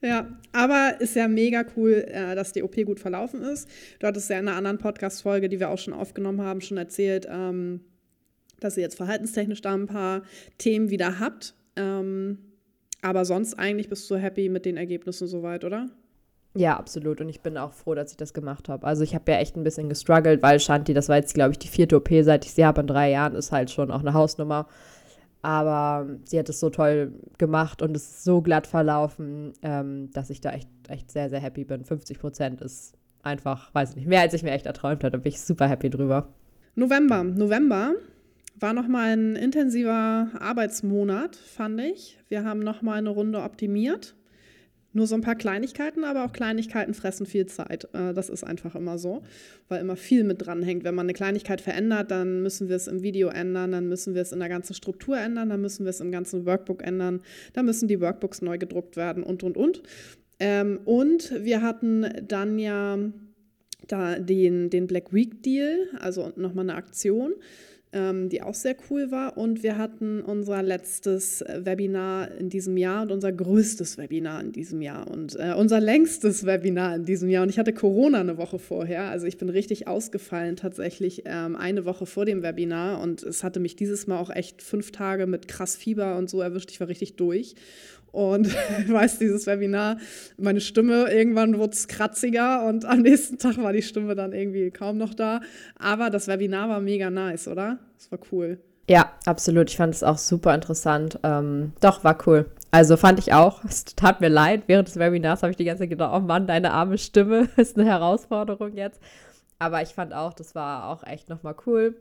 ja, 0.02 0.28
aber 0.52 1.00
ist 1.00 1.16
ja 1.16 1.28
mega 1.28 1.66
cool, 1.76 2.06
äh, 2.08 2.36
dass 2.36 2.54
die 2.54 2.64
OP 2.64 2.76
gut 2.86 3.00
verlaufen 3.00 3.42
ist. 3.42 3.70
Du 4.00 4.08
hattest 4.08 4.30
ja 4.30 4.40
in 4.40 4.48
einer 4.48 4.58
anderen 4.58 4.78
Podcast-Folge, 4.78 5.50
die 5.50 5.60
wir 5.60 5.70
auch 5.70 5.80
schon 5.80 5.94
aufgenommen 5.94 6.42
haben, 6.42 6.62
schon 6.62 6.78
erzählt, 6.78 7.28
ähm, 7.30 7.82
dass 8.60 8.78
ihr 8.78 8.84
jetzt 8.84 8.96
verhaltenstechnisch 8.96 9.62
da 9.62 9.74
ein 9.74 9.88
paar 9.88 10.24
Themen 10.58 10.90
wieder 10.90 11.20
habt. 11.20 11.56
Ähm, 11.76 12.40
aber 13.02 13.26
sonst 13.26 13.54
eigentlich 13.60 13.90
bist 13.90 14.10
du 14.10 14.16
happy 14.16 14.50
mit 14.50 14.66
den 14.66 14.78
Ergebnissen 14.78 15.28
soweit, 15.28 15.64
oder? 15.64 15.90
Ja, 16.58 16.76
absolut. 16.78 17.22
Und 17.22 17.30
ich 17.30 17.42
bin 17.42 17.56
auch 17.58 17.72
froh, 17.72 17.94
dass 17.94 18.12
ich 18.12 18.18
das 18.18 18.34
gemacht 18.34 18.68
habe. 18.68 18.86
Also 18.88 19.04
ich 19.04 19.14
habe 19.14 19.32
ja 19.32 19.38
echt 19.38 19.56
ein 19.56 19.64
bisschen 19.64 19.90
gestruggelt, 19.90 20.42
weil 20.42 20.60
Shanti, 20.60 20.94
das 20.94 21.08
war 21.08 21.18
jetzt, 21.18 21.36
glaube 21.36 21.52
ich, 21.52 21.60
die 21.60 21.68
vierte 21.68 21.96
OP, 21.96 22.10
seit 22.22 22.46
ich 22.46 22.54
sie 22.54 22.66
habe 22.66 22.82
in 22.82 22.88
drei 22.88 23.12
Jahren, 23.12 23.36
ist 23.36 23.52
halt 23.52 23.70
schon 23.70 23.92
auch 23.92 24.00
eine 24.00 24.14
Hausnummer. 24.14 24.68
Aber 25.44 26.08
sie 26.26 26.40
hat 26.40 26.50
es 26.50 26.60
so 26.60 26.72
toll 26.72 27.14
gemacht 27.38 27.84
und 27.84 27.96
es 27.96 28.04
ist 28.10 28.24
so 28.24 28.42
glatt 28.42 28.66
verlaufen, 28.66 29.54
ähm, 29.62 30.10
dass 30.12 30.32
ich 30.32 30.42
da 30.42 30.52
echt, 30.52 30.68
echt 30.90 31.12
sehr, 31.12 31.30
sehr 31.30 31.40
happy 31.40 31.64
bin. 31.64 31.86
50 31.86 32.18
Prozent 32.18 32.62
ist 32.62 32.96
einfach, 33.22 33.74
weiß 33.76 33.92
ich 33.92 33.96
nicht, 33.98 34.08
mehr 34.08 34.22
als 34.22 34.34
ich 34.34 34.42
mir 34.42 34.52
echt 34.52 34.66
erträumt 34.66 35.04
hatte. 35.04 35.12
Da 35.12 35.22
bin 35.22 35.32
ich 35.32 35.40
super 35.40 35.68
happy 35.68 35.92
drüber. 35.92 36.30
November. 36.74 37.24
November 37.24 37.94
war 38.60 38.74
nochmal 38.74 39.12
ein 39.12 39.36
intensiver 39.36 40.30
Arbeitsmonat, 40.40 41.36
fand 41.36 41.80
ich. 41.82 42.18
Wir 42.30 42.44
haben 42.44 42.60
nochmal 42.60 42.98
eine 42.98 43.10
Runde 43.10 43.42
optimiert. 43.42 44.17
Nur 44.94 45.06
so 45.06 45.16
ein 45.16 45.22
paar 45.22 45.36
Kleinigkeiten, 45.36 46.04
aber 46.04 46.26
auch 46.26 46.32
Kleinigkeiten 46.32 46.94
fressen 46.94 47.26
viel 47.26 47.46
Zeit. 47.46 47.88
Äh, 47.94 48.14
das 48.14 48.30
ist 48.30 48.44
einfach 48.44 48.76
immer 48.76 48.98
so, 48.98 49.22
weil 49.68 49.82
immer 49.82 49.96
viel 49.96 50.24
mit 50.24 50.46
dran 50.46 50.64
hängt. 50.64 50.84
Wenn 50.84 50.96
man 50.96 51.06
eine 51.06 51.14
Kleinigkeit 51.14 51.62
verändert, 51.62 52.10
dann 52.10 52.42
müssen 52.42 52.70
wir 52.70 52.76
es 52.76 52.88
im 52.88 53.04
Video 53.04 53.28
ändern, 53.28 53.72
dann 53.72 53.88
müssen 53.88 54.16
wir 54.16 54.22
es 54.22 54.32
in 54.32 54.40
der 54.40 54.50
ganzen 54.50 54.74
Struktur 54.74 55.18
ändern, 55.18 55.50
dann 55.50 55.62
müssen 55.62 55.86
wir 55.86 55.90
es 55.90 56.00
im 56.00 56.12
ganzen 56.12 56.46
Workbook 56.46 56.84
ändern, 56.84 57.22
dann 57.54 57.66
müssen 57.66 57.88
die 57.88 58.00
Workbooks 58.02 58.42
neu 58.42 58.58
gedruckt 58.58 58.96
werden 58.96 59.24
und, 59.24 59.44
und, 59.44 59.58
und. 59.58 59.84
Ähm, 60.40 60.80
und 60.86 61.34
wir 61.44 61.62
hatten 61.62 62.06
dann 62.28 62.60
ja 62.60 62.98
da 63.88 64.20
den, 64.20 64.70
den 64.70 64.88
Black 64.88 65.14
Week 65.14 65.44
Deal, 65.44 65.88
also 66.00 66.32
nochmal 66.36 66.66
eine 66.66 66.76
Aktion 66.76 67.34
die 68.30 68.42
auch 68.42 68.54
sehr 68.54 68.76
cool 68.90 69.12
war. 69.12 69.38
Und 69.38 69.64
wir 69.64 69.78
hatten 69.78 70.22
unser 70.22 70.64
letztes 70.64 71.44
Webinar 71.48 72.32
in 72.32 72.50
diesem 72.50 72.78
Jahr 72.78 73.04
und 73.04 73.12
unser 73.12 73.32
größtes 73.32 73.98
Webinar 73.98 74.42
in 74.42 74.52
diesem 74.52 74.82
Jahr 74.82 75.08
und 75.10 75.36
äh, 75.36 75.54
unser 75.58 75.80
längstes 75.80 76.46
Webinar 76.46 76.96
in 76.96 77.06
diesem 77.06 77.30
Jahr. 77.30 77.44
Und 77.44 77.50
ich 77.50 77.60
hatte 77.60 77.74
Corona 77.74 78.20
eine 78.20 78.38
Woche 78.38 78.60
vorher, 78.60 79.10
also 79.10 79.26
ich 79.26 79.38
bin 79.38 79.50
richtig 79.50 79.88
ausgefallen 79.88 80.56
tatsächlich 80.56 81.24
ähm, 81.26 81.56
eine 81.56 81.86
Woche 81.86 82.06
vor 82.06 82.26
dem 82.26 82.44
Webinar 82.44 83.02
und 83.02 83.24
es 83.24 83.44
hatte 83.44 83.60
mich 83.60 83.76
dieses 83.76 84.08
Mal 84.08 84.20
auch 84.20 84.30
echt 84.30 84.62
fünf 84.62 84.92
Tage 84.92 85.28
mit 85.28 85.48
krass 85.48 85.76
Fieber 85.76 86.18
und 86.18 86.30
so 86.30 86.42
erwischt. 86.42 86.72
Ich 86.72 86.80
war 86.80 86.88
richtig 86.88 87.16
durch. 87.16 87.56
Und 88.12 88.48
weiß, 88.88 89.20
dieses 89.20 89.46
Webinar, 89.48 89.98
meine 90.38 90.62
Stimme, 90.62 91.12
irgendwann 91.12 91.58
wurde 91.58 91.74
es 91.74 91.88
kratziger 91.88 92.66
und 92.66 92.86
am 92.86 93.02
nächsten 93.02 93.38
Tag 93.38 93.58
war 93.58 93.74
die 93.74 93.82
Stimme 93.82 94.16
dann 94.16 94.34
irgendwie 94.34 94.72
kaum 94.72 94.98
noch 94.98 95.14
da. 95.14 95.42
Aber 95.78 96.10
das 96.10 96.28
Webinar 96.28 96.70
war 96.70 96.80
mega 96.80 97.10
nice, 97.10 97.48
oder? 97.48 97.80
Es 97.98 98.12
war 98.12 98.20
cool. 98.32 98.60
Ja, 98.90 99.12
absolut. 99.26 99.70
Ich 99.70 99.78
fand 99.78 99.94
es 99.94 100.04
auch 100.04 100.18
super 100.18 100.56
interessant. 100.56 101.20
Ähm, 101.24 101.74
doch, 101.82 102.04
war 102.04 102.18
cool. 102.26 102.46
Also 102.72 102.96
fand 102.96 103.20
ich 103.20 103.34
auch. 103.34 103.64
Es 103.66 103.84
tat 103.84 104.22
mir 104.22 104.30
leid. 104.30 104.64
Während 104.68 104.88
des 104.88 104.98
Webinars 104.98 105.44
habe 105.44 105.52
ich 105.52 105.58
die 105.58 105.66
ganze 105.66 105.84
Zeit 105.84 105.90
gedacht, 105.90 106.14
oh 106.16 106.26
Mann, 106.26 106.48
deine 106.48 106.72
arme 106.72 106.98
Stimme 106.98 107.50
ist 107.58 107.78
eine 107.78 107.88
Herausforderung 107.88 108.76
jetzt. 108.76 109.02
Aber 109.60 109.82
ich 109.82 109.90
fand 109.90 110.14
auch, 110.14 110.34
das 110.34 110.56
war 110.56 110.88
auch 110.88 111.04
echt 111.04 111.30
nochmal 111.30 111.56
cool. 111.66 111.96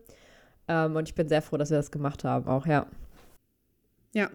Ähm, 0.68 0.96
und 0.96 1.08
ich 1.08 1.14
bin 1.14 1.28
sehr 1.28 1.42
froh, 1.42 1.56
dass 1.56 1.70
wir 1.70 1.76
das 1.76 1.90
gemacht 1.90 2.24
haben, 2.24 2.46
auch, 2.48 2.66
ja. 2.66 2.86
Ja. 4.14 4.30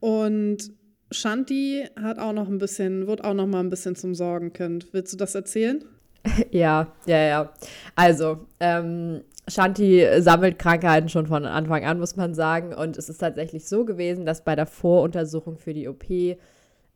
Und 0.00 0.72
Shanti 1.10 1.88
hat 2.00 2.18
auch 2.18 2.32
noch 2.32 2.48
ein 2.48 2.58
bisschen, 2.58 3.06
wird 3.06 3.24
auch 3.24 3.34
noch 3.34 3.46
mal 3.46 3.60
ein 3.60 3.70
bisschen 3.70 3.96
zum 3.96 4.14
Sorgenkind. 4.14 4.92
Willst 4.92 5.12
du 5.12 5.16
das 5.16 5.34
erzählen? 5.34 5.84
Ja, 6.50 6.92
ja, 7.06 7.16
ja. 7.16 7.52
Also, 7.96 8.46
ähm, 8.60 9.22
Shanti 9.48 10.06
sammelt 10.18 10.58
Krankheiten 10.58 11.08
schon 11.08 11.26
von 11.26 11.46
Anfang 11.46 11.84
an, 11.84 11.98
muss 11.98 12.16
man 12.16 12.34
sagen. 12.34 12.74
Und 12.74 12.98
es 12.98 13.08
ist 13.08 13.18
tatsächlich 13.18 13.66
so 13.66 13.86
gewesen, 13.86 14.26
dass 14.26 14.44
bei 14.44 14.54
der 14.54 14.66
Voruntersuchung 14.66 15.56
für 15.56 15.72
die 15.72 15.88
OP 15.88 16.04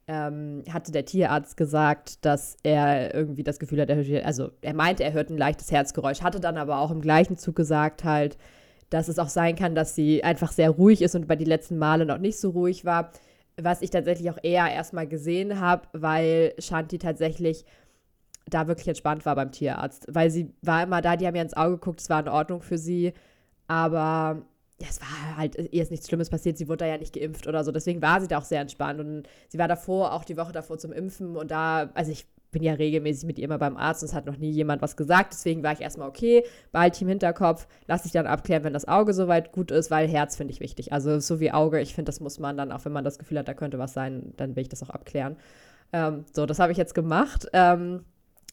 ähm, 0.07 0.63
hatte 0.71 0.93
der 0.93 1.07
Tierarzt 1.07 1.57
gesagt, 1.57 2.25
dass 2.25 2.57
er 2.63 3.15
irgendwie 3.15 3.43
das 3.43 3.59
Gefühl 3.59 3.81
hat, 3.81 3.89
er 3.89 4.27
also 4.27 4.51
er 4.61 4.75
meinte, 4.75 5.03
er 5.03 5.15
hört 5.15 5.31
ein 5.31 5.39
leichtes 5.39 5.73
Herzgeräusch, 5.73 6.21
hatte 6.21 6.41
dann 6.41 6.59
aber 6.59 6.79
auch 6.79 6.91
im 6.91 7.01
gleichen 7.01 7.39
Zug 7.39 7.57
gesagt 7.57 8.05
halt, 8.05 8.37
dass 8.91 9.09
es 9.09 9.19
auch 9.19 9.31
sein 9.31 9.57
kann, 9.57 9.75
dass 9.75 9.95
sie 9.95 10.23
einfach 10.23 10.53
sehr 10.53 10.71
ruhig 10.71 11.01
ist 11.01 11.15
und 11.15 11.27
bei 11.27 11.37
den 11.37 11.47
letzten 11.47 11.79
Male 11.79 12.05
noch 12.05 12.19
nicht 12.19 12.39
so 12.39 12.51
ruhig 12.51 12.85
war 12.85 13.11
was 13.57 13.83
ich 13.83 13.91
tatsächlich 13.91 14.31
auch 14.31 14.39
eher 14.43 14.71
erstmal 14.71 15.07
gesehen 15.07 15.61
habe, 15.61 15.89
weil 15.93 16.55
Shanti 16.59 16.99
tatsächlich 16.99 17.65
da 18.47 18.67
wirklich 18.67 18.89
entspannt 18.89 19.25
war 19.25 19.35
beim 19.37 19.53
Tierarzt. 19.53 20.07
Weil 20.09 20.31
sie 20.31 20.53
war 20.63 20.83
immer 20.83 21.01
da, 21.01 21.17
die 21.17 21.27
haben 21.27 21.37
ja 21.37 21.43
ins 21.43 21.57
Auge 21.57 21.75
geguckt, 21.75 22.01
es 22.01 22.11
war 22.11 22.21
in 22.21 22.29
Ordnung 22.29 22.63
für 22.63 22.79
sie, 22.79 23.13
aber 23.67 24.43
ja, 24.81 24.89
es 24.91 25.01
war 25.01 25.37
halt, 25.37 25.57
ihr 25.57 25.83
ist 25.83 25.91
nichts 25.91 26.09
Schlimmes 26.09 26.31
passiert, 26.31 26.59
sie 26.59 26.69
wurde 26.69 26.79
da 26.79 26.87
ja 26.87 26.99
nicht 26.99 27.15
geimpft 27.15 27.47
oder 27.47 27.63
so. 27.65 27.71
Deswegen 27.71 28.03
war 28.03 28.21
sie 28.21 28.29
da 28.29 28.39
auch 28.39 28.45
sehr 28.45 28.61
entspannt. 28.61 29.01
Und 29.01 29.29
sie 29.49 29.59
war 29.59 29.69
davor, 29.69 30.13
auch 30.13 30.25
die 30.25 30.37
Woche 30.37 30.53
davor 30.53 30.79
zum 30.79 30.93
Impfen 30.93 31.37
und 31.37 31.51
da, 31.51 31.91
also 31.95 32.11
ich 32.11 32.27
bin 32.55 32.63
ja 32.63 32.73
regelmäßig 32.73 33.27
mit 33.27 33.39
ihr 33.39 33.45
immer 33.45 33.59
beim 33.59 33.77
Arzt 33.77 34.03
und 34.03 34.09
es 34.09 34.15
hat 34.15 34.25
noch 34.25 34.39
nie 34.39 34.51
jemand 34.51 34.81
was 34.81 34.97
gesagt. 34.97 35.35
Deswegen 35.35 35.63
war 35.63 35.73
ich 35.73 35.83
erstmal 35.83 36.09
okay, 36.09 36.45
bald 36.73 37.01
im 37.03 37.09
Hinterkopf, 37.09 37.67
lasse 37.87 38.07
ich 38.07 38.13
dann 38.13 38.27
abklären, 38.27 38.65
wenn 38.65 38.73
das 38.73 38.89
Auge 38.89 39.13
soweit 39.13 39.53
gut 39.53 39.71
ist, 39.71 39.91
weil 39.91 40.09
Herz 40.09 40.37
finde 40.37 40.53
ich 40.55 40.61
wichtig. 40.61 40.93
Also 40.93 41.21
so 41.21 41.41
wie 41.41 41.53
Auge, 41.53 41.81
ich 41.81 41.95
finde, 41.95 42.09
das 42.09 42.21
muss 42.21 42.39
man 42.39 42.57
dann, 42.57 42.73
auch 42.73 42.85
wenn 42.87 42.93
man 42.93 43.05
das 43.05 43.19
Gefühl 43.19 43.39
hat, 43.39 43.49
da 43.49 43.55
könnte 43.55 43.79
was 43.79 43.93
sein, 43.93 44.33
dann 44.39 44.57
will 44.57 44.63
ich 44.63 44.69
das 44.71 44.83
auch 44.83 44.91
abklären. 44.91 45.37
Ähm, 45.93 46.25
so, 46.33 46.47
das 46.47 46.59
habe 46.59 46.73
ich 46.73 46.79
jetzt 46.79 46.95
gemacht. 46.95 47.47
Ähm, 47.53 48.05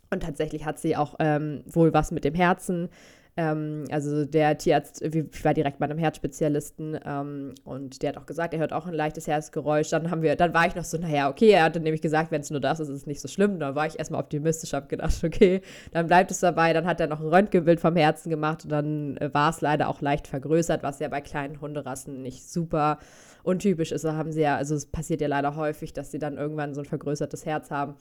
und 0.10 0.24
tatsächlich 0.24 0.66
hat 0.66 0.78
sie 0.80 0.98
auch 0.98 1.16
ähm, 1.20 1.64
wohl 1.66 1.94
was 1.94 2.12
mit 2.12 2.26
dem 2.26 2.36
Herzen. 2.36 2.90
Ähm, 3.38 3.86
also 3.92 4.26
der 4.26 4.58
Tierarzt, 4.58 5.02
ich 5.02 5.46
war 5.46 5.54
direkt 5.54 5.80
bei 5.80 5.86
einem 5.86 5.98
Herzspezialisten 5.98 7.00
ähm, 7.06 7.56
und 7.64 8.02
der 8.02 8.10
hat 8.10 8.18
auch 8.18 8.26
gesagt, 8.26 8.54
er 8.54 8.60
hört 8.60 8.74
auch 8.74 8.86
ein 8.86 8.94
leichtes 8.94 9.26
Herzgeräusch. 9.26 9.90
Dann 9.90 10.12
haben 10.12 10.22
wir, 10.22 10.36
dann 10.36 10.54
war 10.54 10.68
ich 10.68 10.76
noch 10.76 10.84
so, 10.84 10.98
naja, 10.98 11.30
okay, 11.30 11.52
er 11.52 11.64
hatte 11.64 11.80
nämlich 11.80 12.02
gesagt, 12.02 12.32
wenn 12.32 12.42
es 12.42 12.50
nur 12.50 12.60
das 12.60 12.82
ist, 12.82 12.90
ist 12.90 12.98
es 12.98 13.08
nicht 13.08 13.22
so 13.22 13.30
schlimm. 13.30 13.58
Dann 13.60 13.74
war 13.74 13.88
ich 13.88 13.98
erstmal 13.98 14.20
optimistisch, 14.22 14.74
habe 14.74 14.88
gedacht, 14.88 15.16
okay, 15.24 15.62
dann 15.92 16.08
bleibt 16.08 16.30
es 16.32 16.42
dabei. 16.42 16.74
Dann 16.74 16.86
hat 16.86 17.00
er 17.00 17.08
noch 17.08 17.22
ein 17.22 17.28
Röntgenbild 17.28 17.80
vom 17.80 17.96
Herzen 17.96 18.30
gemacht 18.30 18.66
und 18.66 18.72
dann 18.72 19.18
äh, 19.18 19.34
war 19.34 19.50
es 19.50 19.62
leider 19.62 19.88
auch 19.88 20.02
leicht 20.02 20.28
vergrößert, 20.28 20.84
was 20.84 21.00
ja 21.00 21.08
bei 21.08 21.22
kleinen 21.22 21.62
Hunderassen 21.62 22.22
nicht 22.22 22.44
super 22.50 23.00
untypisch 23.44 23.94
ist. 23.94 24.04
Da 24.04 24.16
haben 24.16 24.34
sie 24.34 24.42
ja, 24.42 24.58
also 24.58 24.76
es 24.76 24.86
passiert 24.86 25.22
ja 25.22 25.28
leider 25.28 25.56
häufig, 25.56 25.94
dass 25.94 26.12
sie 26.12 26.20
dann 26.20 26.38
irgendwann 26.38 26.74
so 26.74 26.82
ein 26.82 26.86
vergrößertes 26.86 27.46
Herz 27.46 27.72
haben. 27.72 27.96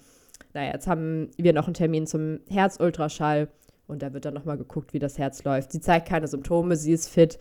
naja, 0.55 0.73
jetzt 0.73 0.89
haben 0.89 1.31
wir 1.37 1.53
noch 1.53 1.67
einen 1.67 1.75
Termin 1.75 2.07
zum 2.07 2.41
Herzultraschall 2.49 3.49
und 3.91 4.03
da 4.03 4.13
wird 4.13 4.25
dann 4.25 4.35
nochmal 4.35 4.57
geguckt, 4.57 4.93
wie 4.93 4.99
das 4.99 5.19
Herz 5.19 5.45
läuft. 5.45 5.73
Sie 5.73 5.81
zeigt 5.81 6.09
keine 6.09 6.29
Symptome, 6.29 6.77
sie 6.77 6.93
ist 6.93 7.09
fit. 7.09 7.39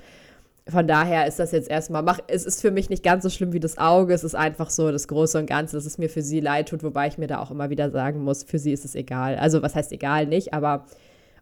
Von 0.68 0.88
daher 0.88 1.26
ist 1.26 1.40
das 1.40 1.52
jetzt 1.52 1.70
erstmal, 1.70 2.04
mach, 2.04 2.20
es 2.28 2.46
ist 2.46 2.62
für 2.62 2.72
mich 2.72 2.90
nicht 2.90 3.04
ganz 3.04 3.24
so 3.24 3.30
schlimm 3.30 3.54
wie 3.54 3.60
das 3.60 3.78
Auge. 3.78 4.14
Es 4.14 4.24
ist 4.24 4.36
einfach 4.36 4.70
so 4.70 4.92
das 4.92 5.08
Große 5.08 5.40
und 5.40 5.48
Ganze, 5.48 5.78
dass 5.78 5.86
es 5.86 5.98
mir 5.98 6.10
für 6.10 6.22
sie 6.22 6.42
leid 6.42 6.70
tut, 6.70 6.84
wobei 6.84 7.08
ich 7.08 7.18
mir 7.18 7.28
da 7.28 7.40
auch 7.40 7.50
immer 7.50 7.70
wieder 7.70 7.90
sagen 7.90 8.24
muss, 8.24 8.44
für 8.44 8.60
sie 8.60 8.72
ist 8.72 8.86
es 8.86 8.96
egal. 8.96 9.38
Also, 9.38 9.62
was 9.62 9.76
heißt 9.76 9.92
egal 9.92 10.28
nicht, 10.28 10.54
aber 10.54 10.86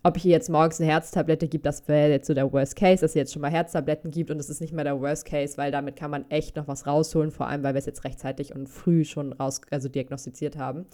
ob 0.04 0.16
ich 0.16 0.26
ihr 0.26 0.32
jetzt 0.32 0.50
morgens 0.50 0.80
eine 0.80 0.90
Herztablette 0.90 1.48
gibt, 1.48 1.66
das 1.66 1.86
wäre 1.88 2.10
jetzt 2.10 2.28
so 2.28 2.34
der 2.34 2.52
Worst 2.54 2.76
Case, 2.78 3.02
dass 3.02 3.14
sie 3.14 3.20
jetzt 3.20 3.34
schon 3.34 3.42
mal 3.42 3.52
Herztabletten 3.52 4.12
gibt 4.12 4.32
und 4.32 4.40
es 4.40 4.50
ist 4.50 4.62
nicht 4.62 4.72
mehr 4.72 4.86
der 4.86 5.02
Worst 5.02 5.26
Case, 5.26 5.58
weil 5.58 5.72
damit 5.72 5.98
kann 5.98 6.12
man 6.12 6.30
echt 6.30 6.56
noch 6.56 6.68
was 6.68 6.88
rausholen, 6.88 7.32
vor 7.32 7.48
allem 7.48 7.64
weil 7.64 7.74
wir 7.74 7.80
es 7.80 7.86
jetzt 7.86 8.06
rechtzeitig 8.06 8.56
und 8.56 8.68
früh 8.68 9.04
schon 9.04 9.34
raus, 9.34 9.62
also 9.70 9.90
diagnostiziert 9.90 10.58
haben. 10.58 10.86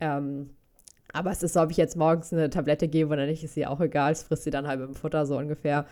Ähm, 0.00 0.50
aber 1.12 1.30
es 1.30 1.42
ist 1.42 1.54
so, 1.54 1.60
ob 1.60 1.70
ich 1.70 1.76
jetzt 1.76 1.96
morgens 1.96 2.32
eine 2.32 2.50
Tablette 2.50 2.88
gebe 2.88 3.12
oder 3.12 3.26
nicht, 3.26 3.44
ist 3.44 3.56
ihr 3.56 3.70
auch 3.70 3.80
egal. 3.80 4.12
Es 4.12 4.22
frisst 4.22 4.44
sie 4.44 4.50
dann 4.50 4.66
mit 4.66 4.88
dem 4.88 4.94
Futter 4.94 5.26
so 5.26 5.36
ungefähr. 5.36 5.86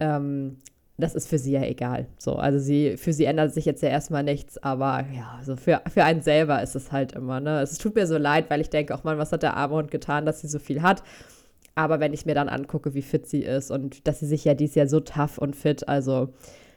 Ähm, 0.00 0.58
das 0.98 1.14
ist 1.14 1.28
für 1.28 1.38
sie 1.38 1.52
ja 1.52 1.62
egal. 1.62 2.06
So, 2.18 2.36
also 2.36 2.58
sie, 2.58 2.96
für 2.96 3.12
sie 3.12 3.26
ändert 3.26 3.52
sich 3.52 3.66
jetzt 3.66 3.82
ja 3.82 3.90
erstmal 3.90 4.22
nichts, 4.22 4.56
aber 4.58 5.04
ja, 5.14 5.34
also 5.38 5.56
für, 5.56 5.82
für 5.92 6.04
einen 6.04 6.22
selber 6.22 6.62
ist 6.62 6.74
es 6.74 6.90
halt 6.90 7.12
immer, 7.12 7.40
ne? 7.40 7.60
Es 7.60 7.76
tut 7.76 7.94
mir 7.94 8.06
so 8.06 8.16
leid, 8.16 8.48
weil 8.48 8.62
ich 8.62 8.70
denke, 8.70 8.94
auch 8.94 9.04
man, 9.04 9.18
was 9.18 9.32
hat 9.32 9.42
der 9.42 9.56
arme 9.56 9.74
Hund 9.74 9.90
getan, 9.90 10.24
dass 10.24 10.40
sie 10.40 10.48
so 10.48 10.58
viel 10.58 10.82
hat? 10.82 11.02
Aber 11.74 12.00
wenn 12.00 12.14
ich 12.14 12.24
mir 12.24 12.34
dann 12.34 12.48
angucke, 12.48 12.94
wie 12.94 13.02
fit 13.02 13.26
sie 13.26 13.42
ist 13.42 13.70
und 13.70 14.08
dass 14.08 14.20
sie 14.20 14.26
sich 14.26 14.44
ja 14.44 14.54
dies 14.54 14.74
Jahr 14.74 14.86
so 14.88 15.00
tough 15.00 15.36
und 15.36 15.54
fit, 15.54 15.86
also 15.86 16.30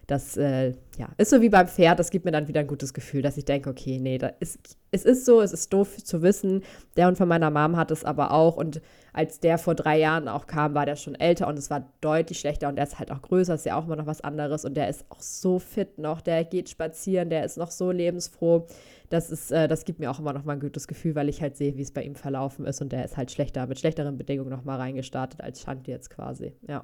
das 0.09 0.37
äh, 0.37 0.73
ja, 0.97 1.09
ist 1.17 1.29
so 1.29 1.39
wie 1.41 1.49
beim 1.49 1.67
Pferd, 1.67 1.99
das 1.99 2.09
gibt 2.09 2.25
mir 2.25 2.31
dann 2.31 2.47
wieder 2.47 2.61
ein 2.61 2.67
gutes 2.67 2.95
Gefühl, 2.95 3.21
dass 3.21 3.37
ich 3.37 3.45
denke, 3.45 3.69
okay, 3.69 3.99
nee, 3.99 4.17
da 4.17 4.27
ist, 4.39 4.77
es 4.89 5.05
ist 5.05 5.23
so, 5.23 5.39
es 5.39 5.53
ist 5.53 5.71
doof 5.71 5.97
zu 6.03 6.23
wissen. 6.23 6.63
Der 6.97 7.05
Hund 7.05 7.17
von 7.17 7.27
meiner 7.27 7.51
Mom 7.51 7.77
hat 7.77 7.91
es 7.91 8.03
aber 8.03 8.31
auch 8.31 8.57
und 8.57 8.81
als 9.13 9.39
der 9.39 9.59
vor 9.59 9.75
drei 9.75 9.99
Jahren 9.99 10.27
auch 10.27 10.47
kam, 10.47 10.73
war 10.73 10.87
der 10.87 10.95
schon 10.95 11.13
älter 11.13 11.47
und 11.47 11.59
es 11.59 11.69
war 11.69 11.93
deutlich 12.01 12.39
schlechter 12.39 12.69
und 12.69 12.75
der 12.75 12.85
ist 12.85 12.97
halt 12.97 13.11
auch 13.11 13.21
größer, 13.21 13.53
ist 13.53 13.67
ja 13.67 13.77
auch 13.77 13.85
immer 13.85 13.97
noch 13.97 14.07
was 14.07 14.21
anderes 14.21 14.65
und 14.65 14.75
der 14.75 14.89
ist 14.89 15.05
auch 15.09 15.21
so 15.21 15.59
fit 15.59 15.99
noch, 15.99 16.21
der 16.21 16.43
geht 16.43 16.69
spazieren, 16.69 17.29
der 17.29 17.45
ist 17.45 17.57
noch 17.57 17.69
so 17.69 17.91
lebensfroh. 17.91 18.65
Das 19.11 19.29
ist, 19.29 19.51
äh, 19.51 19.67
das 19.67 19.85
gibt 19.85 19.99
mir 19.99 20.09
auch 20.09 20.19
immer 20.19 20.33
noch 20.33 20.43
mal 20.43 20.53
ein 20.53 20.59
gutes 20.59 20.87
Gefühl, 20.87 21.13
weil 21.13 21.29
ich 21.29 21.41
halt 21.41 21.55
sehe, 21.55 21.77
wie 21.77 21.83
es 21.83 21.91
bei 21.91 22.01
ihm 22.01 22.15
verlaufen 22.15 22.65
ist 22.65 22.81
und 22.81 22.91
der 22.91 23.05
ist 23.05 23.15
halt 23.15 23.29
schlechter, 23.29 23.67
mit 23.67 23.79
schlechteren 23.79 24.17
Bedingungen 24.17 24.49
noch 24.49 24.65
mal 24.65 24.77
reingestartet 24.77 25.41
als 25.41 25.61
Shanti 25.61 25.91
jetzt 25.91 26.09
quasi, 26.09 26.53
ja. 26.67 26.83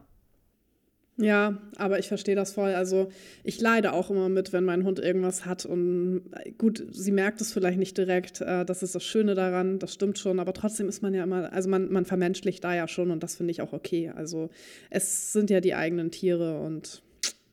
Ja, 1.18 1.62
aber 1.78 1.98
ich 1.98 2.10
verstehe 2.10 2.36
das 2.36 2.52
voll. 2.52 2.74
Also 2.74 3.08
ich 3.44 3.62
leide 3.62 3.94
auch 3.94 4.10
immer 4.10 4.28
mit, 4.28 4.52
wenn 4.52 4.66
mein 4.66 4.84
Hund 4.84 5.00
irgendwas 5.00 5.46
hat. 5.46 5.66
Und 5.66 6.24
äh, 6.34 6.52
gut, 6.52 6.86
sie 6.92 7.14
merkt 7.14 7.40
es 7.40 7.54
vielleicht 7.54 7.80
nicht 7.80 7.98
direkt. 7.98 8.42
Äh, 8.42 8.66
das 8.66 8.84
ist 8.84 8.96
das 8.96 9.04
Schöne 9.04 9.34
daran, 9.34 9.80
das 9.80 9.94
stimmt 9.94 10.20
schon. 10.20 10.42
Aber 10.42 10.52
trotzdem 10.54 10.90
ist 10.90 11.02
man 11.02 11.14
ja 11.14 11.24
immer, 11.24 11.54
also 11.54 11.70
man, 11.70 11.90
man 11.90 12.04
vermenschlicht 12.04 12.64
da 12.66 12.76
ja 12.76 12.90
schon 12.90 13.12
und 13.12 13.24
das 13.24 13.36
finde 13.38 13.52
ich 13.52 13.62
auch 13.62 13.72
okay. 13.72 14.12
Also 14.14 14.50
es 14.90 15.32
sind 15.32 15.50
ja 15.50 15.62
die 15.62 15.74
eigenen 15.74 16.12
Tiere 16.12 16.60
und 16.60 17.02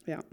ja. 0.06 0.24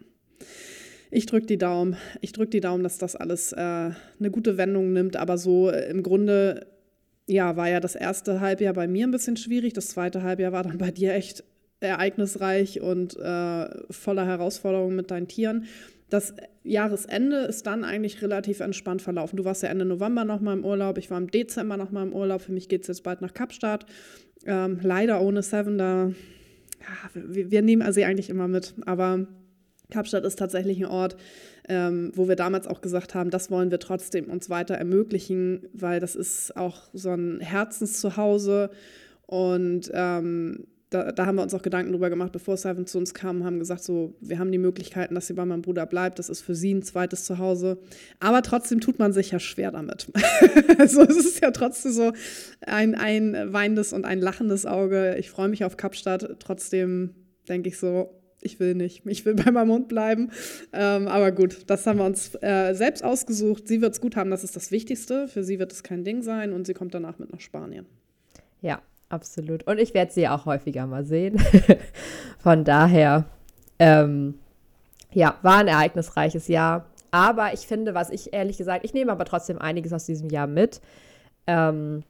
Ich 1.11 1.27
drücke 1.27 1.45
die 1.45 1.57
Daumen. 1.59 1.97
Ich 2.21 2.31
drücke 2.31 2.49
die 2.51 2.61
Daumen, 2.61 2.83
dass 2.83 2.97
das 2.97 3.15
alles 3.15 3.51
äh, 3.51 3.57
eine 3.57 4.31
gute 4.31 4.57
Wendung 4.57 4.91
nimmt. 4.91 5.17
Aber 5.17 5.37
so 5.37 5.69
äh, 5.69 5.87
im 5.89 6.01
Grunde, 6.01 6.65
ja, 7.27 7.55
war 7.55 7.69
ja 7.69 7.79
das 7.79 7.93
erste 7.93 8.41
Halbjahr 8.41 8.73
bei 8.73 8.87
mir 8.87 9.05
ein 9.05 9.11
bisschen 9.11 9.37
schwierig. 9.37 9.73
Das 9.73 9.89
zweite 9.89 10.23
Halbjahr 10.23 10.51
war 10.51 10.63
dann 10.63 10.79
bei 10.79 10.89
dir 10.89 11.13
echt 11.13 11.43
ereignisreich 11.79 12.81
und 12.81 13.17
äh, 13.17 13.69
voller 13.91 14.25
Herausforderungen 14.25 14.95
mit 14.95 15.11
deinen 15.11 15.27
Tieren. 15.27 15.65
Das 16.09 16.33
Jahresende 16.63 17.37
ist 17.37 17.67
dann 17.67 17.83
eigentlich 17.83 18.21
relativ 18.21 18.59
entspannt 18.59 19.01
verlaufen. 19.01 19.37
Du 19.37 19.45
warst 19.45 19.63
ja 19.63 19.69
Ende 19.69 19.85
November 19.85 20.25
nochmal 20.25 20.57
im 20.57 20.65
Urlaub, 20.65 20.97
ich 20.97 21.11
war 21.11 21.17
im 21.17 21.29
Dezember 21.29 21.77
nochmal 21.77 22.07
im 22.07 22.13
Urlaub. 22.13 22.41
Für 22.41 22.51
mich 22.51 22.67
geht 22.67 22.81
es 22.81 22.87
jetzt 22.87 23.03
bald 23.03 23.21
nach 23.21 23.33
Kapstadt. 23.33 23.85
Ähm, 24.45 24.79
leider 24.81 25.21
ohne 25.21 25.43
Seven, 25.43 25.77
da 25.77 26.11
ja, 26.79 27.09
wir, 27.13 27.51
wir, 27.51 27.61
nehmen 27.61 27.91
sie 27.91 28.05
eigentlich 28.05 28.29
immer 28.29 28.47
mit, 28.47 28.73
aber 28.85 29.27
Kapstadt 29.91 30.23
ist 30.23 30.39
tatsächlich 30.39 30.79
ein 30.79 30.85
Ort, 30.85 31.17
ähm, 31.67 32.11
wo 32.15 32.27
wir 32.27 32.35
damals 32.35 32.67
auch 32.67 32.81
gesagt 32.81 33.15
haben, 33.15 33.29
das 33.29 33.51
wollen 33.51 33.69
wir 33.69 33.79
trotzdem 33.79 34.25
uns 34.29 34.49
weiter 34.49 34.75
ermöglichen, 34.75 35.67
weil 35.73 35.99
das 35.99 36.15
ist 36.15 36.55
auch 36.55 36.89
so 36.93 37.09
ein 37.09 37.41
Herzenszuhause 37.41 38.69
und 39.25 39.91
ähm, 39.93 40.67
da, 40.89 41.11
da, 41.11 41.25
haben 41.27 41.35
wir 41.35 41.43
uns 41.43 41.53
auch 41.53 41.61
Gedanken 41.61 41.91
drüber 41.91 42.09
gemacht, 42.09 42.31
bevor 42.31 42.57
Seven 42.57 42.87
zu 42.87 42.97
uns 42.97 43.13
kam, 43.13 43.43
haben 43.43 43.59
gesagt, 43.59 43.83
so, 43.83 44.15
wir 44.21 44.39
haben 44.39 44.51
die 44.51 44.57
Möglichkeiten, 44.57 45.13
dass 45.13 45.27
sie 45.27 45.33
bei 45.33 45.45
meinem 45.45 45.61
Bruder 45.61 45.85
bleibt. 45.85 46.17
Das 46.17 46.29
ist 46.29 46.41
für 46.41 46.55
sie 46.55 46.73
ein 46.73 46.81
zweites 46.81 47.25
Zuhause. 47.25 47.77
Aber 48.19 48.41
trotzdem 48.41 48.79
tut 48.79 48.97
man 48.97 49.13
sich 49.13 49.31
ja 49.31 49.39
schwer 49.39 49.71
damit. 49.71 50.11
also 50.79 51.01
es 51.03 51.17
ist 51.17 51.41
ja 51.41 51.51
trotzdem 51.51 51.91
so 51.91 52.11
ein, 52.65 52.95
ein 52.95 53.53
weinendes 53.53 53.93
und 53.93 54.05
ein 54.05 54.19
lachendes 54.19 54.65
Auge. 54.65 55.15
Ich 55.19 55.29
freue 55.29 55.47
mich 55.47 55.63
auf 55.63 55.77
Kapstadt. 55.77 56.37
Trotzdem 56.39 57.13
denke 57.47 57.69
ich 57.69 57.77
so, 57.77 58.09
ich 58.41 58.59
will 58.59 58.73
nicht. 58.73 59.05
Ich 59.05 59.25
will 59.25 59.35
bei 59.35 59.51
meinem 59.51 59.71
Hund 59.71 59.89
bleiben. 59.89 60.31
Ähm, 60.73 61.07
aber 61.07 61.31
gut, 61.31 61.63
das 61.67 61.85
haben 61.85 61.99
wir 61.99 62.05
uns 62.05 62.33
äh, 62.41 62.73
selbst 62.73 63.03
ausgesucht. 63.03 63.67
Sie 63.67 63.81
wird 63.81 63.93
es 63.93 64.01
gut 64.01 64.15
haben, 64.15 64.31
das 64.31 64.43
ist 64.43 64.55
das 64.55 64.71
Wichtigste. 64.71 65.27
Für 65.27 65.43
sie 65.43 65.59
wird 65.59 65.71
es 65.71 65.83
kein 65.83 66.03
Ding 66.03 66.23
sein 66.23 66.51
und 66.51 66.65
sie 66.65 66.73
kommt 66.73 66.95
danach 66.95 67.19
mit 67.19 67.31
nach 67.31 67.41
Spanien. 67.41 67.85
Ja, 68.61 68.81
absolut. 69.09 69.63
Und 69.67 69.79
ich 69.79 69.93
werde 69.93 70.11
sie 70.11 70.27
auch 70.27 70.45
häufiger 70.45 70.87
mal 70.87 71.05
sehen. 71.05 71.39
Von 72.39 72.63
daher, 72.63 73.25
ähm, 73.79 74.39
ja, 75.11 75.37
war 75.41 75.57
ein 75.57 75.67
ereignisreiches 75.67 76.47
Jahr. 76.47 76.85
Aber 77.11 77.53
ich 77.53 77.67
finde, 77.67 77.93
was 77.95 78.09
ich 78.09 78.33
ehrlich 78.33 78.57
gesagt, 78.57 78.85
ich 78.85 78.93
nehme 78.93 79.11
aber 79.11 79.25
trotzdem 79.25 79.57
einiges 79.57 79.91
aus 79.93 80.05
diesem 80.05 80.29
Jahr 80.29 80.47
mit. 80.47 80.81
Ähm, 81.47 82.03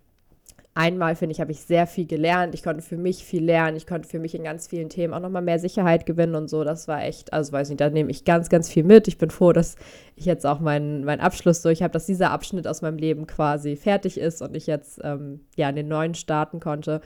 einmal, 0.80 1.16
finde 1.18 1.34
ich, 1.34 1.42
habe 1.42 1.52
ich 1.52 1.60
sehr 1.60 1.86
viel 1.88 2.08
gelernt. 2.08 2.56
Ich 2.56 2.64
konnte 2.64 2.82
für 2.82 2.96
mich 2.96 3.26
viel 3.26 3.44
lernen. 3.44 3.76
Ich 3.76 3.86
konnte 3.86 4.08
für 4.08 4.18
mich 4.18 4.34
in 4.34 4.46
ganz 4.46 4.66
vielen 4.66 4.88
Themen 4.88 5.14
auch 5.14 5.20
nochmal 5.20 5.42
mehr 5.42 5.60
Sicherheit 5.60 6.06
gewinnen 6.06 6.36
und 6.36 6.50
so. 6.50 6.64
Das 6.64 6.88
war 6.88 7.04
echt, 7.04 7.34
also 7.34 7.52
weiß 7.52 7.68
nicht, 7.68 7.82
da 7.82 7.90
nehme 7.90 8.10
ich 8.10 8.24
ganz, 8.24 8.48
ganz 8.48 8.70
viel 8.70 8.86
mit. 8.86 9.10
Ich 9.10 9.18
bin 9.18 9.30
froh, 9.30 9.52
dass 9.52 9.76
ich 10.16 10.24
jetzt 10.24 10.46
auch 10.46 10.62
meinen, 10.62 11.04
meinen 11.04 11.20
Abschluss 11.20 11.62
durch 11.62 11.84
habe, 11.84 11.92
dass 11.92 12.06
dieser 12.06 12.32
Abschnitt 12.32 12.66
aus 12.66 12.82
meinem 12.82 12.98
Leben 12.98 13.28
quasi 13.28 13.76
fertig 13.76 14.18
ist 14.18 14.42
und 14.42 14.56
ich 14.56 14.68
jetzt 14.68 15.02
ähm, 15.04 15.42
ja 15.58 15.70
in 15.70 15.76
den 15.76 15.90
neuen 15.90 16.16
starten 16.16 16.62
konnte. 16.62 17.02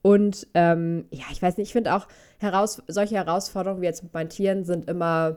Und 0.00 0.46
ähm, 0.54 1.04
ja, 1.10 1.24
ich 1.30 1.42
weiß 1.42 1.58
nicht, 1.58 1.68
ich 1.68 1.72
finde 1.72 1.94
auch, 1.94 2.06
heraus 2.38 2.82
solche 2.88 3.16
Herausforderungen 3.16 3.82
wie 3.82 3.86
jetzt 3.86 4.02
mit 4.02 4.14
meinen 4.14 4.30
Tieren 4.30 4.64
sind 4.64 4.88
immer 4.88 5.36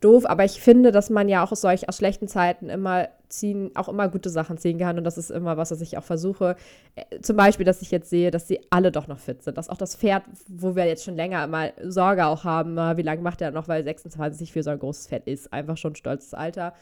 doof, 0.00 0.26
aber 0.26 0.44
ich 0.44 0.60
finde, 0.60 0.92
dass 0.92 1.10
man 1.10 1.28
ja 1.28 1.44
auch 1.44 1.52
aus 1.52 1.60
solch 1.60 1.88
aus 1.88 1.96
schlechten 1.96 2.28
Zeiten 2.28 2.68
immer 2.68 3.08
ziehen, 3.28 3.70
auch 3.74 3.88
immer 3.88 4.08
gute 4.08 4.30
Sachen 4.30 4.58
ziehen 4.58 4.78
kann. 4.78 4.98
Und 4.98 5.04
das 5.04 5.18
ist 5.18 5.30
immer 5.30 5.56
was, 5.56 5.70
was 5.70 5.80
ich 5.80 5.98
auch 5.98 6.04
versuche. 6.04 6.56
Äh, 6.94 7.20
zum 7.20 7.36
Beispiel, 7.36 7.66
dass 7.66 7.82
ich 7.82 7.90
jetzt 7.90 8.10
sehe, 8.10 8.30
dass 8.30 8.48
sie 8.48 8.60
alle 8.70 8.92
doch 8.92 9.08
noch 9.08 9.18
fit 9.18 9.42
sind, 9.42 9.58
dass 9.58 9.68
auch 9.68 9.76
das 9.76 9.96
Pferd, 9.96 10.24
wo 10.48 10.76
wir 10.76 10.86
jetzt 10.86 11.04
schon 11.04 11.16
länger 11.16 11.44
immer 11.44 11.70
Sorge 11.82 12.26
auch 12.26 12.44
haben, 12.44 12.76
wie 12.96 13.02
lange 13.02 13.22
macht 13.22 13.40
er 13.40 13.50
noch, 13.50 13.68
weil 13.68 13.84
26 13.84 14.52
für 14.52 14.62
so 14.62 14.70
ein 14.70 14.78
großes 14.78 15.08
Pferd 15.08 15.26
ist, 15.26 15.52
einfach 15.52 15.76
schon 15.76 15.92
ein 15.92 15.96
stolzes 15.96 16.34
Alter 16.34 16.74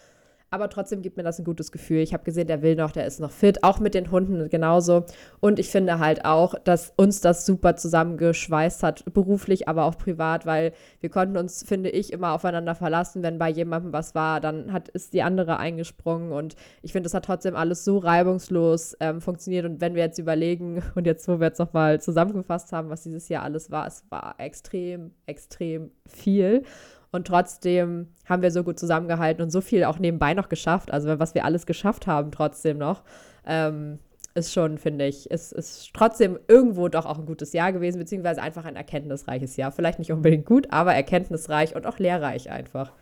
aber 0.52 0.68
trotzdem 0.68 1.00
gibt 1.00 1.16
mir 1.16 1.22
das 1.22 1.38
ein 1.38 1.44
gutes 1.44 1.72
Gefühl. 1.72 2.00
Ich 2.00 2.12
habe 2.12 2.24
gesehen, 2.24 2.46
der 2.46 2.60
will 2.60 2.76
noch, 2.76 2.92
der 2.92 3.06
ist 3.06 3.20
noch 3.20 3.30
fit, 3.30 3.64
auch 3.64 3.80
mit 3.80 3.94
den 3.94 4.10
Hunden 4.10 4.50
genauso. 4.50 5.06
Und 5.40 5.58
ich 5.58 5.70
finde 5.70 5.98
halt 5.98 6.26
auch, 6.26 6.54
dass 6.62 6.92
uns 6.96 7.22
das 7.22 7.46
super 7.46 7.74
zusammengeschweißt 7.76 8.82
hat, 8.82 9.02
beruflich, 9.14 9.66
aber 9.66 9.84
auch 9.84 9.96
privat, 9.96 10.44
weil 10.44 10.72
wir 11.00 11.08
konnten 11.08 11.38
uns, 11.38 11.64
finde 11.66 11.88
ich, 11.88 12.12
immer 12.12 12.32
aufeinander 12.32 12.74
verlassen. 12.74 13.22
Wenn 13.22 13.38
bei 13.38 13.48
jemandem 13.48 13.94
was 13.94 14.14
war, 14.14 14.40
dann 14.40 14.74
hat, 14.74 14.90
ist 14.90 15.14
die 15.14 15.22
andere 15.22 15.58
eingesprungen. 15.58 16.32
Und 16.32 16.54
ich 16.82 16.92
finde, 16.92 17.06
das 17.06 17.14
hat 17.14 17.24
trotzdem 17.24 17.56
alles 17.56 17.86
so 17.86 17.96
reibungslos 17.96 18.94
ähm, 19.00 19.22
funktioniert. 19.22 19.64
Und 19.64 19.80
wenn 19.80 19.94
wir 19.94 20.02
jetzt 20.02 20.18
überlegen, 20.18 20.82
und 20.94 21.06
jetzt, 21.06 21.26
wo 21.28 21.40
wir 21.40 21.46
jetzt 21.46 21.60
nochmal 21.60 21.98
zusammengefasst 22.02 22.72
haben, 22.72 22.90
was 22.90 23.02
dieses 23.02 23.30
Jahr 23.30 23.42
alles 23.42 23.70
war, 23.70 23.86
es 23.86 24.04
war 24.10 24.34
extrem, 24.36 25.12
extrem 25.24 25.92
viel. 26.06 26.64
Und 27.12 27.26
trotzdem 27.26 28.08
haben 28.24 28.42
wir 28.42 28.50
so 28.50 28.64
gut 28.64 28.78
zusammengehalten 28.78 29.42
und 29.42 29.50
so 29.50 29.60
viel 29.60 29.84
auch 29.84 29.98
nebenbei 29.98 30.32
noch 30.32 30.48
geschafft. 30.48 30.90
Also 30.90 31.18
was 31.18 31.34
wir 31.34 31.44
alles 31.44 31.66
geschafft 31.66 32.06
haben 32.06 32.32
trotzdem 32.32 32.78
noch, 32.78 33.04
ähm, 33.46 33.98
ist 34.34 34.54
schon, 34.54 34.78
finde 34.78 35.06
ich, 35.06 35.30
ist, 35.30 35.52
ist 35.52 35.90
trotzdem 35.92 36.38
irgendwo 36.48 36.88
doch 36.88 37.04
auch 37.04 37.18
ein 37.18 37.26
gutes 37.26 37.52
Jahr 37.52 37.70
gewesen, 37.70 37.98
beziehungsweise 37.98 38.40
einfach 38.40 38.64
ein 38.64 38.76
erkenntnisreiches 38.76 39.56
Jahr. 39.56 39.72
Vielleicht 39.72 39.98
nicht 39.98 40.10
unbedingt 40.10 40.46
gut, 40.46 40.68
aber 40.70 40.94
erkenntnisreich 40.94 41.76
und 41.76 41.86
auch 41.86 41.98
lehrreich 41.98 42.50
einfach. 42.50 42.92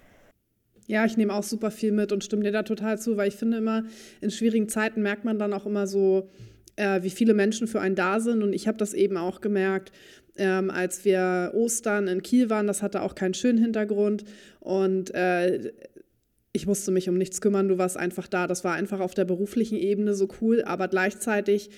Ja, 0.88 1.04
ich 1.04 1.16
nehme 1.16 1.32
auch 1.32 1.44
super 1.44 1.70
viel 1.70 1.92
mit 1.92 2.10
und 2.10 2.24
stimme 2.24 2.42
dir 2.42 2.50
da 2.50 2.64
total 2.64 2.98
zu, 2.98 3.16
weil 3.16 3.28
ich 3.28 3.36
finde 3.36 3.58
immer, 3.58 3.84
in 4.20 4.32
schwierigen 4.32 4.68
Zeiten 4.68 5.02
merkt 5.02 5.24
man 5.24 5.38
dann 5.38 5.52
auch 5.52 5.66
immer 5.66 5.86
so, 5.86 6.28
äh, 6.74 7.04
wie 7.04 7.10
viele 7.10 7.32
Menschen 7.32 7.68
für 7.68 7.80
einen 7.80 7.94
da 7.94 8.18
sind. 8.18 8.42
Und 8.42 8.52
ich 8.52 8.66
habe 8.66 8.78
das 8.78 8.92
eben 8.92 9.16
auch 9.16 9.40
gemerkt, 9.40 9.92
ähm, 10.40 10.70
als 10.70 11.04
wir 11.04 11.52
Ostern 11.54 12.08
in 12.08 12.22
Kiel 12.22 12.48
waren. 12.48 12.66
Das 12.66 12.82
hatte 12.82 13.02
auch 13.02 13.14
keinen 13.14 13.34
schönen 13.34 13.58
Hintergrund. 13.58 14.24
Und 14.58 15.14
äh, 15.14 15.70
ich 16.52 16.66
musste 16.66 16.90
mich 16.90 17.08
um 17.10 17.18
nichts 17.18 17.42
kümmern. 17.42 17.68
Du 17.68 17.76
warst 17.76 17.98
einfach 17.98 18.26
da. 18.26 18.46
Das 18.46 18.64
war 18.64 18.72
einfach 18.72 19.00
auf 19.00 19.12
der 19.12 19.26
beruflichen 19.26 19.76
Ebene 19.76 20.14
so 20.14 20.28
cool. 20.40 20.62
Aber 20.62 20.88
gleichzeitig 20.88 21.68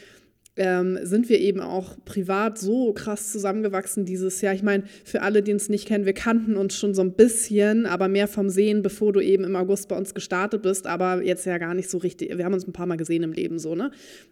ähm, 0.54 0.96
sind 1.02 1.28
wir 1.28 1.40
eben 1.40 1.60
auch 1.60 1.96
privat 2.04 2.56
so 2.56 2.92
krass 2.92 3.32
zusammengewachsen 3.32 4.04
dieses 4.04 4.40
Jahr. 4.42 4.54
Ich 4.54 4.62
meine, 4.62 4.84
für 5.04 5.22
alle, 5.22 5.42
die 5.42 5.52
uns 5.52 5.68
nicht 5.68 5.88
kennen, 5.88 6.06
wir 6.06 6.12
kannten 6.12 6.56
uns 6.56 6.76
schon 6.76 6.94
so 6.94 7.02
ein 7.02 7.14
bisschen, 7.14 7.84
aber 7.84 8.06
mehr 8.06 8.28
vom 8.28 8.48
Sehen, 8.48 8.82
bevor 8.82 9.12
du 9.12 9.20
eben 9.20 9.42
im 9.42 9.56
August 9.56 9.88
bei 9.88 9.96
uns 9.96 10.14
gestartet 10.14 10.62
bist, 10.62 10.86
aber 10.86 11.20
jetzt 11.22 11.46
ja 11.46 11.58
gar 11.58 11.74
nicht 11.74 11.90
so 11.90 11.98
richtig. 11.98 12.36
Wir 12.36 12.44
haben 12.44 12.54
uns 12.54 12.66
ein 12.66 12.72
paar 12.72 12.86
Mal 12.86 12.96
gesehen 12.96 13.24
im 13.24 13.32
Leben 13.32 13.58
so, 13.58 13.74
ne? 13.74 13.90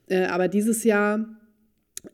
Äh, 0.09 0.27
aber 0.27 0.47
dieses 0.47 0.85
Jahr 0.85 1.27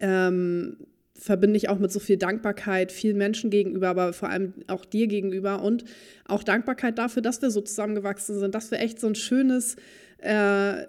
ähm, 0.01 0.79
verbinde 1.19 1.57
ich 1.57 1.69
auch 1.69 1.79
mit 1.79 1.91
so 1.93 2.01
viel 2.01 2.17
Dankbarkeit 2.17 2.93
vielen 2.93 3.17
Menschen 3.17 3.51
gegenüber, 3.51 3.89
aber 3.89 4.13
vor 4.13 4.29
allem 4.29 4.55
auch 4.67 4.85
dir 4.85 5.07
gegenüber 5.07 5.63
und 5.63 5.85
auch 6.27 6.43
Dankbarkeit 6.43 6.99
dafür, 6.99 7.23
dass 7.23 7.43
wir 7.43 7.51
so 7.51 7.61
zusammengewachsen 7.61 8.39
sind, 8.39 8.55
dass 8.55 8.71
wir 8.71 8.81
echt 8.81 9.01
so 9.01 9.07
ein 9.07 9.15
schönes 9.15 9.77
äh, 10.19 10.85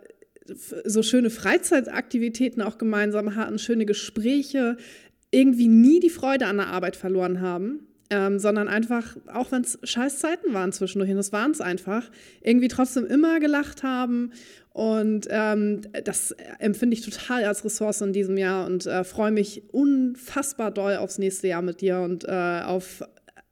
so 0.86 1.04
schöne 1.04 1.30
Freizeitaktivitäten 1.30 2.62
auch 2.62 2.78
gemeinsam 2.78 3.36
hatten, 3.36 3.60
schöne 3.60 3.86
Gespräche, 3.86 4.78
irgendwie 5.32 5.68
nie 5.68 6.00
die 6.00 6.10
Freude 6.10 6.48
an 6.48 6.58
der 6.58 6.68
Arbeit 6.68 6.96
verloren 6.96 7.42
haben. 7.42 7.82
Ähm, 8.10 8.40
sondern 8.40 8.70
einfach, 8.70 9.18
auch 9.34 9.52
wenn 9.52 9.64
es 9.64 9.80
scheiß 9.84 10.20
Zeiten 10.20 10.54
waren 10.54 10.72
zwischendurch, 10.72 11.12
und 11.12 11.18
das 11.18 11.34
waren 11.34 11.52
es 11.52 11.60
einfach, 11.60 12.10
irgendwie 12.42 12.70
trotzdem 12.70 13.06
immer 13.06 13.42
gelacht 13.42 13.84
haben. 13.84 14.32
Und 14.78 15.26
ähm, 15.32 15.82
das 16.04 16.36
empfinde 16.60 16.94
ich 16.94 17.02
total 17.02 17.46
als 17.46 17.66
Ressource 17.66 18.02
in 18.02 18.14
diesem 18.14 18.38
Jahr 18.38 18.68
und 18.68 18.86
äh, 18.86 19.04
freue 19.04 19.32
mich 19.32 19.64
unfassbar 19.74 20.70
doll 20.70 20.98
aufs 20.98 21.18
nächste 21.18 21.48
Jahr 21.48 21.64
mit 21.64 21.82
dir 21.82 22.02
und 22.02 22.26
äh, 22.26 22.62
auf 22.64 23.04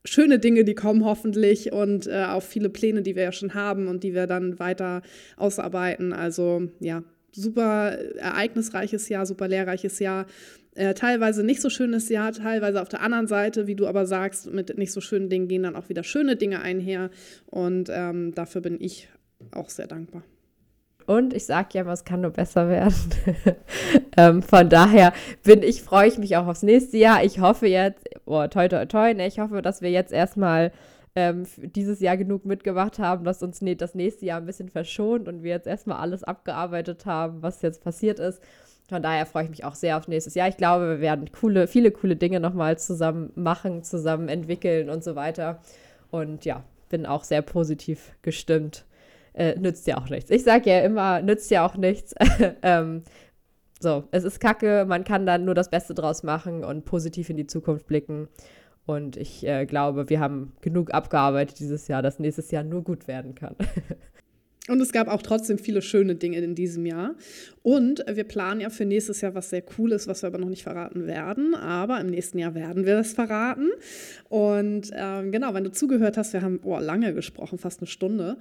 schöne 0.04 0.38
Dinge, 0.38 0.66
die 0.66 0.76
kommen 0.76 1.04
hoffentlich 1.04 1.72
und 1.72 2.06
äh, 2.06 2.26
auch 2.26 2.44
viele 2.44 2.70
Pläne, 2.70 3.02
die 3.02 3.16
wir 3.16 3.24
ja 3.24 3.32
schon 3.32 3.56
haben 3.56 3.88
und 3.88 4.04
die 4.04 4.14
wir 4.14 4.28
dann 4.28 4.60
weiter 4.60 5.02
ausarbeiten. 5.36 6.14
Also 6.14 6.70
ja, 6.80 7.02
super 7.32 7.98
ereignisreiches 8.18 9.10
Jahr, 9.10 9.26
super 9.26 9.48
lehrreiches 9.48 9.98
Jahr. 9.98 10.28
Äh, 10.76 10.94
teilweise 10.94 11.44
nicht 11.44 11.60
so 11.60 11.72
schönes 11.72 12.08
Jahr, 12.08 12.34
teilweise 12.34 12.84
auf 12.84 12.90
der 12.90 13.02
anderen 13.02 13.26
Seite, 13.26 13.66
wie 13.66 13.76
du 13.76 13.88
aber 13.88 14.06
sagst, 14.06 14.54
mit 14.54 14.78
nicht 14.78 14.92
so 14.92 15.02
schönen 15.02 15.32
Dingen 15.32 15.48
gehen 15.48 15.64
dann 15.64 15.76
auch 15.76 15.90
wieder 15.90 16.04
schöne 16.04 16.36
Dinge 16.36 16.62
einher. 16.62 17.10
Und 17.48 17.90
ähm, 17.92 18.36
dafür 18.36 18.62
bin 18.62 18.80
ich 18.80 19.10
auch 19.50 19.72
sehr 19.72 19.88
dankbar. 19.88 20.24
Und 21.06 21.34
ich 21.34 21.46
sage 21.46 21.70
ja 21.74 21.82
immer, 21.82 21.94
es 21.94 22.04
kann 22.04 22.22
nur 22.22 22.32
besser 22.32 22.68
werden. 22.68 22.96
ähm, 24.18 24.42
von 24.42 24.70
daher 24.70 25.14
bin 25.44 25.62
ich, 25.62 25.84
freue 25.84 26.08
ich 26.08 26.18
mich 26.18 26.36
auch 26.36 26.48
aufs 26.48 26.64
nächste 26.64 26.98
Jahr. 26.98 27.24
Ich 27.24 27.40
hoffe 27.40 27.68
jetzt, 27.68 28.08
boah, 28.26 28.50
toi, 28.50 28.68
toi, 28.68 28.86
toi, 28.86 29.14
ne, 29.14 29.28
ich 29.28 29.40
hoffe, 29.40 29.62
dass 29.62 29.82
wir 29.82 29.92
jetzt 29.92 30.12
erstmal 30.12 30.72
ähm, 31.16 31.46
dieses 31.58 32.00
Jahr 32.00 32.18
genug 32.18 32.46
mitgemacht 32.46 32.98
haben, 32.98 33.24
dass 33.24 33.44
uns 33.44 33.62
ne, 33.62 33.76
das 33.76 33.94
nächste 33.94 34.26
Jahr 34.26 34.40
ein 34.40 34.48
bisschen 34.48 34.70
verschont 34.70 35.28
und 35.28 35.44
wir 35.44 35.52
jetzt 35.52 35.68
erstmal 35.68 35.98
alles 35.98 36.24
abgearbeitet 36.24 37.06
haben, 37.06 37.44
was 37.44 37.62
jetzt 37.62 37.84
passiert 37.84 38.20
ist. 38.20 38.42
Von 38.90 39.02
daher 39.02 39.26
freue 39.26 39.46
ich 39.46 39.50
mich 39.50 39.64
auch 39.64 39.76
sehr 39.76 39.98
auf 39.98 40.08
nächstes 40.08 40.36
Jahr. 40.36 40.48
Ich 40.48 40.58
glaube, 40.58 40.90
wir 40.90 41.02
werden 41.02 41.32
coole, 41.32 41.68
viele 41.68 41.92
coole 41.92 42.16
Dinge 42.16 42.40
nochmal 42.40 42.78
zusammen 42.78 43.32
machen, 43.36 43.84
zusammen 43.84 44.28
entwickeln 44.28 44.90
und 44.90 45.04
so 45.04 45.16
weiter. 45.16 45.60
Und 46.10 46.46
ja, 46.46 46.64
bin 46.90 47.06
auch 47.06 47.24
sehr 47.24 47.42
positiv 47.42 48.12
gestimmt 48.22 48.86
äh, 49.36 49.60
nützt 49.60 49.86
ja 49.88 49.98
auch 49.98 50.10
nichts. 50.10 50.32
Ich 50.32 50.44
sage 50.44 50.70
ja 50.70 50.80
immer, 50.82 51.22
nützt 51.22 51.52
ja 51.52 51.66
auch 51.66 51.76
nichts. 51.76 52.16
ähm, 52.62 53.04
so, 53.80 54.06
es 54.12 54.24
ist 54.24 54.40
kacke, 54.40 54.86
man 54.88 55.04
kann 55.04 55.26
dann 55.26 55.46
nur 55.46 55.54
das 55.54 55.70
Beste 55.70 55.94
draus 55.94 56.24
machen 56.24 56.64
und 56.64 56.86
positiv 56.86 57.30
in 57.30 57.38
die 57.38 57.48
Zukunft 57.48 57.88
blicken. 57.88 58.30
Und 58.86 59.18
ich 59.18 59.46
äh, 59.46 59.66
glaube, 59.66 60.10
wir 60.10 60.20
haben 60.20 60.54
genug 60.62 60.94
abgearbeitet 60.94 61.60
dieses 61.60 61.88
Jahr, 61.88 62.02
dass 62.02 62.20
nächstes 62.20 62.52
Jahr 62.52 62.64
nur 62.64 62.84
gut 62.84 63.08
werden 63.08 63.36
kann. 63.36 63.56
Und 64.68 64.82
es 64.82 64.92
gab 64.92 65.08
auch 65.08 65.22
trotzdem 65.22 65.60
viele 65.60 65.84
schöne 65.84 66.16
Dinge 66.16 66.40
in 66.40 66.56
diesem 66.56 66.88
Jahr. 66.88 67.14
Und 67.62 68.04
wir 68.12 68.24
planen 68.24 68.62
ja 68.62 68.72
für 68.72 68.86
nächstes 68.86 69.22
Jahr 69.22 69.36
was 69.36 69.52
sehr 69.52 69.62
Cooles, 69.62 70.08
was 70.08 70.24
wir 70.24 70.28
aber 70.28 70.40
noch 70.40 70.50
nicht 70.50 70.64
verraten 70.64 71.06
werden. 71.06 71.54
Aber 71.54 72.02
im 72.02 72.08
nächsten 72.08 72.40
Jahr 72.40 72.56
werden 72.56 72.84
wir 72.84 72.96
das 72.96 73.14
verraten. 73.14 73.70
Und 74.28 74.90
ähm, 74.96 75.32
genau, 75.32 75.54
wenn 75.54 75.66
du 75.66 75.72
zugehört 75.72 76.18
hast, 76.18 76.34
wir 76.34 76.42
haben 76.42 76.60
oh, 76.64 76.80
lange 76.80 77.14
gesprochen, 77.14 77.60
fast 77.60 77.82
eine 77.82 77.88
Stunde 77.88 78.38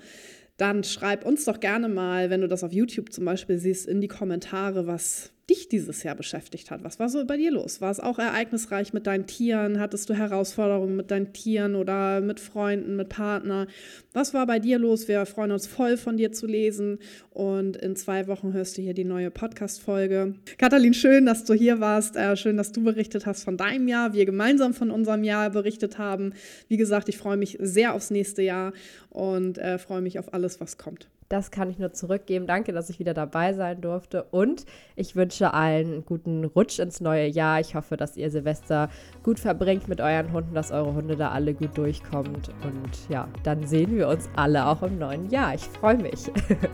dann 0.56 0.84
schreib 0.84 1.26
uns 1.26 1.44
doch 1.44 1.60
gerne 1.60 1.88
mal, 1.88 2.30
wenn 2.30 2.40
du 2.40 2.48
das 2.48 2.64
auf 2.64 2.72
YouTube 2.72 3.12
zum 3.12 3.24
Beispiel 3.24 3.58
siehst, 3.58 3.86
in 3.86 4.00
die 4.00 4.08
Kommentare, 4.08 4.86
was 4.86 5.33
dich 5.50 5.68
dieses 5.68 6.02
Jahr 6.02 6.14
beschäftigt 6.14 6.70
hat. 6.70 6.84
Was 6.84 6.98
war 6.98 7.08
so 7.08 7.24
bei 7.26 7.36
dir 7.36 7.50
los? 7.50 7.80
War 7.80 7.90
es 7.90 8.00
auch 8.00 8.18
ereignisreich 8.18 8.94
mit 8.94 9.06
deinen 9.06 9.26
Tieren? 9.26 9.78
Hattest 9.78 10.08
du 10.08 10.14
Herausforderungen 10.14 10.96
mit 10.96 11.10
deinen 11.10 11.32
Tieren 11.34 11.74
oder 11.74 12.22
mit 12.22 12.40
Freunden, 12.40 12.96
mit 12.96 13.10
Partner? 13.10 13.66
Was 14.14 14.32
war 14.32 14.46
bei 14.46 14.58
dir 14.58 14.78
los? 14.78 15.06
Wir 15.06 15.26
freuen 15.26 15.52
uns 15.52 15.66
voll 15.66 15.98
von 15.98 16.16
dir 16.16 16.32
zu 16.32 16.46
lesen 16.46 16.98
und 17.30 17.76
in 17.76 17.94
zwei 17.94 18.26
Wochen 18.26 18.54
hörst 18.54 18.78
du 18.78 18.82
hier 18.82 18.94
die 18.94 19.04
neue 19.04 19.30
Podcast-Folge. 19.30 20.34
Katalin, 20.56 20.94
schön, 20.94 21.26
dass 21.26 21.44
du 21.44 21.52
hier 21.52 21.78
warst. 21.80 22.16
Äh, 22.16 22.36
schön, 22.36 22.56
dass 22.56 22.72
du 22.72 22.82
berichtet 22.82 23.26
hast 23.26 23.44
von 23.44 23.58
deinem 23.58 23.86
Jahr, 23.86 24.14
wir 24.14 24.24
gemeinsam 24.24 24.72
von 24.72 24.90
unserem 24.90 25.24
Jahr 25.24 25.50
berichtet 25.50 25.98
haben. 25.98 26.32
Wie 26.68 26.78
gesagt, 26.78 27.10
ich 27.10 27.18
freue 27.18 27.36
mich 27.36 27.58
sehr 27.60 27.92
aufs 27.92 28.10
nächste 28.10 28.42
Jahr 28.42 28.72
und 29.10 29.58
äh, 29.58 29.78
freue 29.78 30.00
mich 30.00 30.18
auf 30.18 30.32
alles, 30.32 30.60
was 30.60 30.78
kommt. 30.78 31.08
Das 31.34 31.50
kann 31.50 31.68
ich 31.68 31.80
nur 31.80 31.92
zurückgeben. 31.92 32.46
Danke, 32.46 32.72
dass 32.72 32.90
ich 32.90 33.00
wieder 33.00 33.12
dabei 33.12 33.54
sein 33.54 33.80
durfte. 33.80 34.22
Und 34.30 34.66
ich 34.94 35.16
wünsche 35.16 35.52
allen 35.52 35.94
einen 35.94 36.04
guten 36.04 36.44
Rutsch 36.44 36.78
ins 36.78 37.00
neue 37.00 37.26
Jahr. 37.26 37.58
Ich 37.58 37.74
hoffe, 37.74 37.96
dass 37.96 38.16
ihr 38.16 38.30
Silvester 38.30 38.88
gut 39.24 39.40
verbringt 39.40 39.88
mit 39.88 40.00
euren 40.00 40.32
Hunden, 40.32 40.54
dass 40.54 40.70
eure 40.70 40.94
Hunde 40.94 41.16
da 41.16 41.32
alle 41.32 41.52
gut 41.52 41.76
durchkommt. 41.76 42.50
Und 42.62 43.08
ja, 43.08 43.26
dann 43.42 43.66
sehen 43.66 43.96
wir 43.96 44.06
uns 44.06 44.30
alle 44.36 44.64
auch 44.64 44.84
im 44.84 44.96
neuen 44.96 45.28
Jahr. 45.28 45.56
Ich 45.56 45.62
freue 45.64 45.96
mich. 45.96 46.30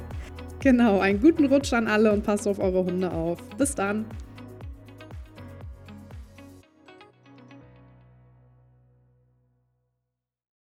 genau, 0.58 0.98
einen 0.98 1.22
guten 1.22 1.46
Rutsch 1.46 1.72
an 1.72 1.88
alle 1.88 2.12
und 2.12 2.22
passt 2.22 2.46
auf 2.46 2.58
eure 2.58 2.84
Hunde 2.84 3.10
auf. 3.10 3.38
Bis 3.56 3.74
dann. 3.74 4.04